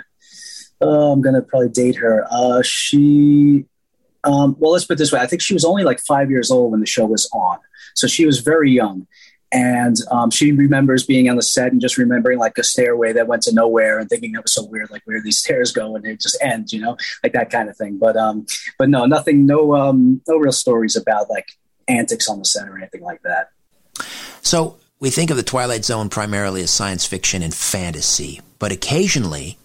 Uh, 0.82 1.12
I'm 1.12 1.22
going 1.22 1.36
to 1.36 1.42
probably 1.42 1.70
date 1.70 1.96
her. 1.98 2.26
Uh, 2.30 2.62
she. 2.64 3.66
Um, 4.26 4.56
well, 4.58 4.72
let's 4.72 4.86
put 4.86 4.94
it 4.94 5.00
this 5.00 5.12
way. 5.12 5.20
I 5.20 5.28
think 5.28 5.42
she 5.42 5.54
was 5.54 5.66
only 5.66 5.84
like 5.84 6.00
five 6.00 6.32
years 6.32 6.50
old 6.50 6.72
when 6.72 6.80
the 6.80 6.86
show 6.86 7.06
was 7.06 7.30
on. 7.34 7.60
So 7.94 8.08
she 8.08 8.26
was 8.26 8.40
very 8.40 8.72
young. 8.72 9.06
And 9.54 9.96
um, 10.10 10.32
she 10.32 10.52
remembers 10.52 11.06
being 11.06 11.30
on 11.30 11.36
the 11.36 11.44
set 11.44 11.72
and 11.72 11.80
just 11.80 11.98
remembering 11.98 12.40
like 12.40 12.58
a 12.58 12.64
stairway 12.64 13.14
that 13.14 13.28
went 13.28 13.44
to 13.44 13.54
nowhere 13.54 14.00
and 14.00 14.10
thinking 14.10 14.32
that 14.32 14.42
was 14.42 14.54
so 14.54 14.66
weird, 14.66 14.90
like 14.90 15.04
where 15.06 15.22
these 15.22 15.38
stairs 15.38 15.72
go 15.72 15.96
and 15.96 16.04
it 16.06 16.20
just 16.20 16.38
ends, 16.42 16.74
you 16.74 16.82
know, 16.82 16.98
like 17.24 17.34
that 17.34 17.52
kind 17.52 17.70
of 17.70 17.78
thing. 17.78 18.00
But 18.00 18.18
um, 18.18 18.48
but 18.80 18.90
no, 18.90 19.06
nothing, 19.06 19.46
no 19.46 19.76
um, 19.76 20.22
no 20.28 20.38
real 20.38 20.52
stories 20.52 20.96
about 20.96 21.30
like 21.30 21.46
antics 21.88 22.28
on 22.28 22.40
the 22.40 22.46
set 22.46 22.68
or 22.68 22.78
anything 22.78 23.02
like 23.02 23.22
that. 23.22 23.52
So 24.42 24.78
we 25.00 25.12
think 25.12 25.30
of 25.30 25.38
the 25.38 25.44
Twilight 25.44 25.86
Zone 25.86 26.10
primarily 26.10 26.64
as 26.64 26.72
science 26.72 27.06
fiction 27.06 27.44
and 27.44 27.54
fantasy, 27.54 28.42
but 28.58 28.72
occasionally 28.72 29.58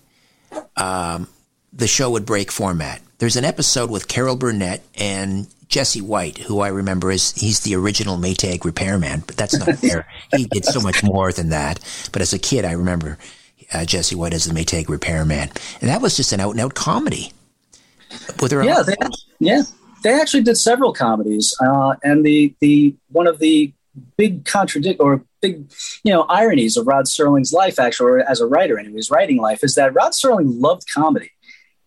um, 0.76 1.28
the 1.72 1.86
show 1.86 2.10
would 2.10 2.26
break 2.26 2.52
format. 2.52 3.00
There's 3.18 3.36
an 3.36 3.44
episode 3.44 3.90
with 3.90 4.06
Carol 4.06 4.36
Burnett 4.36 4.82
and 4.94 5.48
Jesse 5.66 6.00
White, 6.00 6.38
who 6.38 6.60
I 6.60 6.68
remember 6.68 7.10
is 7.10 7.32
he's 7.32 7.60
the 7.60 7.74
original 7.74 8.16
Maytag 8.16 8.64
repairman, 8.64 9.24
but 9.26 9.36
that's 9.36 9.58
not 9.58 9.76
fair. 9.78 10.06
he 10.36 10.44
did 10.44 10.64
so 10.64 10.80
much 10.80 11.02
more 11.02 11.32
than 11.32 11.48
that. 11.48 11.80
But 12.12 12.22
as 12.22 12.32
a 12.32 12.38
kid, 12.38 12.64
I 12.64 12.72
remember 12.72 13.18
uh, 13.72 13.84
Jesse 13.84 14.14
White 14.14 14.34
as 14.34 14.44
the 14.44 14.54
Maytag 14.54 14.88
repairman, 14.88 15.50
and 15.80 15.90
that 15.90 16.00
was 16.00 16.16
just 16.16 16.32
an 16.32 16.38
out 16.38 16.52
and 16.52 16.60
out 16.60 16.74
comedy. 16.74 17.32
Yeah, 18.64 18.82
they, 18.82 18.94
yeah, 19.40 19.62
they 20.04 20.12
actually 20.12 20.44
did 20.44 20.56
several 20.56 20.92
comedies, 20.92 21.54
uh, 21.60 21.96
and 22.04 22.24
the 22.24 22.54
the 22.60 22.94
one 23.10 23.26
of 23.26 23.40
the 23.40 23.72
big 24.16 24.44
contradict 24.44 25.00
or 25.00 25.24
big, 25.40 25.68
you 26.04 26.12
know, 26.12 26.22
ironies 26.28 26.76
of 26.76 26.86
Rod 26.86 27.06
Serling's 27.06 27.52
life, 27.52 27.80
actually, 27.80 28.10
or 28.10 28.18
as 28.20 28.40
a 28.40 28.46
writer, 28.46 28.76
and 28.76 28.94
his 28.94 29.10
writing 29.10 29.38
life, 29.38 29.64
is 29.64 29.74
that 29.74 29.92
Rod 29.92 30.12
Serling 30.12 30.60
loved 30.60 30.88
comedy. 30.88 31.32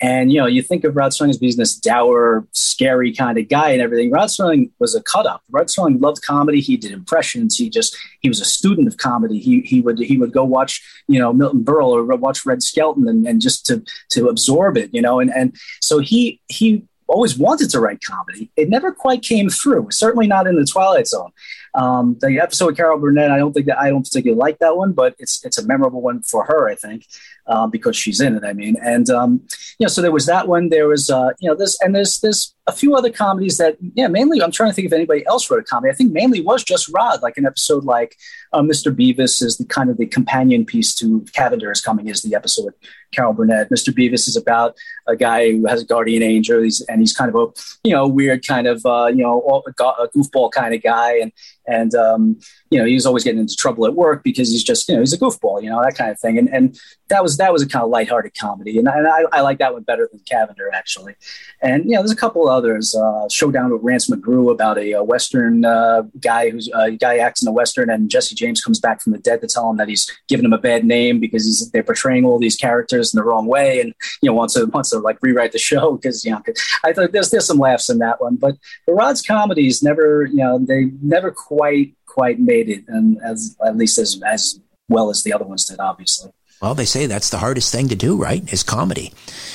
And 0.01 0.31
you 0.31 0.39
know, 0.39 0.47
you 0.47 0.63
think 0.63 0.83
of 0.83 0.95
Rod 0.95 1.11
Serling 1.11 1.29
as 1.29 1.37
being 1.37 1.55
this 1.57 1.75
dour, 1.75 2.47
scary 2.53 3.13
kind 3.13 3.37
of 3.37 3.47
guy 3.47 3.69
and 3.69 3.81
everything. 3.81 4.09
Rod 4.09 4.29
Serling 4.29 4.71
was 4.79 4.95
a 4.95 5.03
cut 5.03 5.27
up. 5.27 5.43
Rod 5.51 5.67
Serling 5.67 6.01
loved 6.01 6.23
comedy. 6.25 6.59
He 6.59 6.75
did 6.75 6.91
impressions. 6.91 7.55
He 7.55 7.69
just 7.69 7.95
he 8.19 8.27
was 8.27 8.41
a 8.41 8.45
student 8.45 8.87
of 8.87 8.97
comedy. 8.97 9.37
He 9.37 9.61
he 9.61 9.79
would 9.79 9.99
he 9.99 10.17
would 10.17 10.31
go 10.31 10.43
watch 10.43 10.81
you 11.07 11.19
know 11.19 11.31
Milton 11.31 11.63
Berle 11.63 11.93
or 11.93 12.03
watch 12.15 12.45
Red 12.45 12.63
Skelton 12.63 13.07
and, 13.07 13.27
and 13.27 13.41
just 13.41 13.65
to 13.67 13.83
to 14.09 14.27
absorb 14.27 14.75
it, 14.75 14.89
you 14.91 15.03
know. 15.03 15.19
And 15.19 15.31
and 15.33 15.55
so 15.79 15.99
he 15.99 16.41
he 16.47 16.87
always 17.11 17.37
wanted 17.37 17.69
to 17.69 17.79
write 17.79 17.99
comedy. 18.01 18.49
It 18.55 18.69
never 18.69 18.91
quite 18.91 19.21
came 19.21 19.49
through. 19.49 19.89
Certainly 19.91 20.27
not 20.27 20.47
in 20.47 20.55
the 20.55 20.65
Twilight 20.65 21.07
Zone. 21.07 21.31
Um, 21.73 22.17
the 22.19 22.39
episode 22.39 22.67
with 22.67 22.77
Carol 22.77 22.99
Burnett, 22.99 23.31
I 23.31 23.37
don't 23.37 23.53
think 23.53 23.67
that 23.67 23.79
I 23.79 23.89
don't 23.89 24.03
particularly 24.03 24.39
like 24.39 24.59
that 24.59 24.75
one, 24.75 24.93
but 24.93 25.15
it's 25.19 25.43
it's 25.45 25.57
a 25.57 25.65
memorable 25.65 26.01
one 26.01 26.21
for 26.21 26.45
her, 26.45 26.69
I 26.69 26.75
think, 26.75 27.07
um, 27.51 27.69
because 27.69 27.95
she's 27.95 28.21
in 28.21 28.35
it. 28.35 28.43
I 28.43 28.53
mean, 28.53 28.77
and 28.81 29.09
um, 29.09 29.41
you 29.77 29.85
know, 29.85 29.89
so 29.89 30.01
there 30.01 30.11
was 30.11 30.25
that 30.25 30.47
one. 30.47 30.69
There 30.69 30.87
was 30.87 31.09
uh, 31.09 31.31
you 31.39 31.49
know 31.49 31.55
this, 31.55 31.77
and 31.81 31.93
there's 31.93 32.19
there's 32.19 32.55
a 32.67 32.71
few 32.71 32.95
other 32.95 33.11
comedies 33.11 33.57
that 33.57 33.77
yeah, 33.95 34.07
mainly 34.07 34.41
I'm 34.41 34.51
trying 34.51 34.69
to 34.69 34.73
think 34.73 34.85
if 34.85 34.93
anybody 34.93 35.25
else 35.25 35.49
wrote 35.49 35.59
a 35.59 35.63
comedy. 35.63 35.91
I 35.91 35.95
think 35.95 36.11
mainly 36.11 36.41
was 36.41 36.63
just 36.63 36.89
Rod, 36.93 37.21
like 37.21 37.37
an 37.37 37.45
episode 37.45 37.83
like 37.83 38.15
uh, 38.53 38.61
Mr. 38.61 38.95
Beavis 38.95 39.43
is 39.43 39.57
the 39.57 39.65
kind 39.65 39.89
of 39.89 39.97
the 39.97 40.05
companion 40.05 40.65
piece 40.65 40.95
to 40.95 41.25
Cavender 41.33 41.71
is 41.71 41.81
coming 41.81 42.07
is 42.07 42.21
the 42.21 42.35
episode 42.35 42.65
with 42.65 42.75
Carol 43.11 43.33
Burnett. 43.33 43.69
Mr. 43.69 43.93
Beavis 43.93 44.27
is 44.27 44.37
about 44.37 44.75
a 45.07 45.15
guy 45.15 45.51
who 45.51 45.65
has 45.67 45.81
a 45.81 45.85
guardian 45.85 46.23
angel, 46.23 46.61
he's, 46.61 46.81
and 46.81 47.01
he's 47.01 47.13
kind 47.13 47.33
of 47.33 47.35
a 47.35 47.47
you 47.83 47.93
know 47.93 48.07
weird 48.07 48.45
kind 48.47 48.67
of 48.67 48.85
uh, 48.85 49.07
you 49.07 49.23
know 49.23 49.63
a 49.67 50.07
goofball 50.09 50.51
kind 50.51 50.73
of 50.73 50.81
guy, 50.81 51.17
and 51.17 51.31
and 51.67 51.95
um, 51.95 52.39
you 52.69 52.79
know 52.79 52.85
he's 52.85 53.05
always 53.05 53.23
getting 53.23 53.39
into 53.39 53.55
trouble 53.55 53.85
at 53.85 53.95
work 53.95 54.23
because 54.23 54.49
he's 54.49 54.63
just 54.63 54.87
you 54.87 54.95
know 54.95 55.01
he's 55.01 55.13
a 55.13 55.17
goofball, 55.17 55.61
you 55.61 55.69
know 55.69 55.81
that 55.81 55.95
kind 55.95 56.11
of 56.11 56.19
thing. 56.19 56.37
And 56.37 56.49
and 56.49 56.79
that 57.09 57.23
was 57.23 57.37
that 57.41 57.51
was 57.51 57.61
a 57.61 57.68
kind 57.68 57.84
of 57.84 57.89
lighthearted 57.89 58.38
comedy, 58.38 58.77
and 58.77 58.88
I, 58.88 58.99
I, 58.99 59.23
I 59.34 59.41
like 59.41 59.57
that 59.57 59.73
one 59.73 59.81
better 59.81 60.07
than 60.11 60.22
Cavender 60.30 60.69
actually. 60.73 61.15
And 61.61 61.85
you 61.85 61.91
know 61.91 62.01
there's 62.01 62.11
a 62.11 62.15
couple 62.15 62.47
others. 62.47 62.95
Uh, 62.95 63.27
Showdown 63.30 63.72
with 63.72 63.81
Rance 63.81 64.09
McGrew 64.09 64.51
about 64.51 64.77
a, 64.77 64.91
a 64.93 65.03
Western 65.03 65.65
uh, 65.65 66.03
guy 66.19 66.49
who's 66.51 66.69
a 66.69 66.77
uh, 66.77 66.89
guy 66.91 67.18
acts 67.18 67.41
in 67.41 67.47
a 67.47 67.51
Western, 67.51 67.89
and 67.89 68.09
Jesse 68.09 68.35
James 68.35 68.61
comes 68.61 68.80
back 68.80 69.01
from 69.01 69.11
the 69.13 69.19
dead 69.19 69.41
to 69.41 69.47
tell 69.47 69.69
him 69.69 69.77
that 69.77 69.89
he's 69.89 70.09
given 70.27 70.45
him 70.45 70.53
a 70.53 70.57
bad 70.57 70.85
name 70.85 71.19
because 71.19 71.45
he's 71.45 71.72
they're 71.72 71.84
portraying 71.84 72.26
all 72.26 72.39
these 72.39 72.55
characters 72.55 73.13
in 73.13 73.18
the 73.18 73.23
wrong 73.23 73.47
way, 73.47 73.81
and 73.81 73.93
you 74.22 74.30
know 74.30 74.34
wants 74.34 74.53
to 74.53 74.65
wants 74.68 74.91
to 74.91 74.99
like 74.99 75.18
rewrite 75.22 75.51
the 75.51 75.59
show 75.59 75.93
because 75.93 76.23
you 76.23 76.31
know 76.31 76.41
I 76.84 76.93
thought 76.93 77.11
there's 77.11 77.31
there's 77.31 77.47
some 77.47 77.57
laughs 77.57 77.89
in 77.89 77.97
that 77.99 78.22
one, 78.22 78.35
but 78.35 78.55
the 78.85 78.93
Rod's 78.93 79.22
comedies 79.22 79.81
never 79.81 80.26
you 80.26 80.38
know 80.38 80.59
they 80.59 80.91
never 81.01 81.31
quite 81.31 81.95
quite 82.05 82.39
made 82.39 82.69
it, 82.69 82.84
and 82.88 83.19
as 83.23 83.57
at 83.65 83.77
least 83.77 83.97
as 83.97 84.22
as 84.26 84.59
well 84.91 85.09
as 85.09 85.23
the 85.23 85.34
other 85.34 85.45
ones 85.45 85.65
did, 85.65 85.80
obviously. 85.80 86.31
Well, 86.61 86.75
they 86.75 86.85
say 86.85 87.07
that's 87.07 87.29
the 87.29 87.39
hardest 87.39 87.71
thing 87.71 87.89
to 87.89 87.95
do, 87.95 88.15
right? 88.21 88.51
Is 88.53 88.63
comedy. 88.63 89.13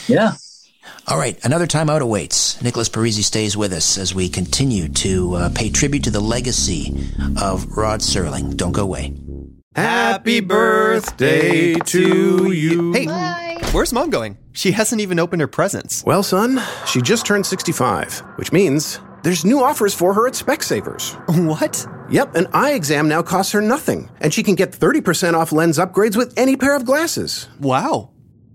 Yeah. 0.08 0.32
All 1.08 1.18
right, 1.18 1.38
another 1.44 1.68
time 1.68 1.88
out 1.88 2.02
awaits. 2.02 2.60
Nicholas 2.62 2.88
Parisi 2.88 3.22
stays 3.22 3.56
with 3.56 3.72
us 3.72 3.96
as 3.96 4.12
we 4.12 4.28
continue 4.28 4.88
to 4.88 5.34
uh, 5.34 5.50
pay 5.54 5.70
tribute 5.70 6.02
to 6.04 6.10
the 6.10 6.20
legacy 6.20 6.96
of 7.40 7.76
Rod 7.76 8.00
Serling. 8.00 8.56
Don't 8.56 8.72
go 8.72 8.82
away. 8.82 9.14
Happy 9.76 10.40
birthday 10.40 11.74
to 11.74 12.50
you. 12.50 12.92
Hey, 12.92 13.58
where's 13.70 13.92
mom 13.92 14.10
going? 14.10 14.36
She 14.52 14.72
hasn't 14.72 15.00
even 15.00 15.20
opened 15.20 15.42
her 15.42 15.46
presents. 15.46 16.02
Well, 16.04 16.24
son, 16.24 16.60
she 16.86 17.00
just 17.02 17.24
turned 17.24 17.46
65, 17.46 18.18
which 18.36 18.50
means 18.52 18.98
there's 19.26 19.44
new 19.44 19.60
offers 19.60 19.92
for 19.92 20.14
her 20.14 20.28
at 20.28 20.34
Specsavers. 20.34 21.16
What? 21.46 21.84
Yep, 22.08 22.36
an 22.36 22.46
eye 22.52 22.74
exam 22.74 23.08
now 23.08 23.22
costs 23.22 23.50
her 23.50 23.60
nothing, 23.60 24.08
and 24.20 24.32
she 24.32 24.44
can 24.44 24.54
get 24.54 24.70
30% 24.70 25.34
off 25.34 25.50
lens 25.50 25.78
upgrades 25.78 26.16
with 26.16 26.32
any 26.36 26.56
pair 26.56 26.76
of 26.76 26.84
glasses. 26.84 27.48
Wow. 27.58 28.10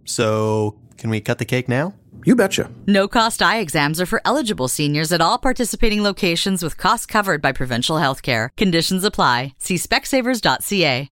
So, 0.06 0.80
can 0.98 1.10
we 1.10 1.20
cut 1.20 1.40
the 1.40 1.46
cake 1.46 1.68
now? 1.68 1.94
You 2.24 2.38
betcha. 2.38 2.72
No 2.88 3.10
cost 3.10 3.42
eye 3.42 3.60
exams 3.60 4.00
are 4.00 4.06
for 4.06 4.22
eligible 4.24 4.70
seniors 4.70 5.12
at 5.12 5.20
all 5.20 5.38
participating 5.38 6.04
locations 6.04 6.64
with 6.64 6.78
costs 6.78 7.06
covered 7.06 7.42
by 7.42 7.52
provincial 7.52 7.98
health 7.98 8.22
care. 8.22 8.54
Conditions 8.56 9.04
apply. 9.04 9.56
See 9.58 9.76
specsavers.ca. 9.76 11.10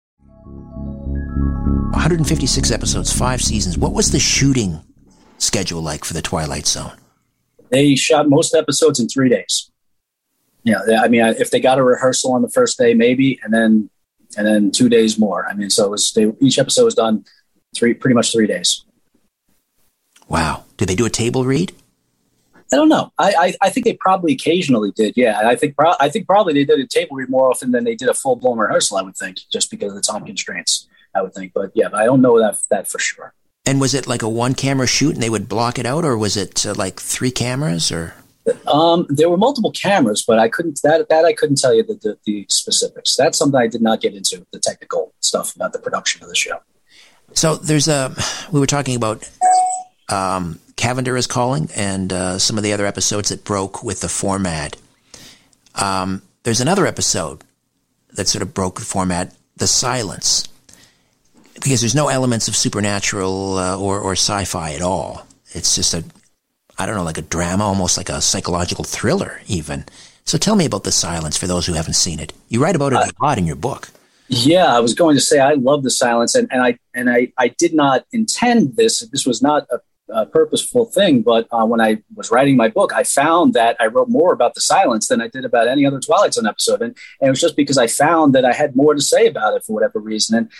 156 1.94 2.70
episodes, 2.70 3.12
five 3.12 3.40
seasons. 3.40 3.76
What 3.76 3.92
was 3.92 4.12
the 4.12 4.20
shooting 4.20 4.84
schedule 5.38 5.82
like 5.82 6.04
for 6.04 6.14
The 6.14 6.22
Twilight 6.22 6.66
Zone? 6.66 6.97
They 7.70 7.94
shot 7.94 8.28
most 8.28 8.54
episodes 8.54 9.00
in 9.00 9.08
three 9.08 9.28
days. 9.28 9.70
Yeah, 10.64 10.80
I 11.00 11.08
mean, 11.08 11.24
if 11.24 11.50
they 11.50 11.60
got 11.60 11.78
a 11.78 11.82
rehearsal 11.82 12.32
on 12.32 12.42
the 12.42 12.50
first 12.50 12.78
day, 12.78 12.92
maybe, 12.94 13.40
and 13.42 13.52
then 13.52 13.90
and 14.36 14.46
then 14.46 14.70
two 14.70 14.88
days 14.88 15.18
more. 15.18 15.46
I 15.46 15.54
mean, 15.54 15.70
so 15.70 15.86
it 15.86 15.90
was 15.90 16.12
they, 16.12 16.32
each 16.40 16.58
episode 16.58 16.84
was 16.84 16.94
done 16.94 17.24
three, 17.74 17.94
pretty 17.94 18.14
much 18.14 18.32
three 18.32 18.46
days. 18.46 18.84
Wow. 20.28 20.64
Did 20.76 20.88
they 20.88 20.94
do 20.94 21.06
a 21.06 21.10
table 21.10 21.44
read? 21.44 21.72
I 22.70 22.76
don't 22.76 22.90
know. 22.90 23.12
I, 23.16 23.32
I, 23.38 23.54
I 23.62 23.70
think 23.70 23.86
they 23.86 23.94
probably 23.94 24.34
occasionally 24.34 24.92
did. 24.94 25.14
Yeah, 25.16 25.40
I 25.42 25.56
think 25.56 25.74
pro- 25.74 25.94
I 26.00 26.10
think 26.10 26.26
probably 26.26 26.52
they 26.52 26.64
did 26.64 26.78
a 26.78 26.86
table 26.86 27.16
read 27.16 27.30
more 27.30 27.48
often 27.48 27.70
than 27.70 27.84
they 27.84 27.94
did 27.94 28.08
a 28.08 28.14
full 28.14 28.36
blown 28.36 28.58
rehearsal. 28.58 28.98
I 28.98 29.02
would 29.02 29.16
think, 29.16 29.38
just 29.50 29.70
because 29.70 29.92
of 29.92 29.96
the 29.96 30.02
time 30.02 30.26
constraints. 30.26 30.86
I 31.14 31.22
would 31.22 31.32
think, 31.32 31.54
but 31.54 31.70
yeah, 31.74 31.88
but 31.88 32.00
I 32.00 32.04
don't 32.04 32.20
know 32.20 32.38
that 32.38 32.58
that 32.68 32.86
for 32.86 32.98
sure. 32.98 33.32
And 33.68 33.80
was 33.80 33.92
it 33.94 34.06
like 34.06 34.22
a 34.22 34.28
one 34.28 34.54
camera 34.54 34.86
shoot 34.86 35.14
and 35.14 35.22
they 35.22 35.30
would 35.30 35.48
block 35.48 35.78
it 35.78 35.84
out, 35.84 36.04
or 36.04 36.16
was 36.16 36.36
it 36.36 36.64
uh, 36.64 36.74
like 36.74 37.00
three 37.00 37.30
cameras, 37.30 37.92
or? 37.92 38.14
Um, 38.66 39.06
there 39.10 39.28
were 39.28 39.36
multiple 39.36 39.72
cameras, 39.72 40.24
but 40.26 40.38
I 40.38 40.48
couldn't 40.48 40.80
that 40.82 41.08
that 41.10 41.24
I 41.26 41.34
couldn't 41.34 41.58
tell 41.58 41.74
you 41.74 41.82
the, 41.82 41.94
the, 41.94 42.18
the 42.24 42.46
specifics. 42.48 43.14
That's 43.14 43.36
something 43.36 43.60
I 43.60 43.66
did 43.66 43.82
not 43.82 44.00
get 44.00 44.14
into 44.14 44.46
the 44.52 44.58
technical 44.58 45.12
stuff 45.20 45.54
about 45.54 45.74
the 45.74 45.78
production 45.78 46.22
of 46.22 46.30
the 46.30 46.34
show. 46.34 46.58
So 47.34 47.56
there's 47.56 47.88
a 47.88 48.14
we 48.50 48.58
were 48.58 48.66
talking 48.66 48.96
about 48.96 49.28
um, 50.08 50.60
Cavender 50.76 51.16
is 51.16 51.26
calling, 51.26 51.68
and 51.76 52.10
uh, 52.12 52.38
some 52.38 52.56
of 52.56 52.64
the 52.64 52.72
other 52.72 52.86
episodes 52.86 53.28
that 53.28 53.44
broke 53.44 53.82
with 53.82 54.00
the 54.00 54.08
format. 54.08 54.76
Um, 55.74 56.22
there's 56.44 56.60
another 56.60 56.86
episode 56.86 57.44
that 58.14 58.28
sort 58.28 58.42
of 58.42 58.54
broke 58.54 58.78
the 58.78 58.86
format, 58.86 59.34
The 59.56 59.66
Silence, 59.66 60.48
because 61.60 61.80
there's 61.80 61.94
no 61.94 62.08
elements 62.08 62.48
of 62.48 62.56
supernatural 62.56 63.58
uh, 63.58 63.78
or, 63.78 64.00
or 64.00 64.12
sci-fi 64.12 64.72
at 64.72 64.82
all. 64.82 65.26
It's 65.52 65.74
just 65.74 65.94
a, 65.94 66.04
I 66.78 66.86
don't 66.86 66.96
know, 66.96 67.04
like 67.04 67.18
a 67.18 67.22
drama, 67.22 67.64
almost 67.64 67.96
like 67.96 68.08
a 68.08 68.20
psychological 68.20 68.84
thriller, 68.84 69.40
even. 69.46 69.84
So 70.24 70.38
tell 70.38 70.56
me 70.56 70.66
about 70.66 70.84
The 70.84 70.92
Silence 70.92 71.36
for 71.36 71.46
those 71.46 71.66
who 71.66 71.72
haven't 71.72 71.94
seen 71.94 72.20
it. 72.20 72.32
You 72.48 72.62
write 72.62 72.76
about 72.76 72.92
it 72.92 72.98
a 72.98 73.12
lot 73.22 73.38
in 73.38 73.46
your 73.46 73.56
book. 73.56 73.90
Yeah, 74.28 74.76
I 74.76 74.80
was 74.80 74.92
going 74.92 75.16
to 75.16 75.22
say 75.22 75.38
I 75.38 75.54
love 75.54 75.82
the 75.82 75.90
silence, 75.90 76.34
and, 76.34 76.48
and 76.52 76.62
I 76.62 76.78
and 76.92 77.08
I, 77.08 77.32
I 77.38 77.48
did 77.48 77.72
not 77.72 78.04
intend 78.12 78.76
this. 78.76 79.00
This 79.10 79.24
was 79.24 79.40
not 79.40 79.66
a 79.70 79.78
a 80.10 80.26
purposeful 80.26 80.86
thing. 80.86 81.22
But 81.22 81.46
uh, 81.50 81.64
when 81.66 81.80
I 81.80 82.02
was 82.14 82.30
writing 82.30 82.56
my 82.56 82.68
book, 82.68 82.92
I 82.92 83.04
found 83.04 83.54
that 83.54 83.76
I 83.80 83.86
wrote 83.86 84.08
more 84.08 84.32
about 84.32 84.54
the 84.54 84.60
silence 84.60 85.08
than 85.08 85.20
I 85.20 85.28
did 85.28 85.44
about 85.44 85.68
any 85.68 85.86
other 85.86 86.00
Twilight 86.00 86.34
Zone 86.34 86.46
episode, 86.46 86.82
and, 86.82 86.96
and 87.20 87.28
it 87.28 87.30
was 87.30 87.40
just 87.40 87.56
because 87.56 87.78
I 87.78 87.86
found 87.86 88.34
that 88.34 88.44
I 88.44 88.52
had 88.52 88.76
more 88.76 88.94
to 88.94 89.00
say 89.00 89.26
about 89.26 89.54
it 89.54 89.64
for 89.64 89.72
whatever 89.72 89.98
reason. 89.98 90.36
And 90.38 90.50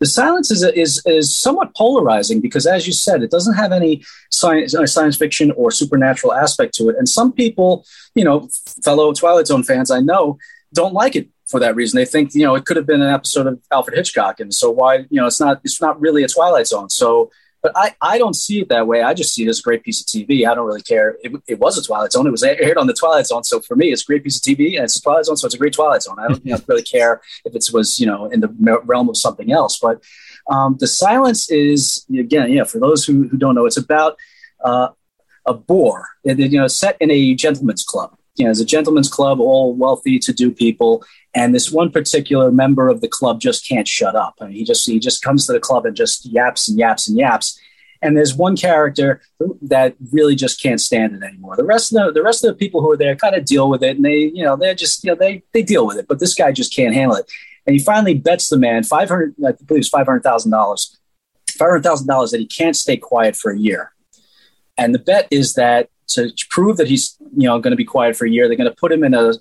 the 0.00 0.06
silence 0.06 0.50
is 0.50 0.62
is 0.62 1.02
is 1.06 1.36
somewhat 1.36 1.74
polarizing 1.74 2.40
because, 2.40 2.66
as 2.66 2.86
you 2.86 2.92
said, 2.92 3.22
it 3.22 3.30
doesn't 3.30 3.54
have 3.54 3.72
any 3.72 4.04
science 4.30 4.74
uh, 4.74 4.86
science 4.86 5.16
fiction 5.16 5.50
or 5.52 5.70
supernatural 5.70 6.32
aspect 6.32 6.74
to 6.74 6.88
it. 6.88 6.96
And 6.98 7.08
some 7.08 7.32
people, 7.32 7.84
you 8.14 8.24
know, 8.24 8.48
fellow 8.82 9.12
Twilight 9.12 9.46
Zone 9.46 9.64
fans 9.64 9.90
I 9.90 10.00
know, 10.00 10.38
don't 10.72 10.94
like 10.94 11.16
it 11.16 11.28
for 11.46 11.58
that 11.60 11.74
reason. 11.74 11.98
They 11.98 12.04
think 12.04 12.34
you 12.34 12.44
know 12.44 12.54
it 12.54 12.64
could 12.64 12.76
have 12.76 12.86
been 12.86 13.02
an 13.02 13.12
episode 13.12 13.46
of 13.46 13.60
Alfred 13.72 13.96
Hitchcock, 13.96 14.40
and 14.40 14.54
so 14.54 14.70
why 14.70 14.98
you 15.10 15.20
know 15.20 15.26
it's 15.26 15.40
not 15.40 15.60
it's 15.64 15.80
not 15.80 16.00
really 16.00 16.22
a 16.22 16.28
Twilight 16.28 16.66
Zone. 16.66 16.90
So 16.90 17.30
but 17.72 17.80
I, 18.02 18.14
I 18.14 18.18
don't 18.18 18.34
see 18.34 18.60
it 18.60 18.68
that 18.68 18.86
way. 18.86 19.02
I 19.02 19.14
just 19.14 19.34
see 19.34 19.44
it 19.44 19.48
as 19.48 19.60
a 19.60 19.62
great 19.62 19.82
piece 19.82 20.00
of 20.00 20.06
TV. 20.06 20.46
I 20.46 20.54
don't 20.54 20.66
really 20.66 20.82
care. 20.82 21.16
It, 21.22 21.32
it 21.46 21.58
was 21.58 21.78
a 21.78 21.82
Twilight 21.82 22.12
Zone. 22.12 22.26
It 22.26 22.30
was 22.30 22.42
aired 22.42 22.76
on 22.76 22.86
the 22.86 22.94
Twilight 22.94 23.26
Zone. 23.26 23.44
So 23.44 23.60
for 23.60 23.76
me, 23.76 23.92
it's 23.92 24.02
a 24.02 24.06
great 24.06 24.24
piece 24.24 24.36
of 24.36 24.42
TV 24.42 24.76
and 24.76 24.84
it's 24.84 24.96
a 24.96 25.02
Twilight 25.02 25.26
Zone. 25.26 25.36
So 25.36 25.46
it's 25.46 25.54
a 25.54 25.58
great 25.58 25.72
Twilight 25.72 26.02
Zone. 26.02 26.16
I 26.18 26.28
don't 26.28 26.68
really 26.68 26.82
care 26.82 27.20
if 27.44 27.54
it 27.54 27.68
was, 27.72 27.98
you 27.98 28.06
know, 28.06 28.26
in 28.26 28.40
the 28.40 28.48
realm 28.84 29.08
of 29.08 29.16
something 29.16 29.52
else. 29.52 29.78
But 29.78 30.02
um, 30.48 30.76
the 30.78 30.86
silence 30.86 31.50
is, 31.50 32.06
again, 32.16 32.52
yeah, 32.52 32.64
for 32.64 32.78
those 32.78 33.04
who, 33.04 33.28
who 33.28 33.36
don't 33.36 33.54
know, 33.54 33.66
it's 33.66 33.76
about 33.76 34.16
uh, 34.64 34.88
a 35.46 35.54
bore, 35.54 36.08
you 36.24 36.58
know, 36.58 36.68
set 36.68 36.96
in 37.00 37.10
a 37.10 37.34
gentleman's 37.34 37.84
club. 37.84 38.16
You 38.36 38.44
know, 38.44 38.52
it's 38.52 38.60
a 38.60 38.64
gentleman's 38.64 39.08
club, 39.08 39.40
all 39.40 39.74
wealthy 39.74 40.18
to 40.20 40.32
do 40.32 40.52
people 40.52 41.04
and 41.34 41.54
this 41.54 41.70
one 41.70 41.90
particular 41.90 42.50
member 42.50 42.88
of 42.88 43.00
the 43.00 43.08
club 43.08 43.40
just 43.40 43.68
can't 43.68 43.86
shut 43.86 44.16
up. 44.16 44.34
I 44.40 44.46
mean, 44.46 44.54
he 44.54 44.64
just 44.64 44.86
he 44.86 44.98
just 44.98 45.22
comes 45.22 45.46
to 45.46 45.52
the 45.52 45.60
club 45.60 45.86
and 45.86 45.96
just 45.96 46.26
yaps 46.26 46.68
and 46.68 46.78
yaps 46.78 47.08
and 47.08 47.18
yaps. 47.18 47.60
And 48.00 48.16
there's 48.16 48.34
one 48.34 48.56
character 48.56 49.20
that 49.62 49.96
really 50.12 50.36
just 50.36 50.62
can't 50.62 50.80
stand 50.80 51.14
it 51.14 51.22
anymore. 51.22 51.56
The 51.56 51.64
rest 51.64 51.92
of 51.92 52.06
the 52.06 52.12
the 52.12 52.22
rest 52.22 52.44
of 52.44 52.48
the 52.48 52.58
people 52.58 52.80
who 52.80 52.92
are 52.92 52.96
there 52.96 53.16
kind 53.16 53.34
of 53.34 53.44
deal 53.44 53.68
with 53.68 53.82
it, 53.82 53.96
and 53.96 54.04
they 54.04 54.18
you 54.18 54.44
know 54.44 54.56
they're 54.56 54.74
just 54.74 55.04
you 55.04 55.10
know 55.10 55.16
they 55.16 55.42
they 55.52 55.62
deal 55.62 55.86
with 55.86 55.98
it. 55.98 56.06
But 56.08 56.20
this 56.20 56.34
guy 56.34 56.52
just 56.52 56.74
can't 56.74 56.94
handle 56.94 57.16
it, 57.16 57.30
and 57.66 57.74
he 57.74 57.82
finally 57.82 58.14
bets 58.14 58.48
the 58.48 58.56
man 58.56 58.84
five 58.84 59.08
hundred 59.08 59.34
I 59.44 59.52
believe 59.52 59.80
it's 59.80 59.88
five 59.88 60.06
hundred 60.06 60.22
thousand 60.22 60.52
dollars, 60.52 60.96
five 61.50 61.68
hundred 61.68 61.82
thousand 61.82 62.06
dollars 62.06 62.30
that 62.30 62.40
he 62.40 62.46
can't 62.46 62.76
stay 62.76 62.96
quiet 62.96 63.36
for 63.36 63.50
a 63.50 63.58
year. 63.58 63.92
And 64.76 64.94
the 64.94 65.00
bet 65.00 65.26
is 65.32 65.54
that 65.54 65.90
to 66.08 66.30
prove 66.50 66.76
that 66.78 66.88
he's 66.88 67.16
you 67.36 67.48
know 67.48 67.58
going 67.58 67.72
to 67.72 67.76
be 67.76 67.84
quiet 67.84 68.16
for 68.16 68.26
a 68.26 68.30
year, 68.30 68.48
they're 68.48 68.56
going 68.56 68.70
to 68.70 68.76
put 68.76 68.92
him 68.92 69.04
in 69.04 69.14
a 69.14 69.34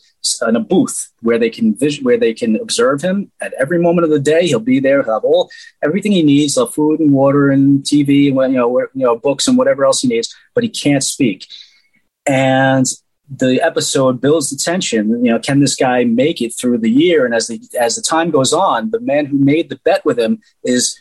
in 0.48 0.56
a 0.56 0.60
booth 0.60 1.12
where 1.22 1.40
they 1.40 1.50
can 1.50 1.76
vision 1.76 2.04
where 2.04 2.18
they 2.18 2.34
can 2.34 2.56
observe 2.58 3.02
him 3.02 3.32
at 3.42 3.54
every 3.60 3.80
moment 3.80 4.06
of 4.06 4.12
the 4.12 4.20
day. 4.20 4.46
He'll 4.48 4.60
be 4.60 4.80
there, 4.80 5.04
he'll 5.04 5.14
have 5.14 5.24
all 5.24 5.50
everything 5.84 6.12
he 6.12 6.24
needs, 6.24 6.56
the 6.56 6.68
food 6.68 7.00
and 7.00 7.12
water 7.12 7.50
and 7.50 7.84
TV 7.84 8.30
and 8.30 8.54
you 8.54 8.60
know 8.60 8.80
you 8.80 9.06
know 9.06 9.18
books 9.18 9.48
and 9.48 9.58
whatever 9.58 9.86
else 9.86 10.02
he 10.02 10.08
needs, 10.08 10.36
but 10.54 10.64
he 10.64 10.70
can't 10.70 11.04
speak. 11.04 11.48
And 12.26 12.86
the 13.30 13.62
episode 13.62 14.22
builds 14.22 14.50
the 14.50 14.58
tension. 14.58 15.10
You 15.24 15.32
know, 15.32 15.40
can 15.40 15.60
this 15.60 15.76
guy 15.76 16.04
make 16.06 16.42
it 16.42 16.56
through 16.56 16.80
the 16.80 16.90
year? 16.90 17.26
And 17.26 17.34
as 17.34 17.48
the 17.48 17.60
as 17.80 17.96
the 17.96 18.02
time 18.02 18.32
goes 18.32 18.54
on, 18.54 18.92
the 18.92 19.00
man 19.00 19.26
who 19.26 19.38
made 19.38 19.70
the 19.70 19.80
bet 19.84 20.06
with 20.06 20.20
him 20.20 20.42
is 20.64 20.98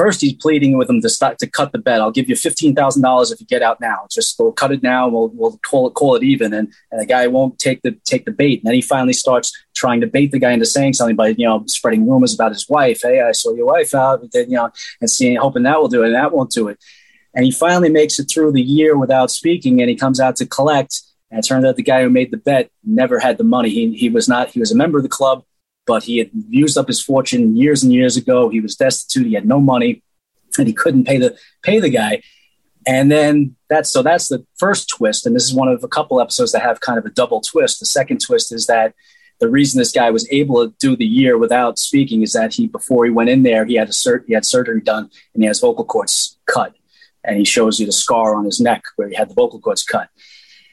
first 0.00 0.22
he's 0.22 0.32
pleading 0.32 0.78
with 0.78 0.88
him 0.88 1.02
to 1.02 1.10
start 1.10 1.38
to 1.38 1.46
cut 1.46 1.72
the 1.72 1.78
bet. 1.78 2.00
I'll 2.00 2.10
give 2.10 2.28
you 2.30 2.34
fifteen 2.34 2.74
thousand 2.74 3.02
dollars 3.02 3.30
if 3.30 3.38
you 3.38 3.46
get 3.46 3.62
out 3.62 3.80
now. 3.82 4.06
Just 4.10 4.38
we'll 4.38 4.52
cut 4.52 4.72
it 4.72 4.82
now. 4.82 5.08
We'll 5.08 5.28
we'll 5.28 5.58
call 5.58 5.88
it 5.88 5.90
call 5.92 6.14
it 6.14 6.22
even. 6.22 6.54
And, 6.54 6.72
and 6.90 7.00
the 7.00 7.04
guy 7.04 7.26
won't 7.26 7.58
take 7.58 7.82
the 7.82 7.92
take 8.06 8.24
the 8.24 8.32
bait. 8.32 8.60
And 8.60 8.66
then 8.66 8.74
he 8.74 8.80
finally 8.80 9.12
starts 9.12 9.52
trying 9.74 10.00
to 10.00 10.06
bait 10.06 10.32
the 10.32 10.38
guy 10.38 10.52
into 10.52 10.64
saying 10.64 10.94
something 10.94 11.16
by 11.16 11.28
you 11.28 11.46
know 11.46 11.64
spreading 11.66 12.08
rumors 12.08 12.34
about 12.34 12.52
his 12.52 12.66
wife. 12.66 13.00
Hey, 13.02 13.20
I 13.20 13.32
saw 13.32 13.54
your 13.54 13.66
wife 13.66 13.94
out. 13.94 14.22
Then 14.32 14.50
you 14.50 14.56
know 14.56 14.70
and 15.02 15.10
seeing 15.10 15.36
hoping 15.36 15.64
that 15.64 15.78
will 15.78 15.88
do 15.88 16.02
it. 16.02 16.06
And 16.06 16.14
that 16.14 16.32
won't 16.32 16.50
do 16.50 16.68
it. 16.68 16.78
And 17.34 17.44
he 17.44 17.50
finally 17.50 17.90
makes 17.90 18.18
it 18.18 18.30
through 18.32 18.52
the 18.52 18.62
year 18.62 18.96
without 18.96 19.30
speaking. 19.30 19.80
And 19.80 19.90
he 19.90 19.96
comes 19.96 20.18
out 20.18 20.34
to 20.36 20.46
collect. 20.46 21.02
And 21.30 21.38
it 21.40 21.46
turns 21.46 21.64
out 21.66 21.76
the 21.76 21.82
guy 21.82 22.02
who 22.02 22.10
made 22.10 22.30
the 22.30 22.38
bet 22.38 22.70
never 22.82 23.20
had 23.20 23.36
the 23.36 23.44
money. 23.44 23.68
He 23.68 23.94
he 23.94 24.08
was 24.08 24.28
not. 24.30 24.48
He 24.48 24.60
was 24.60 24.72
a 24.72 24.76
member 24.76 24.96
of 24.96 25.04
the 25.04 25.10
club 25.10 25.44
but 25.86 26.04
he 26.04 26.18
had 26.18 26.30
used 26.48 26.78
up 26.78 26.88
his 26.88 27.02
fortune 27.02 27.56
years 27.56 27.82
and 27.82 27.92
years 27.92 28.16
ago. 28.16 28.48
He 28.48 28.60
was 28.60 28.76
destitute. 28.76 29.26
He 29.26 29.34
had 29.34 29.46
no 29.46 29.60
money 29.60 30.02
and 30.58 30.66
he 30.66 30.74
couldn't 30.74 31.04
pay 31.04 31.18
the 31.18 31.36
pay 31.62 31.80
the 31.80 31.90
guy. 31.90 32.22
And 32.86 33.10
then 33.10 33.56
that's 33.68 33.90
so 33.90 34.02
that's 34.02 34.28
the 34.28 34.44
first 34.58 34.88
twist. 34.88 35.26
And 35.26 35.36
this 35.36 35.44
is 35.44 35.54
one 35.54 35.68
of 35.68 35.84
a 35.84 35.88
couple 35.88 36.20
episodes 36.20 36.52
that 36.52 36.62
have 36.62 36.80
kind 36.80 36.98
of 36.98 37.04
a 37.04 37.10
double 37.10 37.40
twist. 37.40 37.80
The 37.80 37.86
second 37.86 38.20
twist 38.20 38.52
is 38.52 38.66
that 38.66 38.94
the 39.38 39.48
reason 39.48 39.78
this 39.78 39.92
guy 39.92 40.10
was 40.10 40.30
able 40.30 40.66
to 40.66 40.74
do 40.78 40.96
the 40.96 41.06
year 41.06 41.38
without 41.38 41.78
speaking 41.78 42.22
is 42.22 42.32
that 42.32 42.54
he 42.54 42.66
before 42.66 43.04
he 43.04 43.10
went 43.10 43.30
in 43.30 43.42
there, 43.42 43.64
he 43.64 43.74
had 43.74 43.88
a 43.88 43.92
cert, 43.92 44.24
he 44.26 44.34
had 44.34 44.44
surgery 44.44 44.80
done 44.80 45.10
and 45.34 45.42
he 45.42 45.46
has 45.46 45.60
vocal 45.60 45.84
cords 45.84 46.38
cut. 46.46 46.74
And 47.22 47.36
he 47.36 47.44
shows 47.44 47.78
you 47.78 47.86
the 47.86 47.92
scar 47.92 48.34
on 48.34 48.44
his 48.46 48.60
neck 48.60 48.82
where 48.96 49.08
he 49.08 49.14
had 49.14 49.28
the 49.28 49.34
vocal 49.34 49.60
cords 49.60 49.82
cut. 49.82 50.08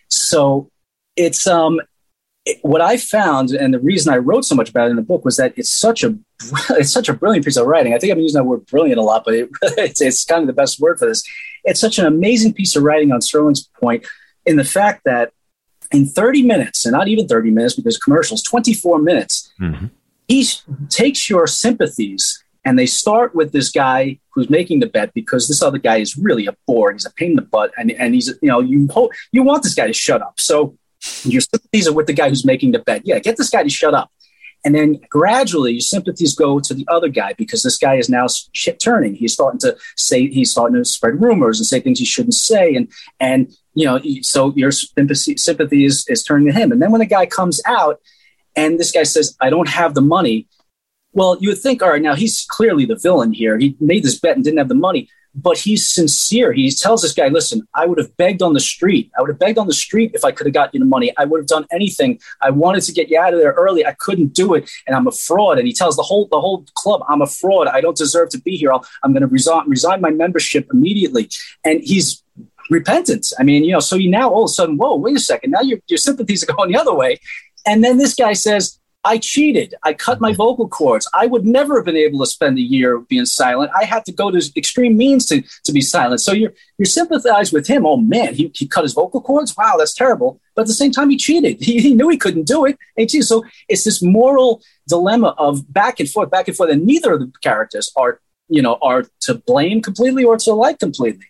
So 0.10 0.70
it's 1.16 1.46
um 1.46 1.82
what 2.62 2.82
I 2.82 2.98
found, 2.98 3.52
and 3.52 3.74
the 3.74 3.80
reason 3.80 4.14
I 4.14 4.18
wrote 4.18 4.46
so 4.46 4.56
much 4.56 4.70
about 4.70 4.88
it 4.88 4.92
in 4.92 4.96
the 4.96 5.02
book, 5.02 5.26
was 5.26 5.38
that 5.38 5.54
it's 5.58 5.70
such 5.70 6.04
a 6.04 6.18
it's 6.72 6.92
such 6.92 7.10
a 7.10 7.14
brilliant 7.14 7.46
piece 7.46 7.58
of 7.58 7.68
writing. 7.68 7.94
I 7.94 8.00
think 8.00 8.12
I'm 8.12 8.20
using 8.20 8.40
that 8.40 8.46
word 8.46 8.66
brilliant 8.66 9.00
a 9.00 9.04
lot, 9.04 9.24
but 9.26 9.34
it, 9.34 9.50
it's, 9.62 10.02
it's 10.02 10.26
kind 10.26 10.42
of 10.42 10.48
the 10.48 10.54
best 10.54 10.80
word 10.80 11.00
for 11.00 11.08
this. 11.08 11.24
It's 11.64 11.80
such 11.80 12.00
an 12.00 12.06
amazing 12.06 12.54
piece 12.54 12.76
of 12.76 12.84
writing 12.84 13.12
on 13.12 13.20
Serling's 13.20 13.70
point 13.80 14.06
in 14.46 14.56
the 14.56 14.64
fact 14.64 15.02
that 15.06 15.34
in 15.92 16.06
30 16.06 16.44
minutes, 16.44 16.86
and 16.86 16.94
not 16.94 17.08
even 17.08 17.28
30 17.28 17.52
minutes 17.52 17.76
because 17.76 17.98
commercials, 17.98 18.44
24 18.44 19.00
minutes, 19.00 19.52
mm-hmm. 19.60 19.88
he 20.28 20.48
takes 20.90 21.30
your 21.30 21.48
sympathies 21.48 22.44
and 22.66 22.78
they 22.78 22.86
start 22.86 23.34
with 23.34 23.54
this 23.54 23.72
guy 23.72 24.20
who's 24.32 24.50
making 24.50 24.82
the 24.82 24.88
bet 24.88 25.14
because 25.14 25.48
this 25.48 25.62
other 25.62 25.78
guy 25.78 25.98
is 25.98 26.18
really 26.18 26.46
a 26.48 26.56
bore. 26.66 26.92
He's 26.92 27.06
a 27.06 27.14
pain 27.14 27.32
in 27.32 27.36
the 27.38 27.42
butt, 27.42 27.72
and, 27.78 27.92
and 27.92 28.14
he's 28.14 28.28
you 28.42 28.50
know 28.50 28.60
you 28.60 28.88
hope 28.92 29.12
you 29.32 29.44
want 29.44 29.64
this 29.64 29.74
guy 29.74 29.88
to 29.88 29.94
shut 29.94 30.22
up. 30.22 30.40
So 30.40 30.78
your 31.24 31.42
sympathies 31.42 31.88
are 31.88 31.94
with 31.94 32.08
the 32.08 32.14
guy 32.14 32.30
who's 32.30 32.46
making 32.46 32.72
the 32.72 32.80
bet. 32.80 33.04
Yeah, 33.06 33.20
get 33.20 33.38
this 33.38 33.50
guy 33.50 33.64
to 33.64 33.70
shut 33.70 33.94
up. 33.94 34.12
And 34.66 34.74
then 34.76 35.00
gradually 35.10 35.74
your 35.74 35.82
sympathies 35.82 36.36
go 36.36 36.60
to 36.60 36.74
the 36.74 36.86
other 36.90 37.10
guy 37.10 37.34
because 37.34 37.64
this 37.64 37.78
guy 37.78 37.96
is 37.96 38.10
now 38.10 38.28
shit 38.54 38.80
turning. 38.80 39.16
He's 39.16 39.34
starting 39.34 39.60
to 39.60 39.78
say, 39.96 40.28
he's 40.28 40.52
starting 40.52 40.76
to 40.76 40.86
spread 40.86 41.22
rumors 41.22 41.60
and 41.60 41.66
say 41.66 41.80
things 41.80 42.00
he 42.00 42.06
shouldn't 42.06 42.34
say. 42.34 42.76
And, 42.76 42.92
and, 43.20 43.56
you 43.76 43.86
know, 43.86 44.02
so 44.22 44.54
your 44.56 44.72
sympathy, 44.72 45.38
sympathy 45.38 45.86
is, 45.86 46.06
is 46.10 46.24
turning 46.24 46.48
to 46.48 46.60
him. 46.60 46.72
And 46.72 46.82
then 46.82 46.92
when 46.92 47.00
the 47.00 47.06
guy 47.06 47.28
comes 47.28 47.62
out 47.66 48.02
and 48.56 48.80
this 48.80 48.92
guy 48.92 49.04
says, 49.04 49.38
I 49.40 49.50
don't 49.50 49.70
have 49.70 49.94
the 49.94 50.02
money. 50.02 50.48
Well, 51.14 51.38
you 51.40 51.50
would 51.50 51.60
think, 51.60 51.82
all 51.82 51.90
right, 51.90 52.02
now 52.02 52.16
he's 52.16 52.46
clearly 52.50 52.86
the 52.86 52.98
villain 52.98 53.34
here. 53.34 53.58
He 53.58 53.78
made 53.80 54.04
this 54.04 54.20
bet 54.20 54.36
and 54.36 54.44
didn't 54.44 54.58
have 54.58 54.70
the 54.70 54.76
money 54.76 55.10
but 55.38 55.56
he's 55.56 55.90
sincere. 55.90 56.52
He 56.52 56.72
tells 56.72 57.04
this 57.04 57.14
guy, 57.14 57.28
listen, 57.28 57.68
I 57.76 57.86
would 57.86 58.00
have 58.00 58.16
begged 58.18 58.42
on 58.42 58.54
the 58.54 58.60
street. 58.60 59.12
I 59.18 59.22
would 59.22 59.30
have 59.30 59.38
begged 59.38 59.60
on 59.60 59.68
the 59.68 59.74
street 59.74 60.12
if 60.16 60.26
I 60.26 60.32
could 60.32 60.48
have 60.48 60.54
got 60.54 60.74
you 60.74 60.80
the 60.80 60.86
money. 60.86 61.14
I 61.16 61.26
would 61.26 61.40
have 61.40 61.48
done 61.48 61.68
anything. 61.72 62.20
I 62.42 62.50
wanted 62.50 62.82
to 62.82 62.92
get 62.92 63.10
you 63.10 63.20
out 63.20 63.34
of 63.34 63.40
there 63.40 63.54
early. 63.54 63.86
I 63.86 63.94
couldn't 64.00 64.34
do 64.34 64.56
it. 64.56 64.70
And 64.88 64.96
I'm 64.96 65.06
a 65.06 65.12
fraud. 65.12 65.60
And 65.60 65.68
he 65.68 65.74
tells 65.74 65.96
the 65.96 66.02
whole, 66.02 66.28
the 66.32 66.42
whole 66.42 66.66
club, 66.74 67.04
I'm 67.08 67.22
a 67.22 67.28
fraud. 67.28 67.68
I 67.68 67.82
don't 67.82 67.96
deserve 67.96 68.30
to 68.30 68.42
be 68.42 68.58
here. 68.58 68.74
i 68.74 68.80
am 69.04 69.14
going 69.14 69.22
to 69.22 69.28
resign, 69.28 69.70
resign 69.70 70.02
my 70.02 70.10
membership 70.10 70.68
immediately. 70.74 71.30
And 71.64 71.82
he's 71.84 72.24
repentant. 72.72 73.32
I 73.40 73.44
mean, 73.44 73.64
you 73.64 73.74
know, 73.74 73.80
so 73.80 73.96
you 73.96 74.10
now 74.10 74.30
all 74.30 74.46
of 74.46 74.50
a 74.50 74.54
sudden, 74.54 74.78
whoa, 74.78 74.96
wait 74.96 75.16
a 75.16 75.20
second. 75.20 75.52
Now 75.52 75.62
your, 75.62 75.78
your 75.88 75.98
sympathies 75.98 76.44
are 76.44 76.54
going 76.54 76.72
the 76.72 76.80
other 76.80 76.96
way. 76.96 77.20
And 77.68 77.84
then 77.84 77.98
this 77.98 78.16
guy 78.16 78.34
says, 78.34 78.77
I 79.04 79.18
cheated. 79.20 79.74
I 79.84 79.94
cut 79.94 80.20
my 80.20 80.32
mm-hmm. 80.32 80.38
vocal 80.38 80.68
cords. 80.68 81.10
I 81.14 81.28
would 81.28 81.46
never 81.46 81.78
have 81.78 81.86
been 81.86 81.96
able 81.96 82.20
to 82.20 82.26
spend 82.26 82.58
a 82.58 82.62
year 82.62 83.00
being 83.00 83.26
silent. 83.26 83.72
I 83.80 83.86
had 83.86 84.06
to 84.06 84.12
go 84.12 84.32
to 84.32 84.52
extreme 84.58 84.98
means 84.98 85.26
to, 85.28 85.42
to 85.64 85.72
be 85.72 85.82
silent. 85.82 86.22
So 86.22 86.34
you're 86.34 86.54
you 86.78 86.86
sympathize 86.86 87.54
with 87.54 87.68
him. 87.68 87.86
Oh 87.86 87.98
man, 87.98 88.36
he, 88.36 88.52
he 88.54 88.68
cut 88.68 88.84
his 88.84 88.94
vocal 88.94 89.22
cords. 89.22 89.56
Wow, 89.56 89.76
that's 89.78 89.94
terrible. 89.94 90.42
But 90.56 90.64
at 90.64 90.68
the 90.68 90.74
same 90.74 90.92
time, 90.92 91.10
he 91.10 91.18
cheated. 91.18 91.58
He, 91.68 91.80
he 91.82 91.94
knew 91.94 92.10
he 92.10 92.18
couldn't 92.18 92.48
do 92.48 92.66
it. 92.66 92.78
And 92.98 93.10
so 93.12 93.44
it's 93.68 93.84
this 93.84 94.02
moral 94.02 94.62
dilemma 94.88 95.36
of 95.38 95.72
back 95.72 96.00
and 96.00 96.10
forth, 96.10 96.30
back 96.30 96.48
and 96.48 96.56
forth, 96.56 96.72
and 96.72 96.86
neither 96.86 97.14
of 97.14 97.20
the 97.20 97.32
characters 97.42 97.92
are 97.96 98.20
you 98.50 98.62
know 98.62 98.78
are 98.82 99.04
to 99.22 99.36
blame 99.36 99.82
completely 99.82 100.24
or 100.24 100.38
to 100.38 100.54
like 100.54 100.80
completely. 100.80 101.26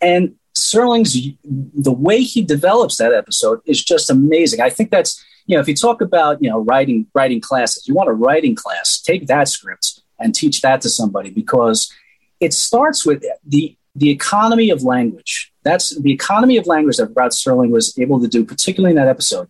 And 0.00 0.36
Serling's 0.56 1.16
the 1.44 1.92
way 1.92 2.22
he 2.22 2.42
develops 2.42 2.96
that 2.98 3.12
episode 3.12 3.60
is 3.64 3.82
just 3.82 4.10
amazing. 4.10 4.60
I 4.60 4.70
think 4.70 4.90
that's 4.90 5.24
you 5.48 5.56
know, 5.56 5.60
if 5.60 5.66
you 5.66 5.74
talk 5.74 6.00
about, 6.02 6.40
you 6.42 6.48
know, 6.48 6.60
writing 6.60 7.06
writing 7.14 7.40
classes, 7.40 7.88
you 7.88 7.94
want 7.94 8.08
a 8.08 8.12
writing 8.12 8.54
class, 8.54 9.00
take 9.00 9.26
that 9.26 9.48
script 9.48 10.00
and 10.20 10.34
teach 10.34 10.60
that 10.60 10.82
to 10.82 10.90
somebody 10.90 11.30
because 11.30 11.92
it 12.38 12.52
starts 12.52 13.04
with 13.04 13.24
the 13.44 13.74
the 13.96 14.10
economy 14.10 14.70
of 14.70 14.84
language. 14.84 15.50
That's 15.64 15.98
the 15.98 16.12
economy 16.12 16.58
of 16.58 16.66
language 16.66 16.98
that 16.98 17.12
Rod 17.16 17.32
Serling 17.32 17.70
was 17.70 17.98
able 17.98 18.20
to 18.20 18.28
do, 18.28 18.44
particularly 18.44 18.92
in 18.92 18.96
that 18.96 19.08
episode, 19.08 19.48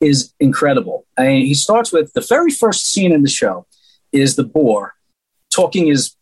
is 0.00 0.32
incredible. 0.38 1.04
I 1.18 1.24
mean, 1.24 1.46
he 1.46 1.54
starts 1.54 1.92
with 1.92 2.12
the 2.12 2.20
very 2.20 2.50
first 2.50 2.90
scene 2.90 3.12
in 3.12 3.22
the 3.22 3.28
show 3.28 3.66
is 4.12 4.36
the 4.36 4.44
bore 4.44 4.94
talking 5.50 5.88
his 5.88 6.16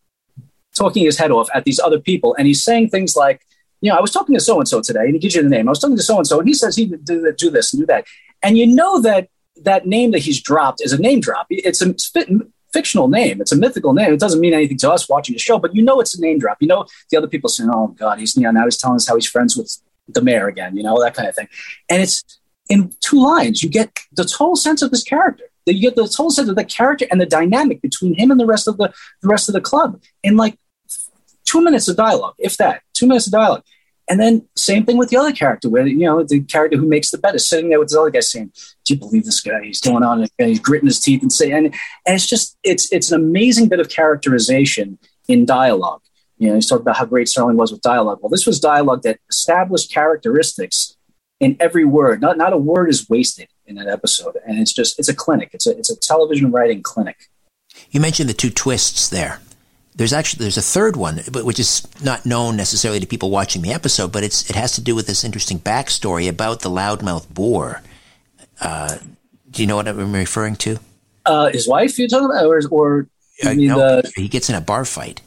talking 0.74 1.04
his 1.04 1.18
head 1.18 1.30
off 1.30 1.48
at 1.54 1.64
these 1.64 1.78
other 1.78 2.00
people, 2.00 2.34
and 2.38 2.46
he's 2.46 2.62
saying 2.62 2.88
things 2.88 3.16
like, 3.16 3.42
you 3.82 3.90
know, 3.90 3.98
I 3.98 4.00
was 4.00 4.12
talking 4.12 4.34
to 4.34 4.40
so 4.40 4.58
and 4.58 4.66
so 4.66 4.80
today, 4.80 5.04
and 5.04 5.12
he 5.12 5.18
gives 5.18 5.34
you 5.34 5.42
the 5.42 5.50
name. 5.50 5.68
I 5.68 5.72
was 5.72 5.78
talking 5.78 5.96
to 5.96 6.02
so 6.02 6.16
and 6.16 6.26
so, 6.26 6.38
and 6.38 6.48
he 6.48 6.54
says 6.54 6.74
he 6.74 6.86
do, 6.86 7.30
do 7.36 7.50
this 7.50 7.74
and 7.74 7.82
do 7.82 7.86
that. 7.86 8.06
And 8.42 8.56
you 8.56 8.66
know 8.66 9.00
that 9.02 9.28
that 9.62 9.86
name 9.86 10.10
that 10.12 10.20
he's 10.20 10.40
dropped 10.40 10.80
is 10.82 10.92
a 10.92 10.98
name 10.98 11.20
drop. 11.20 11.46
It's 11.50 11.82
a 11.82 11.94
fictional 12.72 13.08
name. 13.08 13.40
It's 13.40 13.52
a 13.52 13.56
mythical 13.56 13.92
name. 13.92 14.12
It 14.12 14.20
doesn't 14.20 14.40
mean 14.40 14.54
anything 14.54 14.78
to 14.78 14.90
us 14.90 15.08
watching 15.08 15.34
the 15.34 15.38
show, 15.38 15.58
but 15.58 15.74
you 15.74 15.82
know 15.82 16.00
it's 16.00 16.16
a 16.16 16.20
name 16.20 16.38
drop. 16.38 16.58
You 16.60 16.68
know 16.68 16.86
the 17.10 17.16
other 17.16 17.28
people 17.28 17.50
saying, 17.50 17.70
"Oh 17.72 17.88
God, 17.88 18.18
he's 18.18 18.36
you 18.36 18.42
know 18.42 18.50
now 18.50 18.64
he's 18.64 18.78
telling 18.78 18.96
us 18.96 19.08
how 19.08 19.16
he's 19.16 19.26
friends 19.26 19.56
with 19.56 19.76
the 20.08 20.22
mayor 20.22 20.48
again," 20.48 20.76
you 20.76 20.82
know 20.82 21.00
that 21.00 21.14
kind 21.14 21.28
of 21.28 21.34
thing. 21.34 21.48
And 21.88 22.02
it's 22.02 22.24
in 22.68 22.92
two 23.00 23.22
lines. 23.22 23.62
You 23.62 23.68
get 23.68 23.98
the 24.12 24.24
total 24.24 24.56
sense 24.56 24.82
of 24.82 24.90
this 24.90 25.02
character. 25.02 25.44
You 25.66 25.80
get 25.80 25.94
the 25.94 26.02
total 26.04 26.30
sense 26.30 26.48
of 26.48 26.56
the 26.56 26.64
character 26.64 27.06
and 27.10 27.20
the 27.20 27.26
dynamic 27.26 27.80
between 27.80 28.14
him 28.14 28.30
and 28.30 28.40
the 28.40 28.46
rest 28.46 28.66
of 28.66 28.76
the 28.76 28.92
the 29.22 29.28
rest 29.28 29.48
of 29.48 29.52
the 29.52 29.60
club 29.60 30.00
in 30.22 30.36
like 30.36 30.56
two 31.44 31.62
minutes 31.62 31.88
of 31.88 31.96
dialogue, 31.96 32.34
if 32.38 32.56
that. 32.56 32.82
Two 32.94 33.06
minutes 33.06 33.26
of 33.26 33.32
dialogue. 33.32 33.64
And 34.10 34.18
then 34.18 34.44
same 34.56 34.84
thing 34.84 34.96
with 34.96 35.08
the 35.10 35.16
other 35.16 35.30
character, 35.30 35.68
where 35.68 35.86
you 35.86 36.04
know 36.04 36.24
the 36.24 36.40
character 36.40 36.76
who 36.76 36.88
makes 36.88 37.12
the 37.12 37.18
bet 37.18 37.36
is 37.36 37.46
sitting 37.46 37.70
there 37.70 37.78
with 37.78 37.90
this 37.90 37.96
other 37.96 38.10
guy 38.10 38.18
saying, 38.18 38.52
"Do 38.84 38.94
you 38.94 38.98
believe 38.98 39.24
this 39.24 39.40
guy? 39.40 39.62
He's 39.62 39.80
going 39.80 40.02
on 40.02 40.26
and 40.38 40.48
he's 40.48 40.58
gritting 40.58 40.88
his 40.88 40.98
teeth 40.98 41.22
and 41.22 41.32
saying." 41.32 41.52
And, 41.52 41.66
and 41.66 42.16
it's 42.16 42.26
just 42.26 42.58
it's 42.64 42.92
it's 42.92 43.12
an 43.12 43.20
amazing 43.20 43.68
bit 43.68 43.78
of 43.78 43.88
characterization 43.88 44.98
in 45.28 45.46
dialogue. 45.46 46.02
You 46.38 46.48
know, 46.48 46.56
he's 46.56 46.66
talking 46.66 46.82
about 46.82 46.96
how 46.96 47.04
great 47.04 47.28
Serling 47.28 47.54
was 47.54 47.70
with 47.70 47.82
dialogue. 47.82 48.18
Well, 48.20 48.30
this 48.30 48.46
was 48.46 48.58
dialogue 48.58 49.02
that 49.02 49.20
established 49.30 49.92
characteristics 49.92 50.96
in 51.38 51.56
every 51.60 51.84
word. 51.84 52.20
Not 52.20 52.36
not 52.36 52.52
a 52.52 52.58
word 52.58 52.90
is 52.90 53.08
wasted 53.08 53.46
in 53.64 53.76
that 53.76 53.86
episode, 53.86 54.38
and 54.44 54.58
it's 54.58 54.72
just 54.72 54.98
it's 54.98 55.08
a 55.08 55.14
clinic. 55.14 55.50
It's 55.52 55.68
a 55.68 55.78
it's 55.78 55.90
a 55.90 55.96
television 55.96 56.50
writing 56.50 56.82
clinic. 56.82 57.28
You 57.92 58.00
mentioned 58.00 58.28
the 58.28 58.34
two 58.34 58.50
twists 58.50 59.08
there. 59.08 59.40
There's 60.00 60.14
actually 60.14 60.44
there's 60.44 60.56
a 60.56 60.62
third 60.62 60.96
one, 60.96 61.18
which 61.18 61.60
is 61.60 61.86
not 62.02 62.24
known 62.24 62.56
necessarily 62.56 63.00
to 63.00 63.06
people 63.06 63.28
watching 63.28 63.60
the 63.60 63.74
episode, 63.74 64.10
but 64.12 64.24
it's 64.24 64.48
it 64.48 64.56
has 64.56 64.72
to 64.76 64.80
do 64.80 64.94
with 64.94 65.06
this 65.06 65.24
interesting 65.24 65.58
backstory 65.58 66.26
about 66.26 66.60
the 66.60 66.70
loudmouth 66.70 67.28
bore. 67.28 67.82
Uh, 68.62 68.96
do 69.50 69.60
you 69.60 69.66
know 69.66 69.76
what 69.76 69.86
I'm 69.86 70.14
referring 70.14 70.56
to? 70.56 70.78
Uh, 71.26 71.50
his 71.50 71.68
wife, 71.68 71.98
you 71.98 72.08
talking 72.08 72.30
about, 72.30 72.46
or, 72.46 72.62
or 72.70 73.08
uh, 73.44 73.52
no, 73.52 74.00
the... 74.00 74.10
he 74.16 74.26
gets 74.26 74.48
in 74.48 74.54
a 74.54 74.62
bar 74.62 74.86
fight. 74.86 75.20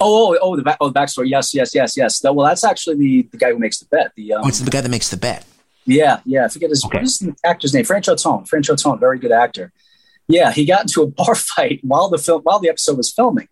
Oh, 0.00 0.34
oh, 0.34 0.38
oh, 0.42 0.56
the 0.56 0.62
back, 0.62 0.78
oh, 0.80 0.88
the 0.88 0.98
backstory. 0.98 1.30
Yes, 1.30 1.54
yes, 1.54 1.72
yes, 1.72 1.96
yes. 1.96 2.18
That, 2.18 2.34
well, 2.34 2.48
that's 2.48 2.64
actually 2.64 2.96
the, 2.96 3.22
the 3.30 3.36
guy 3.36 3.52
who 3.52 3.60
makes 3.60 3.78
the 3.78 3.86
bet. 3.86 4.10
The 4.16 4.32
um, 4.32 4.42
oh, 4.44 4.48
it's 4.48 4.58
the 4.58 4.72
guy 4.72 4.80
that 4.80 4.88
makes 4.88 5.10
the 5.10 5.16
bet. 5.16 5.46
Yeah, 5.86 6.18
yeah. 6.24 6.46
I 6.46 6.48
forget 6.48 6.70
his 6.70 6.84
okay. 6.84 6.98
what 6.98 7.04
is 7.04 7.20
the 7.20 7.32
actor's 7.44 7.72
name. 7.72 7.84
Franchot 7.84 8.20
Tone. 8.20 8.42
Franchot 8.42 8.82
Tone, 8.82 8.98
very 8.98 9.20
good 9.20 9.30
actor 9.30 9.72
yeah, 10.28 10.52
he 10.52 10.64
got 10.64 10.82
into 10.82 11.02
a 11.02 11.06
bar 11.06 11.34
fight 11.34 11.80
while 11.82 12.08
the 12.08 12.18
film 12.18 12.42
while 12.42 12.58
the 12.58 12.68
episode 12.68 12.96
was 12.96 13.12
filming. 13.12 13.48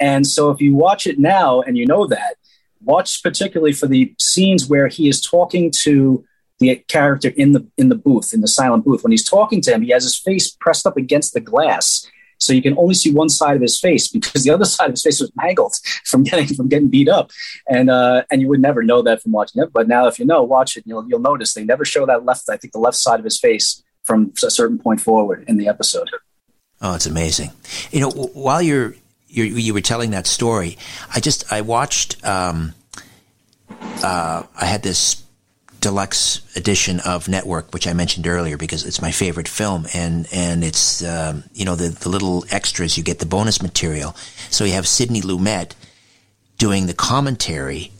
And 0.00 0.26
so 0.26 0.50
if 0.50 0.60
you 0.60 0.74
watch 0.74 1.06
it 1.06 1.18
now 1.18 1.60
and 1.60 1.76
you 1.76 1.86
know 1.86 2.06
that, 2.06 2.36
watch 2.82 3.22
particularly 3.22 3.72
for 3.72 3.86
the 3.86 4.14
scenes 4.18 4.68
where 4.68 4.88
he 4.88 5.08
is 5.08 5.20
talking 5.20 5.70
to 5.70 6.24
the 6.58 6.76
character 6.88 7.28
in 7.36 7.52
the 7.52 7.66
in 7.76 7.90
the 7.90 7.94
booth 7.94 8.32
in 8.32 8.40
the 8.40 8.48
silent 8.48 8.84
booth. 8.84 9.02
When 9.02 9.10
he's 9.10 9.28
talking 9.28 9.60
to 9.62 9.72
him 9.74 9.82
he 9.82 9.90
has 9.90 10.04
his 10.04 10.16
face 10.16 10.50
pressed 10.50 10.86
up 10.86 10.96
against 10.96 11.34
the 11.34 11.40
glass 11.40 12.08
so 12.38 12.52
you 12.52 12.62
can 12.62 12.76
only 12.78 12.94
see 12.94 13.12
one 13.12 13.28
side 13.28 13.56
of 13.56 13.62
his 13.62 13.78
face 13.80 14.08
because 14.08 14.44
the 14.44 14.50
other 14.50 14.64
side 14.76 14.86
of 14.86 14.92
his 14.92 15.02
face 15.02 15.20
was 15.20 15.32
mangled 15.36 15.74
from 16.04 16.22
getting 16.22 16.46
from 16.46 16.68
getting 16.68 16.88
beat 16.88 17.08
up. 17.08 17.30
And 17.68 17.90
uh, 17.90 18.22
and 18.30 18.40
you 18.40 18.48
would 18.48 18.60
never 18.60 18.82
know 18.82 19.02
that 19.02 19.22
from 19.22 19.32
watching 19.32 19.62
it. 19.62 19.72
But 19.72 19.88
now 19.88 20.06
if 20.06 20.18
you 20.18 20.24
know 20.24 20.42
watch 20.42 20.76
it 20.76 20.84
you'll 20.86 21.06
you'll 21.08 21.20
notice 21.20 21.54
they 21.54 21.64
never 21.64 21.84
show 21.84 22.06
that 22.06 22.24
left 22.24 22.48
i 22.48 22.56
think 22.56 22.72
the 22.72 22.78
left 22.78 22.96
side 22.96 23.18
of 23.18 23.24
his 23.24 23.38
face 23.38 23.82
from 24.04 24.32
a 24.42 24.50
certain 24.50 24.78
point 24.78 25.00
forward 25.00 25.44
in 25.48 25.56
the 25.56 25.68
episode. 25.68 26.08
Oh 26.80 26.94
it's 26.94 27.06
amazing. 27.06 27.50
You 27.90 28.00
know 28.00 28.10
while 28.10 28.62
you're, 28.62 28.94
you're 29.28 29.46
you 29.46 29.74
were 29.74 29.80
telling 29.80 30.10
that 30.10 30.26
story 30.26 30.76
i 31.14 31.20
just 31.20 31.52
i 31.52 31.60
watched 31.60 32.24
um, 32.24 32.74
uh, 34.02 34.42
i 34.56 34.64
had 34.64 34.82
this 34.82 35.22
deluxe 35.86 36.40
edition 36.56 36.98
of 37.00 37.28
Network, 37.28 37.72
which 37.72 37.86
I 37.86 37.92
mentioned 37.92 38.26
earlier 38.26 38.56
because 38.56 38.84
it's 38.84 39.00
my 39.00 39.12
favorite 39.12 39.46
film, 39.46 39.86
and 39.94 40.26
and 40.32 40.64
it's 40.64 41.04
um, 41.04 41.44
you 41.54 41.64
know 41.64 41.76
the 41.76 41.88
the 41.88 42.08
little 42.08 42.44
extras 42.50 42.96
you 42.96 43.04
get 43.04 43.20
the 43.20 43.26
bonus 43.26 43.62
material. 43.62 44.16
So 44.50 44.64
you 44.64 44.72
have 44.72 44.88
Sidney 44.88 45.20
Lumet 45.20 45.74
doing 46.58 46.86
the 46.86 46.94
commentary 46.94 47.92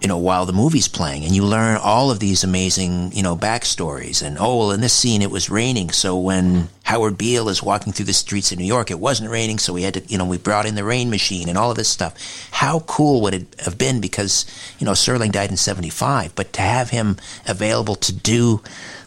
you 0.00 0.08
know, 0.08 0.18
while 0.18 0.46
the 0.46 0.52
movie's 0.52 0.88
playing, 0.88 1.24
and 1.24 1.34
you 1.34 1.44
learn 1.44 1.76
all 1.76 2.10
of 2.10 2.20
these 2.20 2.42
amazing, 2.42 3.12
you 3.12 3.22
know, 3.22 3.36
backstories. 3.36 4.22
And 4.22 4.38
oh, 4.38 4.58
well, 4.58 4.70
in 4.72 4.80
this 4.80 4.94
scene 4.94 5.20
it 5.20 5.30
was 5.30 5.50
raining, 5.50 5.90
so 5.90 6.18
when 6.18 6.68
Howard 6.84 7.18
Beale 7.18 7.48
is 7.48 7.62
walking 7.62 7.92
through 7.92 8.06
the 8.06 8.12
streets 8.12 8.50
of 8.50 8.58
New 8.58 8.64
York, 8.64 8.90
it 8.90 8.98
wasn't 8.98 9.30
raining, 9.30 9.58
so 9.58 9.72
we 9.72 9.82
had 9.82 9.94
to, 9.94 10.00
you 10.06 10.16
know, 10.16 10.24
we 10.24 10.38
brought 10.38 10.66
in 10.66 10.74
the 10.74 10.84
rain 10.84 11.10
machine 11.10 11.48
and 11.48 11.58
all 11.58 11.70
of 11.70 11.76
this 11.76 11.88
stuff. 11.88 12.48
How 12.50 12.80
cool 12.80 13.20
would 13.22 13.34
it 13.34 13.56
have 13.60 13.76
been? 13.76 14.00
Because 14.00 14.46
you 14.78 14.86
know, 14.86 14.92
Serling 14.92 15.32
died 15.32 15.50
in 15.50 15.56
'75, 15.56 16.34
but 16.34 16.52
to 16.54 16.62
have 16.62 16.90
him 16.90 17.16
available 17.46 17.94
to 17.96 18.12
do 18.12 18.62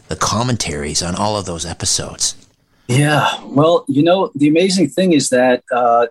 the 0.10 0.16
commentaries 0.16 1.02
on 1.02 1.16
all 1.16 1.38
of 1.38 1.46
those 1.46 1.66
episodes. 1.66 2.36
Yeah, 2.88 3.28
well, 3.46 3.86
you 3.88 4.04
know, 4.04 4.32
the 4.36 4.48
amazing 4.48 4.90
thing 4.90 5.14
is 5.14 5.30
that 5.30 5.64
uh, 5.72 6.08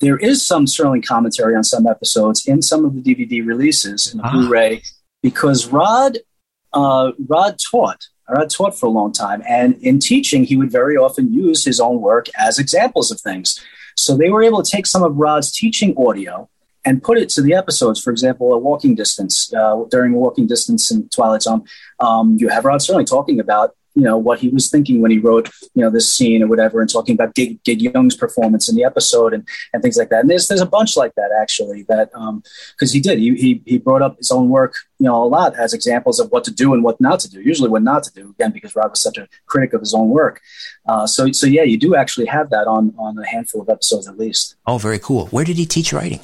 there 0.00 0.16
is 0.16 0.44
some 0.44 0.66
Serling 0.66 1.04
commentary 1.04 1.54
on 1.54 1.64
some 1.64 1.86
episodes 1.86 2.46
in 2.46 2.62
some 2.62 2.84
of 2.84 2.94
the 2.94 3.02
DVD 3.02 3.46
releases 3.46 4.12
in 4.12 4.18
the 4.18 4.24
ah. 4.24 4.32
Blu-ray 4.32 4.82
because 5.22 5.66
Rod 5.66 6.18
uh, 6.72 7.12
Rod 7.26 7.58
taught. 7.58 8.06
Rod 8.28 8.50
taught 8.50 8.78
for 8.78 8.86
a 8.86 8.90
long 8.90 9.12
time, 9.12 9.42
and 9.48 9.76
in 9.82 9.98
teaching, 10.00 10.44
he 10.44 10.56
would 10.56 10.70
very 10.70 10.96
often 10.96 11.32
use 11.32 11.64
his 11.64 11.78
own 11.78 12.00
work 12.00 12.26
as 12.36 12.58
examples 12.58 13.10
of 13.10 13.20
things. 13.20 13.60
So 13.96 14.16
they 14.16 14.30
were 14.30 14.42
able 14.42 14.62
to 14.62 14.70
take 14.70 14.84
some 14.86 15.02
of 15.02 15.16
Rod's 15.16 15.52
teaching 15.52 15.94
audio 15.96 16.48
and 16.84 17.02
put 17.02 17.18
it 17.18 17.28
to 17.30 17.42
the 17.42 17.54
episodes. 17.54 18.02
For 18.02 18.10
example, 18.10 18.52
a 18.52 18.58
walking 18.58 18.94
distance 18.94 19.52
uh, 19.54 19.84
during 19.90 20.14
a 20.14 20.18
walking 20.18 20.46
distance 20.46 20.90
in 20.90 21.08
Twilight 21.08 21.42
Zone, 21.42 21.64
um, 22.00 22.36
you 22.38 22.48
have 22.48 22.64
Rod 22.64 22.80
Serling 22.80 23.06
talking 23.06 23.40
about 23.40 23.76
you 23.96 24.02
know 24.02 24.18
what 24.18 24.38
he 24.38 24.48
was 24.50 24.70
thinking 24.70 25.00
when 25.00 25.10
he 25.10 25.18
wrote 25.18 25.50
you 25.74 25.82
know 25.82 25.90
this 25.90 26.12
scene 26.12 26.42
or 26.42 26.46
whatever 26.46 26.80
and 26.80 26.92
talking 26.92 27.14
about 27.14 27.34
Gig, 27.34 27.62
Gig 27.64 27.80
Young's 27.80 28.14
performance 28.14 28.68
in 28.68 28.76
the 28.76 28.84
episode 28.84 29.32
and 29.32 29.48
and 29.72 29.82
things 29.82 29.96
like 29.96 30.10
that. 30.10 30.20
And 30.20 30.30
there's 30.30 30.46
there's 30.48 30.60
a 30.60 30.66
bunch 30.66 30.96
like 30.96 31.14
that 31.16 31.30
actually 31.40 31.82
that 31.84 32.10
because 32.12 32.90
um, 32.90 32.92
he 32.92 33.00
did. 33.00 33.18
He, 33.18 33.34
he 33.34 33.62
he 33.64 33.78
brought 33.78 34.02
up 34.02 34.18
his 34.18 34.30
own 34.30 34.50
work 34.50 34.74
you 34.98 35.06
know 35.06 35.22
a 35.22 35.24
lot 35.24 35.58
as 35.58 35.72
examples 35.72 36.20
of 36.20 36.30
what 36.30 36.44
to 36.44 36.50
do 36.50 36.74
and 36.74 36.84
what 36.84 37.00
not 37.00 37.20
to 37.20 37.30
do 37.30 37.40
usually 37.40 37.70
what 37.70 37.82
not 37.82 38.02
to 38.04 38.12
do 38.12 38.30
again 38.30 38.50
because 38.50 38.76
Rod 38.76 38.90
was 38.90 39.00
such 39.00 39.16
a 39.16 39.28
critic 39.46 39.72
of 39.72 39.80
his 39.80 39.94
own 39.94 40.10
work. 40.10 40.40
Uh, 40.86 41.06
so 41.06 41.32
so 41.32 41.46
yeah 41.46 41.62
you 41.62 41.78
do 41.78 41.96
actually 41.96 42.26
have 42.26 42.50
that 42.50 42.66
on 42.66 42.94
on 42.98 43.18
a 43.18 43.26
handful 43.26 43.62
of 43.62 43.70
episodes 43.70 44.06
at 44.06 44.18
least. 44.18 44.56
Oh 44.66 44.76
very 44.76 44.98
cool. 44.98 45.26
Where 45.28 45.44
did 45.44 45.56
he 45.56 45.64
teach 45.64 45.92
writing? 45.94 46.20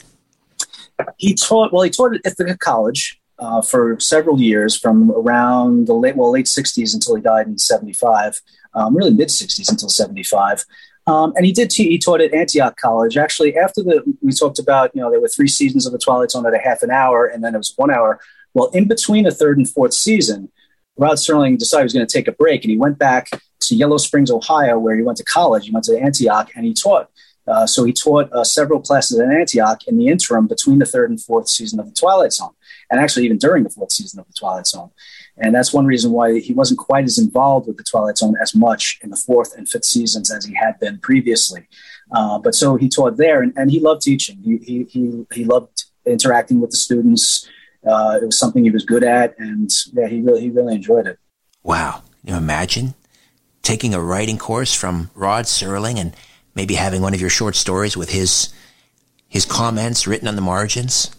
He 1.17 1.35
taught 1.35 1.73
well 1.73 1.83
he 1.83 1.91
taught 1.91 2.15
at 2.15 2.21
Ithaca 2.27 2.59
College 2.59 3.19
uh, 3.43 3.61
for 3.61 3.99
several 3.99 4.41
years, 4.41 4.79
from 4.79 5.11
around 5.11 5.89
the 5.89 5.95
late 5.95 6.17
well 6.17 6.31
late 6.31 6.47
'60s 6.47 6.95
until 6.95 7.17
he 7.17 7.23
died 7.23 7.49
in 7.49 7.59
'75, 7.59 8.41
um, 8.75 8.97
really 8.97 9.11
mid 9.11 9.29
'60s 9.29 9.69
until 9.69 9.89
'75. 9.89 10.65
Um, 11.09 11.33
and 11.35 11.45
he 11.45 11.51
did 11.53 11.73
he 11.73 11.99
taught 11.99 12.21
at 12.21 12.33
Antioch 12.33 12.77
College. 12.77 13.17
Actually, 13.17 13.57
after 13.57 13.83
the 13.83 14.03
we 14.21 14.33
talked 14.33 14.61
about, 14.61 14.95
you 14.95 15.01
know, 15.01 15.11
there 15.11 15.21
were 15.21 15.29
three 15.29 15.49
seasons 15.49 15.87
of 15.87 15.93
the 15.93 15.99
Twilight 15.99 16.31
Zone 16.31 16.47
at 16.47 16.55
a 16.55 16.59
half 16.59 16.83
an 16.83 16.93
hour, 16.93 17.27
and 17.27 17.43
then 17.43 17.55
it 17.55 17.59
was 17.59 17.75
one 17.77 17.91
hour. 17.91 18.21
Well, 18.55 18.69
in 18.69 18.87
between 18.87 19.25
the 19.25 19.33
third 19.33 19.59
and 19.59 19.69
fourth 19.69 19.95
season, 19.95 20.51
Rod 20.97 21.17
Serling 21.17 21.59
decided 21.59 21.83
he 21.83 21.87
was 21.87 21.93
going 21.95 22.07
to 22.07 22.13
take 22.13 22.29
a 22.29 22.33
break, 22.33 22.63
and 22.63 22.71
he 22.71 22.77
went 22.77 22.99
back 22.99 23.29
to 23.61 23.75
Yellow 23.75 23.97
Springs, 23.97 24.31
Ohio, 24.31 24.79
where 24.79 24.97
he 24.97 25.03
went 25.03 25.19
to 25.19 25.25
college. 25.25 25.65
He 25.65 25.73
went 25.73 25.87
to 25.87 25.99
Antioch, 25.99 26.51
and 26.55 26.65
he 26.65 26.75
taught. 26.75 27.11
Uh, 27.49 27.67
so 27.67 27.83
he 27.83 27.93
taught 27.93 28.33
uh, 28.33 28.45
several 28.45 28.81
classes 28.81 29.19
at 29.19 29.29
Antioch 29.29 29.83
in 29.89 29.99
the 29.99 30.07
interim 30.07 30.47
between 30.47 30.79
the 30.79 30.87
third 30.87 31.11
and 31.11 31.21
fourth 31.21 31.49
season 31.49 31.81
of 31.81 31.87
the 31.87 31.93
Twilight 31.93 32.33
Zone 32.33 32.55
and 32.93 33.01
actually 33.01 33.25
even 33.25 33.39
during 33.39 33.65
the 33.65 33.71
fourth 33.71 33.91
season 33.91 34.21
of 34.21 34.27
The 34.27 34.35
Twilight 34.35 34.67
Zone. 34.67 34.91
And 35.39 35.55
that's 35.55 35.73
one 35.73 35.87
reason 35.87 36.13
why 36.13 36.39
he 36.41 36.53
wasn't 36.53 36.79
quite 36.79 37.05
as 37.05 37.19
involved 37.19 37.67
with 37.67 37.79
The 37.79 37.85
Twilight 37.85 38.19
Zone 38.19 38.37
as 38.41 38.55
much 38.55 39.01
in 39.03 39.09
the 39.09 39.17
fourth 39.17 39.57
and 39.57 39.67
fifth 39.67 39.87
seasons 39.87 40.31
as 40.31 40.45
he 40.45 40.55
had 40.55 40.79
been 40.79 40.99
previously. 40.99 41.67
Uh, 42.15 42.39
but 42.39 42.55
so 42.55 42.77
he 42.77 42.91
taught 42.91 43.17
there, 43.17 43.41
and, 43.41 43.55
and 43.57 43.71
he 43.71 43.81
loved 43.81 44.03
teaching. 44.03 44.37
He, 44.45 44.59
he, 44.59 44.85
he, 44.85 45.27
he 45.33 45.45
loved 45.45 45.85
interacting 46.05 46.61
with 46.61 46.71
the 46.71 46.77
students. 46.77 47.49
Uh, 47.87 48.19
it 48.21 48.27
was 48.27 48.39
something 48.39 48.63
he 48.63 48.71
was 48.71 48.85
good 48.85 49.03
at, 49.03 49.39
and 49.39 49.71
yeah, 49.95 50.07
he 50.07 50.21
really 50.21 50.43
he 50.43 50.51
really 50.51 50.75
enjoyed 50.75 51.07
it. 51.07 51.19
Wow! 51.63 52.03
You 52.23 52.37
imagine 52.37 52.95
taking 53.63 53.95
a 53.95 54.01
writing 54.01 54.37
course 54.37 54.75
from 54.75 55.11
Rod 55.15 55.47
Serling 55.47 55.97
and 55.97 56.15
maybe 56.55 56.75
having 56.75 57.01
one 57.01 57.15
of 57.15 57.21
your 57.21 57.31
short 57.31 57.57
stories 57.57 57.97
with 57.97 58.11
his 58.11 58.53
his 59.29 59.47
comments 59.47 60.07
written 60.07 60.29
on 60.29 60.37
the 60.37 60.43
margins. 60.43 61.11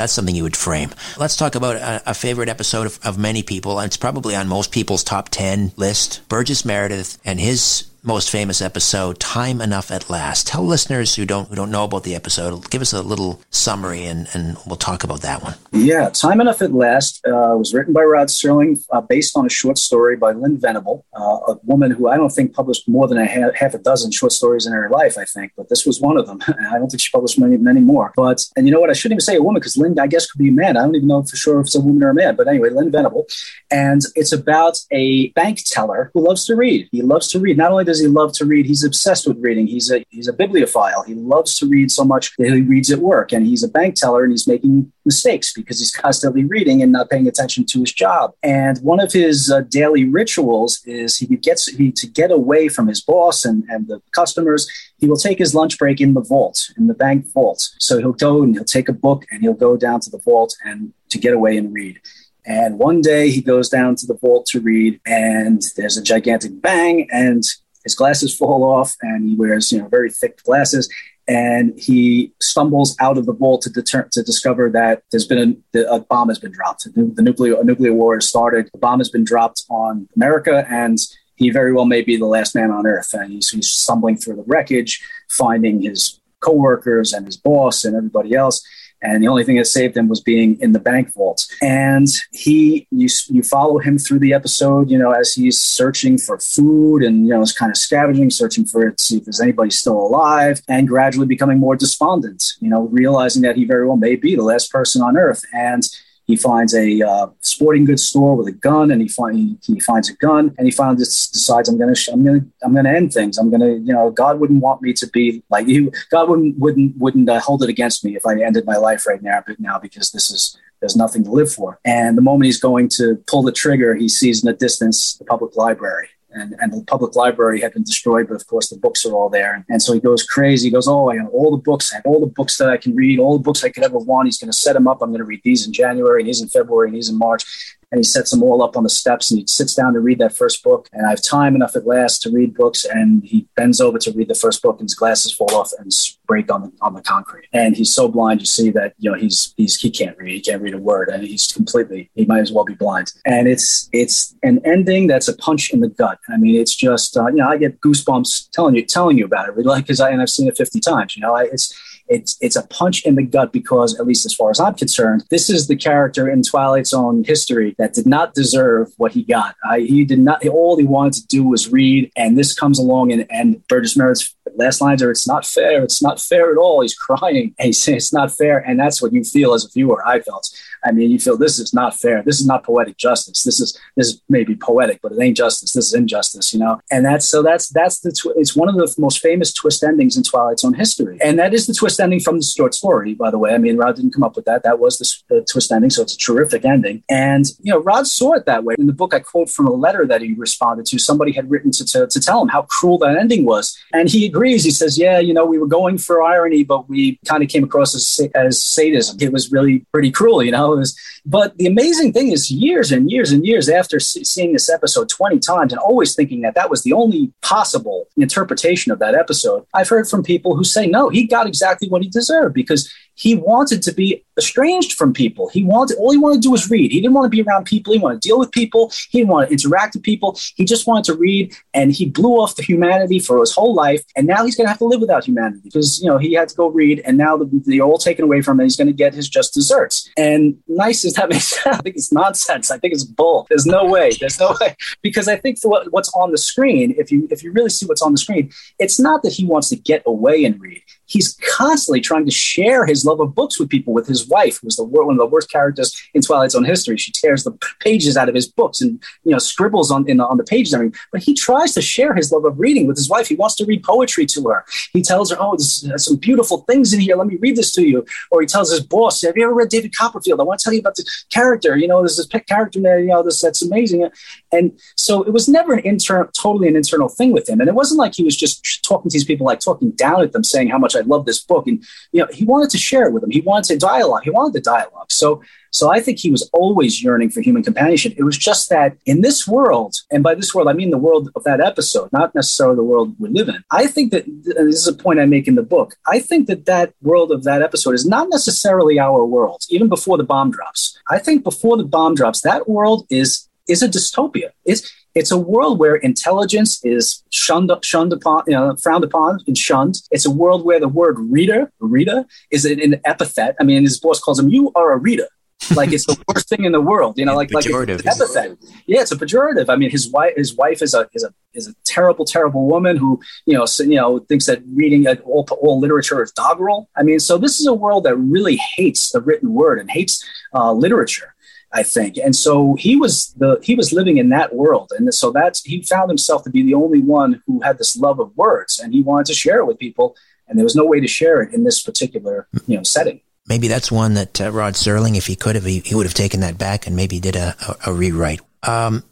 That's 0.00 0.14
something 0.14 0.34
you 0.34 0.44
would 0.44 0.56
frame. 0.56 0.92
Let's 1.18 1.36
talk 1.36 1.56
about 1.56 1.76
a, 1.76 2.10
a 2.10 2.14
favorite 2.14 2.48
episode 2.48 2.86
of, 2.86 2.98
of 3.04 3.18
many 3.18 3.42
people, 3.42 3.78
it's 3.80 3.98
probably 3.98 4.34
on 4.34 4.48
most 4.48 4.72
people's 4.72 5.04
top 5.04 5.28
10 5.28 5.72
list 5.76 6.22
Burgess 6.30 6.64
Meredith 6.64 7.18
and 7.22 7.38
his 7.38 7.89
most 8.02 8.30
famous 8.30 8.62
episode, 8.62 9.18
Time 9.20 9.60
Enough 9.60 9.90
at 9.90 10.08
Last. 10.08 10.46
Tell 10.46 10.64
listeners 10.64 11.14
who 11.14 11.26
don't 11.26 11.48
who 11.48 11.54
don't 11.54 11.70
know 11.70 11.84
about 11.84 12.04
the 12.04 12.14
episode, 12.14 12.70
give 12.70 12.82
us 12.82 12.92
a 12.92 13.02
little 13.02 13.40
summary, 13.50 14.04
and, 14.04 14.28
and 14.32 14.56
we'll 14.66 14.76
talk 14.76 15.04
about 15.04 15.20
that 15.20 15.42
one. 15.42 15.54
Yeah, 15.72 16.08
Time 16.10 16.40
Enough 16.40 16.62
at 16.62 16.72
Last 16.72 17.24
uh, 17.26 17.54
was 17.56 17.74
written 17.74 17.92
by 17.92 18.02
Rod 18.02 18.28
Serling, 18.28 18.82
uh, 18.90 19.00
based 19.00 19.36
on 19.36 19.46
a 19.46 19.50
short 19.50 19.78
story 19.78 20.16
by 20.16 20.32
Lynn 20.32 20.58
Venable, 20.58 21.04
uh, 21.14 21.52
a 21.52 21.58
woman 21.64 21.90
who 21.90 22.08
I 22.08 22.16
don't 22.16 22.30
think 22.30 22.54
published 22.54 22.88
more 22.88 23.06
than 23.06 23.18
a 23.18 23.26
half, 23.26 23.54
half, 23.54 23.74
a 23.74 23.78
dozen 23.78 24.10
short 24.10 24.32
stories 24.32 24.66
in 24.66 24.72
her 24.72 24.88
life. 24.88 25.18
I 25.18 25.24
think, 25.24 25.52
but 25.56 25.68
this 25.68 25.84
was 25.84 26.00
one 26.00 26.16
of 26.16 26.26
them. 26.26 26.40
I 26.70 26.78
don't 26.78 26.88
think 26.88 27.00
she 27.00 27.10
published 27.10 27.38
many 27.38 27.56
many 27.56 27.80
more. 27.80 28.12
But 28.16 28.44
and 28.56 28.66
you 28.66 28.72
know 28.72 28.80
what? 28.80 28.90
I 28.90 28.94
shouldn't 28.94 29.16
even 29.16 29.20
say 29.20 29.36
a 29.36 29.42
woman 29.42 29.60
because 29.60 29.76
Lynn, 29.76 29.98
I 29.98 30.06
guess, 30.06 30.30
could 30.30 30.38
be 30.38 30.48
a 30.48 30.52
man. 30.52 30.76
I 30.76 30.82
don't 30.82 30.96
even 30.96 31.08
know 31.08 31.22
for 31.22 31.36
sure 31.36 31.60
if 31.60 31.66
it's 31.66 31.74
a 31.74 31.80
woman 31.80 32.02
or 32.02 32.10
a 32.10 32.14
man. 32.14 32.36
But 32.36 32.48
anyway, 32.48 32.70
Lynn 32.70 32.90
Venable, 32.90 33.26
and 33.70 34.02
it's 34.14 34.32
about 34.32 34.78
a 34.90 35.28
bank 35.30 35.60
teller 35.66 36.10
who 36.14 36.26
loves 36.26 36.46
to 36.46 36.56
read. 36.56 36.88
He 36.92 37.02
loves 37.02 37.28
to 37.28 37.38
read. 37.38 37.58
Not 37.58 37.72
only 37.72 37.84
does 37.90 38.00
he 38.00 38.06
love 38.06 38.32
to 38.34 38.44
read, 38.44 38.66
he's 38.66 38.84
obsessed 38.84 39.26
with 39.26 39.38
reading. 39.40 39.66
He's 39.66 39.90
a 39.90 40.04
he's 40.10 40.28
a 40.28 40.32
bibliophile. 40.32 41.02
He 41.02 41.14
loves 41.14 41.58
to 41.58 41.66
read 41.66 41.90
so 41.90 42.04
much 42.04 42.36
that 42.38 42.54
he 42.54 42.62
reads 42.62 42.90
at 42.90 43.00
work, 43.00 43.32
and 43.32 43.44
he's 43.44 43.64
a 43.64 43.68
bank 43.68 43.96
teller, 43.96 44.22
and 44.22 44.32
he's 44.32 44.46
making 44.46 44.92
mistakes 45.04 45.52
because 45.52 45.80
he's 45.80 45.94
constantly 45.94 46.44
reading 46.44 46.82
and 46.82 46.92
not 46.92 47.10
paying 47.10 47.26
attention 47.26 47.66
to 47.66 47.80
his 47.80 47.92
job. 47.92 48.32
And 48.42 48.78
one 48.78 49.00
of 49.00 49.12
his 49.12 49.50
uh, 49.50 49.62
daily 49.62 50.04
rituals 50.04 50.80
is 50.86 51.16
he 51.16 51.26
gets 51.36 51.66
he 51.66 51.90
to 51.92 52.06
get 52.06 52.30
away 52.30 52.68
from 52.68 52.86
his 52.86 53.00
boss 53.00 53.44
and 53.44 53.64
and 53.68 53.88
the 53.88 54.00
customers. 54.12 54.70
He 54.98 55.08
will 55.08 55.16
take 55.16 55.38
his 55.38 55.54
lunch 55.54 55.78
break 55.78 56.00
in 56.00 56.14
the 56.14 56.20
vault, 56.20 56.70
in 56.78 56.86
the 56.86 56.94
bank 56.94 57.26
vault. 57.32 57.70
So 57.78 57.98
he'll 57.98 58.12
go 58.12 58.42
and 58.42 58.54
he'll 58.54 58.64
take 58.64 58.88
a 58.88 58.92
book 58.92 59.26
and 59.30 59.42
he'll 59.42 59.54
go 59.54 59.76
down 59.76 60.00
to 60.00 60.10
the 60.10 60.18
vault 60.18 60.54
and 60.64 60.92
to 61.08 61.18
get 61.18 61.34
away 61.34 61.56
and 61.56 61.72
read. 61.74 62.00
And 62.46 62.78
one 62.78 63.00
day 63.00 63.30
he 63.30 63.42
goes 63.42 63.68
down 63.68 63.96
to 63.96 64.06
the 64.06 64.14
vault 64.14 64.46
to 64.46 64.60
read, 64.60 65.00
and 65.06 65.62
there's 65.76 65.96
a 65.96 66.02
gigantic 66.02 66.60
bang, 66.60 67.06
and 67.10 67.44
his 67.84 67.94
glasses 67.94 68.36
fall 68.36 68.64
off, 68.64 68.96
and 69.02 69.28
he 69.28 69.34
wears 69.34 69.72
you 69.72 69.78
know 69.78 69.88
very 69.88 70.10
thick 70.10 70.42
glasses, 70.42 70.88
and 71.28 71.78
he 71.78 72.32
stumbles 72.40 72.96
out 73.00 73.18
of 73.18 73.26
the 73.26 73.32
vault 73.32 73.62
to, 73.62 73.70
deter- 73.70 74.08
to 74.12 74.22
discover 74.22 74.70
that 74.70 75.02
there's 75.10 75.26
been 75.26 75.62
a, 75.74 75.78
a 75.84 76.00
bomb 76.00 76.28
has 76.28 76.38
been 76.38 76.52
dropped. 76.52 76.84
The, 76.84 77.12
the 77.14 77.22
nuclear 77.22 77.62
nuclear 77.64 77.92
war 77.92 78.16
has 78.16 78.28
started. 78.28 78.68
The 78.72 78.78
bomb 78.78 79.00
has 79.00 79.10
been 79.10 79.24
dropped 79.24 79.64
on 79.70 80.08
America, 80.16 80.66
and 80.68 80.98
he 81.36 81.50
very 81.50 81.72
well 81.72 81.86
may 81.86 82.02
be 82.02 82.16
the 82.16 82.26
last 82.26 82.54
man 82.54 82.70
on 82.70 82.86
Earth. 82.86 83.14
And 83.14 83.32
he's, 83.32 83.48
he's 83.48 83.70
stumbling 83.70 84.16
through 84.16 84.36
the 84.36 84.44
wreckage, 84.46 85.02
finding 85.30 85.80
his 85.80 86.20
coworkers 86.40 87.12
and 87.12 87.26
his 87.26 87.36
boss 87.36 87.84
and 87.84 87.96
everybody 87.96 88.34
else 88.34 88.62
and 89.02 89.22
the 89.22 89.28
only 89.28 89.44
thing 89.44 89.56
that 89.56 89.66
saved 89.66 89.96
him 89.96 90.08
was 90.08 90.20
being 90.20 90.60
in 90.60 90.72
the 90.72 90.78
bank 90.78 91.12
vault. 91.14 91.46
And 91.62 92.08
he, 92.32 92.86
you, 92.90 93.08
you 93.28 93.42
follow 93.42 93.78
him 93.78 93.98
through 93.98 94.18
the 94.18 94.34
episode, 94.34 94.90
you 94.90 94.98
know, 94.98 95.10
as 95.10 95.32
he's 95.32 95.60
searching 95.60 96.18
for 96.18 96.38
food 96.38 97.02
and 97.02 97.26
you 97.26 97.32
know, 97.32 97.42
is 97.42 97.52
kind 97.52 97.70
of 97.70 97.76
scavenging, 97.76 98.30
searching 98.30 98.64
for 98.64 98.86
it, 98.86 98.98
to 98.98 99.04
see 99.04 99.16
if 99.16 99.24
there's 99.24 99.40
anybody 99.40 99.70
still 99.70 99.98
alive, 99.98 100.60
and 100.68 100.88
gradually 100.88 101.26
becoming 101.26 101.58
more 101.58 101.76
despondent. 101.76 102.44
You 102.60 102.68
know, 102.68 102.82
realizing 102.88 103.42
that 103.42 103.56
he 103.56 103.64
very 103.64 103.86
well 103.86 103.96
may 103.96 104.16
be 104.16 104.34
the 104.36 104.42
last 104.42 104.70
person 104.70 105.02
on 105.02 105.16
Earth, 105.16 105.44
and 105.52 105.82
he 106.30 106.36
finds 106.36 106.74
a 106.74 107.02
uh, 107.02 107.26
sporting 107.40 107.84
goods 107.84 108.04
store 108.04 108.36
with 108.36 108.46
a 108.48 108.52
gun, 108.52 108.90
and 108.90 109.02
he 109.02 109.08
find 109.08 109.58
he, 109.62 109.80
finds 109.80 110.08
a 110.08 110.14
gun, 110.14 110.54
and 110.56 110.66
he 110.66 110.70
finally 110.70 110.98
just 110.98 111.32
decides 111.32 111.68
I'm 111.68 111.78
gonna 111.78 111.94
I'm 112.12 112.24
gonna 112.24 112.46
I'm 112.62 112.74
gonna 112.74 112.90
end 112.90 113.12
things. 113.12 113.38
I'm 113.38 113.50
gonna 113.50 113.70
you 113.70 113.92
know 113.92 114.10
God 114.10 114.40
wouldn't 114.40 114.62
want 114.62 114.82
me 114.82 114.92
to 114.94 115.06
be 115.08 115.42
like 115.50 115.66
you. 115.66 115.92
God 116.10 116.28
wouldn't 116.28 116.58
wouldn't 116.58 116.96
wouldn't 116.98 117.28
uh, 117.28 117.40
hold 117.40 117.62
it 117.62 117.68
against 117.68 118.04
me 118.04 118.16
if 118.16 118.26
I 118.26 118.40
ended 118.40 118.64
my 118.64 118.76
life 118.76 119.06
right 119.06 119.22
now. 119.22 119.42
But 119.46 119.60
now 119.60 119.78
because 119.78 120.12
this 120.12 120.30
is 120.30 120.58
there's 120.80 120.96
nothing 120.96 121.24
to 121.24 121.30
live 121.30 121.52
for. 121.52 121.78
And 121.84 122.16
the 122.16 122.22
moment 122.22 122.46
he's 122.46 122.60
going 122.60 122.88
to 122.96 123.22
pull 123.26 123.42
the 123.42 123.52
trigger, 123.52 123.94
he 123.94 124.08
sees 124.08 124.42
in 124.42 124.46
the 124.46 124.56
distance 124.56 125.16
the 125.16 125.26
public 125.26 125.54
library 125.56 126.08
and, 126.32 126.54
and 126.60 126.72
the 126.72 126.84
public 126.84 127.16
library 127.16 127.60
had 127.60 127.72
been 127.72 127.82
destroyed, 127.82 128.28
but 128.28 128.34
of 128.34 128.46
course 128.46 128.68
the 128.68 128.76
books 128.76 129.04
are 129.04 129.12
all 129.12 129.28
there. 129.28 129.64
And 129.68 129.82
so 129.82 129.92
he 129.92 130.00
goes 130.00 130.24
crazy. 130.24 130.68
He 130.68 130.72
goes, 130.72 130.88
Oh, 130.88 131.10
I 131.10 131.16
have 131.16 131.28
all 131.28 131.50
the 131.50 131.62
books, 131.62 131.92
I 131.92 131.96
have 131.96 132.06
all 132.06 132.20
the 132.20 132.26
books 132.26 132.56
that 132.58 132.70
I 132.70 132.76
can 132.76 132.94
read, 132.94 133.18
all 133.18 133.36
the 133.36 133.42
books 133.42 133.64
I 133.64 133.70
could 133.70 133.84
ever 133.84 133.98
want. 133.98 134.26
He's 134.26 134.38
going 134.38 134.50
to 134.50 134.56
set 134.56 134.74
them 134.74 134.88
up. 134.88 135.02
I'm 135.02 135.10
going 135.10 135.18
to 135.18 135.24
read 135.24 135.42
these 135.44 135.66
in 135.66 135.72
January 135.72 136.20
and 136.20 136.28
these 136.28 136.42
in 136.42 136.48
February 136.48 136.88
and 136.88 136.96
these 136.96 137.08
in 137.08 137.18
March 137.18 137.76
and 137.90 137.98
he 137.98 138.04
sets 138.04 138.30
them 138.30 138.42
all 138.42 138.62
up 138.62 138.76
on 138.76 138.82
the 138.82 138.90
steps 138.90 139.30
and 139.30 139.40
he 139.40 139.46
sits 139.46 139.74
down 139.74 139.94
to 139.94 140.00
read 140.00 140.18
that 140.18 140.36
first 140.36 140.62
book. 140.62 140.88
And 140.92 141.06
I 141.06 141.10
have 141.10 141.22
time 141.22 141.54
enough 141.54 141.74
at 141.74 141.86
last 141.86 142.22
to 142.22 142.30
read 142.30 142.54
books. 142.54 142.84
And 142.84 143.24
he 143.24 143.48
bends 143.56 143.80
over 143.80 143.98
to 143.98 144.12
read 144.12 144.28
the 144.28 144.34
first 144.34 144.62
book 144.62 144.78
and 144.78 144.88
his 144.88 144.94
glasses 144.94 145.32
fall 145.32 145.54
off 145.54 145.70
and 145.78 145.90
break 146.26 146.52
on 146.52 146.62
the, 146.62 146.72
on 146.80 146.94
the 146.94 147.02
concrete. 147.02 147.48
And 147.52 147.76
he's 147.76 147.92
so 147.92 148.08
blind, 148.08 148.40
you 148.40 148.46
see 148.46 148.70
that, 148.70 148.94
you 148.98 149.10
know, 149.10 149.16
he's, 149.16 149.54
he's, 149.56 149.76
he 149.76 149.90
can't 149.90 150.16
read, 150.16 150.32
he 150.32 150.40
can't 150.40 150.62
read 150.62 150.74
a 150.74 150.78
word 150.78 151.08
and 151.08 151.24
he's 151.24 151.48
completely, 151.48 152.10
he 152.14 152.24
might 152.24 152.40
as 152.40 152.52
well 152.52 152.64
be 152.64 152.74
blind. 152.74 153.12
And 153.24 153.48
it's, 153.48 153.88
it's 153.92 154.34
an 154.42 154.60
ending 154.64 155.08
that's 155.08 155.28
a 155.28 155.36
punch 155.36 155.72
in 155.72 155.80
the 155.80 155.88
gut. 155.88 156.18
I 156.28 156.36
mean, 156.36 156.60
it's 156.60 156.76
just, 156.76 157.16
uh, 157.16 157.26
you 157.26 157.36
know, 157.36 157.48
I 157.48 157.56
get 157.56 157.80
goosebumps 157.80 158.50
telling 158.50 158.76
you, 158.76 158.84
telling 158.84 159.18
you 159.18 159.24
about 159.24 159.48
it, 159.48 159.66
like, 159.66 159.86
cause 159.86 160.00
I, 160.00 160.10
and 160.10 160.22
I've 160.22 160.30
seen 160.30 160.48
it 160.48 160.56
50 160.56 160.78
times, 160.80 161.16
you 161.16 161.22
know, 161.22 161.34
I, 161.34 161.44
it's, 161.44 161.76
it's 162.10 162.36
it's 162.40 162.56
a 162.56 162.66
punch 162.66 163.06
in 163.06 163.14
the 163.14 163.22
gut 163.22 163.52
because, 163.52 163.98
at 163.98 164.06
least 164.06 164.26
as 164.26 164.34
far 164.34 164.50
as 164.50 164.60
I'm 164.60 164.74
concerned, 164.74 165.24
this 165.30 165.48
is 165.48 165.68
the 165.68 165.76
character 165.76 166.28
in 166.28 166.42
Twilight 166.42 166.86
Zone 166.86 167.24
history 167.24 167.74
that 167.78 167.94
did 167.94 168.06
not 168.06 168.34
deserve 168.34 168.92
what 168.96 169.12
he 169.12 169.22
got. 169.22 169.54
I, 169.64 169.80
he 169.80 170.04
did 170.04 170.18
not. 170.18 170.46
All 170.48 170.76
he 170.76 170.84
wanted 170.84 171.14
to 171.14 171.26
do 171.28 171.44
was 171.44 171.70
read, 171.70 172.10
and 172.16 172.36
this 172.36 172.52
comes 172.52 172.78
along, 172.78 173.12
and, 173.12 173.26
and 173.30 173.66
Burgess 173.68 173.96
Meredith's 173.96 174.34
last 174.56 174.80
lines 174.80 175.02
are, 175.02 175.10
"It's 175.10 175.28
not 175.28 175.46
fair. 175.46 175.82
It's 175.82 176.02
not 176.02 176.20
fair 176.20 176.50
at 176.50 176.58
all." 176.58 176.82
He's 176.82 176.94
crying, 176.94 177.54
and 177.58 177.66
he's 177.66 177.82
saying, 177.82 177.96
"It's 177.96 178.12
not 178.12 178.32
fair," 178.32 178.58
and 178.58 178.78
that's 178.78 179.00
what 179.00 179.12
you 179.12 179.24
feel 179.24 179.54
as 179.54 179.64
a 179.64 179.68
viewer. 179.68 180.06
I 180.06 180.20
felt. 180.20 180.50
I 180.84 180.92
mean, 180.92 181.10
you 181.10 181.18
feel 181.18 181.36
this 181.36 181.58
is 181.58 181.74
not 181.74 181.94
fair. 181.94 182.22
This 182.22 182.40
is 182.40 182.46
not 182.46 182.64
poetic 182.64 182.96
justice. 182.96 183.42
This 183.42 183.60
is 183.60 183.78
this 183.96 184.08
is 184.08 184.22
maybe 184.28 184.56
poetic, 184.56 185.00
but 185.02 185.12
it 185.12 185.20
ain't 185.20 185.36
justice. 185.36 185.72
This 185.72 185.86
is 185.86 185.94
injustice, 185.94 186.52
you 186.52 186.58
know. 186.58 186.80
And 186.90 187.04
that's 187.04 187.28
so 187.28 187.42
that's 187.42 187.68
that's 187.68 188.00
the 188.00 188.10
it's 188.36 188.56
one 188.56 188.68
of 188.68 188.76
the 188.76 188.92
most 188.98 189.20
famous 189.20 189.52
twist 189.52 189.82
endings 189.82 190.16
in 190.16 190.22
Twilight 190.22 190.60
Zone 190.60 190.74
history, 190.74 191.18
and 191.22 191.38
that 191.38 191.52
is 191.52 191.66
the 191.66 191.74
twist 191.74 192.00
ending 192.00 192.20
from 192.20 192.38
the 192.38 192.44
short 192.44 192.74
story. 192.74 193.14
By 193.14 193.30
the 193.30 193.38
way, 193.38 193.52
I 193.52 193.58
mean 193.58 193.76
Rod 193.76 193.96
didn't 193.96 194.12
come 194.12 194.22
up 194.22 194.36
with 194.36 194.46
that. 194.46 194.62
That 194.62 194.78
was 194.78 194.98
the, 194.98 195.34
the 195.34 195.44
twist 195.44 195.70
ending, 195.70 195.90
so 195.90 196.02
it's 196.02 196.14
a 196.14 196.18
terrific 196.18 196.64
ending. 196.64 197.02
And 197.10 197.44
you 197.60 197.72
know, 197.72 197.80
Rod 197.80 198.06
saw 198.06 198.34
it 198.34 198.46
that 198.46 198.64
way. 198.64 198.74
In 198.78 198.86
the 198.86 198.92
book, 198.92 199.14
I 199.14 199.20
quote 199.20 199.50
from 199.50 199.66
a 199.66 199.72
letter 199.72 200.06
that 200.06 200.22
he 200.22 200.32
responded 200.34 200.86
to. 200.86 200.98
Somebody 200.98 201.32
had 201.32 201.50
written 201.50 201.70
to 201.72 201.84
to, 201.84 202.06
to 202.06 202.20
tell 202.20 202.42
him 202.42 202.48
how 202.48 202.62
cruel 202.62 202.98
that 202.98 203.16
ending 203.16 203.44
was, 203.44 203.78
and 203.92 204.08
he 204.08 204.26
agrees. 204.40 204.64
He 204.64 204.70
says, 204.70 204.96
"Yeah, 204.96 205.18
you 205.18 205.34
know, 205.34 205.44
we 205.44 205.58
were 205.58 205.66
going 205.66 205.98
for 205.98 206.22
irony, 206.22 206.64
but 206.64 206.88
we 206.88 207.18
kind 207.26 207.42
of 207.42 207.50
came 207.50 207.64
across 207.64 207.94
as, 207.94 208.28
as 208.34 208.62
sadism. 208.62 209.18
It 209.20 209.32
was 209.32 209.52
really 209.52 209.84
pretty 209.92 210.10
cruel, 210.10 210.42
you 210.42 210.50
know." 210.50 210.70
Was, 210.70 210.98
but 211.26 211.56
the 211.58 211.66
amazing 211.66 212.14
thing 212.14 212.32
is, 212.32 212.50
years 212.50 212.90
and 212.90 213.10
years 213.10 213.32
and 213.32 213.44
years 213.44 213.68
after 213.68 214.00
seeing 214.00 214.54
this 214.54 214.70
episode 214.70 215.10
20 215.10 215.38
times 215.40 215.72
and 215.72 215.80
always 215.80 216.14
thinking 216.14 216.40
that 216.40 216.54
that 216.54 216.70
was 216.70 216.82
the 216.82 216.94
only 216.94 217.30
possible 217.42 218.08
interpretation 218.16 218.90
of 218.90 218.98
that 219.00 219.14
episode, 219.14 219.66
I've 219.74 219.90
heard 219.90 220.08
from 220.08 220.22
people 220.22 220.56
who 220.56 220.64
say, 220.64 220.86
no, 220.86 221.10
he 221.10 221.26
got 221.26 221.46
exactly 221.46 221.88
what 221.88 222.02
he 222.02 222.08
deserved 222.08 222.54
because 222.54 222.90
he 223.20 223.34
wanted 223.34 223.82
to 223.82 223.92
be 223.92 224.24
estranged 224.38 224.94
from 224.94 225.12
people. 225.12 225.50
He 225.50 225.62
wanted 225.62 225.98
all 225.98 226.10
he 226.10 226.16
wanted 226.16 226.36
to 226.36 226.48
do 226.48 226.50
was 226.50 226.70
read. 226.70 226.90
He 226.90 227.02
didn't 227.02 227.12
want 227.12 227.26
to 227.26 227.36
be 227.36 227.42
around 227.42 227.66
people. 227.66 227.92
He 227.92 227.98
wanted 227.98 228.22
to 228.22 228.28
deal 228.28 228.38
with 228.38 228.50
people. 228.50 228.90
He 229.10 229.18
didn't 229.18 229.30
want 229.30 229.48
to 229.48 229.52
interact 229.52 229.94
with 229.94 230.02
people. 230.02 230.38
He 230.54 230.64
just 230.64 230.86
wanted 230.86 231.04
to 231.04 231.14
read, 231.14 231.54
and 231.74 231.92
he 231.92 232.06
blew 232.08 232.36
off 232.40 232.56
the 232.56 232.62
humanity 232.62 233.18
for 233.18 233.38
his 233.40 233.52
whole 233.52 233.74
life. 233.74 234.02
And 234.16 234.26
now 234.26 234.42
he's 234.46 234.56
going 234.56 234.64
to 234.64 234.70
have 234.70 234.78
to 234.78 234.86
live 234.86 235.02
without 235.02 235.26
humanity 235.26 235.60
because 235.62 236.00
you 236.00 236.08
know 236.08 236.16
he 236.16 236.32
had 236.32 236.48
to 236.48 236.56
go 236.56 236.68
read, 236.68 237.02
and 237.04 237.18
now 237.18 237.38
they're 237.66 237.82
all 237.82 237.98
taken 237.98 238.24
away 238.24 238.40
from 238.40 238.58
him. 238.58 238.64
He's 238.64 238.76
going 238.76 238.86
to 238.86 238.94
get 238.94 239.12
his 239.12 239.28
just 239.28 239.52
desserts. 239.52 240.08
And 240.16 240.56
nice 240.66 241.04
as 241.04 241.12
that 241.14 241.28
may 241.28 241.38
sound, 241.38 241.76
I 241.76 241.80
think 241.80 241.96
it's 241.96 242.12
nonsense. 242.12 242.70
I 242.70 242.78
think 242.78 242.94
it's 242.94 243.04
bull. 243.04 243.46
There's 243.50 243.66
no 243.66 243.84
way. 243.84 244.12
There's 244.18 244.40
no 244.40 244.56
way 244.60 244.74
because 245.02 245.28
I 245.28 245.36
think 245.36 245.58
what, 245.62 245.92
what's 245.92 246.10
on 246.14 246.32
the 246.32 246.38
screen, 246.38 246.94
if 246.96 247.12
you 247.12 247.28
if 247.30 247.42
you 247.42 247.52
really 247.52 247.68
see 247.68 247.84
what's 247.84 248.02
on 248.02 248.12
the 248.12 248.18
screen, 248.18 248.50
it's 248.78 248.98
not 248.98 249.22
that 249.24 249.34
he 249.34 249.44
wants 249.44 249.68
to 249.68 249.76
get 249.76 250.02
away 250.06 250.46
and 250.46 250.58
read 250.58 250.82
he's 251.10 251.36
constantly 251.56 252.00
trying 252.00 252.24
to 252.24 252.30
share 252.30 252.86
his 252.86 253.04
love 253.04 253.20
of 253.20 253.34
books 253.34 253.58
with 253.58 253.68
people, 253.68 253.92
with 253.92 254.06
his 254.06 254.28
wife, 254.28 254.60
who's 254.62 254.76
the 254.76 254.84
one 254.84 255.14
of 255.14 255.18
the 255.18 255.26
worst 255.26 255.50
characters 255.50 256.00
in 256.14 256.22
Twilight 256.22 256.52
Zone 256.52 256.64
history. 256.64 256.96
She 256.96 257.10
tears 257.10 257.42
the 257.42 257.52
pages 257.80 258.16
out 258.16 258.28
of 258.28 258.34
his 258.34 258.46
books 258.46 258.80
and 258.80 259.02
you 259.24 259.32
know 259.32 259.38
scribbles 259.38 259.90
on 259.90 260.08
in, 260.08 260.20
on 260.20 260.36
the 260.36 260.44
pages. 260.44 260.72
I 260.72 260.78
mean, 260.78 260.94
but 261.12 261.22
he 261.22 261.34
tries 261.34 261.74
to 261.74 261.82
share 261.82 262.14
his 262.14 262.30
love 262.30 262.44
of 262.44 262.58
reading 262.58 262.86
with 262.86 262.96
his 262.96 263.10
wife. 263.10 263.26
He 263.26 263.34
wants 263.34 263.56
to 263.56 263.66
read 263.66 263.82
poetry 263.82 264.26
to 264.26 264.42
her. 264.48 264.64
He 264.92 265.02
tells 265.02 265.30
her, 265.30 265.36
"Oh, 265.40 265.56
there's 265.56 266.04
some 266.04 266.16
beautiful 266.16 266.58
things 266.68 266.92
in 266.92 267.00
here. 267.00 267.16
Let 267.16 267.26
me 267.26 267.36
read 267.36 267.56
this 267.56 267.72
to 267.72 267.82
you." 267.82 268.04
Or 268.30 268.40
he 268.40 268.46
tells 268.46 268.70
his 268.70 268.80
boss, 268.80 269.22
"Have 269.22 269.36
you 269.36 269.44
ever 269.44 269.54
read 269.54 269.68
David 269.68 269.96
Copperfield? 269.96 270.40
I 270.40 270.44
want 270.44 270.60
to 270.60 270.64
tell 270.64 270.72
you 270.72 270.80
about 270.80 270.94
the 270.94 271.04
character. 271.30 271.76
You 271.76 271.88
know, 271.88 271.98
there's 272.00 272.16
this 272.16 272.26
character 272.26 272.78
in 272.78 272.84
there. 272.84 273.00
You 273.00 273.08
know, 273.08 273.22
this 273.22 273.40
that's 273.42 273.62
amazing." 273.62 274.08
And 274.52 274.78
so 274.96 275.22
it 275.22 275.32
was 275.32 275.48
never 275.48 275.72
an 275.72 275.80
internal, 275.80 276.30
totally 276.32 276.68
an 276.68 276.76
internal 276.76 277.08
thing 277.08 277.32
with 277.32 277.48
him. 277.48 277.60
And 277.60 277.68
it 277.68 277.74
wasn't 277.74 277.98
like 277.98 278.14
he 278.14 278.22
was 278.22 278.36
just 278.36 278.84
talking 278.84 279.10
to 279.10 279.14
these 279.14 279.24
people, 279.24 279.46
like 279.46 279.60
talking 279.60 279.90
down 279.92 280.22
at 280.22 280.32
them, 280.32 280.44
saying 280.44 280.68
how 280.68 280.78
much 280.78 280.94
I 280.96 280.99
love 281.06 281.26
this 281.26 281.40
book. 281.40 281.66
And 281.66 281.84
you 282.12 282.20
know, 282.20 282.28
he 282.32 282.44
wanted 282.44 282.70
to 282.70 282.78
share 282.78 283.06
it 283.06 283.12
with 283.12 283.22
them. 283.22 283.30
He 283.30 283.40
wanted 283.40 283.78
dialogue. 283.78 284.22
He 284.24 284.30
wanted 284.30 284.52
the 284.52 284.60
dialogue. 284.60 285.10
So, 285.10 285.42
so 285.70 285.90
I 285.90 286.00
think 286.00 286.18
he 286.18 286.30
was 286.30 286.48
always 286.52 287.02
yearning 287.02 287.30
for 287.30 287.40
human 287.40 287.62
companionship. 287.62 288.14
It 288.16 288.24
was 288.24 288.36
just 288.36 288.68
that 288.70 288.96
in 289.06 289.20
this 289.20 289.46
world, 289.46 289.96
and 290.10 290.22
by 290.22 290.34
this 290.34 290.54
world 290.54 290.68
I 290.68 290.72
mean 290.72 290.90
the 290.90 290.98
world 290.98 291.30
of 291.36 291.44
that 291.44 291.60
episode, 291.60 292.12
not 292.12 292.34
necessarily 292.34 292.76
the 292.76 292.84
world 292.84 293.14
we 293.18 293.28
live 293.28 293.48
in. 293.48 293.62
I 293.70 293.86
think 293.86 294.10
that 294.12 294.24
this 294.42 294.80
is 294.80 294.88
a 294.88 294.92
point 294.92 295.20
I 295.20 295.26
make 295.26 295.46
in 295.46 295.54
the 295.54 295.62
book. 295.62 295.96
I 296.06 296.18
think 296.18 296.48
that 296.48 296.66
that 296.66 296.94
world 297.02 297.30
of 297.30 297.44
that 297.44 297.62
episode 297.62 297.94
is 297.94 298.06
not 298.06 298.28
necessarily 298.30 298.98
our 298.98 299.24
world, 299.24 299.62
even 299.70 299.88
before 299.88 300.16
the 300.16 300.24
bomb 300.24 300.50
drops. 300.50 300.98
I 301.08 301.18
think 301.18 301.44
before 301.44 301.76
the 301.76 301.84
bomb 301.84 302.14
drops, 302.14 302.40
that 302.42 302.68
world 302.68 303.06
is 303.10 303.48
is 303.68 303.82
a 303.82 303.88
dystopia. 303.88 304.50
It's 304.64 304.90
it's 305.14 305.30
a 305.30 305.38
world 305.38 305.78
where 305.78 305.96
intelligence 305.96 306.84
is 306.84 307.22
shunned, 307.30 307.70
shunned 307.82 308.12
upon, 308.12 308.44
you 308.46 308.54
know, 308.54 308.76
frowned 308.76 309.04
upon 309.04 309.40
and 309.46 309.56
shunned. 309.56 310.02
It's 310.10 310.26
a 310.26 310.30
world 310.30 310.64
where 310.64 310.80
the 310.80 310.88
word 310.88 311.18
reader, 311.18 311.72
reader, 311.80 312.24
is 312.50 312.64
an, 312.64 312.80
an 312.80 313.00
epithet. 313.04 313.56
I 313.60 313.64
mean, 313.64 313.82
his 313.82 313.98
boss 313.98 314.20
calls 314.20 314.38
him, 314.38 314.48
"You 314.48 314.70
are 314.74 314.92
a 314.92 314.96
reader." 314.96 315.28
like 315.76 315.92
it's 315.92 316.06
the 316.06 316.16
worst 316.28 316.48
thing 316.48 316.64
in 316.64 316.72
the 316.72 316.80
world, 316.80 317.18
you 317.18 317.24
know, 317.24 317.34
like 317.34 317.52
like 317.52 317.66
it's 317.66 317.74
an 317.74 318.08
epithet. 318.08 318.56
Yeah, 318.86 319.02
it's 319.02 319.12
a 319.12 319.16
pejorative. 319.16 319.68
I 319.68 319.76
mean, 319.76 319.90
his 319.90 320.10
wife, 320.10 320.34
his 320.36 320.54
wife 320.54 320.82
is 320.82 320.94
a 320.94 321.08
is 321.12 321.24
a 321.24 321.34
is 321.54 321.68
a 321.68 321.74
terrible, 321.84 322.24
terrible 322.24 322.66
woman 322.66 322.96
who 322.96 323.20
you 323.46 323.56
know 323.56 323.66
you 323.78 323.96
know 323.96 324.20
thinks 324.20 324.46
that 324.46 324.62
reading 324.74 325.06
all 325.24 325.46
all 325.60 325.78
literature 325.78 326.22
is 326.22 326.32
doggerel. 326.32 326.88
I 326.96 327.02
mean, 327.02 327.20
so 327.20 327.38
this 327.38 327.60
is 327.60 327.66
a 327.66 327.74
world 327.74 328.04
that 328.04 328.16
really 328.16 328.56
hates 328.56 329.10
the 329.10 329.20
written 329.20 329.54
word 329.54 329.78
and 329.78 329.90
hates 329.90 330.24
uh, 330.54 330.72
literature. 330.72 331.34
I 331.72 331.82
think. 331.84 332.16
And 332.16 332.34
so 332.34 332.74
he 332.74 332.96
was 332.96 333.32
the 333.34 333.60
he 333.62 333.74
was 333.74 333.92
living 333.92 334.18
in 334.18 334.28
that 334.30 334.54
world, 334.54 334.92
and 334.96 335.12
so 335.14 335.30
that's 335.30 335.62
he 335.62 335.82
found 335.82 336.10
himself 336.10 336.42
to 336.44 336.50
be 336.50 336.62
the 336.62 336.74
only 336.74 337.00
one 337.00 337.42
who 337.46 337.60
had 337.60 337.78
this 337.78 337.96
love 337.96 338.18
of 338.18 338.36
words, 338.36 338.78
and 338.78 338.92
he 338.92 339.02
wanted 339.02 339.26
to 339.26 339.34
share 339.34 339.58
it 339.58 339.66
with 339.66 339.78
people, 339.78 340.16
and 340.48 340.58
there 340.58 340.64
was 340.64 340.74
no 340.74 340.84
way 340.84 341.00
to 341.00 341.06
share 341.06 341.42
it 341.42 341.54
in 341.54 341.64
this 341.64 341.80
particular 341.82 342.48
you 342.66 342.76
know 342.76 342.82
setting. 342.82 343.20
Maybe 343.46 343.68
that's 343.68 343.90
one 343.90 344.14
that 344.14 344.40
uh, 344.40 344.50
Rod 344.50 344.74
Serling, 344.74 345.16
if 345.16 345.26
he 345.26 345.34
could 345.34 345.56
have, 345.56 345.64
he, 345.64 345.80
he, 345.80 345.94
would 345.94 346.06
have 346.06 346.14
taken 346.14 346.40
that 346.40 346.56
back 346.56 346.86
and 346.86 346.94
maybe 346.94 347.18
did 347.18 347.34
a, 347.34 347.56
a, 347.66 347.90
a 347.90 347.92
rewrite. 347.92 348.40
Um, 348.62 349.02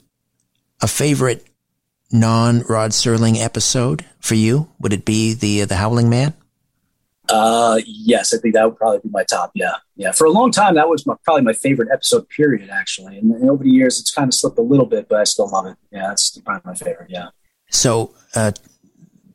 a 0.80 0.86
favorite 0.86 1.44
non 2.12 2.62
Rod 2.68 2.92
Serling 2.92 3.42
episode 3.42 4.04
for 4.20 4.34
you? 4.34 4.68
Would 4.80 4.92
it 4.92 5.04
be 5.04 5.34
the 5.34 5.62
uh, 5.62 5.66
the 5.66 5.76
Howling 5.76 6.08
Man? 6.08 6.34
Uh, 7.28 7.80
yes, 7.86 8.32
I 8.32 8.38
think 8.38 8.54
that 8.54 8.64
would 8.64 8.76
probably 8.76 9.00
be 9.00 9.10
my 9.10 9.24
top. 9.24 9.50
Yeah, 9.54 9.74
yeah. 9.96 10.12
For 10.12 10.26
a 10.26 10.30
long 10.30 10.50
time, 10.50 10.74
that 10.76 10.88
was 10.88 11.06
my, 11.06 11.14
probably 11.24 11.42
my 11.42 11.52
favorite 11.52 11.88
episode. 11.92 12.28
Period. 12.30 12.70
Actually, 12.70 13.18
and, 13.18 13.32
and, 13.32 13.50
over 13.50 13.64
the 13.64 13.70
years, 13.70 14.00
it's 14.00 14.10
kind 14.10 14.28
of 14.28 14.34
slipped 14.34 14.58
a 14.58 14.62
little 14.62 14.86
bit, 14.86 15.08
but 15.08 15.20
I 15.20 15.24
still 15.24 15.48
love 15.50 15.66
it. 15.66 15.76
Yeah, 15.90 16.12
it's 16.12 16.38
probably 16.38 16.62
my 16.64 16.74
favorite. 16.74 17.10
Yeah. 17.10 17.28
So, 17.70 18.14
uh, 18.34 18.52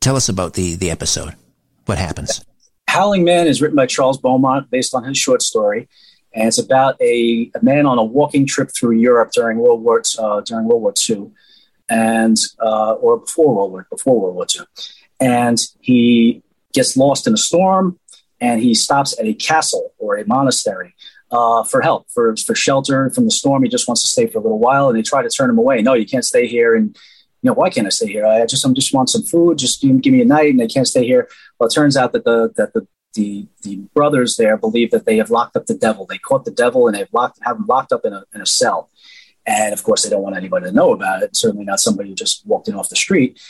tell 0.00 0.16
us 0.16 0.28
about 0.28 0.54
the 0.54 0.74
the 0.74 0.90
episode. 0.90 1.34
What 1.86 1.98
happens? 1.98 2.44
Howling 2.88 3.24
Man 3.24 3.46
is 3.46 3.60
written 3.62 3.76
by 3.76 3.86
Charles 3.86 4.18
Beaumont, 4.18 4.70
based 4.70 4.94
on 4.94 5.04
his 5.04 5.16
short 5.16 5.42
story, 5.42 5.88
and 6.32 6.48
it's 6.48 6.58
about 6.58 7.00
a, 7.00 7.50
a 7.54 7.64
man 7.64 7.86
on 7.86 7.98
a 7.98 8.04
walking 8.04 8.46
trip 8.46 8.70
through 8.76 8.92
Europe 8.96 9.30
during 9.32 9.58
World 9.58 9.82
War 9.82 10.02
uh, 10.18 10.40
during 10.40 10.66
World 10.66 10.82
War 10.82 10.94
II, 11.08 11.30
and 11.88 12.36
uh, 12.60 12.92
or 12.94 13.18
before 13.18 13.54
World 13.54 13.72
War 13.72 13.86
before 13.88 14.20
World 14.20 14.34
War 14.34 14.46
II, 14.52 14.66
and 15.20 15.58
he 15.80 16.42
gets 16.74 16.96
lost 16.96 17.26
in 17.26 17.32
a 17.32 17.38
storm, 17.38 17.98
and 18.40 18.60
he 18.60 18.74
stops 18.74 19.18
at 19.18 19.26
a 19.26 19.34
castle 19.34 19.92
or 19.98 20.16
a 20.16 20.26
monastery 20.26 20.94
uh, 21.30 21.64
for 21.64 21.80
help, 21.80 22.06
for, 22.10 22.36
for 22.36 22.54
shelter 22.54 23.10
from 23.10 23.24
the 23.24 23.30
storm. 23.30 23.62
He 23.62 23.68
just 23.68 23.88
wants 23.88 24.02
to 24.02 24.08
stay 24.08 24.26
for 24.26 24.38
a 24.38 24.42
little 24.42 24.58
while, 24.58 24.88
and 24.88 24.98
they 24.98 25.02
try 25.02 25.22
to 25.22 25.30
turn 25.30 25.50
him 25.50 25.58
away. 25.58 25.80
No, 25.82 25.94
you 25.94 26.06
can't 26.06 26.24
stay 26.24 26.46
here. 26.46 26.74
And 26.74 26.96
you 27.42 27.50
know, 27.50 27.54
why 27.54 27.70
can't 27.70 27.86
I 27.86 27.90
stay 27.90 28.06
here? 28.06 28.26
I 28.26 28.46
just, 28.46 28.66
I 28.66 28.72
just 28.72 28.94
want 28.94 29.10
some 29.10 29.22
food. 29.22 29.58
Just 29.58 29.82
give, 29.82 30.00
give 30.00 30.12
me 30.12 30.22
a 30.22 30.26
night, 30.26 30.50
and 30.50 30.62
I 30.62 30.66
can't 30.66 30.88
stay 30.88 31.04
here. 31.04 31.28
Well, 31.58 31.68
it 31.68 31.74
turns 31.74 31.96
out 31.96 32.12
that 32.12 32.24
the 32.24 32.52
that 32.56 32.72
the 32.72 32.86
the 33.14 33.46
the 33.62 33.76
brothers 33.94 34.36
there 34.36 34.56
believe 34.56 34.90
that 34.90 35.06
they 35.06 35.16
have 35.16 35.30
locked 35.30 35.56
up 35.56 35.66
the 35.66 35.74
devil. 35.74 36.06
They 36.06 36.18
caught 36.18 36.44
the 36.44 36.50
devil 36.50 36.86
and 36.86 36.96
they've 36.96 37.12
locked 37.12 37.38
have 37.42 37.56
him 37.56 37.66
locked 37.66 37.92
up 37.92 38.04
in 38.04 38.12
a 38.12 38.24
in 38.34 38.40
a 38.40 38.46
cell. 38.46 38.90
And 39.46 39.72
of 39.72 39.82
course, 39.82 40.02
they 40.02 40.10
don't 40.10 40.22
want 40.22 40.36
anybody 40.36 40.66
to 40.66 40.72
know 40.72 40.92
about 40.92 41.22
it. 41.22 41.36
Certainly 41.36 41.66
not 41.66 41.80
somebody 41.80 42.08
who 42.08 42.14
just 42.14 42.46
walked 42.46 42.68
in 42.68 42.74
off 42.74 42.88
the 42.88 42.96
street. 42.96 43.40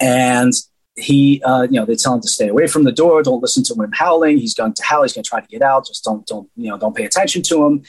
And 0.00 0.52
he, 0.96 1.42
uh, 1.44 1.62
you 1.70 1.78
know, 1.78 1.86
they 1.86 1.94
tell 1.94 2.14
him 2.14 2.20
to 2.20 2.28
stay 2.28 2.48
away 2.48 2.66
from 2.66 2.84
the 2.84 2.92
door. 2.92 3.22
Don't 3.22 3.42
listen 3.42 3.62
to 3.64 3.74
him 3.74 3.90
howling. 3.92 4.38
He's 4.38 4.54
going 4.54 4.74
to 4.74 4.82
howl. 4.82 5.02
He's 5.02 5.12
going 5.12 5.24
to 5.24 5.28
try 5.28 5.40
to 5.40 5.46
get 5.46 5.62
out. 5.62 5.86
Just 5.86 6.04
don't, 6.04 6.26
don't, 6.26 6.48
you 6.56 6.68
know, 6.68 6.78
don't 6.78 6.96
pay 6.96 7.04
attention 7.04 7.42
to 7.42 7.64
him. 7.64 7.82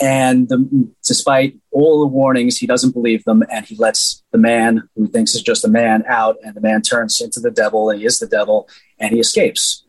And 0.00 0.48
the, 0.48 0.88
despite 1.04 1.56
all 1.70 2.00
the 2.00 2.08
warnings, 2.08 2.58
he 2.58 2.66
doesn't 2.66 2.92
believe 2.92 3.24
them, 3.24 3.44
and 3.50 3.64
he 3.64 3.76
lets 3.76 4.24
the 4.32 4.38
man 4.38 4.88
who 4.96 5.06
thinks 5.06 5.34
is 5.34 5.42
just 5.42 5.64
a 5.64 5.68
man 5.68 6.04
out. 6.08 6.36
And 6.44 6.54
the 6.54 6.60
man 6.60 6.82
turns 6.82 7.20
into 7.20 7.38
the 7.38 7.50
devil, 7.50 7.90
and 7.90 8.00
he 8.00 8.06
is 8.06 8.18
the 8.18 8.26
devil, 8.26 8.68
and 8.98 9.12
he 9.12 9.20
escapes. 9.20 9.84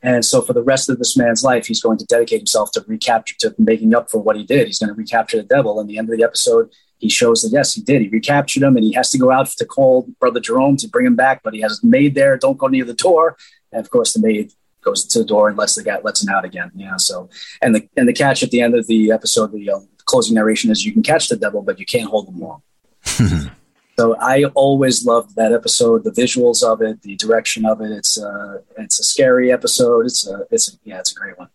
And 0.00 0.24
so, 0.24 0.40
for 0.40 0.52
the 0.52 0.62
rest 0.62 0.88
of 0.88 0.98
this 0.98 1.16
man's 1.16 1.44
life, 1.44 1.66
he's 1.66 1.82
going 1.82 1.98
to 1.98 2.06
dedicate 2.06 2.40
himself 2.40 2.72
to 2.72 2.84
recapture, 2.88 3.36
to 3.40 3.54
making 3.58 3.94
up 3.94 4.10
for 4.10 4.18
what 4.18 4.36
he 4.36 4.42
did. 4.42 4.66
He's 4.66 4.78
going 4.78 4.88
to 4.88 4.94
recapture 4.94 5.36
the 5.36 5.42
devil. 5.44 5.78
And 5.78 5.88
the 5.88 5.98
end 5.98 6.10
of 6.10 6.16
the 6.16 6.24
episode, 6.24 6.72
he 7.02 7.08
shows 7.08 7.42
that 7.42 7.50
yes, 7.50 7.74
he 7.74 7.82
did. 7.82 8.00
He 8.00 8.08
recaptured 8.08 8.62
him, 8.62 8.76
and 8.76 8.84
he 8.84 8.92
has 8.92 9.10
to 9.10 9.18
go 9.18 9.32
out 9.32 9.48
to 9.48 9.66
call 9.66 10.06
Brother 10.20 10.38
Jerome 10.38 10.76
to 10.76 10.88
bring 10.88 11.04
him 11.04 11.16
back. 11.16 11.42
But 11.42 11.52
he 11.52 11.60
has 11.60 11.82
a 11.82 11.86
maid 11.86 12.14
there. 12.14 12.38
Don't 12.38 12.56
go 12.56 12.68
near 12.68 12.84
the 12.84 12.94
door. 12.94 13.36
And 13.72 13.80
of 13.80 13.90
course, 13.90 14.12
the 14.14 14.20
maid 14.20 14.52
goes 14.82 15.04
to 15.06 15.18
the 15.18 15.24
door 15.24 15.48
and 15.48 15.58
lets 15.58 15.74
the 15.74 15.82
guy 15.82 15.98
lets 16.04 16.22
him 16.22 16.32
out 16.32 16.44
again. 16.44 16.70
You 16.76 16.86
know, 16.86 16.98
so 16.98 17.28
and 17.60 17.74
the 17.74 17.88
and 17.96 18.08
the 18.08 18.12
catch 18.12 18.44
at 18.44 18.52
the 18.52 18.60
end 18.60 18.76
of 18.76 18.86
the 18.86 19.10
episode, 19.10 19.50
the 19.50 19.68
uh, 19.68 19.80
closing 20.04 20.36
narration 20.36 20.70
is 20.70 20.86
you 20.86 20.92
can 20.92 21.02
catch 21.02 21.28
the 21.28 21.36
devil, 21.36 21.60
but 21.60 21.80
you 21.80 21.86
can't 21.86 22.08
hold 22.08 22.28
him 22.28 22.38
long. 22.38 22.62
so 23.98 24.16
I 24.20 24.44
always 24.54 25.04
loved 25.04 25.34
that 25.34 25.52
episode, 25.52 26.04
the 26.04 26.12
visuals 26.12 26.62
of 26.62 26.82
it, 26.82 27.02
the 27.02 27.16
direction 27.16 27.66
of 27.66 27.80
it. 27.80 27.90
It's 27.90 28.16
uh, 28.16 28.58
it's 28.78 29.00
a 29.00 29.04
scary 29.04 29.50
episode. 29.50 30.06
It's 30.06 30.24
a 30.24 30.46
it's 30.52 30.72
a, 30.72 30.76
yeah, 30.84 31.00
it's 31.00 31.10
a 31.10 31.16
great 31.16 31.36
one. 31.36 31.48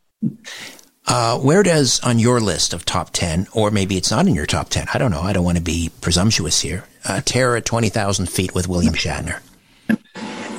Uh, 1.07 1.38
where 1.39 1.63
does 1.63 2.01
on 2.01 2.19
your 2.19 2.41
list 2.41 2.73
of 2.73 2.84
top 2.84 3.11
10, 3.11 3.47
or 3.53 3.71
maybe 3.71 3.95
it's 3.95 4.11
not 4.11 4.27
in 4.27 4.35
your 4.35 4.45
top 4.45 4.69
10, 4.69 4.88
I 4.93 4.97
don't 4.97 5.11
know, 5.11 5.21
I 5.21 5.31
don't 5.31 5.45
want 5.45 5.57
to 5.57 5.63
be 5.63 5.89
presumptuous 6.01 6.61
here, 6.61 6.84
uh, 7.07 7.21
Terror 7.23 7.55
at 7.55 7.65
20,000 7.65 8.27
Feet 8.27 8.53
with 8.53 8.67
William 8.67 8.93
Shatner? 8.93 9.39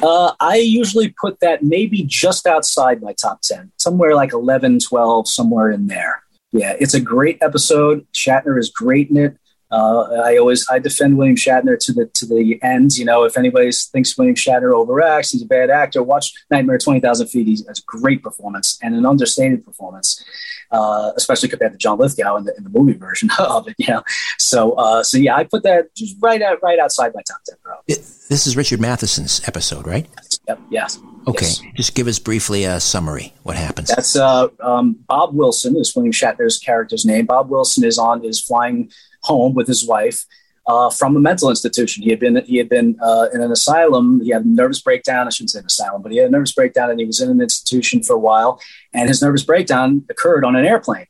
Uh, 0.02 0.32
I 0.40 0.56
usually 0.56 1.14
put 1.20 1.40
that 1.40 1.62
maybe 1.62 2.02
just 2.04 2.46
outside 2.46 3.02
my 3.02 3.12
top 3.14 3.42
10, 3.42 3.72
somewhere 3.76 4.14
like 4.14 4.32
11, 4.32 4.78
12, 4.80 5.28
somewhere 5.28 5.70
in 5.70 5.88
there. 5.88 6.22
Yeah, 6.52 6.76
it's 6.78 6.94
a 6.94 7.00
great 7.00 7.38
episode. 7.42 8.06
Shatner 8.14 8.58
is 8.58 8.70
great 8.70 9.10
in 9.10 9.16
it. 9.16 9.36
Uh, 9.70 10.22
I 10.24 10.38
always 10.38 10.66
I 10.70 10.78
defend 10.78 11.18
William 11.18 11.36
Shatner 11.36 11.78
to 11.78 11.92
the 11.92 12.06
to 12.06 12.26
the 12.26 12.58
end. 12.62 12.96
You 12.96 13.04
know, 13.04 13.24
if 13.24 13.36
anybody 13.36 13.70
thinks 13.70 14.16
William 14.16 14.34
Shatner 14.34 14.72
overacts, 14.72 15.32
he's 15.32 15.42
a 15.42 15.46
bad 15.46 15.68
actor. 15.68 16.02
Watch 16.02 16.32
Nightmare 16.50 16.78
Twenty 16.78 17.00
Thousand 17.00 17.26
Feet. 17.28 17.46
He's 17.46 17.66
a 17.66 17.74
great 17.86 18.22
performance 18.22 18.78
and 18.82 18.94
an 18.94 19.04
understated 19.04 19.64
performance, 19.64 20.24
uh, 20.70 21.12
especially 21.16 21.50
compared 21.50 21.72
to 21.72 21.78
John 21.78 21.98
Lithgow 21.98 22.36
in 22.36 22.44
the, 22.44 22.56
in 22.56 22.64
the 22.64 22.70
movie 22.70 22.94
version 22.94 23.28
of 23.38 23.68
it. 23.68 23.74
You 23.78 23.88
know, 23.88 24.02
so 24.38 24.72
uh, 24.72 25.02
so 25.02 25.18
yeah, 25.18 25.36
I 25.36 25.44
put 25.44 25.64
that 25.64 25.94
just 25.94 26.16
right 26.20 26.40
out 26.40 26.62
right 26.62 26.78
outside 26.78 27.12
my 27.14 27.22
top 27.28 27.42
ten, 27.44 27.56
bro. 27.62 27.74
This 27.86 28.46
is 28.46 28.56
Richard 28.56 28.80
Matheson's 28.80 29.46
episode, 29.46 29.86
right? 29.86 30.06
Yep. 30.48 30.60
Yes. 30.70 30.98
Okay. 31.26 31.44
Yes. 31.44 31.62
Just 31.76 31.94
give 31.94 32.06
us 32.06 32.18
briefly 32.18 32.64
a 32.64 32.80
summary. 32.80 33.34
What 33.42 33.56
happens? 33.56 33.88
That's 33.88 34.16
uh, 34.16 34.48
um, 34.60 34.98
Bob 35.06 35.34
Wilson 35.34 35.76
is 35.76 35.94
William 35.94 36.12
Shatner's 36.12 36.58
character's 36.58 37.04
name. 37.04 37.26
Bob 37.26 37.50
Wilson 37.50 37.84
is 37.84 37.98
on 37.98 38.24
is 38.24 38.40
flying 38.40 38.90
home 39.22 39.54
with 39.54 39.66
his 39.66 39.86
wife 39.86 40.24
uh, 40.68 40.90
from 40.90 41.16
a 41.16 41.20
mental 41.20 41.48
institution. 41.48 42.02
He 42.02 42.10
had 42.10 42.20
been 42.20 42.44
he 42.44 42.58
had 42.58 42.68
been 42.68 42.96
uh, 43.02 43.28
in 43.32 43.40
an 43.40 43.50
asylum. 43.50 44.20
He 44.22 44.30
had 44.30 44.44
a 44.44 44.48
nervous 44.48 44.80
breakdown. 44.80 45.26
I 45.26 45.30
shouldn't 45.30 45.50
say 45.50 45.60
an 45.60 45.66
asylum, 45.66 46.02
but 46.02 46.12
he 46.12 46.18
had 46.18 46.28
a 46.28 46.30
nervous 46.30 46.52
breakdown, 46.52 46.90
and 46.90 47.00
he 47.00 47.06
was 47.06 47.20
in 47.20 47.30
an 47.30 47.40
institution 47.40 48.02
for 48.02 48.14
a 48.14 48.18
while. 48.18 48.60
And 48.92 49.08
his 49.08 49.22
nervous 49.22 49.42
breakdown 49.42 50.04
occurred 50.10 50.44
on 50.44 50.54
an 50.54 50.66
airplane. 50.66 51.06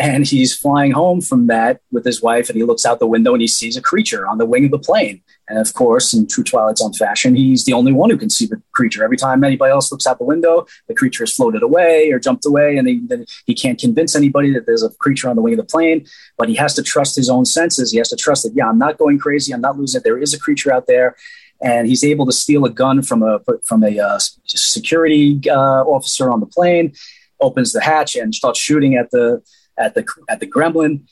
And 0.00 0.26
he's 0.26 0.54
flying 0.54 0.92
home 0.92 1.20
from 1.20 1.48
that 1.48 1.80
with 1.90 2.04
his 2.04 2.22
wife, 2.22 2.48
and 2.48 2.56
he 2.56 2.64
looks 2.64 2.84
out 2.84 2.98
the 2.98 3.06
window 3.06 3.32
and 3.32 3.40
he 3.40 3.48
sees 3.48 3.76
a 3.76 3.82
creature 3.82 4.28
on 4.28 4.38
the 4.38 4.46
wing 4.46 4.64
of 4.64 4.70
the 4.70 4.78
plane. 4.78 5.22
And 5.48 5.58
of 5.58 5.72
course, 5.74 6.12
in 6.12 6.26
true 6.26 6.44
Twilight 6.44 6.78
Zone 6.78 6.92
fashion, 6.92 7.34
he's 7.34 7.64
the 7.64 7.72
only 7.72 7.92
one 7.92 8.10
who 8.10 8.18
can 8.18 8.30
see 8.30 8.46
the 8.46 8.60
creature. 8.72 9.02
Every 9.02 9.16
time 9.16 9.42
anybody 9.42 9.70
else 9.70 9.90
looks 9.90 10.06
out 10.06 10.18
the 10.18 10.24
window, 10.24 10.66
the 10.88 10.94
creature 10.94 11.22
has 11.22 11.32
floated 11.32 11.62
away 11.62 12.10
or 12.10 12.18
jumped 12.18 12.44
away, 12.44 12.76
and 12.76 12.86
he, 12.86 13.00
he 13.46 13.54
can't 13.54 13.78
convince 13.78 14.14
anybody 14.14 14.52
that 14.52 14.66
there's 14.66 14.82
a 14.82 14.90
creature 14.90 15.28
on 15.28 15.36
the 15.36 15.42
wing 15.42 15.54
of 15.54 15.58
the 15.58 15.64
plane. 15.64 16.06
But 16.36 16.48
he 16.48 16.54
has 16.56 16.74
to 16.74 16.82
trust 16.82 17.16
his 17.16 17.30
own 17.30 17.44
senses. 17.44 17.92
He 17.92 17.98
has 17.98 18.10
to 18.10 18.16
trust 18.16 18.42
that, 18.42 18.54
yeah, 18.54 18.68
I'm 18.68 18.78
not 18.78 18.98
going 18.98 19.18
crazy. 19.18 19.52
I'm 19.52 19.60
not 19.62 19.78
losing 19.78 20.00
it. 20.00 20.04
There 20.04 20.18
is 20.18 20.34
a 20.34 20.38
creature 20.38 20.72
out 20.72 20.86
there. 20.86 21.16
And 21.60 21.88
he's 21.88 22.04
able 22.04 22.26
to 22.26 22.32
steal 22.32 22.64
a 22.64 22.70
gun 22.70 23.02
from 23.02 23.22
a 23.24 23.40
from 23.64 23.82
a 23.82 23.98
uh, 23.98 24.20
security 24.44 25.40
uh, 25.50 25.82
officer 25.82 26.30
on 26.30 26.38
the 26.38 26.46
plane, 26.46 26.94
opens 27.40 27.72
the 27.72 27.80
hatch 27.80 28.14
and 28.14 28.32
starts 28.32 28.60
shooting 28.60 28.94
at 28.94 29.10
the 29.10 29.42
at 29.76 29.94
the 29.94 30.06
at 30.28 30.38
the 30.38 30.46
gremlin 30.46 31.02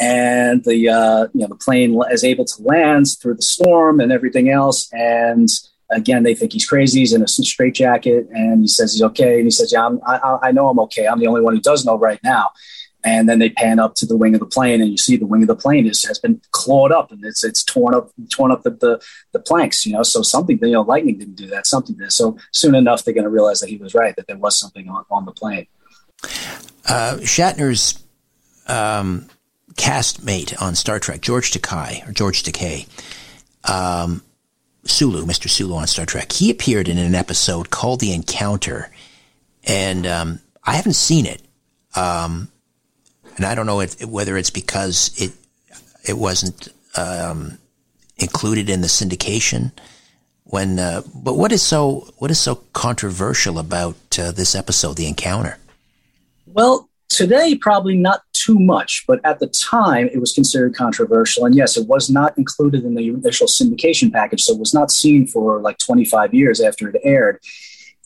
and 0.00 0.64
the 0.64 0.88
uh, 0.88 1.26
you 1.34 1.40
know 1.40 1.48
the 1.48 1.56
plane 1.56 2.00
is 2.10 2.24
able 2.24 2.44
to 2.44 2.62
land 2.62 3.06
through 3.20 3.34
the 3.34 3.42
storm 3.42 4.00
and 4.00 4.12
everything 4.12 4.48
else. 4.50 4.88
And 4.92 5.48
again, 5.90 6.22
they 6.22 6.34
think 6.34 6.52
he's 6.52 6.66
crazy. 6.66 7.00
He's 7.00 7.12
in 7.12 7.22
a 7.22 7.28
straitjacket, 7.28 8.28
and 8.30 8.62
he 8.62 8.68
says 8.68 8.92
he's 8.92 9.02
okay. 9.02 9.36
And 9.36 9.44
he 9.44 9.50
says, 9.50 9.72
"Yeah, 9.72 9.86
I'm, 9.86 10.00
I, 10.06 10.38
I 10.44 10.52
know 10.52 10.68
I'm 10.68 10.78
okay. 10.80 11.06
I'm 11.06 11.18
the 11.18 11.26
only 11.26 11.40
one 11.40 11.54
who 11.54 11.60
does 11.60 11.84
know 11.84 11.98
right 11.98 12.20
now." 12.22 12.50
And 13.04 13.28
then 13.28 13.38
they 13.38 13.50
pan 13.50 13.78
up 13.78 13.94
to 13.96 14.06
the 14.06 14.16
wing 14.16 14.34
of 14.34 14.40
the 14.40 14.46
plane, 14.46 14.80
and 14.80 14.90
you 14.90 14.98
see 14.98 15.16
the 15.16 15.26
wing 15.26 15.42
of 15.42 15.48
the 15.48 15.54
plane 15.56 15.86
is, 15.86 16.02
has 16.04 16.18
been 16.18 16.40
clawed 16.50 16.90
up, 16.92 17.12
and 17.12 17.24
it's 17.24 17.44
it's 17.44 17.62
torn 17.62 17.94
up, 17.94 18.10
torn 18.30 18.50
up 18.50 18.64
the, 18.64 18.70
the, 18.70 19.00
the 19.32 19.38
planks. 19.38 19.86
You 19.86 19.92
know, 19.92 20.02
so 20.02 20.22
something 20.22 20.58
you 20.60 20.72
know, 20.72 20.82
lightning 20.82 21.18
didn't 21.18 21.36
do 21.36 21.46
that. 21.48 21.66
Something 21.66 21.96
did. 21.96 22.12
So 22.12 22.36
soon 22.52 22.74
enough, 22.74 23.04
they're 23.04 23.14
going 23.14 23.24
to 23.24 23.30
realize 23.30 23.60
that 23.60 23.68
he 23.68 23.76
was 23.76 23.94
right, 23.94 24.14
that 24.16 24.26
there 24.26 24.36
was 24.36 24.58
something 24.58 24.88
on, 24.88 25.04
on 25.10 25.24
the 25.24 25.32
plane. 25.32 25.66
Uh, 26.86 27.18
Shatner's 27.20 28.02
um, 28.66 29.28
castmate 29.78 30.60
on 30.60 30.74
Star 30.74 30.98
Trek, 30.98 31.22
George 31.22 31.52
Takei, 31.52 32.06
or 32.06 32.12
George 32.12 32.42
Takei, 32.42 32.86
um, 33.64 34.22
Sulu, 34.84 35.24
Mr. 35.24 35.48
Sulu 35.48 35.74
on 35.74 35.86
Star 35.86 36.04
Trek, 36.04 36.32
he 36.32 36.50
appeared 36.50 36.88
in 36.88 36.98
an 36.98 37.14
episode 37.14 37.70
called 37.70 38.00
The 38.00 38.12
Encounter. 38.12 38.90
And 39.64 40.06
um, 40.06 40.40
I 40.64 40.74
haven't 40.74 40.94
seen 40.94 41.24
it. 41.24 41.40
Um, 41.96 42.48
and 43.36 43.46
I 43.46 43.54
don't 43.54 43.66
know 43.66 43.80
if, 43.80 44.04
whether 44.04 44.36
it's 44.36 44.50
because 44.50 45.10
it 45.16 45.32
it 46.06 46.16
wasn't 46.16 46.68
um, 46.96 47.58
included 48.16 48.68
in 48.68 48.80
the 48.80 48.88
syndication 48.88 49.72
when 50.44 50.78
uh, 50.78 51.02
but 51.14 51.34
what 51.34 51.52
is 51.52 51.62
so 51.62 52.12
what 52.18 52.30
is 52.30 52.40
so 52.40 52.56
controversial 52.72 53.58
about 53.58 53.96
uh, 54.18 54.32
this 54.32 54.54
episode 54.54 54.96
the 54.96 55.06
encounter 55.06 55.58
well 56.46 56.87
today 57.18 57.56
probably 57.56 57.96
not 57.96 58.22
too 58.32 58.60
much, 58.60 59.04
but 59.08 59.20
at 59.24 59.40
the 59.40 59.48
time 59.48 60.08
it 60.12 60.20
was 60.20 60.32
considered 60.32 60.76
controversial. 60.76 61.44
And 61.44 61.52
yes, 61.52 61.76
it 61.76 61.88
was 61.88 62.08
not 62.08 62.38
included 62.38 62.84
in 62.84 62.94
the 62.94 63.08
initial 63.08 63.48
syndication 63.48 64.12
package, 64.12 64.42
so 64.42 64.54
it 64.54 64.60
was 64.60 64.72
not 64.72 64.92
seen 64.92 65.26
for 65.26 65.60
like 65.60 65.78
25 65.78 66.32
years 66.32 66.60
after 66.60 66.88
it 66.88 67.00
aired. 67.02 67.40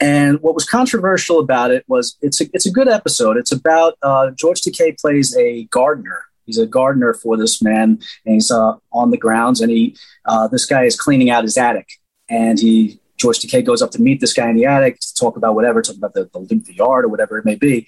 And 0.01 0.41
what 0.41 0.55
was 0.55 0.65
controversial 0.65 1.41
about 1.41 1.71
it 1.71 1.85
was 1.89 2.17
it's 2.23 2.41
a, 2.41 2.47
it's 2.55 2.65
a 2.65 2.73
good 2.73 2.89
episode. 2.89 3.37
It's 3.37 3.53
about 3.53 3.99
uh, 4.03 4.31
George 4.31 4.63
Takei 4.63 4.99
plays 4.99 5.37
a 5.37 5.65
gardener. 5.65 6.25
He's 6.47 6.59
a 6.59 6.67
gardener 6.67 7.13
for 7.13 7.37
this 7.37 7.63
man, 7.63 8.01
and 8.25 8.35
he's 8.35 8.51
uh, 8.51 8.77
on 8.93 9.11
the 9.11 9.19
grounds. 9.19 9.61
And 9.61 9.71
he 9.71 9.95
uh, 10.25 10.49
this 10.49 10.65
guy 10.65 10.85
is 10.85 10.99
cleaning 10.99 11.29
out 11.29 11.45
his 11.45 11.59
attic, 11.59 12.01
and 12.31 12.59
he 12.59 12.99
George 13.19 13.41
Takei 13.41 13.65
goes 13.65 13.83
up 13.83 13.91
to 13.91 14.03
meet 14.03 14.21
this 14.21 14.33
guy 14.33 14.49
in 14.49 14.57
the 14.57 14.65
attic 14.65 14.99
to 15.01 15.15
talk 15.15 15.37
about 15.37 15.55
whatever, 15.55 15.83
talk 15.83 15.97
about 15.97 16.15
the, 16.15 16.29
the, 16.33 16.63
the 16.67 16.75
yard 16.75 17.05
or 17.05 17.09
whatever 17.09 17.37
it 17.37 17.45
may 17.45 17.57
be 17.57 17.87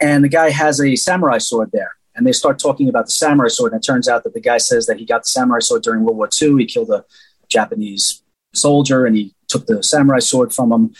and 0.00 0.24
the 0.24 0.28
guy 0.28 0.50
has 0.50 0.80
a 0.80 0.96
samurai 0.96 1.38
sword 1.38 1.70
there. 1.72 1.96
And 2.14 2.26
they 2.26 2.32
start 2.32 2.58
talking 2.58 2.88
about 2.88 3.06
the 3.06 3.12
samurai 3.12 3.48
sword, 3.48 3.72
and 3.72 3.80
it 3.80 3.86
turns 3.86 4.08
out 4.08 4.24
that 4.24 4.34
the 4.34 4.40
guy 4.40 4.58
says 4.58 4.86
that 4.86 4.98
he 4.98 5.04
got 5.04 5.22
the 5.22 5.28
samurai 5.28 5.60
sword 5.60 5.82
during 5.82 6.02
World 6.02 6.16
War 6.16 6.28
II. 6.40 6.56
He 6.58 6.66
killed 6.66 6.90
a 6.90 7.04
Japanese 7.48 8.22
soldier, 8.54 9.06
and 9.06 9.16
he 9.16 9.34
took 9.46 9.66
the 9.66 9.82
samurai 9.82 10.18
sword 10.18 10.52
from 10.52 10.72
him. 10.72 10.94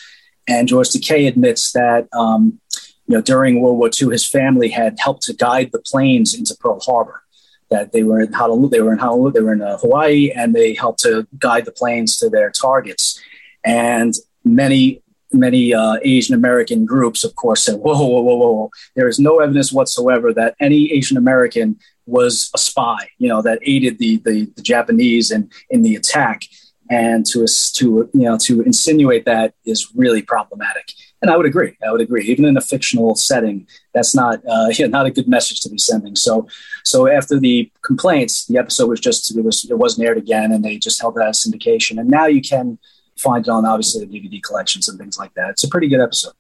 And 0.47 0.69
George 0.69 0.89
Takei 0.89 1.27
admits 1.27 1.73
that 1.73 2.09
um, 2.13 2.61
you 3.09 3.17
know 3.17 3.21
during 3.21 3.61
World 3.61 3.79
War 3.79 3.91
II, 4.01 4.11
his 4.11 4.27
family 4.27 4.69
had 4.69 4.99
helped 5.01 5.23
to 5.25 5.35
guide 5.35 5.71
the 5.73 5.81
planes 5.81 6.35
into 6.35 6.57
Pearl 6.61 6.81
Harbor. 6.81 7.23
That 7.71 7.93
they 7.93 8.03
were 8.03 8.21
in 8.21 8.33
Honolulu, 8.33 8.71
they 8.71 8.81
were 8.81 8.93
in 8.93 8.99
Honolulu, 8.99 9.33
they 9.33 9.41
were 9.41 9.53
in 9.53 9.61
uh, 9.61 9.77
Hawaii, 9.77 10.31
and 10.31 10.55
they 10.55 10.73
helped 10.73 11.01
to 11.01 11.27
guide 11.39 11.67
the 11.67 11.73
planes 11.73 12.17
to 12.19 12.31
their 12.31 12.51
targets. 12.51 13.21
And 13.63 14.15
many 14.45 15.03
many 15.33 15.75
uh, 15.75 15.97
Asian 16.03 16.35
American 16.35 16.85
groups, 16.85 17.25
of 17.25 17.35
course, 17.35 17.65
said, 17.65 17.77
whoa, 17.77 17.95
whoa, 17.95 18.21
whoa, 18.21 18.35
whoa, 18.35 18.53
whoa, 18.53 18.71
there 18.97 19.09
is 19.09 19.19
no 19.19 19.41
evidence 19.41 19.73
whatsoever 19.73 20.33
that 20.33 20.55
any 20.61 20.93
Asian 20.93 21.17
American 21.17 21.79
was 22.07 22.51
a 22.55 22.59
spy, 22.59 23.11
you 23.19 23.29
know, 23.29 23.43
that 23.43 23.59
aided 23.63 23.99
the, 23.99 24.17
the, 24.25 24.51
the 24.57 24.63
Japanese 24.63 25.31
in, 25.31 25.51
in 25.71 25.83
the 25.83 25.95
attack. 25.95 26.45
And 26.91 27.27
to, 27.27 27.47
to, 27.75 28.09
you 28.15 28.23
know, 28.23 28.39
to 28.45 28.63
insinuate 28.63 29.27
that 29.27 29.53
is 29.67 29.93
really 29.95 30.23
problematic. 30.23 30.91
And 31.21 31.31
I 31.31 31.37
would 31.37 31.47
agree. 31.47 31.77
I 31.87 31.91
would 31.91 32.01
agree. 32.01 32.25
Even 32.27 32.45
in 32.45 32.57
a 32.57 32.61
fictional 32.61 33.15
setting, 33.15 33.67
that's 33.93 34.15
not 34.15 34.41
uh, 34.49 34.69
yeah, 34.79 34.87
not 34.87 35.07
a 35.07 35.11
good 35.11 35.29
message 35.29 35.61
to 35.63 35.69
be 35.69 35.79
sending. 35.79 36.17
So, 36.17 36.47
so 36.85 37.09
after 37.09 37.39
the 37.39 37.71
complaints, 37.85 38.47
the 38.47 38.59
episode 38.59 38.89
was 38.89 39.01
just 39.01 39.37
it 39.37 39.45
was 39.45 39.69
it 39.69 39.79
wasn't 39.79 40.07
aired 40.07 40.19
again, 40.19 40.53
and 40.53 40.65
they 40.65 40.79
just 40.79 41.01
held 41.01 41.17
that 41.17 41.35
syndication. 41.35 41.99
And 42.01 42.09
now 42.09 42.27
you 42.27 42.41
can 42.41 42.79
find 43.19 43.47
it 43.47 43.51
on 43.51 43.65
obviously 43.65 44.05
the 44.05 44.21
DVD 44.21 44.43
collections 44.43 44.89
and 44.89 44.99
things 44.99 45.19
like 45.19 45.35
that. 45.35 45.51
It's 45.51 45.65
a 45.65 45.69
pretty 45.69 45.89
good 45.89 46.01
episode. 46.01 46.33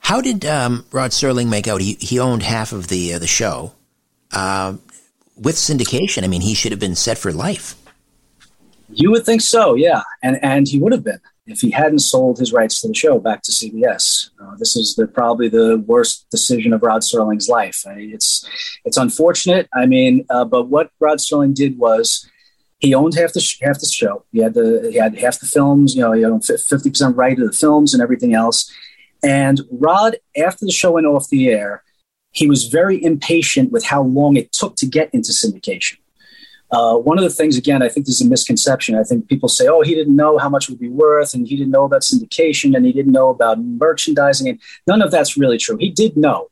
How 0.00 0.20
did 0.20 0.44
um, 0.44 0.84
Rod 0.90 1.10
Serling 1.12 1.48
make 1.48 1.68
out? 1.68 1.80
He, 1.80 1.94
he 1.94 2.18
owned 2.18 2.42
half 2.42 2.72
of 2.72 2.88
the 2.88 3.14
uh, 3.14 3.18
the 3.18 3.26
show. 3.26 3.72
Uh, 4.32 4.76
with 5.36 5.56
syndication, 5.56 6.24
I 6.24 6.26
mean, 6.26 6.40
he 6.40 6.54
should 6.54 6.72
have 6.72 6.80
been 6.80 6.94
set 6.94 7.18
for 7.18 7.32
life. 7.32 7.76
You 8.88 9.10
would 9.10 9.24
think 9.24 9.40
so, 9.40 9.74
yeah, 9.74 10.02
and 10.22 10.38
and 10.42 10.68
he 10.68 10.78
would 10.78 10.92
have 10.92 11.04
been 11.04 11.20
if 11.46 11.60
he 11.60 11.70
hadn't 11.70 12.00
sold 12.00 12.38
his 12.38 12.52
rights 12.52 12.80
to 12.80 12.88
the 12.88 12.94
show 12.94 13.18
back 13.18 13.42
to 13.42 13.52
CBS. 13.52 14.30
Uh, 14.40 14.54
this 14.56 14.76
is 14.76 14.94
the, 14.94 15.06
probably 15.06 15.48
the 15.48 15.78
worst 15.86 16.26
decision 16.30 16.72
of 16.72 16.82
Rod 16.82 17.02
Serling's 17.02 17.48
life. 17.48 17.84
I 17.86 17.94
mean, 17.94 18.12
it's 18.12 18.46
it's 18.84 18.96
unfortunate. 18.96 19.68
I 19.74 19.86
mean, 19.86 20.26
uh, 20.30 20.44
but 20.44 20.64
what 20.64 20.90
Rod 21.00 21.18
Serling 21.18 21.54
did 21.54 21.78
was 21.78 22.28
he 22.82 22.94
owned 22.94 23.14
half 23.14 23.32
the 23.32 23.40
sh- 23.40 23.60
half 23.62 23.78
the 23.78 23.86
show. 23.86 24.24
He 24.32 24.40
had 24.40 24.54
the 24.54 24.90
he 24.90 24.98
had 24.98 25.16
half 25.16 25.38
the 25.38 25.46
films. 25.46 25.94
You 25.94 26.02
know, 26.02 26.12
he 26.12 26.24
owned 26.24 26.44
fifty 26.44 26.90
percent 26.90 27.16
right 27.16 27.38
of 27.38 27.46
the 27.46 27.52
films 27.52 27.94
and 27.94 28.02
everything 28.02 28.34
else. 28.34 28.70
And 29.22 29.60
Rod, 29.70 30.16
after 30.36 30.66
the 30.66 30.72
show 30.72 30.90
went 30.92 31.06
off 31.06 31.28
the 31.28 31.48
air, 31.48 31.84
he 32.32 32.48
was 32.48 32.66
very 32.66 33.02
impatient 33.02 33.70
with 33.70 33.84
how 33.84 34.02
long 34.02 34.36
it 34.36 34.52
took 34.52 34.74
to 34.76 34.86
get 34.86 35.10
into 35.14 35.30
syndication. 35.30 35.98
Uh, 36.72 36.96
one 36.96 37.18
of 37.18 37.24
the 37.24 37.30
things, 37.30 37.56
again, 37.56 37.82
I 37.82 37.88
think 37.88 38.06
this 38.06 38.20
is 38.20 38.26
a 38.26 38.30
misconception. 38.30 38.96
I 38.96 39.04
think 39.04 39.28
people 39.28 39.48
say, 39.48 39.68
oh, 39.68 39.82
he 39.82 39.94
didn't 39.94 40.16
know 40.16 40.38
how 40.38 40.48
much 40.48 40.64
it 40.64 40.72
would 40.72 40.80
be 40.80 40.88
worth, 40.88 41.34
and 41.34 41.46
he 41.46 41.56
didn't 41.56 41.70
know 41.70 41.84
about 41.84 42.00
syndication, 42.00 42.74
and 42.74 42.84
he 42.84 42.92
didn't 42.92 43.12
know 43.12 43.28
about 43.28 43.60
merchandising. 43.60 44.48
And 44.48 44.58
none 44.86 45.02
of 45.02 45.10
that's 45.12 45.36
really 45.36 45.58
true. 45.58 45.76
He 45.76 45.90
did 45.90 46.16
know. 46.16 46.48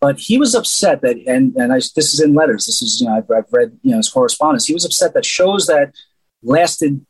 But 0.00 0.18
he 0.18 0.38
was 0.38 0.54
upset 0.54 1.02
that, 1.02 1.16
and, 1.26 1.54
and 1.56 1.72
I, 1.72 1.76
this 1.76 2.14
is 2.14 2.20
in 2.20 2.34
letters, 2.34 2.66
this 2.66 2.82
is, 2.82 3.00
you 3.00 3.06
know, 3.06 3.16
I've, 3.16 3.30
I've 3.30 3.52
read, 3.52 3.78
you 3.82 3.90
know, 3.90 3.98
his 3.98 4.08
correspondence. 4.08 4.66
He 4.66 4.74
was 4.74 4.84
upset 4.84 5.14
that 5.14 5.24
shows 5.24 5.66
that 5.66 5.94
lasted 6.42 7.04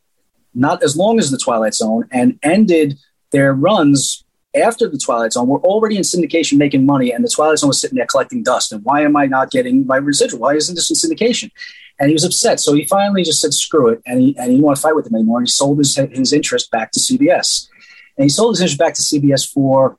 not 0.55 0.83
as 0.83 0.97
long 0.97 1.19
as 1.19 1.31
The 1.31 1.39
Twilight 1.39 1.75
Zone 1.75 2.09
and 2.11 2.39
ended 2.43 2.99
their 3.31 3.53
runs 3.53 4.25
after 4.57 4.89
the 4.89 4.99
Twilight 4.99 5.35
Zone 5.35 5.49
were 5.49 5.61
already 5.61 5.97
in 5.97 6.03
syndication 6.03 6.57
making 6.57 6.87
money, 6.87 7.13
and 7.13 7.23
the 7.23 7.29
Twilight 7.29 7.59
Zone 7.59 7.69
was 7.69 7.81
sitting 7.81 7.97
there 7.97 8.07
collecting 8.07 8.43
dust. 8.43 8.73
And 8.73 8.83
why 8.85 9.03
am 9.03 9.17
I 9.17 9.27
not 9.27 9.51
getting 9.51 9.87
my 9.87 9.97
residual? 9.97 10.41
Why 10.41 10.55
isn't 10.55 10.75
this 10.75 10.91
in 10.91 10.97
syndication? 10.97 11.51
And 11.99 12.09
he 12.09 12.15
was 12.15 12.25
upset. 12.25 12.61
So 12.61 12.75
he 12.75 12.85
finally 12.85 13.23
just 13.23 13.41
said, 13.41 13.55
screw 13.55 13.89
it. 13.89 14.03
And 14.07 14.21
he, 14.21 14.37
and 14.37 14.47
he 14.47 14.53
didn't 14.53 14.65
want 14.65 14.77
to 14.77 14.83
fight 14.83 14.95
with 14.95 15.05
them 15.05 15.15
anymore. 15.15 15.39
And 15.39 15.47
he 15.47 15.51
sold 15.51 15.79
his, 15.79 15.97
his 15.97 16.33
interest 16.33 16.71
back 16.71 16.93
to 16.93 17.01
CBS. 17.01 17.69
And 18.17 18.25
he 18.25 18.29
sold 18.29 18.55
his 18.55 18.61
interest 18.61 18.79
back 18.79 18.95
to 18.95 19.03
CBS 19.03 19.51
for 19.51 19.99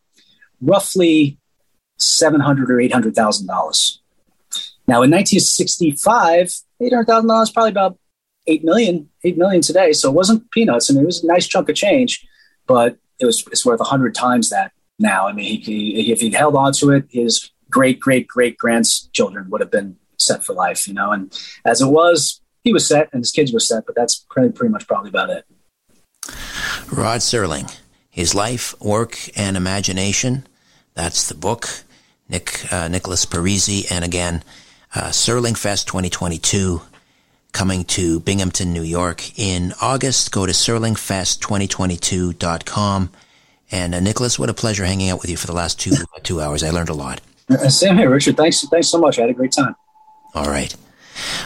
roughly 0.62 1.38
700 1.98 2.72
or 2.72 2.76
$800,000. 2.76 3.98
Now, 4.88 5.04
in 5.04 5.12
1965, 5.12 6.54
$800,000 6.82 7.54
probably 7.54 7.72
about 7.72 7.98
8 8.48 8.64
million, 8.64 9.10
8 9.24 9.38
million 9.38 9.62
today. 9.62 9.92
So 9.92 10.10
it 10.10 10.14
wasn't 10.14 10.50
peanuts. 10.52 10.90
I 10.90 10.94
mean, 10.94 11.04
it 11.04 11.08
was 11.08 11.24
a 11.24 11.28
nice 11.28 11.48
chunk 11.48 11.70
of 11.70 11.76
change, 11.76 12.26
but 12.66 12.98
it 13.20 13.26
was 13.26 13.46
it's 13.52 13.66
worth 13.66 13.80
100 13.80 14.16
times 14.16 14.50
that 14.50 14.72
now. 15.00 15.28
I 15.28 15.34
mean, 15.34 15.46
he, 15.46 15.58
he, 15.94 16.12
if 16.12 16.22
he'd 16.22 16.36
held 16.36 16.56
on 16.56 16.72
to 16.74 16.92
it, 16.92 17.06
his 17.10 17.52
great, 17.70 18.00
great, 18.00 18.28
great 18.28 18.58
grandchildren 18.58 19.50
would 19.50 19.62
have 19.62 19.72
been 19.72 19.98
set 20.18 20.46
for 20.46 20.54
life, 20.54 20.88
you 20.88 20.94
know. 20.94 21.12
And 21.12 21.38
as 21.66 21.82
it 21.82 21.88
was, 21.88 22.42
he 22.64 22.74
was 22.74 22.88
set 22.88 23.10
and 23.12 23.22
his 23.22 23.32
kids 23.32 23.52
were 23.52 23.60
set, 23.60 23.86
but 23.86 23.96
that's 23.96 24.26
pretty, 24.30 24.52
pretty 24.54 24.72
much 24.72 24.88
probably 24.88 25.10
about 25.10 25.30
it. 25.30 25.46
Rod 26.92 27.20
Serling, 27.20 27.78
his 28.10 28.34
life, 28.34 28.80
work, 28.82 29.18
and 29.38 29.58
imagination. 29.58 30.48
That's 30.94 31.28
the 31.28 31.36
book. 31.36 31.68
Nick 32.30 32.72
uh, 32.72 32.88
Nicholas 32.88 33.26
Parisi, 33.26 33.92
and 33.92 34.06
again, 34.06 34.44
uh, 34.96 35.10
Serling 35.10 35.58
Fest 35.58 35.88
2022 35.88 36.82
coming 37.52 37.84
to 37.86 38.20
Binghamton, 38.20 38.72
New 38.74 38.84
York 38.84 39.40
in 39.40 39.74
August. 39.82 40.32
Go 40.32 40.46
to 40.46 40.52
serlingfest2022.com. 40.52 43.10
And 43.72 43.96
uh, 43.96 44.00
Nicholas, 44.00 44.40
what 44.40 44.50
a 44.50 44.54
pleasure 44.54 44.86
hanging 44.86 45.10
out 45.10 45.20
with 45.22 45.30
you 45.30 45.36
for 45.38 45.48
the 45.48 45.54
last 45.54 45.80
two 45.80 45.94
two 46.24 46.40
hours. 46.40 46.64
I 46.64 46.70
learned 46.70 46.90
a 46.90 46.94
lot. 46.94 47.20
Uh, 47.50 47.70
same 47.70 47.98
here, 47.98 48.10
Richard. 48.10 48.38
Thanks, 48.38 48.62
thanks 48.68 48.90
so 48.90 49.00
much. 49.00 49.18
I 49.18 49.22
had 49.22 49.32
a 49.32 49.34
great 49.34 49.54
time. 49.54 49.76
All 50.36 50.50
right. 50.50 50.76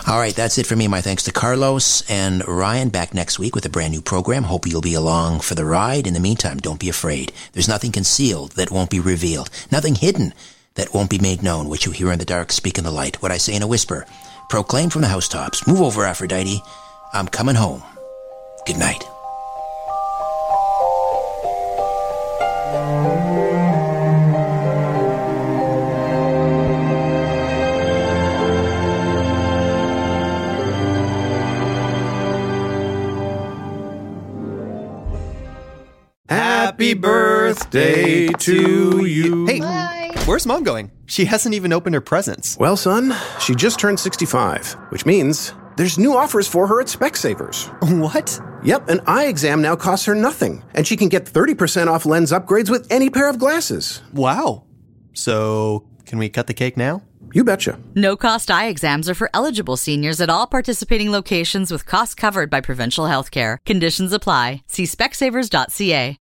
All 0.05 0.19
right, 0.19 0.35
that's 0.35 0.57
it 0.57 0.67
for 0.67 0.75
me. 0.75 0.89
My 0.89 0.99
thanks 0.99 1.23
to 1.23 1.31
Carlos 1.31 2.01
and 2.09 2.45
Ryan 2.45 2.89
back 2.89 3.13
next 3.13 3.39
week 3.39 3.55
with 3.55 3.65
a 3.65 3.69
brand 3.69 3.93
new 3.93 4.01
program. 4.01 4.43
Hope 4.43 4.67
you'll 4.67 4.81
be 4.81 4.95
along 4.95 5.39
for 5.39 5.55
the 5.55 5.63
ride. 5.63 6.07
In 6.07 6.13
the 6.13 6.19
meantime, 6.19 6.57
don't 6.57 6.79
be 6.79 6.89
afraid. 6.89 7.31
There's 7.53 7.69
nothing 7.69 7.93
concealed 7.93 8.51
that 8.53 8.69
won't 8.69 8.89
be 8.89 8.99
revealed, 8.99 9.49
nothing 9.71 9.95
hidden 9.95 10.33
that 10.75 10.93
won't 10.93 11.09
be 11.09 11.19
made 11.19 11.43
known. 11.43 11.69
What 11.69 11.85
you 11.85 11.91
hear 11.91 12.11
in 12.11 12.19
the 12.19 12.25
dark, 12.25 12.51
speak 12.51 12.77
in 12.77 12.83
the 12.83 12.91
light. 12.91 13.21
What 13.21 13.31
I 13.31 13.37
say 13.37 13.55
in 13.55 13.61
a 13.61 13.67
whisper, 13.67 14.05
proclaim 14.49 14.89
from 14.89 15.01
the 15.01 15.07
housetops. 15.07 15.67
Move 15.67 15.81
over, 15.81 16.05
Aphrodite. 16.05 16.61
I'm 17.13 17.27
coming 17.27 17.55
home. 17.55 17.83
Good 18.65 18.77
night. 18.77 19.03
Happy 36.29 36.93
birthday 36.93 38.27
to 38.27 39.05
you. 39.05 39.45
Hey, 39.45 40.00
where's 40.31 40.45
mom 40.45 40.63
going? 40.63 40.89
She 41.07 41.25
hasn't 41.25 41.53
even 41.55 41.73
opened 41.73 41.93
her 41.93 41.99
presents. 41.99 42.57
Well, 42.57 42.77
son, 42.77 43.13
she 43.41 43.53
just 43.53 43.79
turned 43.79 43.99
65, 43.99 44.71
which 44.89 45.05
means 45.05 45.53
there's 45.75 45.97
new 45.97 46.15
offers 46.15 46.47
for 46.47 46.67
her 46.67 46.79
at 46.79 46.87
Specsavers. 46.87 47.67
What? 47.99 48.39
Yep, 48.63 48.89
an 48.89 49.01
eye 49.07 49.25
exam 49.25 49.61
now 49.61 49.75
costs 49.75 50.05
her 50.05 50.15
nothing, 50.15 50.63
and 50.73 50.87
she 50.87 50.95
can 50.95 51.09
get 51.09 51.25
30% 51.25 51.87
off 51.87 52.05
lens 52.05 52.31
upgrades 52.31 52.69
with 52.69 52.89
any 52.89 53.09
pair 53.09 53.29
of 53.29 53.39
glasses. 53.39 54.01
Wow. 54.13 54.63
So, 55.13 55.85
can 56.05 56.17
we 56.17 56.29
cut 56.29 56.47
the 56.47 56.53
cake 56.53 56.77
now? 56.77 57.01
You 57.33 57.43
betcha. 57.43 57.77
No 57.95 58.15
cost 58.15 58.49
eye 58.49 58.67
exams 58.67 59.09
are 59.09 59.15
for 59.15 59.29
eligible 59.33 59.75
seniors 59.75 60.21
at 60.21 60.29
all 60.29 60.47
participating 60.47 61.11
locations 61.11 61.71
with 61.71 61.85
costs 61.85 62.15
covered 62.15 62.49
by 62.49 62.61
provincial 62.61 63.07
health 63.07 63.31
care. 63.31 63.59
Conditions 63.65 64.13
apply. 64.13 64.63
See 64.67 64.83
specsavers.ca. 64.83 66.20